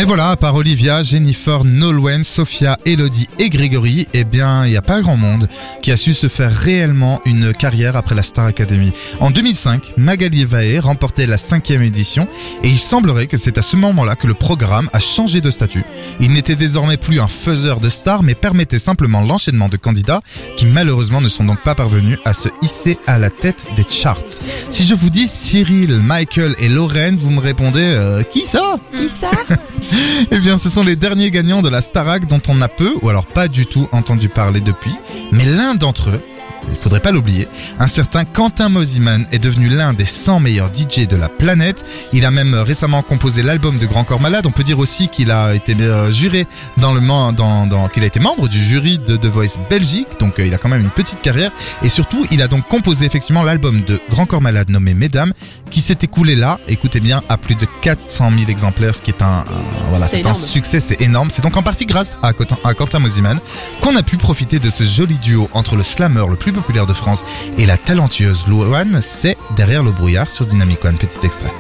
Mais 0.05 0.09
voilà, 0.09 0.33
à 0.33 0.37
part 0.37 0.55
Olivia, 0.55 1.03
Jennifer, 1.03 1.65
Nolwenn, 1.65 2.25
Sophia, 2.25 2.79
Elodie 2.85 3.27
et 3.39 3.49
Grégory, 3.49 4.07
eh 4.13 4.25
bien, 4.25 4.67
il 4.67 4.71
n'y 4.73 4.77
a 4.77 4.83
pas 4.83 5.01
grand 5.01 5.17
monde 5.17 5.49
qui 5.81 5.93
a 5.93 5.97
su 5.97 6.13
se 6.13 6.29
faire 6.29 6.55
réellement 6.55 7.23
une 7.25 7.55
carrière 7.55 7.97
après 7.97 8.15
la 8.15 8.23
Star 8.23 8.45
Academy. 8.45 8.93
En 9.21 9.31
2005, 9.31 9.95
Magali 9.97 10.45
Vaé 10.45 10.79
remportait 10.79 11.27
la 11.27 11.39
cinquième 11.39 11.81
édition 11.81 12.29
et 12.63 12.69
il 12.69 12.79
semblerait 12.79 13.29
que 13.29 13.39
c'est 13.39 13.57
à 13.57 13.63
ce 13.63 13.77
moment-là 13.77 14.15
que 14.15 14.27
le 14.27 14.35
programme 14.35 14.91
a 14.93 15.01
changé 15.01 15.41
de 15.41 15.51
statut. 15.51 15.85
Il 16.21 16.33
n'était 16.33 16.55
désormais 16.55 16.99
plus 16.99 17.19
un 17.19 17.29
faiseur 17.29 17.81
de 17.81 17.89
stars, 17.89 18.23
mais 18.23 18.35
permettait 18.35 18.79
simplement 18.79 19.23
l'enchaînement 19.23 19.71
de 19.71 19.79
candidats 19.79 20.21
qui 20.59 20.67
malheureusement 20.67 21.23
ne 21.23 21.31
sont 21.31 21.45
donc 21.45 21.63
pas 21.63 21.75
parvenus 21.75 22.19
à 22.27 22.35
se 22.35 22.51
hisser 22.61 22.99
à 23.07 23.19
la 23.19 23.31
tête 23.31 23.65
des 23.75 23.87
charts. 23.89 24.21
Si 24.69 24.85
je 24.85 24.95
vous 24.95 25.09
dis 25.09 25.29
Cyril, 25.29 26.01
Michael 26.01 26.57
et 26.59 26.69
Lorraine, 26.69 27.17
vous 27.17 27.31
me 27.31 27.41
répondez 27.41 27.81
euh, 27.81 28.23
qui 28.23 28.43
ça? 28.43 28.77
Qui 28.95 29.09
ça? 29.09 29.31
eh 30.31 30.39
bien, 30.39 30.59
ce 30.59 30.69
sont 30.69 30.83
les 30.83 30.97
derniers 30.97 31.31
gagnants 31.31 31.63
de 31.63 31.69
la 31.69 31.81
Starac 31.81 32.27
dont 32.27 32.41
on 32.49 32.61
a 32.61 32.69
peu, 32.69 32.95
ou 33.03 33.09
alors 33.09 33.27
pas 33.27 33.49
du 33.49 33.67
tout 33.67 33.89
entendu 33.93 34.29
parler 34.29 34.61
depuis. 34.61 34.95
Mais 35.33 35.45
l'un 35.45 35.75
d'entre 35.75 36.11
eux, 36.11 36.21
il 36.71 36.77
faudrait 36.77 37.01
pas 37.01 37.13
l'oublier, 37.13 37.49
un 37.79 37.87
certain 37.87 38.25
Quentin 38.25 38.69
Mosiman 38.69 39.25
est 39.33 39.39
devenu 39.39 39.69
l'un 39.69 39.93
des 39.93 40.05
100 40.05 40.41
meilleurs 40.41 40.71
DJ 40.75 41.07
de 41.07 41.17
la 41.17 41.29
planète. 41.29 41.85
Il 42.13 42.25
a 42.25 42.31
même 42.31 42.55
euh, 42.55 42.63
récemment 42.63 43.03
composé 43.03 43.43
l'album 43.43 43.79
de 43.79 43.87
Grand 43.87 44.05
Corps 44.05 44.21
Malade. 44.21 44.47
On 44.47 44.51
peut 44.51 44.63
dire 44.63 44.79
aussi 44.79 45.09
qu'il 45.09 45.31
a 45.31 45.55
été 45.55 45.75
euh, 45.81 46.11
juré 46.11 46.47
dans 46.79 46.93
le 46.93 47.01
dans, 47.33 47.67
dans 47.67 47.89
qu'il 47.89 48.03
a 48.03 48.07
été 48.07 48.21
membre 48.21 48.49
du 48.49 48.63
jury 48.63 48.99
de 48.99 49.17
The 49.17 49.27
Voice 49.27 49.59
Belgique. 49.69 50.09
Donc 50.19 50.39
euh, 50.39 50.47
il 50.47 50.55
a 50.55 50.59
quand 50.59 50.69
même 50.69 50.81
une 50.81 50.91
petite 50.91 51.21
carrière 51.21 51.51
et 51.83 51.89
surtout 51.89 52.27
il 52.31 52.43
a 52.43 52.49
donc 52.49 52.67
composé 52.69 53.05
effectivement 53.05 53.43
l'album 53.43 53.83
de 53.83 54.01
Grand 54.11 54.27
Corps 54.27 54.41
Malade 54.41 54.71
nommé 54.71 54.95
Mesdames 54.95 55.33
qui 55.71 55.81
s'est 55.81 55.99
écoulé 56.03 56.37
là, 56.37 56.61
écoutez 56.69 57.01
bien, 57.01 57.21
à 57.29 57.37
plus 57.37 57.57
de 57.57 57.67
400 57.83 58.31
000 58.39 58.51
exemplaires, 58.51 58.95
ce 58.95 59.03
qui 59.03 59.11
est 59.11 59.23
un, 59.23 59.45
voilà, 59.91 60.07
C'est 60.07 60.25
un 60.25 60.35
succès, 60.35 60.81
c'est 60.81 61.01
énorme. 61.01 61.31
C'est 61.31 61.43
donc 61.43 61.57
en 61.57 61.63
partie 61.63 61.85
grâce 61.85 62.17
à 62.23 62.33
Quentin, 62.33 62.57
à 62.65 62.75
Quentin 62.75 63.01
Mosiman 63.01 63.39
qu'on 63.81 63.97
a 63.97 64.03
pu 64.03 64.17
profiter 64.17 64.59
de 64.59 64.71
ce 64.71 64.85
joli 64.85 65.19
duo 65.19 65.49
entre 65.53 65.77
le 65.77 65.83
slammer 65.83 66.25
le 66.29 66.37
plus 66.37 66.53
populaire 66.55 66.87
de 66.87 66.93
France 66.93 67.25
et 67.59 67.67
la 67.67 67.77
talentueuse 67.77 68.47
Louane. 68.47 69.01
C'est 69.03 69.37
derrière 69.57 69.83
le 69.83 69.93
brouillard 69.93 70.31
sur 70.31 70.47
Dynamic 70.47 70.85
One. 70.85 70.97
Petit 70.97 71.19
extrait. 71.23 71.53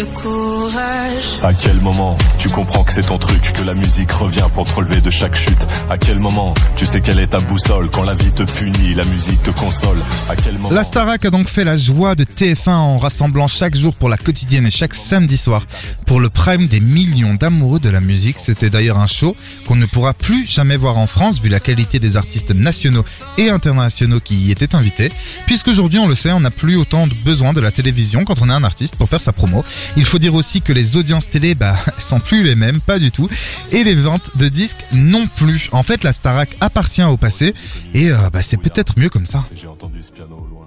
Le 0.00 0.06
courage. 0.06 1.38
À 1.42 1.52
quel 1.52 1.80
moment 1.80 2.16
tu 2.38 2.48
comprends 2.48 2.84
que 2.84 2.92
c'est 2.92 3.06
ton 3.06 3.18
truc, 3.18 3.52
que 3.52 3.62
la 3.62 3.74
musique 3.74 4.10
revient 4.12 4.46
pour 4.54 4.64
te 4.66 4.72
relever 4.72 5.00
de 5.00 5.10
chaque 5.10 5.36
chute? 5.36 5.66
À 5.90 5.98
quel 5.98 6.18
moment 6.18 6.54
tu 6.76 6.86
sais 6.86 7.00
quelle 7.00 7.18
est 7.18 7.28
ta 7.28 7.40
boussole 7.40 7.90
Quand 7.90 8.04
la 8.04 8.14
vie 8.14 8.30
te 8.32 8.42
punit, 8.42 8.94
la 8.94 9.04
musique 9.04 9.42
te 9.42 9.50
console? 9.50 9.98
À 10.28 10.36
quel 10.36 10.54
moment 10.54 10.70
La 10.70 10.84
Starac 10.84 11.24
a 11.24 11.30
donc 11.30 11.48
fait 11.48 11.64
la 11.64 11.76
joie 11.76 12.14
de 12.14 12.24
TF1 12.24 12.70
en 12.70 12.98
rassemblant 12.98 13.48
chaque 13.48 13.74
jour 13.74 13.94
pour 13.94 14.08
la 14.08 14.16
quotidienne 14.16 14.66
et 14.66 14.70
chaque 14.70 14.94
samedi 14.94 15.36
soir 15.36 15.66
pour 16.06 16.20
le 16.20 16.28
prime 16.30 16.66
des 16.66 16.80
millions 16.80 17.34
d'amoureux 17.34 17.80
de 17.80 17.90
la 17.90 18.00
musique. 18.00 18.36
C'était 18.38 18.70
d'ailleurs 18.70 18.98
un 18.98 19.06
show 19.06 19.36
qu'on 19.66 19.76
ne 19.76 19.86
pourra 19.86 20.14
plus 20.14 20.46
jamais 20.46 20.76
voir 20.76 20.96
en 20.96 21.06
France 21.06 21.40
vu 21.40 21.48
la 21.48 21.60
qualité 21.60 21.98
des 21.98 22.16
artistes 22.16 22.52
nationaux 22.52 23.04
et 23.36 23.50
internationaux 23.50 24.20
qui 24.20 24.36
y 24.36 24.50
étaient 24.50 24.74
invités. 24.74 25.12
Puisqu'aujourd'hui, 25.46 25.98
on 25.98 26.08
le 26.08 26.14
sait, 26.14 26.32
on 26.32 26.40
n'a 26.40 26.50
plus 26.50 26.76
autant 26.76 27.06
de 27.06 27.14
besoin 27.24 27.52
de 27.52 27.60
la 27.60 27.70
télévision 27.70 28.24
quand 28.24 28.40
on 28.40 28.48
est 28.48 28.52
un 28.52 28.64
artiste 28.64 28.96
pour 28.96 29.08
faire 29.08 29.20
sa 29.20 29.32
promo. 29.32 29.64
Il 29.96 30.04
faut 30.04 30.18
dire 30.18 30.34
aussi 30.34 30.62
que 30.62 30.72
les 30.72 30.96
audiences 30.96 31.28
télé, 31.28 31.54
bah, 31.54 31.76
elles 31.86 32.02
sont 32.02 32.20
plus 32.20 32.42
les 32.42 32.54
mêmes, 32.54 32.80
pas 32.80 32.98
du 32.98 33.10
tout. 33.10 33.28
Et 33.72 33.84
les 33.84 33.94
ventes 33.94 34.36
de 34.36 34.48
disques 34.48 34.84
non 34.92 35.26
plus. 35.26 35.68
En 35.72 35.82
fait, 35.82 36.04
la 36.04 36.12
Starac 36.12 36.56
appartient 36.60 37.02
au 37.02 37.16
passé 37.16 37.54
et 37.94 38.10
euh, 38.10 38.30
bah, 38.30 38.42
c'est 38.42 38.56
peut-être 38.56 38.98
mieux 38.98 39.10
comme 39.10 39.26
ça. 39.26 39.44
J'ai 39.54 39.66
entendu 39.66 40.02
ce 40.02 40.10
piano 40.12 40.36
au 40.36 40.46
loin 40.46 40.66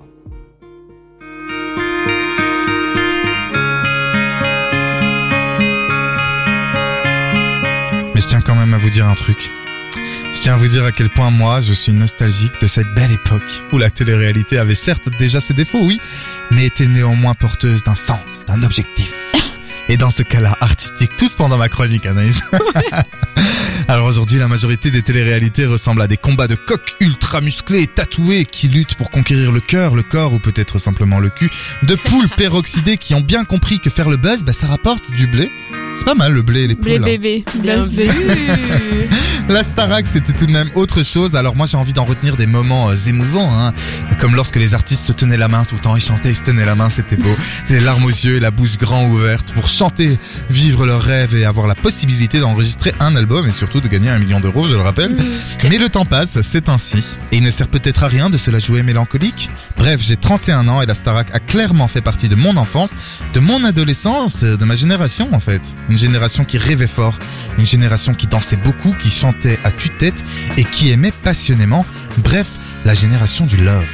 Mais 8.13 8.21
je 8.21 8.27
tiens 8.27 8.41
quand 8.41 8.55
même 8.55 8.73
à 8.75 8.77
vous 8.77 8.91
dire 8.91 9.07
un 9.07 9.15
truc. 9.15 9.49
Je 10.33 10.39
tiens 10.39 10.55
à 10.55 10.57
vous 10.57 10.67
dire 10.67 10.83
à 10.83 10.91
quel 10.91 11.09
point 11.09 11.29
moi 11.29 11.61
je 11.61 11.73
suis 11.73 11.93
nostalgique 11.93 12.59
de 12.59 12.67
cette 12.67 12.91
belle 12.95 13.11
époque 13.11 13.63
où 13.71 13.77
la 13.77 13.89
télé-réalité 13.89 14.57
avait 14.57 14.75
certes 14.75 15.07
déjà 15.19 15.39
ses 15.39 15.53
défauts, 15.53 15.81
oui, 15.81 16.01
mais 16.51 16.65
était 16.65 16.87
néanmoins 16.87 17.33
porteuse 17.33 17.83
d'un 17.83 17.95
sens, 17.95 18.45
d'un 18.47 18.63
objectif. 18.63 19.13
Et 19.89 19.97
dans 19.97 20.09
ce 20.09 20.23
cas-là, 20.23 20.57
artistique, 20.59 21.11
tous 21.17 21.35
pendant 21.35 21.57
ma 21.57 21.69
chronique, 21.69 22.05
Anaïs. 22.05 22.41
Alors 23.87 24.07
aujourd'hui, 24.07 24.39
la 24.39 24.47
majorité 24.47 24.91
des 24.91 25.01
téléréalités 25.01 25.65
ressemblent 25.65 26.01
à 26.01 26.07
des 26.07 26.17
combats 26.17 26.47
de 26.47 26.55
coqs 26.55 26.95
ultra 26.99 27.41
musclés 27.41 27.81
et 27.81 27.87
tatoués 27.87 28.45
qui 28.45 28.67
luttent 28.67 28.95
pour 28.95 29.11
conquérir 29.11 29.51
le 29.51 29.59
cœur, 29.59 29.95
le 29.95 30.03
corps 30.03 30.33
ou 30.33 30.39
peut-être 30.39 30.79
simplement 30.79 31.19
le 31.19 31.29
cul, 31.29 31.49
de 31.83 31.95
poules 31.95 32.29
peroxydées 32.29 32.97
qui 32.97 33.13
ont 33.13 33.21
bien 33.21 33.43
compris 33.43 33.79
que 33.79 33.89
faire 33.89 34.09
le 34.09 34.17
buzz, 34.17 34.43
bah, 34.43 34.53
ça 34.53 34.67
rapporte 34.67 35.11
du 35.11 35.27
blé. 35.27 35.51
C'est 35.95 36.05
pas 36.05 36.15
mal 36.15 36.33
le 36.33 36.41
blé 36.41 36.61
et 36.61 36.67
les 36.67 36.75
poules. 36.75 36.83
Blé 36.83 36.95
hein. 36.97 37.01
bébé. 37.01 37.45
Bien 37.55 37.81
vu. 37.81 37.95
bébé. 37.95 38.13
La 39.49 39.61
Starac, 39.61 40.07
c'était 40.07 40.31
tout 40.31 40.45
de 40.45 40.51
même 40.51 40.69
autre 40.73 41.03
chose. 41.03 41.35
Alors 41.35 41.55
moi, 41.55 41.65
j'ai 41.65 41.75
envie 41.75 41.91
d'en 41.91 42.05
retenir 42.05 42.37
des 42.37 42.45
moments 42.45 42.89
euh, 42.89 42.95
émouvants, 42.95 43.51
hein. 43.59 43.73
comme 44.17 44.35
lorsque 44.35 44.55
les 44.55 44.73
artistes 44.73 45.03
se 45.03 45.11
tenaient 45.11 45.37
la 45.37 45.49
main 45.49 45.65
tout 45.65 45.75
le 45.75 45.81
temps, 45.81 45.97
ils 45.97 46.01
chantaient, 46.01 46.29
ils 46.29 46.35
se 46.35 46.43
tenaient 46.43 46.63
la 46.63 46.75
main, 46.75 46.89
c'était 46.89 47.17
beau. 47.17 47.35
Les 47.69 47.81
larmes 47.81 48.05
aux 48.05 48.09
yeux 48.09 48.37
et 48.37 48.39
la 48.39 48.51
bouche 48.51 48.77
grand 48.77 49.05
ouverte 49.05 49.51
pour 49.51 49.67
chanter, 49.67 50.17
vivre 50.49 50.85
leurs 50.85 51.01
rêves 51.01 51.35
et 51.35 51.43
avoir 51.43 51.67
la 51.67 51.75
possibilité 51.75 52.39
d'enregistrer 52.39 52.93
un 53.01 53.17
album 53.17 53.45
et 53.45 53.51
surtout 53.51 53.81
de 53.81 53.89
gagner 53.89 54.09
un 54.09 54.17
million 54.17 54.39
d'euros, 54.39 54.65
je 54.65 54.75
le 54.75 54.81
rappelle. 54.81 55.15
Mais 55.69 55.77
le 55.77 55.89
temps 55.89 56.05
passe, 56.05 56.39
c'est 56.41 56.69
ainsi. 56.69 57.05
Et 57.33 57.37
il 57.37 57.43
ne 57.43 57.51
sert 57.51 57.67
peut-être 57.67 58.03
à 58.03 58.07
rien 58.07 58.29
de 58.29 58.37
se 58.37 58.49
la 58.49 58.59
jouer 58.59 58.81
mélancolique. 58.81 59.49
Bref, 59.77 59.99
j'ai 60.01 60.15
31 60.15 60.69
ans 60.69 60.81
et 60.81 60.85
la 60.85 60.93
Starac 60.93 61.27
a 61.33 61.39
clairement 61.39 61.89
fait 61.89 62.01
partie 62.01 62.29
de 62.29 62.35
mon 62.35 62.55
enfance, 62.55 62.93
de 63.33 63.41
mon 63.41 63.65
adolescence, 63.65 64.43
de 64.43 64.65
ma 64.65 64.75
génération 64.75 65.27
en 65.33 65.41
fait. 65.41 65.61
Une 65.89 65.97
génération 65.97 66.45
qui 66.45 66.57
rêvait 66.57 66.87
fort, 66.87 67.17
une 67.57 67.65
génération 67.65 68.13
qui 68.13 68.27
dansait 68.27 68.55
beaucoup, 68.55 68.93
qui 69.01 69.09
chantait 69.09 69.59
à 69.63 69.71
tue-tête 69.71 70.23
et 70.57 70.63
qui 70.63 70.91
aimait 70.91 71.11
passionnément. 71.11 71.85
Bref, 72.17 72.49
la 72.85 72.93
génération 72.93 73.45
du 73.45 73.57
love. 73.57 73.85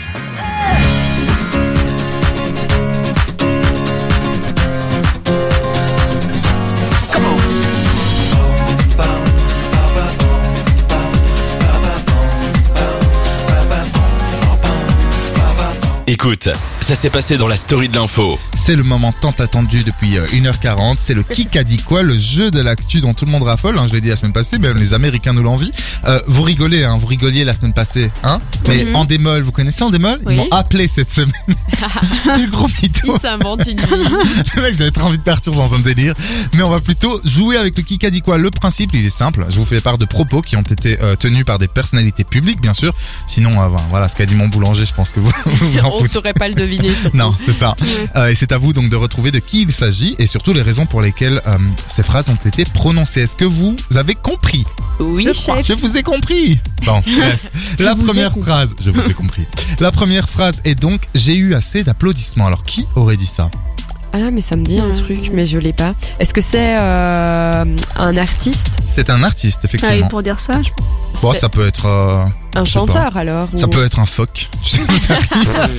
Écoute, 16.11 16.49
ça 16.89 16.95
s'est 16.95 17.11
passé 17.11 17.37
dans 17.37 17.47
la 17.47 17.55
story 17.55 17.87
de 17.87 17.95
l'info. 17.95 18.39
C'est 18.57 18.75
le 18.75 18.81
moment 18.81 19.13
tant 19.21 19.29
attendu 19.37 19.83
depuis 19.83 20.17
euh, 20.17 20.25
1h40. 20.25 20.95
C'est 20.97 21.13
le 21.13 21.21
qui 21.35 21.47
a 21.55 21.63
dit 21.63 21.77
quoi, 21.77 22.01
le 22.01 22.17
jeu 22.17 22.49
de 22.49 22.59
l'actu 22.59 22.99
dont 22.99 23.13
tout 23.13 23.25
le 23.25 23.31
monde 23.31 23.43
raffole. 23.43 23.77
Hein, 23.77 23.85
je 23.87 23.93
l'ai 23.93 24.01
dit 24.01 24.07
la 24.09 24.15
semaine 24.15 24.33
passée, 24.33 24.57
même 24.57 24.75
les 24.75 24.95
Américains 24.95 25.33
nous 25.33 25.43
l'envient. 25.43 25.69
Euh, 26.05 26.19
vous 26.25 26.41
rigolez, 26.41 26.83
hein, 26.83 26.97
vous 26.99 27.05
rigoliez 27.05 27.43
la 27.43 27.53
semaine 27.53 27.73
passée, 27.73 28.09
hein 28.23 28.39
Mais 28.67 28.85
Mhm. 28.85 28.95
en 28.95 29.05
démol, 29.05 29.43
vous 29.43 29.51
connaissez 29.51 29.83
en 29.83 29.91
démol 29.91 30.17
Oui. 30.25 30.33
Ils 30.33 30.37
m'ont 30.37 30.47
appelé 30.49 30.87
cette 30.87 31.11
semaine. 31.11 31.31
le 32.25 32.49
gros 32.49 32.67
mytho. 32.81 33.13
Il 33.15 33.19
s'invente 33.21 33.67
une 33.67 33.77
vie. 33.77 33.85
Le 34.55 34.61
mec, 34.63 34.75
j'avais 34.75 34.89
trop 34.89 35.05
envie 35.09 35.19
de 35.19 35.23
partir 35.23 35.53
dans 35.53 35.75
un 35.75 35.79
délire. 35.79 36.15
Mais 36.55 36.63
on 36.63 36.71
va 36.71 36.79
plutôt 36.79 37.21
jouer 37.23 37.57
avec 37.57 37.77
le 37.77 37.83
qui 37.83 38.03
a 38.03 38.09
dit 38.09 38.21
quoi. 38.21 38.39
Le 38.39 38.49
principe, 38.49 38.91
il 38.95 39.05
est 39.05 39.11
simple. 39.11 39.45
Je 39.49 39.57
vous 39.57 39.65
fais 39.65 39.79
part 39.79 39.99
de 39.99 40.05
propos 40.05 40.41
qui 40.41 40.55
ont 40.55 40.63
été 40.63 40.97
euh, 41.03 41.15
tenus 41.15 41.45
par 41.45 41.59
des 41.59 41.67
personnalités 41.67 42.23
publiques, 42.23 42.61
bien 42.61 42.73
sûr. 42.73 42.95
Sinon, 43.27 43.61
euh, 43.61 43.67
voilà, 43.91 44.07
ce 44.07 44.15
qu'a 44.15 44.25
dit 44.25 44.33
mon 44.35 44.47
boulanger, 44.47 44.85
je 44.85 44.93
pense 44.95 45.11
que 45.11 45.19
vous 45.19 45.31
vous 45.45 45.79
en 45.85 45.89
On 45.89 45.97
foutez. 45.99 46.07
saurait 46.07 46.33
pas 46.33 46.47
le 46.47 46.55
deviner 46.55 46.78
surtout. 46.95 47.17
Non, 47.17 47.35
c'est 47.45 47.51
ça. 47.51 47.75
Euh, 48.15 48.27
et 48.27 48.35
c'est 48.35 48.51
à 48.51 48.57
vous 48.57 48.73
donc 48.73 48.89
de 48.89 48.95
retrouver 48.95 49.31
de 49.31 49.39
qui 49.39 49.61
il 49.63 49.71
s'agit 49.71 50.15
et 50.19 50.25
surtout 50.25 50.53
les 50.53 50.61
raisons 50.61 50.85
pour 50.85 51.01
lesquelles 51.01 51.41
euh, 51.47 51.57
ces 51.87 52.03
phrases 52.03 52.29
ont 52.29 52.35
été 52.47 52.63
prononcées. 52.63 53.21
Est-ce 53.21 53.35
que 53.35 53.45
vous 53.45 53.75
avez 53.95 54.15
compris? 54.15 54.65
Oui, 54.99 55.25
Je 55.31 55.31
crois. 55.41 55.61
chef. 55.61 55.67
Je 55.67 55.73
vous 55.85 55.97
ai 55.97 56.03
compris. 56.03 56.59
Bon, 56.85 57.01
bref. 57.17 57.45
la 57.79 57.93
vous 57.93 58.03
ai 58.03 58.05
première 58.05 58.31
compris. 58.33 58.49
phrase, 58.49 58.75
je 58.79 58.91
vous 58.91 59.09
ai 59.09 59.13
compris. 59.13 59.45
La 59.79 59.91
première 59.91 60.27
phrase 60.29 60.61
est 60.65 60.75
donc 60.75 61.01
j'ai 61.15 61.35
eu 61.35 61.53
assez 61.53 61.83
d'applaudissements. 61.83 62.47
Alors 62.47 62.63
qui 62.63 62.85
aurait 62.95 63.17
dit 63.17 63.25
ça? 63.25 63.49
Ah, 64.11 64.31
mais 64.31 64.41
ça 64.41 64.55
me 64.55 64.63
dit 64.65 64.79
un 64.79 64.91
truc, 64.91 65.29
mais 65.33 65.45
je 65.45 65.57
l'ai 65.59 65.71
pas. 65.73 65.93
Est-ce 66.19 66.33
que 66.33 66.41
c'est 66.41 66.77
euh, 66.79 67.63
un 67.95 68.17
artiste? 68.17 68.69
C'est 68.93 69.09
un 69.09 69.21
artiste 69.23 69.59
Ah 69.63 69.67
oui, 69.71 69.77
effectivement. 69.77 70.07
pour 70.07 70.23
dire 70.23 70.39
ça, 70.39 70.61
je- 70.63 70.69
Bon, 71.21 71.33
ça 71.33 71.49
peut 71.49 71.67
être 71.67 71.85
euh, 71.87 72.25
Un 72.55 72.65
chanteur 72.65 73.17
alors 73.17 73.47
ça 73.55 73.67
peut 73.67 73.83
être 73.83 73.99
un 73.99 74.05
phoque. 74.05 74.49
Tu 74.63 74.69
sais, 74.77 74.81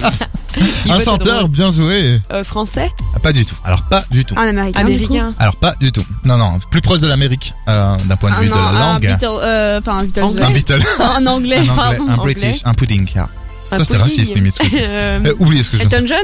Il 0.87 0.93
un 0.93 1.01
chanteur, 1.01 1.49
bien 1.49 1.71
joué. 1.71 2.21
Euh, 2.33 2.43
français? 2.45 2.91
Ah, 3.15 3.21
Pas 3.21 3.33
du 3.33 3.45
tout. 3.47 3.55
Alors 3.65 3.83
pas 3.85 4.03
du 4.11 4.25
tout. 4.25 4.35
un 4.37 4.49
américain. 4.49 4.81
du 4.85 4.87
coup? 4.87 4.93
Américain 5.15 5.35
Alors 5.39 5.57
pas 5.57 5.75
du 5.81 5.93
tout. 5.93 6.03
Non 6.25 6.37
non, 6.37 6.59
plus 6.71 6.81
proche 6.81 7.01
de 7.01 7.07
l'Amérique 7.07 7.55
euh, 7.69 7.97
d'un 8.07 8.17
point 8.17 8.31
de 8.31 8.37
Ah 8.37 8.41
vue 8.41 8.49
non, 8.49 8.57
de 8.57 8.61
la 8.61 8.69
un 8.69 8.93
langue. 8.93 9.01
Beatle, 9.03 9.27
euh, 9.43 9.79
enfin 9.79 9.99
un 9.99 10.05
Beatle. 10.05 10.23
Anglais? 10.23 10.45
Un 10.45 10.51
Beatle. 10.51 10.83
Un 11.01 11.27
anglais, 11.27 11.57
un 11.59 11.61
anglais, 11.61 11.67
pardon. 11.77 12.09
un 12.09 12.19
anglais. 12.19 12.35
British, 12.35 12.63
un 12.65 12.75
pudding. 12.75 13.09
yeah. 13.15 13.29
Un 13.73 13.79
Ça 13.79 13.85
c'était 13.85 13.99
raciste 13.99 14.35
limite. 14.35 14.55
ce 14.57 14.69
que- 14.69 14.77
Euh, 14.81 15.21
Euh, 15.25 15.35
oubliez 15.39 15.63
ce 15.63 15.71
que 15.71 15.77
je 15.77 15.83
Elton 15.83 16.05
John? 16.07 16.17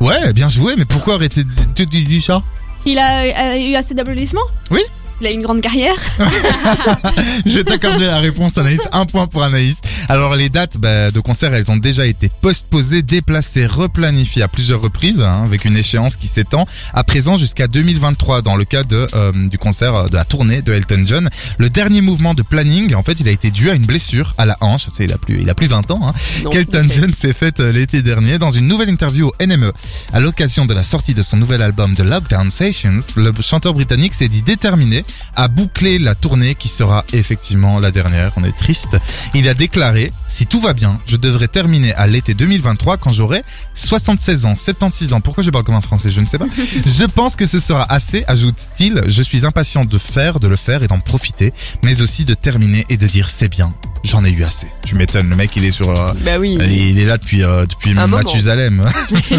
Ouais, 0.00 0.32
bien 0.32 0.48
joué, 0.48 0.74
mais 0.76 0.84
pourquoi 0.84 1.14
arrêter 1.14 1.44
de 1.44 1.50
de- 1.76 1.84
de- 1.84 2.04
du 2.04 2.20
ça? 2.20 2.42
Il 2.84 2.98
a, 2.98 3.18
a 3.52 3.56
eu 3.56 3.74
assez 3.76 3.94
d'applaudissements 3.94 4.40
Oui. 4.70 4.80
Il 5.22 5.28
a 5.28 5.30
une 5.30 5.42
grande 5.42 5.60
carrière. 5.60 5.94
Je 7.46 7.58
vais 7.58 7.62
t'accorder 7.62 8.06
la 8.06 8.18
réponse 8.18 8.58
Anaïs, 8.58 8.80
un 8.90 9.06
point 9.06 9.28
pour 9.28 9.44
Anaïs. 9.44 9.80
Alors 10.08 10.34
les 10.34 10.48
dates 10.48 10.78
bah, 10.78 11.12
de 11.12 11.20
concert, 11.20 11.54
elles 11.54 11.70
ont 11.70 11.76
déjà 11.76 12.06
été 12.06 12.28
postposées, 12.40 13.02
déplacées, 13.02 13.66
replanifiées 13.66 14.42
à 14.42 14.48
plusieurs 14.48 14.80
reprises, 14.80 15.20
hein, 15.20 15.44
avec 15.44 15.64
une 15.64 15.76
échéance 15.76 16.16
qui 16.16 16.26
s'étend 16.26 16.66
à 16.92 17.04
présent 17.04 17.36
jusqu'à 17.36 17.68
2023 17.68 18.42
dans 18.42 18.56
le 18.56 18.64
cas 18.64 18.82
de 18.82 19.06
euh, 19.14 19.30
du 19.48 19.58
concert 19.58 19.94
euh, 19.94 20.08
de 20.08 20.16
la 20.16 20.24
tournée 20.24 20.60
de 20.60 20.72
Elton 20.72 21.04
John. 21.06 21.30
Le 21.56 21.68
dernier 21.68 22.00
mouvement 22.00 22.34
de 22.34 22.42
planning, 22.42 22.92
en 22.96 23.04
fait, 23.04 23.20
il 23.20 23.28
a 23.28 23.30
été 23.30 23.52
dû 23.52 23.70
à 23.70 23.74
une 23.74 23.86
blessure 23.86 24.34
à 24.38 24.44
la 24.44 24.56
hanche. 24.60 24.86
Tu 24.86 24.96
sais, 24.96 25.04
il 25.04 25.12
a 25.12 25.18
plus, 25.18 25.40
il 25.40 25.48
a 25.48 25.54
plus 25.54 25.68
20 25.68 25.92
ans. 25.92 26.00
Hein. 26.02 26.14
non, 26.42 26.50
fait- 26.50 26.66
John 26.72 27.14
s'est 27.14 27.32
faite 27.32 27.60
euh, 27.60 27.70
l'été 27.70 28.02
dernier 28.02 28.38
dans 28.38 28.50
une 28.50 28.66
nouvelle 28.66 28.88
interview 28.88 29.28
au 29.28 29.46
NME. 29.46 29.70
À 30.12 30.18
l'occasion 30.18 30.66
de 30.66 30.74
la 30.74 30.82
sortie 30.82 31.14
de 31.14 31.22
son 31.22 31.36
nouvel 31.36 31.62
album 31.62 31.94
The 31.94 32.00
Lockdown 32.00 32.50
Sessions, 32.50 32.98
le 33.14 33.30
chanteur 33.40 33.72
britannique 33.72 34.14
s'est 34.14 34.28
dit 34.28 34.42
déterminé 34.42 35.04
à 35.36 35.48
boucler 35.48 35.98
la 35.98 36.14
tournée 36.14 36.54
qui 36.54 36.68
sera 36.68 37.04
effectivement 37.12 37.80
la 37.80 37.90
dernière. 37.90 38.32
On 38.36 38.44
est 38.44 38.56
triste. 38.56 38.96
Il 39.34 39.48
a 39.48 39.54
déclaré, 39.54 40.12
si 40.28 40.46
tout 40.46 40.60
va 40.60 40.72
bien, 40.72 40.98
je 41.06 41.16
devrais 41.16 41.48
terminer 41.48 41.94
à 41.94 42.06
l'été 42.06 42.34
2023 42.34 42.96
quand 42.98 43.12
j'aurai 43.12 43.42
76 43.74 44.46
ans, 44.46 44.56
76 44.56 45.12
ans. 45.12 45.20
Pourquoi 45.20 45.42
je 45.42 45.50
parle 45.50 45.64
comme 45.64 45.74
un 45.74 45.80
français? 45.80 46.10
Je 46.10 46.20
ne 46.20 46.26
sais 46.26 46.38
pas. 46.38 46.46
je 46.86 47.04
pense 47.04 47.36
que 47.36 47.46
ce 47.46 47.58
sera 47.58 47.90
assez, 47.92 48.24
ajoute-t-il. 48.26 49.02
Je 49.06 49.22
suis 49.22 49.46
impatient 49.46 49.84
de 49.84 49.98
faire, 49.98 50.40
de 50.40 50.48
le 50.48 50.56
faire 50.56 50.82
et 50.82 50.88
d'en 50.88 51.00
profiter, 51.00 51.52
mais 51.82 52.00
aussi 52.02 52.24
de 52.24 52.34
terminer 52.34 52.84
et 52.88 52.96
de 52.96 53.06
dire 53.06 53.28
c'est 53.30 53.48
bien. 53.48 53.70
J'en 54.04 54.24
ai 54.24 54.30
eu 54.30 54.42
assez. 54.44 54.66
Tu 54.84 54.94
m'étonnes, 54.96 55.28
le 55.30 55.36
mec 55.36 55.50
il 55.56 55.64
est 55.64 55.70
sur, 55.70 55.88
euh, 55.90 56.12
Bah 56.24 56.38
oui. 56.38 56.56
il 56.60 56.98
est 56.98 57.04
là 57.04 57.18
depuis 57.18 57.44
euh, 57.44 57.66
depuis 57.66 57.90
Un 57.92 58.06
moment. 58.06 58.16
Mathusalem. 58.18 58.88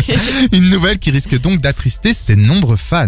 Une 0.51 0.69
nouvelle 0.69 0.99
qui 0.99 1.11
risque 1.11 1.37
donc 1.39 1.59
d'attrister 1.61 2.13
ses 2.13 2.35
nombreux 2.35 2.77
fans. 2.77 3.07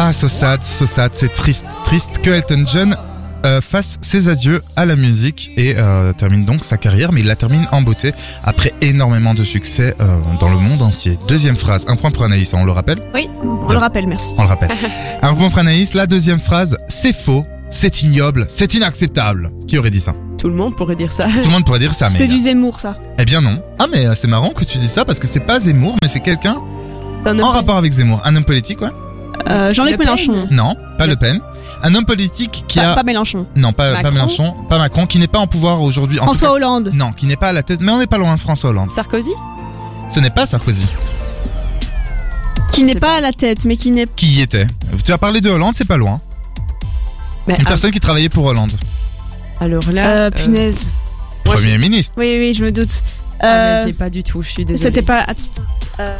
Ah, 0.00 0.12
so 0.12 0.28
sad, 0.28 0.62
so 0.62 0.86
sad, 0.86 1.14
c'est 1.14 1.32
triste, 1.34 1.66
triste 1.84 2.18
que 2.18 2.30
Elton 2.30 2.64
John 2.66 2.96
euh, 3.46 3.60
fasse 3.60 3.98
ses 4.00 4.28
adieux 4.28 4.60
à 4.76 4.86
la 4.86 4.96
musique 4.96 5.50
et 5.56 5.74
euh, 5.76 6.12
termine 6.12 6.44
donc 6.44 6.64
sa 6.64 6.76
carrière, 6.76 7.12
mais 7.12 7.20
il 7.20 7.26
la 7.26 7.36
termine 7.36 7.66
en 7.72 7.82
beauté 7.82 8.12
après 8.44 8.72
énormément 8.80 9.34
de 9.34 9.44
succès 9.44 9.94
euh, 10.00 10.18
dans 10.40 10.48
le 10.48 10.56
monde 10.56 10.82
entier. 10.82 11.18
Deuxième 11.28 11.56
phrase, 11.56 11.84
un 11.88 11.96
point 11.96 12.10
pour 12.10 12.24
Anaïs, 12.24 12.52
on 12.54 12.64
le 12.64 12.72
rappelle 12.72 13.00
Oui, 13.14 13.28
on 13.42 13.70
le 13.72 13.78
rappelle, 13.78 14.06
merci. 14.06 14.34
On 14.38 14.42
le 14.42 14.48
rappelle. 14.48 14.70
un 15.22 15.34
point 15.34 15.48
pour 15.50 15.58
Anaïs, 15.58 15.94
la 15.94 16.06
deuxième 16.06 16.40
phrase, 16.40 16.76
c'est 16.88 17.14
faux, 17.14 17.44
c'est 17.70 18.02
ignoble, 18.02 18.46
c'est 18.48 18.74
inacceptable. 18.74 19.50
Qui 19.66 19.78
aurait 19.78 19.90
dit 19.90 20.00
ça? 20.00 20.14
Tout 20.38 20.48
le 20.48 20.54
monde 20.54 20.76
pourrait 20.76 20.96
dire 20.96 21.12
ça. 21.12 21.24
Tout 21.24 21.46
le 21.48 21.50
monde 21.50 21.64
pourrait 21.64 21.80
dire 21.80 21.94
ça, 21.94 22.06
mais... 22.06 22.16
C'est 22.16 22.28
du 22.28 22.38
Zemmour, 22.38 22.78
ça. 22.80 22.96
Eh 23.18 23.24
bien 23.24 23.40
non. 23.40 23.60
Ah 23.78 23.86
mais 23.92 24.06
euh, 24.06 24.14
c'est 24.14 24.28
marrant 24.28 24.50
que 24.50 24.64
tu 24.64 24.78
dis 24.78 24.86
ça 24.88 25.04
parce 25.04 25.18
que 25.18 25.26
c'est 25.26 25.40
pas 25.40 25.58
Zemmour, 25.60 25.96
mais 26.00 26.08
c'est 26.08 26.20
quelqu'un 26.20 26.56
Un 27.24 27.38
en 27.40 27.50
rapport 27.50 27.76
avec 27.76 27.92
Zemmour. 27.92 28.20
Un 28.24 28.36
homme 28.36 28.44
politique, 28.44 28.80
ouais 28.80 28.90
Euh, 29.48 29.72
Jean-Luc. 29.72 29.98
Mélenchon. 29.98 30.46
Non, 30.50 30.76
pas 30.96 31.06
Le- 31.06 31.12
Le 31.14 31.18
Pen. 31.18 31.40
Un 31.82 31.94
homme 31.94 32.04
politique 32.06 32.64
qui 32.68 32.78
Pas, 32.78 32.92
a... 32.92 32.94
pas 32.94 33.02
Mélenchon. 33.02 33.46
Non, 33.56 33.72
pas, 33.72 34.02
pas 34.02 34.10
Mélenchon, 34.10 34.54
pas 34.68 34.78
Macron, 34.78 35.06
qui 35.06 35.18
n'est 35.18 35.28
pas 35.28 35.38
en 35.38 35.46
pouvoir 35.46 35.80
aujourd'hui. 35.82 36.18
En 36.18 36.22
tout 36.22 36.26
François 36.28 36.48
cas- 36.48 36.54
Hollande. 36.54 36.90
Non, 36.94 37.12
qui 37.12 37.26
n'est 37.26 37.36
pas 37.36 37.48
à 37.48 37.52
la 37.52 37.62
tête, 37.62 37.80
mais 37.80 37.92
on 37.92 37.98
n'est 37.98 38.06
pas 38.06 38.18
loin 38.18 38.34
de 38.34 38.40
François 38.40 38.70
Hollande. 38.70 38.90
Sarkozy 38.90 39.32
Ce 40.08 40.18
n'est 40.20 40.30
pas 40.30 40.46
Sarkozy. 40.46 40.86
Qui 42.72 42.82
n'est 42.84 42.94
pas 43.00 43.16
à 43.16 43.20
la 43.20 43.32
tête, 43.32 43.64
mais 43.64 43.76
qui 43.76 43.90
n'est 43.90 44.06
Qui 44.06 44.26
y 44.36 44.40
était 44.40 44.66
Tu 45.04 45.12
as 45.12 45.18
parlé 45.18 45.40
de 45.40 45.50
Hollande, 45.50 45.74
c'est 45.74 45.86
pas 45.88 45.96
loin. 45.96 46.18
Mais 47.46 47.54
Une 47.56 47.62
ah, 47.66 47.68
personne 47.70 47.90
qui 47.90 48.00
travaillait 48.00 48.28
pour 48.28 48.44
Hollande. 48.44 48.72
alors 49.60 49.82
là. 49.92 50.06
Euh, 50.10 50.26
euh, 50.26 50.30
punaise. 50.30 50.88
Moi, 51.46 51.54
Premier 51.54 51.78
ministre. 51.78 52.12
Oui, 52.18 52.36
oui, 52.38 52.52
je 52.54 52.62
me 52.64 52.70
doute. 52.70 53.02
Ah, 53.40 53.46
Euh, 53.46 53.78
mais 53.84 53.86
j'ai 53.86 53.92
pas 53.94 54.10
du 54.10 54.22
tout, 54.22 54.42
je 54.42 54.50
suis 54.50 54.64
désolée. 54.64 54.78
C'était 54.82 55.02
pas. 55.02 55.24
Euh, 56.00 56.16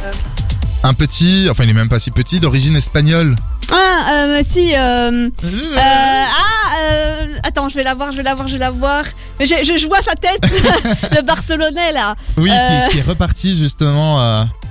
Un 0.83 0.93
petit, 0.93 1.47
enfin 1.51 1.63
il 1.65 1.69
est 1.69 1.73
même 1.73 1.89
pas 1.89 1.99
si 1.99 2.09
petit, 2.11 2.39
d'origine 2.39 2.75
espagnole. 2.75 3.35
Ah, 3.71 4.11
euh, 4.13 4.41
si. 4.43 4.73
Euh, 4.75 5.29
euh, 5.43 5.71
ah, 5.77 6.81
euh, 6.81 7.27
attends, 7.43 7.69
je 7.69 7.75
vais 7.75 7.83
la 7.83 7.93
voir, 7.93 8.11
je 8.11 8.17
vais 8.17 8.23
la 8.23 8.33
voir, 8.35 8.47
je 8.47 8.53
vais 8.53 8.59
la 8.59 8.71
voir. 8.71 9.03
Mais 9.39 9.45
je, 9.45 9.55
je, 9.63 9.77
je 9.77 9.87
vois 9.87 10.01
sa 10.01 10.15
tête, 10.15 10.41
le 11.15 11.21
Barcelonais 11.21 11.91
là. 11.91 12.15
Oui, 12.37 12.49
Euh. 12.51 12.85
qui, 12.87 12.93
qui 12.93 12.97
est 12.99 13.03
reparti 13.09 13.57
justement. 13.57 14.19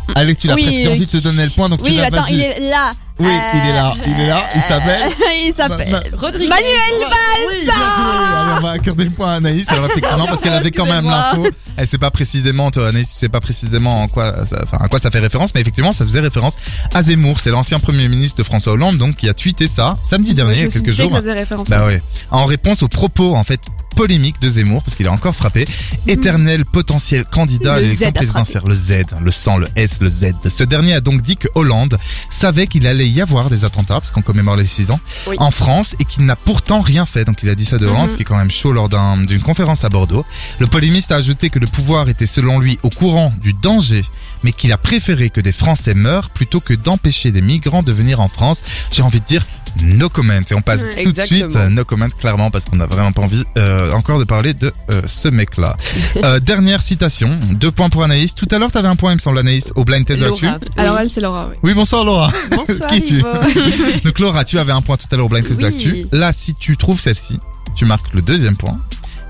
Euh... 0.09 0.12
Alex, 0.16 0.40
tu 0.40 0.46
l'as 0.48 0.54
Oui, 0.54 0.62
presque 0.64 0.80
j'ai 0.80 0.88
envie 0.88 1.00
de 1.06 1.11
te 1.11 1.16
donner 1.18 1.44
le 1.44 1.50
point, 1.50 1.68
donc 1.68 1.82
tu 1.82 1.90
Oui, 1.90 1.96
l'as 1.96 2.06
attends, 2.06 2.26
il 2.30 2.40
est 2.40 2.61
là. 2.70 2.92
Oui, 3.20 3.26
Euh, 3.26 3.30
il 3.54 3.68
est 3.68 3.72
là, 3.72 3.94
il 4.06 4.20
est 4.20 4.26
là, 4.28 4.42
il 4.54 4.61
s'appelle. 4.62 5.11
il 5.48 5.52
s'appelle. 5.52 5.90
Ma- 5.90 5.98
ma- 5.98 6.16
Rodrigue. 6.16 6.48
Manuel 6.48 7.09
Oui, 7.48 7.56
joué. 7.64 7.72
Allez, 7.72 8.59
on 8.59 8.61
va 8.62 8.70
accorder 8.70 9.04
le 9.04 9.11
point 9.11 9.32
à 9.32 9.36
Anaïs. 9.38 9.68
Alors 9.70 9.86
effectivement, 9.86 10.26
parce 10.26 10.40
qu'elle 10.40 10.52
avait 10.52 10.70
quand 10.70 10.86
même 10.86 11.04
l'info. 11.04 11.48
Elle 11.76 11.86
sait 11.88 11.98
pas 11.98 12.12
précisément, 12.12 12.70
toi, 12.70 12.88
Anaïs, 12.88 13.09
tu 13.09 13.14
sais 13.16 13.28
pas 13.28 13.40
précisément 13.40 14.02
en 14.02 14.09
quoi, 14.09 14.46
ça, 14.46 14.59
enfin, 14.62 14.78
à 14.80 14.88
quoi 14.88 15.00
ça 15.00 15.11
fait 15.11 15.18
référence, 15.18 15.52
mais 15.54 15.61
effectivement, 15.62 15.90
ça 15.92 16.04
faisait 16.04 16.20
référence 16.20 16.54
à 16.94 17.02
Zemmour. 17.02 17.40
C'est 17.40 17.50
l'ancien 17.50 17.80
premier 17.80 18.06
ministre 18.09 18.36
de 18.38 18.44
François 18.44 18.72
Hollande, 18.74 18.98
donc 18.98 19.16
qui 19.16 19.28
a 19.28 19.34
tweeté 19.34 19.66
ça 19.66 19.98
samedi 20.04 20.34
dernier, 20.34 20.54
il 20.54 20.62
y 20.62 20.64
a 20.64 20.68
quelques 20.68 20.92
jours. 20.92 21.11
Ça 21.11 21.18
faisait 21.20 21.32
référence 21.32 21.68
Bah 21.70 21.76
à 21.76 21.80
ça. 21.80 21.86
ouais. 21.86 22.02
En 22.30 22.44
réponse 22.46 22.84
aux 22.84 22.88
propos, 22.88 23.34
en 23.34 23.42
fait, 23.44 23.61
polémiques 24.03 24.40
de 24.40 24.49
Zemmour, 24.49 24.84
parce 24.84 24.94
qu'il 24.96 25.07
est 25.07 25.09
encore 25.09 25.34
frappé, 25.34 25.64
éternel 26.07 26.64
potentiel 26.64 27.24
candidat 27.24 27.74
à 27.74 27.76
Le 27.78 27.82
l'élection 27.82 28.09
a 28.11 28.12
présidentielle. 28.12 28.62
Le 28.64 28.74
Z, 28.76 28.92
le 29.20 29.30
100, 29.32 29.59
le 29.59 29.68
S, 29.74 29.99
le 30.01 30.09
Z. 30.09 30.26
Ce 30.49 30.62
dernier 30.62 30.94
a 30.94 31.01
donc 31.01 31.20
dit 31.20 31.36
que 31.36 31.49
Hollande 31.57 31.99
savait 32.30 32.68
qu'il 32.68 32.86
allait 32.86 33.09
y 33.09 33.20
avoir 33.20 33.51
des 33.51 33.64
attentats, 33.64 33.94
parce 34.01 34.12
qu'on 34.12 34.22
commémore 34.22 34.55
les 34.55 34.66
6 34.66 34.92
ans, 34.92 35.01
Oui. 35.26 35.34
en 35.40 35.51
France, 35.51 35.96
et 35.99 36.05
qu'il 36.05 36.24
n'a 36.26 36.36
pourtant 36.36 36.80
rien 36.80 37.07
fait. 37.07 37.24
Donc 37.24 37.42
il 37.42 37.49
a 37.49 37.57
dit 37.57 37.64
ça 37.64 37.76
de 37.78 37.86
Hollande, 37.86 38.05
Mhm. 38.05 38.11
ce 38.11 38.16
qui 38.16 38.22
est 38.22 38.24
quand 38.24 38.36
même 38.36 38.53
chaud 38.53 38.72
lors 38.72 38.88
d'un- 38.88 39.16
d'une 39.16 39.42
conférence 39.42 39.82
à 39.82 39.88
Bordeaux. 39.88 40.24
Le 40.61 40.68
polémiste 40.68 41.11
a 41.11 41.16
ajouté 41.16 41.51
que 41.51 41.59
le 41.59 41.66
pouvoir 41.66 42.09
était 42.09 42.26
selon 42.26 42.61
lui 42.61 42.78
au 42.84 42.90
courant 42.90 43.34
du 43.40 43.53
danger, 43.53 44.05
mais 44.44 44.53
qu'il 44.53 44.70
a 44.70 44.78
préféré 44.78 45.28
que 45.28 45.40
des 45.40 45.51
Français 45.53 45.94
meurent 45.94 46.30
plutôt 46.30 46.61
que 46.61 46.72
d'empêcher 46.72 47.32
des 47.32 47.40
migrants 47.42 47.82
de 47.82 47.90
venir 47.92 48.20
en 48.20 48.28
France. 48.28 48.62
J'ai 48.92 49.03
envie 49.03 49.18
de 49.20 49.26
dire 49.26 49.44
no 49.85 50.09
comment. 50.09 50.35
Et 50.51 50.55
on 50.55 50.61
passe 50.61 50.83
Ouais, 50.83 51.03
tout 51.03 51.12
de 51.12 51.20
suite 51.20 51.45
exactement. 51.45 51.64
euh, 51.64 51.68
no 51.68 51.85
comment 51.85 52.09
clairement 52.09 52.51
parce 52.51 52.64
qu'on 52.64 52.76
n'a 52.76 52.87
vraiment 52.87 53.12
pas 53.12 53.22
envie 53.22 53.45
euh, 53.57 53.93
encore 53.93 54.18
de 54.18 54.24
parler 54.24 54.55
de 54.55 54.72
euh, 54.93 55.03
ce 55.07 55.29
mec-là. 55.29 55.76
Euh, 56.24 56.41
dernière 56.41 56.83
citation, 56.83 57.39
deux 57.53 57.70
points 57.70 57.91
pour 57.91 58.03
Anaïs. 58.03 58.35
Tout 58.35 58.49
à 58.51 58.59
l'heure, 58.59 58.72
t'avais 58.72 58.89
un 58.89 58.97
point, 58.97 59.12
il 59.12 59.16
me 59.16 59.20
semble, 59.20 59.39
Anaïs, 59.39 59.72
au 59.76 59.85
blind 59.85 60.05
test. 60.05 60.20
Laura. 60.20 60.59
Alors 60.76 60.95
Oui. 60.97 61.03
elle, 61.03 61.11
c'est 61.11 61.20
Laura, 61.20 61.49
oui. 61.51 61.57
Oui, 61.62 61.74
bonsoir 61.74 62.05
Laura. 62.05 62.33
Bonsoir, 62.51 62.91
Qui 62.93 63.03
tu. 63.03 63.22
Donc 64.05 64.18
Laura, 64.18 64.45
tu 64.45 64.59
avais 64.59 64.72
un 64.72 64.83
point 64.83 64.97
tout 64.97 65.07
à 65.12 65.16
l'heure 65.16 65.26
au 65.26 65.29
blind 65.29 65.47
test 65.47 65.61
Oui. 65.62 66.07
Là, 66.12 66.33
si 66.33 66.55
tu 66.55 66.76
trouves 66.76 67.01
celle-ci, 67.01 67.39
tu 67.76 67.85
marques 67.85 68.12
le 68.14 68.22
deuxième 68.22 68.57
point 68.57 68.81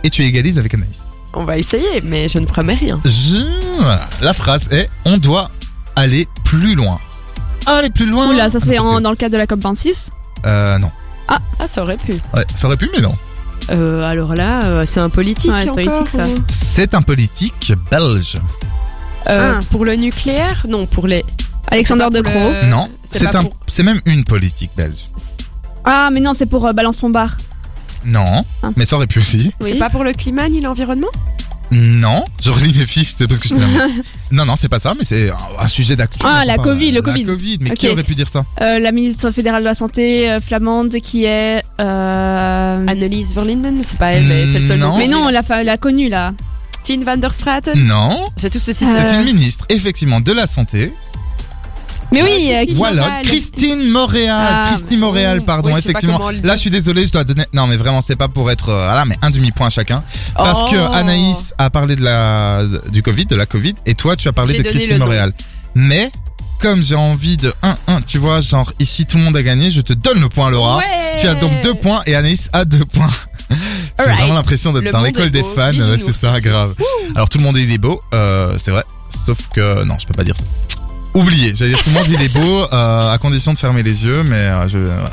et 0.03 0.09
tu 0.11 0.23
égalises 0.25 0.59
avec 0.59 0.73
Anaïs. 0.75 1.01
On 1.35 1.43
va 1.43 1.59
essayer, 1.59 2.01
mais 2.03 2.29
je 2.29 2.39
ne 2.39 2.47
promets 2.47 2.75
rien. 2.75 3.01
Je... 3.05 3.77
voilà. 3.77 4.09
La 4.23 4.33
phrase 4.33 4.69
est 4.71 4.89
on 5.05 5.19
doit 5.19 5.51
aller 5.95 6.27
plus 6.45 6.75
loin. 6.75 6.99
Aller 7.67 7.91
plus 7.91 8.07
loin. 8.07 8.31
Oula, 8.33 8.49
ça 8.49 8.59
Ah, 8.63 8.65
c'est 8.65 8.79
en- 8.79 9.01
dans 9.03 9.11
le 9.11 9.17
cadre 9.17 9.33
de 9.35 9.39
la 9.39 9.45
COP26. 9.47 10.09
Euh, 10.47 10.79
non. 10.79 10.91
Ah, 11.29 11.39
ça 11.67 11.83
aurait 11.83 11.97
pu. 11.97 12.13
Ouais, 12.35 12.45
ça 12.55 12.67
aurait 12.69 12.77
pu, 12.77 12.89
mais 12.95 13.01
non. 13.03 13.15
Euh, 13.71 14.01
alors 14.09 14.35
là, 14.35 14.65
euh, 14.65 14.85
c'est 14.87 15.01
un 15.01 15.11
politique. 15.11 15.51
Ouais, 15.51 15.63
c'est 15.63 15.69
encore, 15.71 15.85
politique, 15.85 16.09
ça. 16.09 16.27
ou- 16.27 16.35
C'est 16.49 16.95
un 16.95 17.03
politique 17.03 17.73
belge. 17.91 18.39
Euh, 19.29 19.57
Ah. 19.57 19.61
Pour 19.71 19.85
le 19.85 19.95
nucléaire 19.97 20.65
Non, 20.69 20.87
pour 20.87 21.07
les. 21.07 21.25
Alexander 21.71 22.07
C'est 22.11 22.17
De 22.17 22.23
Croo. 22.23 22.51
le- 22.63 22.67
non, 22.71 22.89
c'est 23.11 23.19
c'est 23.19 23.31
pas 23.31 23.41
un, 23.41 23.45
pour- 23.45 23.57
c'est 23.67 23.83
même 23.83 24.01
une 24.07 24.25
politique 24.25 24.71
belge. 24.77 25.01
Ah, 25.85 26.09
mais 26.13 26.21
non, 26.21 26.33
c'est 26.33 26.47
pour 26.47 26.67
euh, 26.67 26.73
Balance 26.73 26.99
ton 26.99 27.11
bar. 27.11 27.37
Non, 28.07 28.45
Ah. 28.63 28.71
mais 28.77 28.85
ça 28.87 28.97
aurait 28.97 29.07
pu 29.07 29.19
aussi. 29.19 29.53
Oui. 29.61 29.71
C'est 29.73 29.79
pas 29.79 29.91
pour 29.91 30.05
le 30.05 30.13
climat 30.15 30.49
ni 30.49 30.61
l'environnement? 30.63 31.09
Non, 31.71 32.25
je 32.43 32.51
relis 32.51 32.73
mes 32.77 32.87
fiches, 32.87 33.15
c'est 33.17 33.27
parce 33.27 33.41
que 33.41 33.49
je 33.49 33.55
Non, 34.31 34.45
non, 34.47 34.57
c'est 34.57 34.69
pas 34.69 34.79
ça, 34.79 34.95
mais 34.97 35.05
c'est 35.05 35.31
un, 35.59 35.67
sujet 35.67 35.97
d'actu. 35.97 36.19
Ah, 36.25 36.45
la 36.45 36.57
Covid, 36.57 36.91
le 36.91 36.97
La 36.97 37.03
Covid. 37.03 37.25
Covid, 37.25 37.59
mais 37.61 37.71
Ok. 37.71 37.77
qui 37.77 37.89
aurait 37.89 38.03
pu 38.03 38.15
dire 38.15 38.29
ça? 38.29 38.45
Euh, 38.61 38.79
la 38.79 38.93
ministre 38.93 39.31
fédérale 39.31 39.63
de 39.63 39.69
la 39.69 39.75
Santé 39.75 40.31
euh, 40.31 40.41
flamande 40.41 40.91
qui 41.01 41.25
est. 41.25 41.63
Euh... 41.81 42.87
Annelies 42.87 43.33
Verlinden 43.35 43.81
C'est 43.83 43.99
pas 43.99 44.13
elle, 44.13 44.25
mais 44.27 44.47
c'est 44.47 44.61
le 44.61 44.67
seul 44.67 44.79
Non. 44.79 44.89
nom. 44.93 44.99
Mais 44.99 45.09
non, 45.09 45.29
la, 45.29 45.43
fa- 45.43 45.63
la 45.65 45.77
connue 45.77 46.09
là. 46.09 46.33
Tine 46.85 47.05
van 47.05 47.17
der 47.19 47.35
Straten 47.35 47.79
Non, 47.87 48.29
J'ai 48.37 48.49
tous 48.49 48.61
ceci. 48.61 48.85
Euh, 48.85 48.89
c'est 49.07 49.17
une 49.17 49.25
ministre, 49.25 49.65
effectivement, 49.69 50.21
de 50.21 50.33
la 50.33 50.47
santé. 50.47 50.93
Mais 52.13 52.23
oui, 52.23 52.31
euh, 52.31 52.53
Christine 52.55 52.67
qui- 52.67 52.75
Voilà, 52.77 53.03
Moréal. 53.03 53.23
Christine 53.27 53.91
Moréal. 53.91 54.47
Ah, 54.51 54.67
Christine 54.73 54.99
Moréal, 54.99 55.41
pardon, 55.43 55.69
oui, 55.71 55.77
je 55.77 55.81
sais 55.81 55.85
pas 55.85 55.91
effectivement. 55.91 56.19
comment 56.19 56.31
le- 56.31 56.41
Là, 56.41 56.55
je 56.57 56.61
suis 56.61 56.71
désolé, 56.71 57.07
je 57.07 57.13
dois 57.13 57.25
donner. 57.25 57.45
Non, 57.53 57.67
mais 57.67 57.77
vraiment, 57.77 58.01
c'est 58.01 58.17
pas 58.17 58.29
pour 58.29 58.51
être. 58.51 58.71
euh, 58.71 58.85
Voilà, 58.87 59.05
mais 59.05 59.17
un 59.23 59.31
demi-point 59.31 59.69
chacun. 59.69 60.03
Parce 60.35 60.61
Oh. 60.65 60.71
que 60.71 60.77
Anaïs 60.77 61.53
a 61.59 61.69
parlé 61.71 61.97
de 61.97 62.03
la 62.03 62.63
du 62.91 63.03
Covid, 63.03 63.27
de 63.27 63.37
la 63.37 63.47
Covid, 63.47 63.75
et 63.87 63.95
toi, 63.95 64.17
tu 64.17 64.27
as 64.29 64.33
parlé 64.33 64.53
J'ai 64.53 64.59
de 64.59 64.63
donné 64.65 64.75
Christine 64.77 64.93
le 64.95 64.99
nom. 65.01 65.05
Moréal. 65.07 65.33
Mais 65.75 66.11
comme 66.61 66.83
j'ai 66.83 66.95
envie 66.97 67.37
de 67.37 67.53
1-1, 67.63 68.01
tu 68.07 68.19
vois, 68.19 68.41
genre 68.41 68.73
ici 68.81 69.05
tout 69.07 69.17
le 69.19 69.25
monde 69.25 69.37
a 69.37 69.43
gagné, 69.43 69.71
je 69.71 69.81
te 69.83 69.93
donne 69.93 70.21
le 70.21 70.29
point, 70.29 70.51
Laura. 70.51 70.79
Ouais. 70.79 70.85
Tu 71.21 71.27
as 71.29 71.35
donc 71.35 71.61
deux 71.63 71.75
points 71.75 72.03
et 72.07 72.15
Anaïs 72.15 72.49
a 72.53 72.65
deux 72.65 72.85
points. 72.87 73.11
J'ai 73.51 73.57
Alright. 74.05 74.19
vraiment 74.19 74.35
l'impression 74.35 74.73
d'être 74.73 74.85
Le 74.85 74.93
dans 74.93 74.99
monde 74.99 75.07
l'école 75.09 75.27
est 75.27 75.31
des 75.31 75.43
beau. 75.43 75.53
fans, 75.55 75.71
Bisounours 75.71 76.03
ouais, 76.03 76.13
c'est 76.13 76.13
ça, 76.13 76.41
grave. 76.41 76.75
Alors 77.15 77.29
tout 77.29 77.39
le 77.39 77.45
monde 77.45 77.57
il 77.57 77.71
est 77.73 77.79
beau, 77.79 78.01
euh, 78.15 78.55
c'est 78.59 78.71
vrai, 78.71 78.85
sauf 79.27 79.39
que 79.55 79.85
non, 79.85 79.97
je 79.99 80.07
peux 80.07 80.15
pas 80.15 80.25
dire 80.25 80.37
ça. 80.37 80.45
Oubliez, 81.19 81.53
j'allais 81.53 81.73
dire 81.73 81.83
tout 81.83 81.91
le 81.91 81.97
monde 81.97 82.07
dit 82.07 82.15
il 82.15 82.23
est 82.23 82.29
beau, 82.29 82.63
euh, 82.73 83.13
à 83.13 83.19
condition 83.19 83.53
de 83.53 83.59
fermer 83.59 83.83
les 83.83 84.05
yeux, 84.05 84.23
mais 84.23 84.37
euh, 84.37 84.69
je... 84.69 84.79
voilà. 84.79 85.11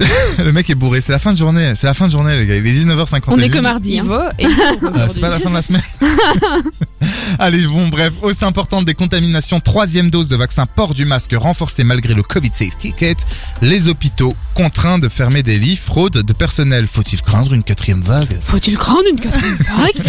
le 0.38 0.52
mec 0.52 0.68
est 0.70 0.74
bourré, 0.74 1.00
c'est 1.00 1.12
la 1.12 1.18
fin 1.18 1.32
de 1.32 1.38
journée, 1.38 1.74
c'est 1.74 1.86
la 1.86 1.94
fin 1.94 2.06
de 2.06 2.12
journée 2.12 2.34
les 2.36 2.46
gars, 2.46 2.56
il 2.56 2.66
est 2.66 2.72
19h51. 2.72 3.20
on 3.28 3.38
est 3.38 3.50
que 3.50 3.58
mardi. 3.58 3.98
hein. 3.98 4.04
Euh, 4.10 5.08
c'est 5.08 5.20
pas 5.20 5.28
la 5.28 5.40
fin 5.40 5.50
de 5.50 5.54
la 5.54 5.62
semaine. 5.62 5.82
Allez, 7.38 7.66
bon, 7.66 7.88
bref, 7.88 8.12
hausse 8.22 8.42
importante 8.42 8.84
des 8.84 8.94
contaminations, 8.94 9.60
troisième 9.60 10.10
dose 10.10 10.28
de 10.28 10.36
vaccin, 10.36 10.66
port 10.66 10.94
du 10.94 11.04
masque 11.04 11.34
renforcé 11.36 11.84
malgré 11.84 12.14
le 12.14 12.22
Covid 12.22 12.50
Safe 12.52 12.76
Ticket, 12.78 13.16
les 13.62 13.88
hôpitaux 13.88 14.34
contraints 14.54 14.98
de 14.98 15.08
fermer 15.08 15.42
des 15.42 15.58
lits, 15.58 15.76
fraude 15.76 16.12
de 16.18 16.32
personnel. 16.32 16.86
Faut-il 16.86 17.22
craindre 17.22 17.52
une 17.52 17.62
quatrième 17.62 18.00
vague? 18.02 18.38
Faut-il 18.40 18.76
craindre 18.76 19.04
une 19.10 19.18
quatrième 19.20 19.56
vague? 19.56 20.06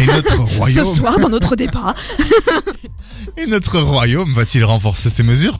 Et 0.00 0.06
notre 0.06 0.34
ce 0.34 0.56
royaume, 0.56 0.84
soir 0.84 1.18
dans 1.18 1.28
notre 1.28 1.56
débat. 1.56 1.94
Et 3.36 3.46
notre 3.46 3.78
royaume 3.80 4.32
va-t-il 4.32 4.64
renforcer 4.64 5.08
ses 5.10 5.22
mesures? 5.22 5.58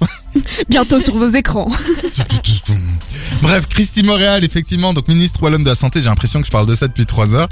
Bientôt 0.68 1.00
sur 1.00 1.16
vos 1.16 1.28
écrans. 1.28 1.70
Bref, 3.42 3.66
Christy 3.68 4.02
Montréal, 4.02 4.44
effectivement, 4.44 4.92
donc 4.92 5.08
ministre 5.08 5.42
wallonne 5.42 5.64
de 5.64 5.68
la 5.68 5.74
santé, 5.74 6.00
j'ai 6.00 6.08
l'impression 6.08 6.40
que 6.40 6.46
je 6.46 6.50
parle 6.50 6.66
de 6.66 6.74
ça 6.74 6.88
depuis 6.88 7.06
trois 7.06 7.34
heures, 7.34 7.48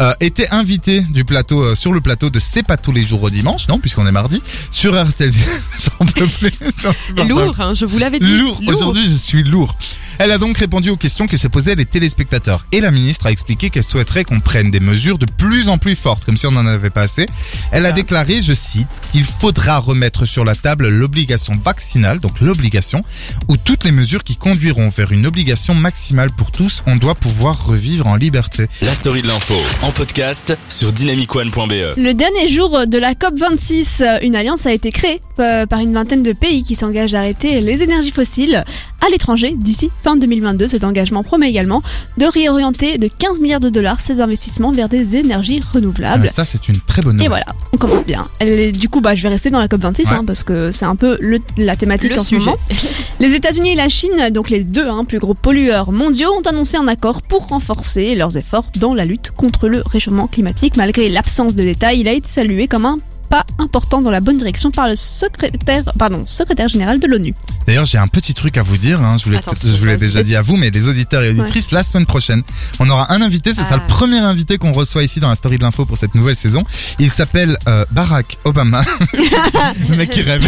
euh, 0.00 0.12
était 0.20 0.48
invité 0.50 1.00
du 1.00 1.24
plateau, 1.24 1.62
euh, 1.62 1.74
sur 1.74 1.92
le 1.92 2.00
plateau 2.00 2.30
de 2.30 2.38
C'est 2.38 2.62
pas 2.62 2.76
tous 2.76 2.92
les 2.92 3.02
jours 3.02 3.22
au 3.22 3.30
dimanche, 3.30 3.68
non, 3.68 3.78
puisqu'on 3.78 4.06
est 4.06 4.12
mardi, 4.12 4.42
sur 4.70 5.00
RTL. 5.00 5.32
J'en 5.78 6.06
peux 6.06 6.26
plus, 6.26 7.28
lourd, 7.28 7.54
hein, 7.60 7.74
je 7.74 7.86
vous 7.86 7.98
l'avais 7.98 8.18
dit. 8.18 8.38
Lourd. 8.38 8.60
Aujourd'hui, 8.66 9.08
je 9.08 9.14
suis 9.14 9.42
lourd. 9.42 9.76
Elle 10.18 10.32
a 10.32 10.38
donc 10.38 10.58
répondu 10.58 10.90
aux 10.90 10.96
questions 10.96 11.26
que 11.26 11.36
se 11.36 11.48
posaient 11.48 11.74
les 11.74 11.86
téléspectateurs. 11.86 12.66
Et 12.72 12.80
la 12.80 12.90
ministre 12.90 13.26
a 13.26 13.30
expliqué 13.32 13.70
qu'elle 13.70 13.82
souhaiterait 13.84 14.24
qu'on 14.24 14.40
prenne 14.40 14.70
des 14.70 14.80
mesures 14.80 15.18
de 15.18 15.26
plus 15.26 15.68
en 15.68 15.78
plus 15.78 15.96
fortes, 15.96 16.24
comme 16.24 16.36
si 16.36 16.46
on 16.46 16.50
n'en 16.50 16.66
avait 16.66 16.90
pas 16.90 17.02
assez. 17.02 17.26
Elle 17.70 17.86
a 17.86 17.92
déclaré, 17.92 18.42
je 18.42 18.52
cite, 18.52 18.88
qu'il 19.12 19.24
faudra 19.24 19.78
remettre 19.78 20.24
sur 20.24 20.44
la 20.44 20.54
table 20.54 20.88
l'obligation 20.88 21.54
vaccinale, 21.64 22.20
donc 22.20 22.40
l'obligation, 22.40 23.02
ou 23.48 23.56
toutes 23.56 23.84
les 23.84 23.92
mesures 23.92 24.24
qui 24.24 24.36
conduiront 24.36 24.88
vers 24.90 25.12
une 25.12 25.26
obligation 25.26 25.74
maximale 25.74 26.30
pour 26.30 26.50
tous, 26.50 26.82
on 26.86 26.96
doit 26.96 27.14
pouvoir 27.14 27.66
revivre 27.66 28.06
en 28.06 28.16
liberté. 28.16 28.66
La 28.82 28.94
story 28.94 29.22
de 29.22 29.28
l'info 29.28 29.54
en 29.82 29.90
podcast 29.90 30.56
sur 30.68 30.92
dynamicone.be. 30.92 31.96
Le 31.96 32.12
dernier 32.12 32.48
jour 32.48 32.86
de 32.86 32.98
la 32.98 33.14
COP26, 33.14 34.02
euh, 34.02 34.18
une 34.22 34.36
alliance 34.36 34.66
a 34.66 34.72
été 34.72 34.90
créée 34.90 35.20
euh, 35.38 35.66
par 35.66 35.80
une 35.80 35.92
vingtaine 35.92 36.22
de 36.22 36.32
pays 36.32 36.64
qui 36.64 36.74
s'engagent 36.74 37.14
à 37.14 37.20
arrêter 37.20 37.60
les 37.60 37.82
énergies 37.82 38.10
fossiles 38.10 38.64
à 39.00 39.08
l'étranger 39.10 39.54
d'ici 39.56 39.90
fin 40.02 40.16
2022. 40.16 40.68
Cet 40.68 40.84
engagement 40.84 41.22
promet 41.22 41.48
également 41.48 41.82
de 42.18 42.26
réorienter 42.26 42.98
de 42.98 43.08
15 43.08 43.40
milliards 43.40 43.60
de 43.60 43.70
dollars 43.70 44.00
ces 44.00 44.20
investissements 44.20 44.72
vers 44.72 44.88
des 44.88 45.16
énergies 45.16 45.60
Ah, 45.62 45.68
renouvelables. 45.74 46.22
mais 46.22 46.28
ça, 46.28 46.44
c'est 46.44 46.68
une 46.68 46.78
très 46.80 47.02
bonne 47.02 47.14
Et 47.20 47.24
nouvelle. 47.24 47.28
voilà, 47.28 47.46
on 47.72 47.76
commence 47.76 48.04
bien. 48.04 48.26
Du 48.72 48.88
coup, 48.88 49.00
bah, 49.00 49.14
je 49.14 49.22
vais 49.22 49.28
rester 49.28 49.50
dans 49.50 49.58
la 49.60 49.68
COP26 49.68 50.08
Ouais. 50.08 50.14
hein, 50.16 50.24
parce 50.26 50.42
que 50.44 50.72
c'est 50.72 50.84
un 50.84 50.96
peu 50.96 51.16
le- 51.20 51.38
la 51.56 51.76
thématique 51.76 52.10
Le 52.14 52.20
en 52.20 52.24
ce 52.24 52.34
moment. 52.36 52.56
Les 53.20 53.34
États-Unis 53.34 53.70
et 53.72 53.74
la 53.74 53.88
Chine, 53.88 54.30
donc 54.32 54.50
les 54.50 54.64
deux 54.64 54.88
hein, 54.88 55.04
plus 55.04 55.18
gros 55.18 55.34
pollueurs 55.34 55.92
mondiaux, 55.92 56.32
ont 56.36 56.48
annoncé 56.48 56.76
un 56.76 56.88
accord 56.88 57.22
pour 57.22 57.48
renforcer 57.48 58.14
leurs 58.14 58.36
efforts 58.36 58.66
dans 58.78 58.94
la 58.94 59.04
lutte 59.04 59.30
contre 59.30 59.68
le 59.68 59.82
réchauffement 59.86 60.26
climatique. 60.26 60.76
Malgré 60.76 61.08
l'absence 61.08 61.54
de 61.54 61.62
détails, 61.62 62.00
il 62.00 62.08
a 62.08 62.12
été 62.12 62.28
salué 62.28 62.66
comme 62.66 62.84
un 62.86 62.96
pas 63.32 63.46
important 63.58 64.02
dans 64.02 64.10
la 64.10 64.20
bonne 64.20 64.36
direction 64.36 64.70
par 64.70 64.88
le 64.88 64.94
secrétaire, 64.94 65.84
pardon, 65.98 66.22
secrétaire 66.26 66.68
général 66.68 67.00
de 67.00 67.06
l'ONU. 67.06 67.32
D'ailleurs, 67.66 67.86
j'ai 67.86 67.96
un 67.96 68.06
petit 68.06 68.34
truc 68.34 68.58
à 68.58 68.62
vous 68.62 68.76
dire. 68.76 69.00
Hein. 69.00 69.16
Je 69.18 69.24
vous 69.24 69.30
l'ai 69.30 69.38
Attention, 69.38 69.70
je 69.72 69.76
vous 69.76 69.86
l'ai 69.86 69.92
vas-y. 69.96 70.00
déjà 70.00 70.22
dit 70.22 70.36
à 70.36 70.42
vous, 70.42 70.58
mais 70.58 70.68
les 70.68 70.86
auditeurs 70.86 71.22
et 71.22 71.30
auditrices, 71.30 71.70
la 71.70 71.82
semaine 71.82 72.04
prochaine, 72.04 72.42
on 72.78 72.90
aura 72.90 73.10
un 73.10 73.22
invité. 73.22 73.54
C'est 73.54 73.62
ça 73.64 73.76
Ah. 73.76 73.76
le 73.76 73.86
premier 73.86 74.18
invité 74.18 74.58
qu'on 74.58 74.72
reçoit 74.72 75.02
ici 75.02 75.18
dans 75.18 75.30
la 75.30 75.34
story 75.34 75.56
de 75.56 75.62
l'info 75.62 75.86
pour 75.86 75.96
cette 75.96 76.14
nouvelle 76.14 76.36
saison. 76.36 76.62
Il 76.98 77.10
s'appelle 77.10 77.56
euh, 77.68 77.86
Barack 77.90 78.36
Obama. 78.44 78.82
le 79.88 79.96
mec 79.96 80.10
qui 80.10 80.20
rêve. 80.20 80.42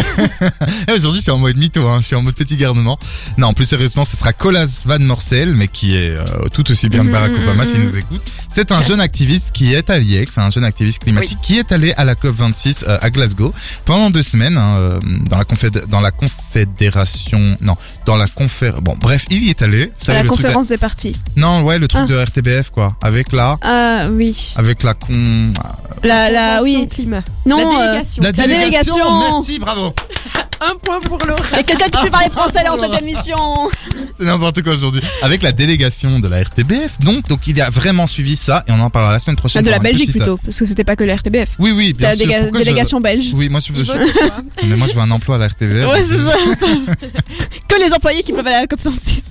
Et 0.87 0.91
Aujourd'hui, 0.91 1.21
je 1.21 1.23
suis 1.23 1.31
en 1.31 1.39
mode 1.39 1.57
mytho. 1.57 1.87
Hein. 1.87 2.01
Je 2.01 2.05
suis 2.05 2.15
en 2.15 2.21
mode 2.21 2.35
petit 2.35 2.55
garnement. 2.55 2.99
Non, 3.39 3.53
plus 3.53 3.65
sérieusement, 3.65 4.05
ce 4.05 4.15
sera 4.15 4.31
Colas 4.31 4.83
Van 4.85 4.99
Morsel, 4.99 5.55
mais 5.55 5.67
qui 5.69 5.95
est 5.95 6.11
euh, 6.11 6.23
tout 6.53 6.69
aussi 6.69 6.87
bien 6.87 7.03
que 7.03 7.11
Barack 7.11 7.31
Mhm, 7.31 7.41
Obama 7.43 7.63
mhm, 7.63 7.69
s'il 7.71 7.79
nous 7.81 7.97
écoute. 7.97 8.21
C'est 8.47 8.71
un 8.71 8.81
jeune 8.83 9.01
activiste 9.01 9.51
qui 9.53 9.73
est 9.73 9.89
à 9.89 9.97
l'IEX, 9.97 10.37
un 10.37 10.51
jeune 10.51 10.63
activiste 10.63 10.99
climatique 10.99 11.39
qui 11.41 11.57
est 11.57 11.71
allé 11.71 11.93
à 11.97 12.05
la 12.05 12.13
COP 12.13 12.35
26 12.35 12.74
euh, 12.87 12.97
à 13.01 13.09
Glasgow 13.09 13.53
pendant 13.85 14.09
deux 14.09 14.21
semaines 14.21 14.57
hein, 14.57 14.77
euh, 14.77 14.99
dans 15.29 15.37
la 15.37 15.43
conféd- 15.45 15.85
dans 15.87 16.01
la 16.01 16.11
confédération 16.11 17.57
non 17.61 17.75
dans 18.05 18.15
la 18.17 18.27
confé 18.27 18.71
bon 18.81 18.95
bref 18.99 19.25
il 19.29 19.43
y 19.43 19.49
est 19.49 19.61
allé 19.61 19.91
savez, 19.99 20.23
la 20.23 20.25
conférence 20.29 20.67
des 20.69 20.77
partis. 20.77 21.13
non 21.35 21.61
ouais 21.63 21.79
le 21.79 21.87
truc 21.87 22.03
Ah. 22.05 22.07
de 22.07 22.15
RTBF 22.23 22.69
quoi 22.71 22.95
avec 23.01 23.31
la 23.31 23.57
Ah 23.61 24.07
oui. 24.11 24.53
avec 24.57 24.83
la 24.83 24.93
con 24.93 25.53
La, 26.03 26.29
la, 26.29 26.61
oui. 26.63 26.87
climat. 26.91 27.23
Non, 27.45 27.57
la 27.57 27.63
euh, 27.63 27.87
délégation. 27.87 28.23
la 28.23 28.31
délégation. 28.31 29.19
merci 29.21 29.59
bravo 29.59 29.93
Un 30.61 30.75
point 30.81 30.99
pour 31.01 31.17
Laura. 31.27 31.41
Il 31.51 31.57
y 31.57 31.59
a 31.59 31.63
quelqu'un 31.63 31.89
qui 31.89 32.01
sait 32.01 32.09
parler 32.09 32.29
français 32.29 32.63
dans 32.65 32.77
cette 32.77 33.01
émission. 33.01 33.35
c'est 34.17 34.23
n'importe 34.25 34.61
quoi 34.63 34.73
aujourd'hui 34.73 35.01
avec 35.21 35.43
la 35.43 35.51
délégation 35.51 36.19
de 36.19 36.27
la 36.27 36.41
RTBF 36.43 36.99
donc 37.01 37.27
donc 37.27 37.45
il 37.47 37.59
a 37.61 37.69
vraiment 37.69 38.07
suivi 38.07 38.35
ça 38.37 38.63
et 38.67 38.71
on 38.71 38.79
en 38.79 38.89
parlera 38.89 39.11
la 39.11 39.19
semaine 39.19 39.35
prochaine 39.35 39.59
Ah, 39.61 39.65
de 39.65 39.71
la 39.71 39.79
Belgique 39.79 40.07
petite- 40.07 40.21
plutôt, 40.21 40.37
parce 40.37 40.57
que 40.57 40.65
c'était 40.65 40.83
pas 40.85 40.95
que 40.95 41.03
le 41.03 41.13
RTBF. 41.13 41.55
oui 41.59 41.71
oui 41.71 41.91
C'est 41.93 41.99
bien 41.99 42.09
la 42.09 42.15
déga- 42.15 42.45
je- 42.53 42.57
délégation 42.57 43.01
belge. 43.01 43.31
oui 43.33 43.49
moi 43.49 43.59
je 43.65 43.73
veux 43.73 43.83
je- 43.83 43.91
mais 44.67 44.75
moi 44.77 44.87
je 44.87 44.93
veux 44.93 45.01
un 45.01 45.11
emploi 45.11 45.35
à 45.35 45.39
la 45.39 45.47
RTBF 45.49 45.89
Ouais, 45.91 46.01
c'est 46.03 46.17
ça. 46.17 46.35
que 47.67 47.75
les 47.79 47.93
employés 47.93 48.23
qui 48.23 48.31
peuvent 48.31 48.47
aller 48.47 48.55
à 48.55 48.61
la 48.61 48.67
COP26. 48.67 49.21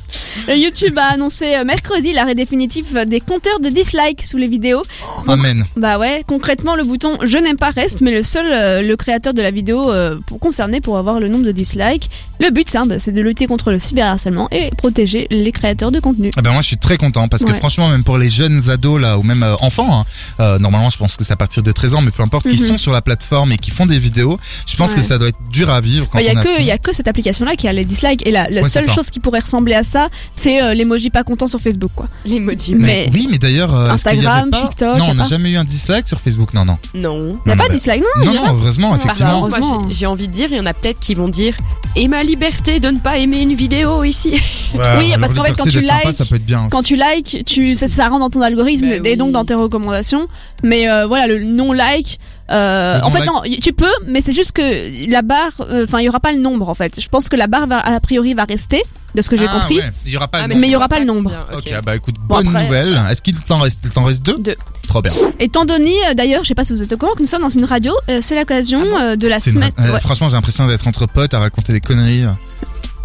Euh, 0.49 0.55
YouTube 0.55 0.97
a 0.99 1.07
annoncé 1.15 1.55
euh, 1.57 1.65
mercredi 1.65 2.13
l'arrêt 2.13 2.35
définitif 2.35 2.93
des 3.07 3.21
compteurs 3.21 3.59
de 3.61 3.69
dislikes 3.69 4.25
sous 4.25 4.37
les 4.37 4.49
vidéos. 4.49 4.83
amen 5.27 5.65
Bah 5.77 5.99
ouais, 5.99 6.23
concrètement, 6.27 6.77
le 6.77 6.85
bouton 6.85 7.17
je 7.25 7.39
n'aime 7.39 7.57
pas 7.57 7.71
reste, 7.71 8.01
mais 8.03 8.11
le 8.13 8.23
seul, 8.23 8.47
euh, 8.47 8.83
le 8.83 8.97
créateur 8.97 9.33
de 9.35 9.43
la 9.43 9.51
vidéo 9.51 9.91
euh, 9.91 10.19
pour, 10.27 10.39
concerné 10.39 10.81
pour 10.81 10.99
avoir 10.99 11.14
le 11.21 11.29
nombre 11.29 11.45
de 11.45 11.53
dislikes. 11.53 12.11
Le 12.41 12.51
but, 12.51 12.69
c'est 12.69 12.79
bah, 12.89 12.99
c'est 12.99 13.13
de 13.13 13.23
lutter 13.23 13.47
contre 13.47 13.71
le 13.71 13.79
cyberharcèlement 13.79 14.49
et 14.51 14.71
protéger 14.77 15.27
les 15.31 15.53
créateurs 15.53 15.91
de 15.93 16.01
contenu. 16.01 16.31
Ah 16.37 16.43
ben 16.43 16.53
moi 16.53 16.61
je 16.63 16.67
suis 16.67 16.77
très 16.77 16.97
content 16.97 17.29
parce 17.29 17.45
que 17.45 17.51
Ouais. 17.53 17.59
franchement 17.59 17.89
même 17.89 18.05
pour 18.05 18.19
les 18.19 18.29
jeunes 18.29 18.69
ados 18.71 19.01
là 19.01 19.17
ou 19.19 19.23
même 19.23 19.43
euh, 19.43 19.55
enfants 19.61 20.01
hein, 20.01 20.05
euh, 20.41 20.59
normalement 20.59 20.91
je 20.91 20.99
pense 20.99 21.17
que 21.17 21.25
c'est 21.25 21.33
à 21.33 21.37
partir 21.37 21.63
de 21.63 21.71
13 21.73 21.95
ans 21.95 22.03
mais 22.03 22.11
peu 22.11 22.23
importe 22.23 22.49
qui 22.49 22.61
Mhm. 22.61 22.69
sont 22.69 22.79
sur 22.79 22.93
la 22.93 23.01
plateforme 23.03 23.53
et 23.53 23.59
qui 23.59 23.71
font 23.71 23.87
des 23.87 23.99
vidéos 23.99 24.39
je 24.67 24.77
pense 24.77 24.91
Ouais. 24.91 24.97
que 24.97 25.03
ça 25.03 25.19
doit 25.19 25.29
être 25.29 25.39
dur 25.51 25.71
à 25.71 25.81
vivre 25.81 26.09
Il 26.15 26.21
y 26.23 26.31
on 26.33 26.37
a 26.37 26.41
a 26.41 26.43
que, 26.43 26.49
fait- 26.49 26.61
il 26.61 26.67
y 26.67 26.71
a 26.73 26.79
que 26.79 26.95
cette 26.95 27.09
application-là 27.09 27.55
qui 27.57 27.69
a 27.69 27.73
les 27.73 27.85
dislikes 27.85 28.27
et 28.27 28.31
la, 28.31 28.51
la 28.51 28.63
Ouais, 28.63 28.69
c'est 28.69 28.81
seule 28.81 28.91
chose 28.93 29.11
qui 29.11 29.21
pourrait 29.21 29.41
ressembler 29.41 29.75
à 29.75 29.85
ça, 29.85 30.09
c'est 30.35 30.63
euh, 30.63 30.75
l'emoji 30.75 31.11
pas 31.11 31.23
content 31.25 31.47
sur 31.47 31.61
Facebook, 31.61 31.93
quoi. 31.95 32.09
L'emoji. 32.27 32.75
mais, 32.75 32.87
mais- 33.07 33.11
oui 33.15 33.29
mais 33.31 33.39
d'ailleurs 33.39 33.75
euh, 33.75 33.91
Instagram, 33.91 34.51
pas- 34.51 34.61
TikTok, 34.63 34.99
non 34.99 35.05
on 35.11 35.15
n'a 35.15 35.23
pas 35.25 35.29
jamais 35.29 35.51
eu 35.53 35.57
un 35.57 35.65
dislike 35.65 36.09
sur 36.09 36.21
Facebook 36.21 36.53
non 36.55 36.65
non 36.65 36.79
Non. 36.95 37.19
Il 37.47 37.49
y 37.49 37.53
a 37.53 37.55
Non, 37.55 37.63
pas 37.63 37.69
de 37.69 37.75
dislike, 37.75 38.03
non 38.19 38.25
non 38.27 38.35
non 38.35 38.57
heureusement 38.59 38.91
Ah, 38.93 38.97
effectivement 38.97 39.41
bah, 39.43 39.49
Moi, 39.49 39.59
heureusement. 39.61 39.89
j'ai- 39.89 39.95
j'ai 39.95 40.07
envie 40.07 40.29
de 40.29 40.33
dire, 40.33 40.49
il 40.51 40.57
y 40.57 40.61
en 40.61 40.67
a 40.67 40.75
peut-être 40.75 40.99
qui 41.05 41.15
vont 41.15 41.29
dire 41.29 41.55
Et 41.97 42.09
ma 42.09 42.23
liberté 42.23 42.81
de 42.81 42.89
ne 42.89 42.99
pas 42.99 43.19
aimer 43.19 43.43
une 43.43 43.55
vidéo 43.55 44.05
ici? 44.05 44.41
Oui, 44.99 45.13
parce 45.21 45.35
qu'en 45.35 45.45
fait, 45.45 45.53
quand 45.53 45.65
tu 45.65 45.85
sympa, 45.85 46.09
likes- 46.09 46.15
ça 46.17 46.25
peut 46.25 46.35
être 46.37 46.45
bien 46.45 46.69
Quand 46.71 46.83
tu 46.83 46.97
likes, 46.97 47.45
tu, 47.47 47.77
ça, 47.77 47.87
ça 47.87 48.09
rentre 48.09 48.21
dans 48.21 48.31
ton 48.31 48.41
algorithme 48.43 48.87
et 49.05 49.17
donc 49.17 49.31
dans 49.31 49.45
tes 49.45 49.55
recommandations. 49.55 50.27
Mais 50.65 50.89
euh, 50.91 51.07
voilà, 51.07 51.29
le 51.29 51.45
non-like. 51.45 52.19
Euh, 52.51 53.01
en 53.03 53.11
fait, 53.11 53.25
non, 53.25 53.41
tu 53.63 53.73
peux, 53.73 53.91
mais 54.07 54.21
c'est 54.21 54.33
juste 54.33 54.53
que 54.53 55.11
la 55.11 55.23
barre, 55.23 55.53
euh, 55.61 55.85
enfin, 55.85 56.01
il 56.01 56.05
y 56.05 56.09
aura 56.09 56.21
pas 56.21 56.33
le 56.33 56.39
nombre 56.39 56.69
en 56.69 56.75
fait. 56.75 57.01
Je 57.01 57.09
pense 57.09 57.29
que 57.29 57.37
la 57.37 57.47
barre 57.47 57.67
va, 57.67 57.79
a 57.79 57.99
priori 58.01 58.35
va 58.35 58.45
rester, 58.45 58.83
de 59.15 59.23
ce 59.23 59.31
que 59.31 59.37
j'ai 59.39 59.47
Ah, 59.49 59.59
compris. 59.61 59.79
ouais, 59.79 59.91
il 60.05 60.13
y 60.13 60.17
aura 60.17 60.29
pas 60.29 60.41
Ah, 60.43 60.47
le 60.49 60.55
mais 60.55 60.67
il 60.67 60.71
y 60.73 60.77
aura 60.77 60.89
pas 60.89 60.99
le 60.99 61.07
nombre. 61.07 61.31
Bien, 61.31 61.45
ok 61.53 61.65
ok. 61.67 61.85
bah 61.85 61.97
écoute 61.97 62.17
Bon, 62.19 62.37
bonne 62.37 62.49
après- 62.49 62.65
nouvelle 62.65 63.01
est-ce 63.11 63.23
qu'il 63.23 63.39
t'en 63.41 63.61
reste 63.61 63.81
il 63.85 63.91
t'en 63.91 64.05
reste 64.05 64.23
deux 64.27 64.37
Deux. 64.39 64.57
trop 64.89 65.01
bien 65.01 65.13
Et 65.41 65.49
Tandoni, 65.49 65.95
euh, 66.11 66.15
d'ailleurs, 66.15 66.43
je 66.43 66.49
sais 66.49 66.55
pas 66.55 66.65
si 66.65 66.73
vous 66.75 66.83
êtes 66.83 66.93
au 66.93 66.99
courant 66.99 67.15
que 67.15 67.23
nous 67.23 67.29
sommes 67.29 67.43
dans 67.43 67.49
une 67.49 67.65
radio. 67.65 67.95
euh, 68.11 68.19
c'est 68.21 68.35
l'occasion 68.39 68.83
euh, 69.01 69.17
de 69.17 69.27
la 69.29 69.37
une- 69.37 69.41
semaine. 69.43 69.73
euh, 69.79 69.93
ouais. 69.95 70.01
franchement 70.01 70.29
j'ai 70.29 70.35
l'impression 70.37 70.67
d'être 70.67 70.87
entre 70.87 71.07
potes 71.07 71.33
à 71.33 71.39
raconter 71.39 71.73
des 71.73 71.81
conneries 71.81 72.25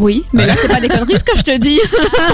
Oui, 0.00 0.24
mais 0.32 0.46
là 0.46 0.54
c'est 0.56 0.66
pas 0.68 0.80
des 0.80 0.88
conneries 0.88 1.18
ce 1.18 1.24
que 1.24 1.36
je 1.36 1.42
te 1.42 1.56
dis. 1.58 1.78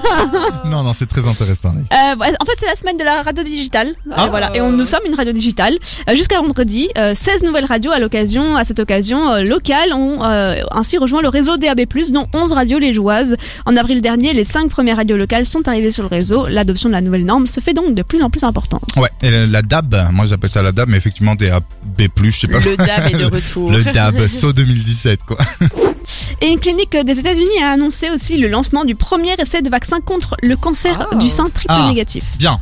non 0.64 0.82
non 0.84 0.92
c'est 0.94 1.06
très 1.06 1.26
intéressant. 1.26 1.70
Euh, 1.70 2.14
en 2.14 2.44
fait, 2.44 2.52
c'est 2.58 2.66
la 2.66 2.76
semaine 2.76 2.96
de 2.96 3.04
la 3.04 3.22
radio 3.22 3.42
digitale. 3.42 3.88
Euh, 3.88 4.12
Ah. 4.16 4.26
voilà. 4.30 4.56
Et 4.56 4.60
on, 4.60 4.70
nous 4.72 4.84
sommes 4.86 5.00
une 5.06 5.14
radio 5.14 5.32
digitale. 5.32 5.74
Euh, 6.08 6.14
Jusqu'à 6.14 6.38
vendredi, 6.40 6.88
euh, 6.96 7.12
16 7.14 7.42
nouvelles 7.42 7.64
radios 7.64 7.90
à 7.92 7.98
l'occasion, 7.98 8.56
à 8.56 8.64
cette 8.64 8.78
occasion 8.78 9.42
locale 9.42 9.92
ont 9.92 10.22
ainsi 10.22 10.96
rejoint 10.98 11.22
le 11.22 11.28
réseau 11.28 11.56
DAB+, 11.56 11.80
dont 12.10 12.26
11 12.32 12.52
radios 12.52 12.78
légeoises. 12.78 13.36
En 13.66 13.76
avril 13.76 14.00
dernier, 14.00 14.32
les 14.32 14.44
5 14.44 14.70
premières 14.70 14.96
radios 14.96 15.16
locales 15.16 15.44
sont 15.46 15.66
arrivées 15.68 15.90
sur 15.90 16.04
le 16.04 16.08
réseau. 16.08 16.46
L'adoption 16.48 16.88
de 16.88 16.94
la 16.94 17.00
nouvelle 17.00 17.24
norme 17.24 17.46
se 17.46 17.60
fait 17.60 17.74
donc 17.74 17.94
de 17.94 18.02
plus 18.02 18.22
en 18.22 18.30
plus 18.30 18.44
importante. 18.44 18.84
ouais 18.96 19.10
et 19.22 19.30
la, 19.30 19.44
la 19.46 19.62
DAB 19.62 19.94
moi 20.12 20.26
j'appelle 20.26 20.50
ça 20.50 20.62
la 20.62 20.72
DAB 20.72 20.88
mais 20.88 20.96
effectivement 20.98 21.34
des 21.34 21.50
AB+, 21.50 21.62
je 21.98 22.30
sais 22.30 22.46
pas 22.46 22.58
Le 22.58 22.76
DAB 22.76 23.06
est 23.12 23.16
de 23.16 23.24
retour. 23.36 23.70
Le 23.70 23.82
DAB, 23.84 24.26
SO 24.28 24.52
2017, 24.52 25.20
quoi. 25.24 25.38
Et 26.40 26.48
une 26.48 26.58
clinique 26.58 26.96
des 26.96 27.18
États-Unis 27.18 27.62
a 27.62 27.70
annoncé 27.70 28.10
aussi 28.10 28.36
le 28.36 28.48
lancement 28.48 28.84
du 28.84 28.94
premier 28.94 29.34
essai 29.38 29.62
de 29.62 29.70
vaccin 29.70 30.00
contre 30.00 30.36
le 30.42 30.56
cancer 30.56 31.08
Ah. 31.12 31.16
du 31.16 31.28
sein 31.28 31.48
triple 31.48 31.74
Ah. 31.76 31.88
négatif. 31.88 32.24
Bien. 32.38 32.58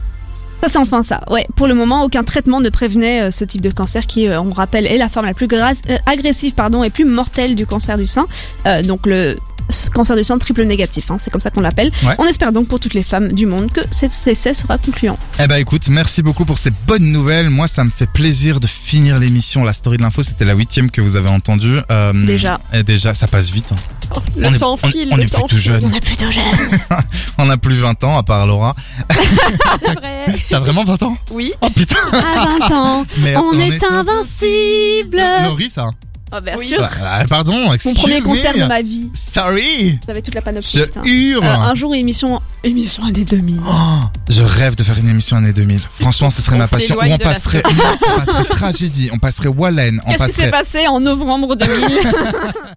Ça 0.65 0.71
c'est 0.71 0.79
enfin 0.79 1.03
ça. 1.03 1.21
Ouais, 1.31 1.47
pour 1.57 1.67
le 1.67 1.75
moment, 1.75 2.05
aucun 2.05 2.25
traitement 2.25 2.59
ne 2.61 2.71
prévenait 2.71 3.25
euh, 3.25 3.31
ce 3.31 3.45
type 3.45 3.61
de 3.61 3.71
cancer 3.71 4.07
qui, 4.07 4.29
euh, 4.29 4.41
on 4.41 4.49
rappelle, 4.51 4.87
est 4.87 4.97
la 4.97 5.11
forme 5.11 5.27
la 5.27 5.35
plus 5.35 5.47
grasse- 5.47 5.83
euh, 5.91 5.99
agressive 6.07 6.55
pardon, 6.55 6.83
et 6.83 6.89
plus 6.89 7.05
mortelle 7.05 7.55
du 7.55 7.67
cancer 7.67 7.99
du 7.99 8.07
sein. 8.07 8.27
Euh, 8.67 8.83
donc 8.83 9.05
le 9.05 9.37
cancer 9.95 10.17
du 10.17 10.25
sein 10.25 10.39
triple 10.39 10.63
négatif, 10.65 11.11
hein, 11.11 11.17
c'est 11.19 11.31
comme 11.31 11.41
ça 11.43 11.51
qu'on 11.51 11.61
l'appelle. 11.61 11.91
Ouais. 12.07 12.15
On 12.19 12.25
espère 12.25 12.51
donc 12.53 12.67
pour 12.69 12.81
toutes 12.81 12.95
les 12.95 13.03
femmes 13.03 13.33
du 13.33 13.45
monde 13.45 13.71
que 13.73 13.81
cet 13.91 14.13
essai 14.27 14.55
sera 14.55 14.79
concluant. 14.79 15.19
Eh 15.39 15.47
ben 15.47 15.57
écoute, 15.57 15.87
merci 15.91 16.23
beaucoup 16.23 16.47
pour 16.47 16.57
ces 16.57 16.71
bonnes 16.87 17.13
nouvelles. 17.13 17.51
Moi, 17.51 17.67
ça 17.69 17.85
me 17.85 17.91
fait 17.91 18.09
plaisir 18.11 18.59
de 18.59 18.67
finir 18.67 19.19
l'émission. 19.19 19.65
La 19.65 19.75
story 19.75 19.99
de 19.99 20.03
l'info, 20.03 20.23
c'était 20.23 20.45
la 20.47 20.55
huitième 20.55 20.91
que 20.91 21.03
vous 21.03 21.17
avez 21.17 21.29
entendue. 21.31 21.79
Euh, 21.91 22.13
Déjà. 22.27 22.59
Et 22.73 22.83
déjà, 22.83 23.13
ça 23.13 23.27
passe 23.27 23.51
vite. 23.51 23.67
hein. 23.73 23.77
Le 24.37 24.49
On 24.49 24.53
est- 24.55 24.59
temps 24.59 24.73
on- 24.75 24.89
file, 24.89 25.09
on 25.13 25.17
le 25.17 25.23
est 25.23 25.27
temps 25.27 25.39
plutôt 25.47 25.57
file. 25.57 25.73
jeune. 25.73 25.85
On 25.85 25.93
est 25.93 26.01
plutôt 26.01 26.31
jeune. 26.31 26.45
On 27.39 27.51
a 27.51 27.57
plus 27.57 27.77
20 27.77 28.03
ans, 28.05 28.17
à 28.19 28.23
part 28.23 28.47
Laura. 28.47 28.75
C'est 29.81 29.95
vrai. 29.99 30.27
T'as 30.51 30.61
vraiment 30.61 30.85
20 30.85 31.03
ans? 31.03 31.17
Oui. 31.31 31.53
Oh 31.61 31.69
putain 31.71 31.97
À 32.13 32.59
20 32.69 32.75
ans, 32.77 33.07
Mais 33.19 33.37
on, 33.37 33.53
est, 33.59 33.83
invincible. 33.85 35.21
Laurie, 35.45 35.71
ça 35.71 35.91
Oh, 36.37 36.41
bien 36.41 36.55
Oui. 36.59 36.67
sûr. 36.67 36.81
Bah, 36.81 36.91
ah, 37.05 37.25
Pardon, 37.29 37.53
Mon 37.85 37.95
premier 37.95 38.19
me. 38.21 38.25
concert 38.25 38.55
de 38.55 38.65
ma 38.65 38.83
vie. 38.83 39.09
Sorry 39.15 40.01
J'avais 40.05 40.21
toute 40.21 40.35
la 40.35 40.41
panoplie. 40.43 40.69
Je 40.73 41.09
hurle 41.09 41.45
Euh, 41.45 41.49
un 41.61 41.75
jour, 41.77 41.95
émission, 41.95 42.41
émission 42.65 43.05
année 43.05 43.25
2000. 43.25 43.61
Oh, 43.65 43.73
Je 44.29 44.43
rêve 44.43 44.75
de 44.75 44.83
faire 44.83 44.99
une 44.99 45.09
émission 45.09 45.37
année 45.37 45.53
2000. 45.53 45.81
Franchement, 46.01 46.31
ce 46.31 46.43
serait 46.43 46.57
On 46.57 46.59
ma 46.59 46.67
passion. 46.67 46.97
On 47.01 47.19
passerait, 47.19 47.63
on 47.65 48.25
passerait 48.25 48.45
tragédie, 48.47 49.11
on 49.13 49.19
passerait 49.19 49.49
Wallen, 49.49 50.01
on 50.05 50.11
Qu'est-ce 50.11 50.23
qui 50.25 50.27
passerait 50.27 50.45
s'est 50.47 50.51
passé 50.51 50.89
en 50.89 50.99
novembre 50.99 51.55
2000 51.55 51.79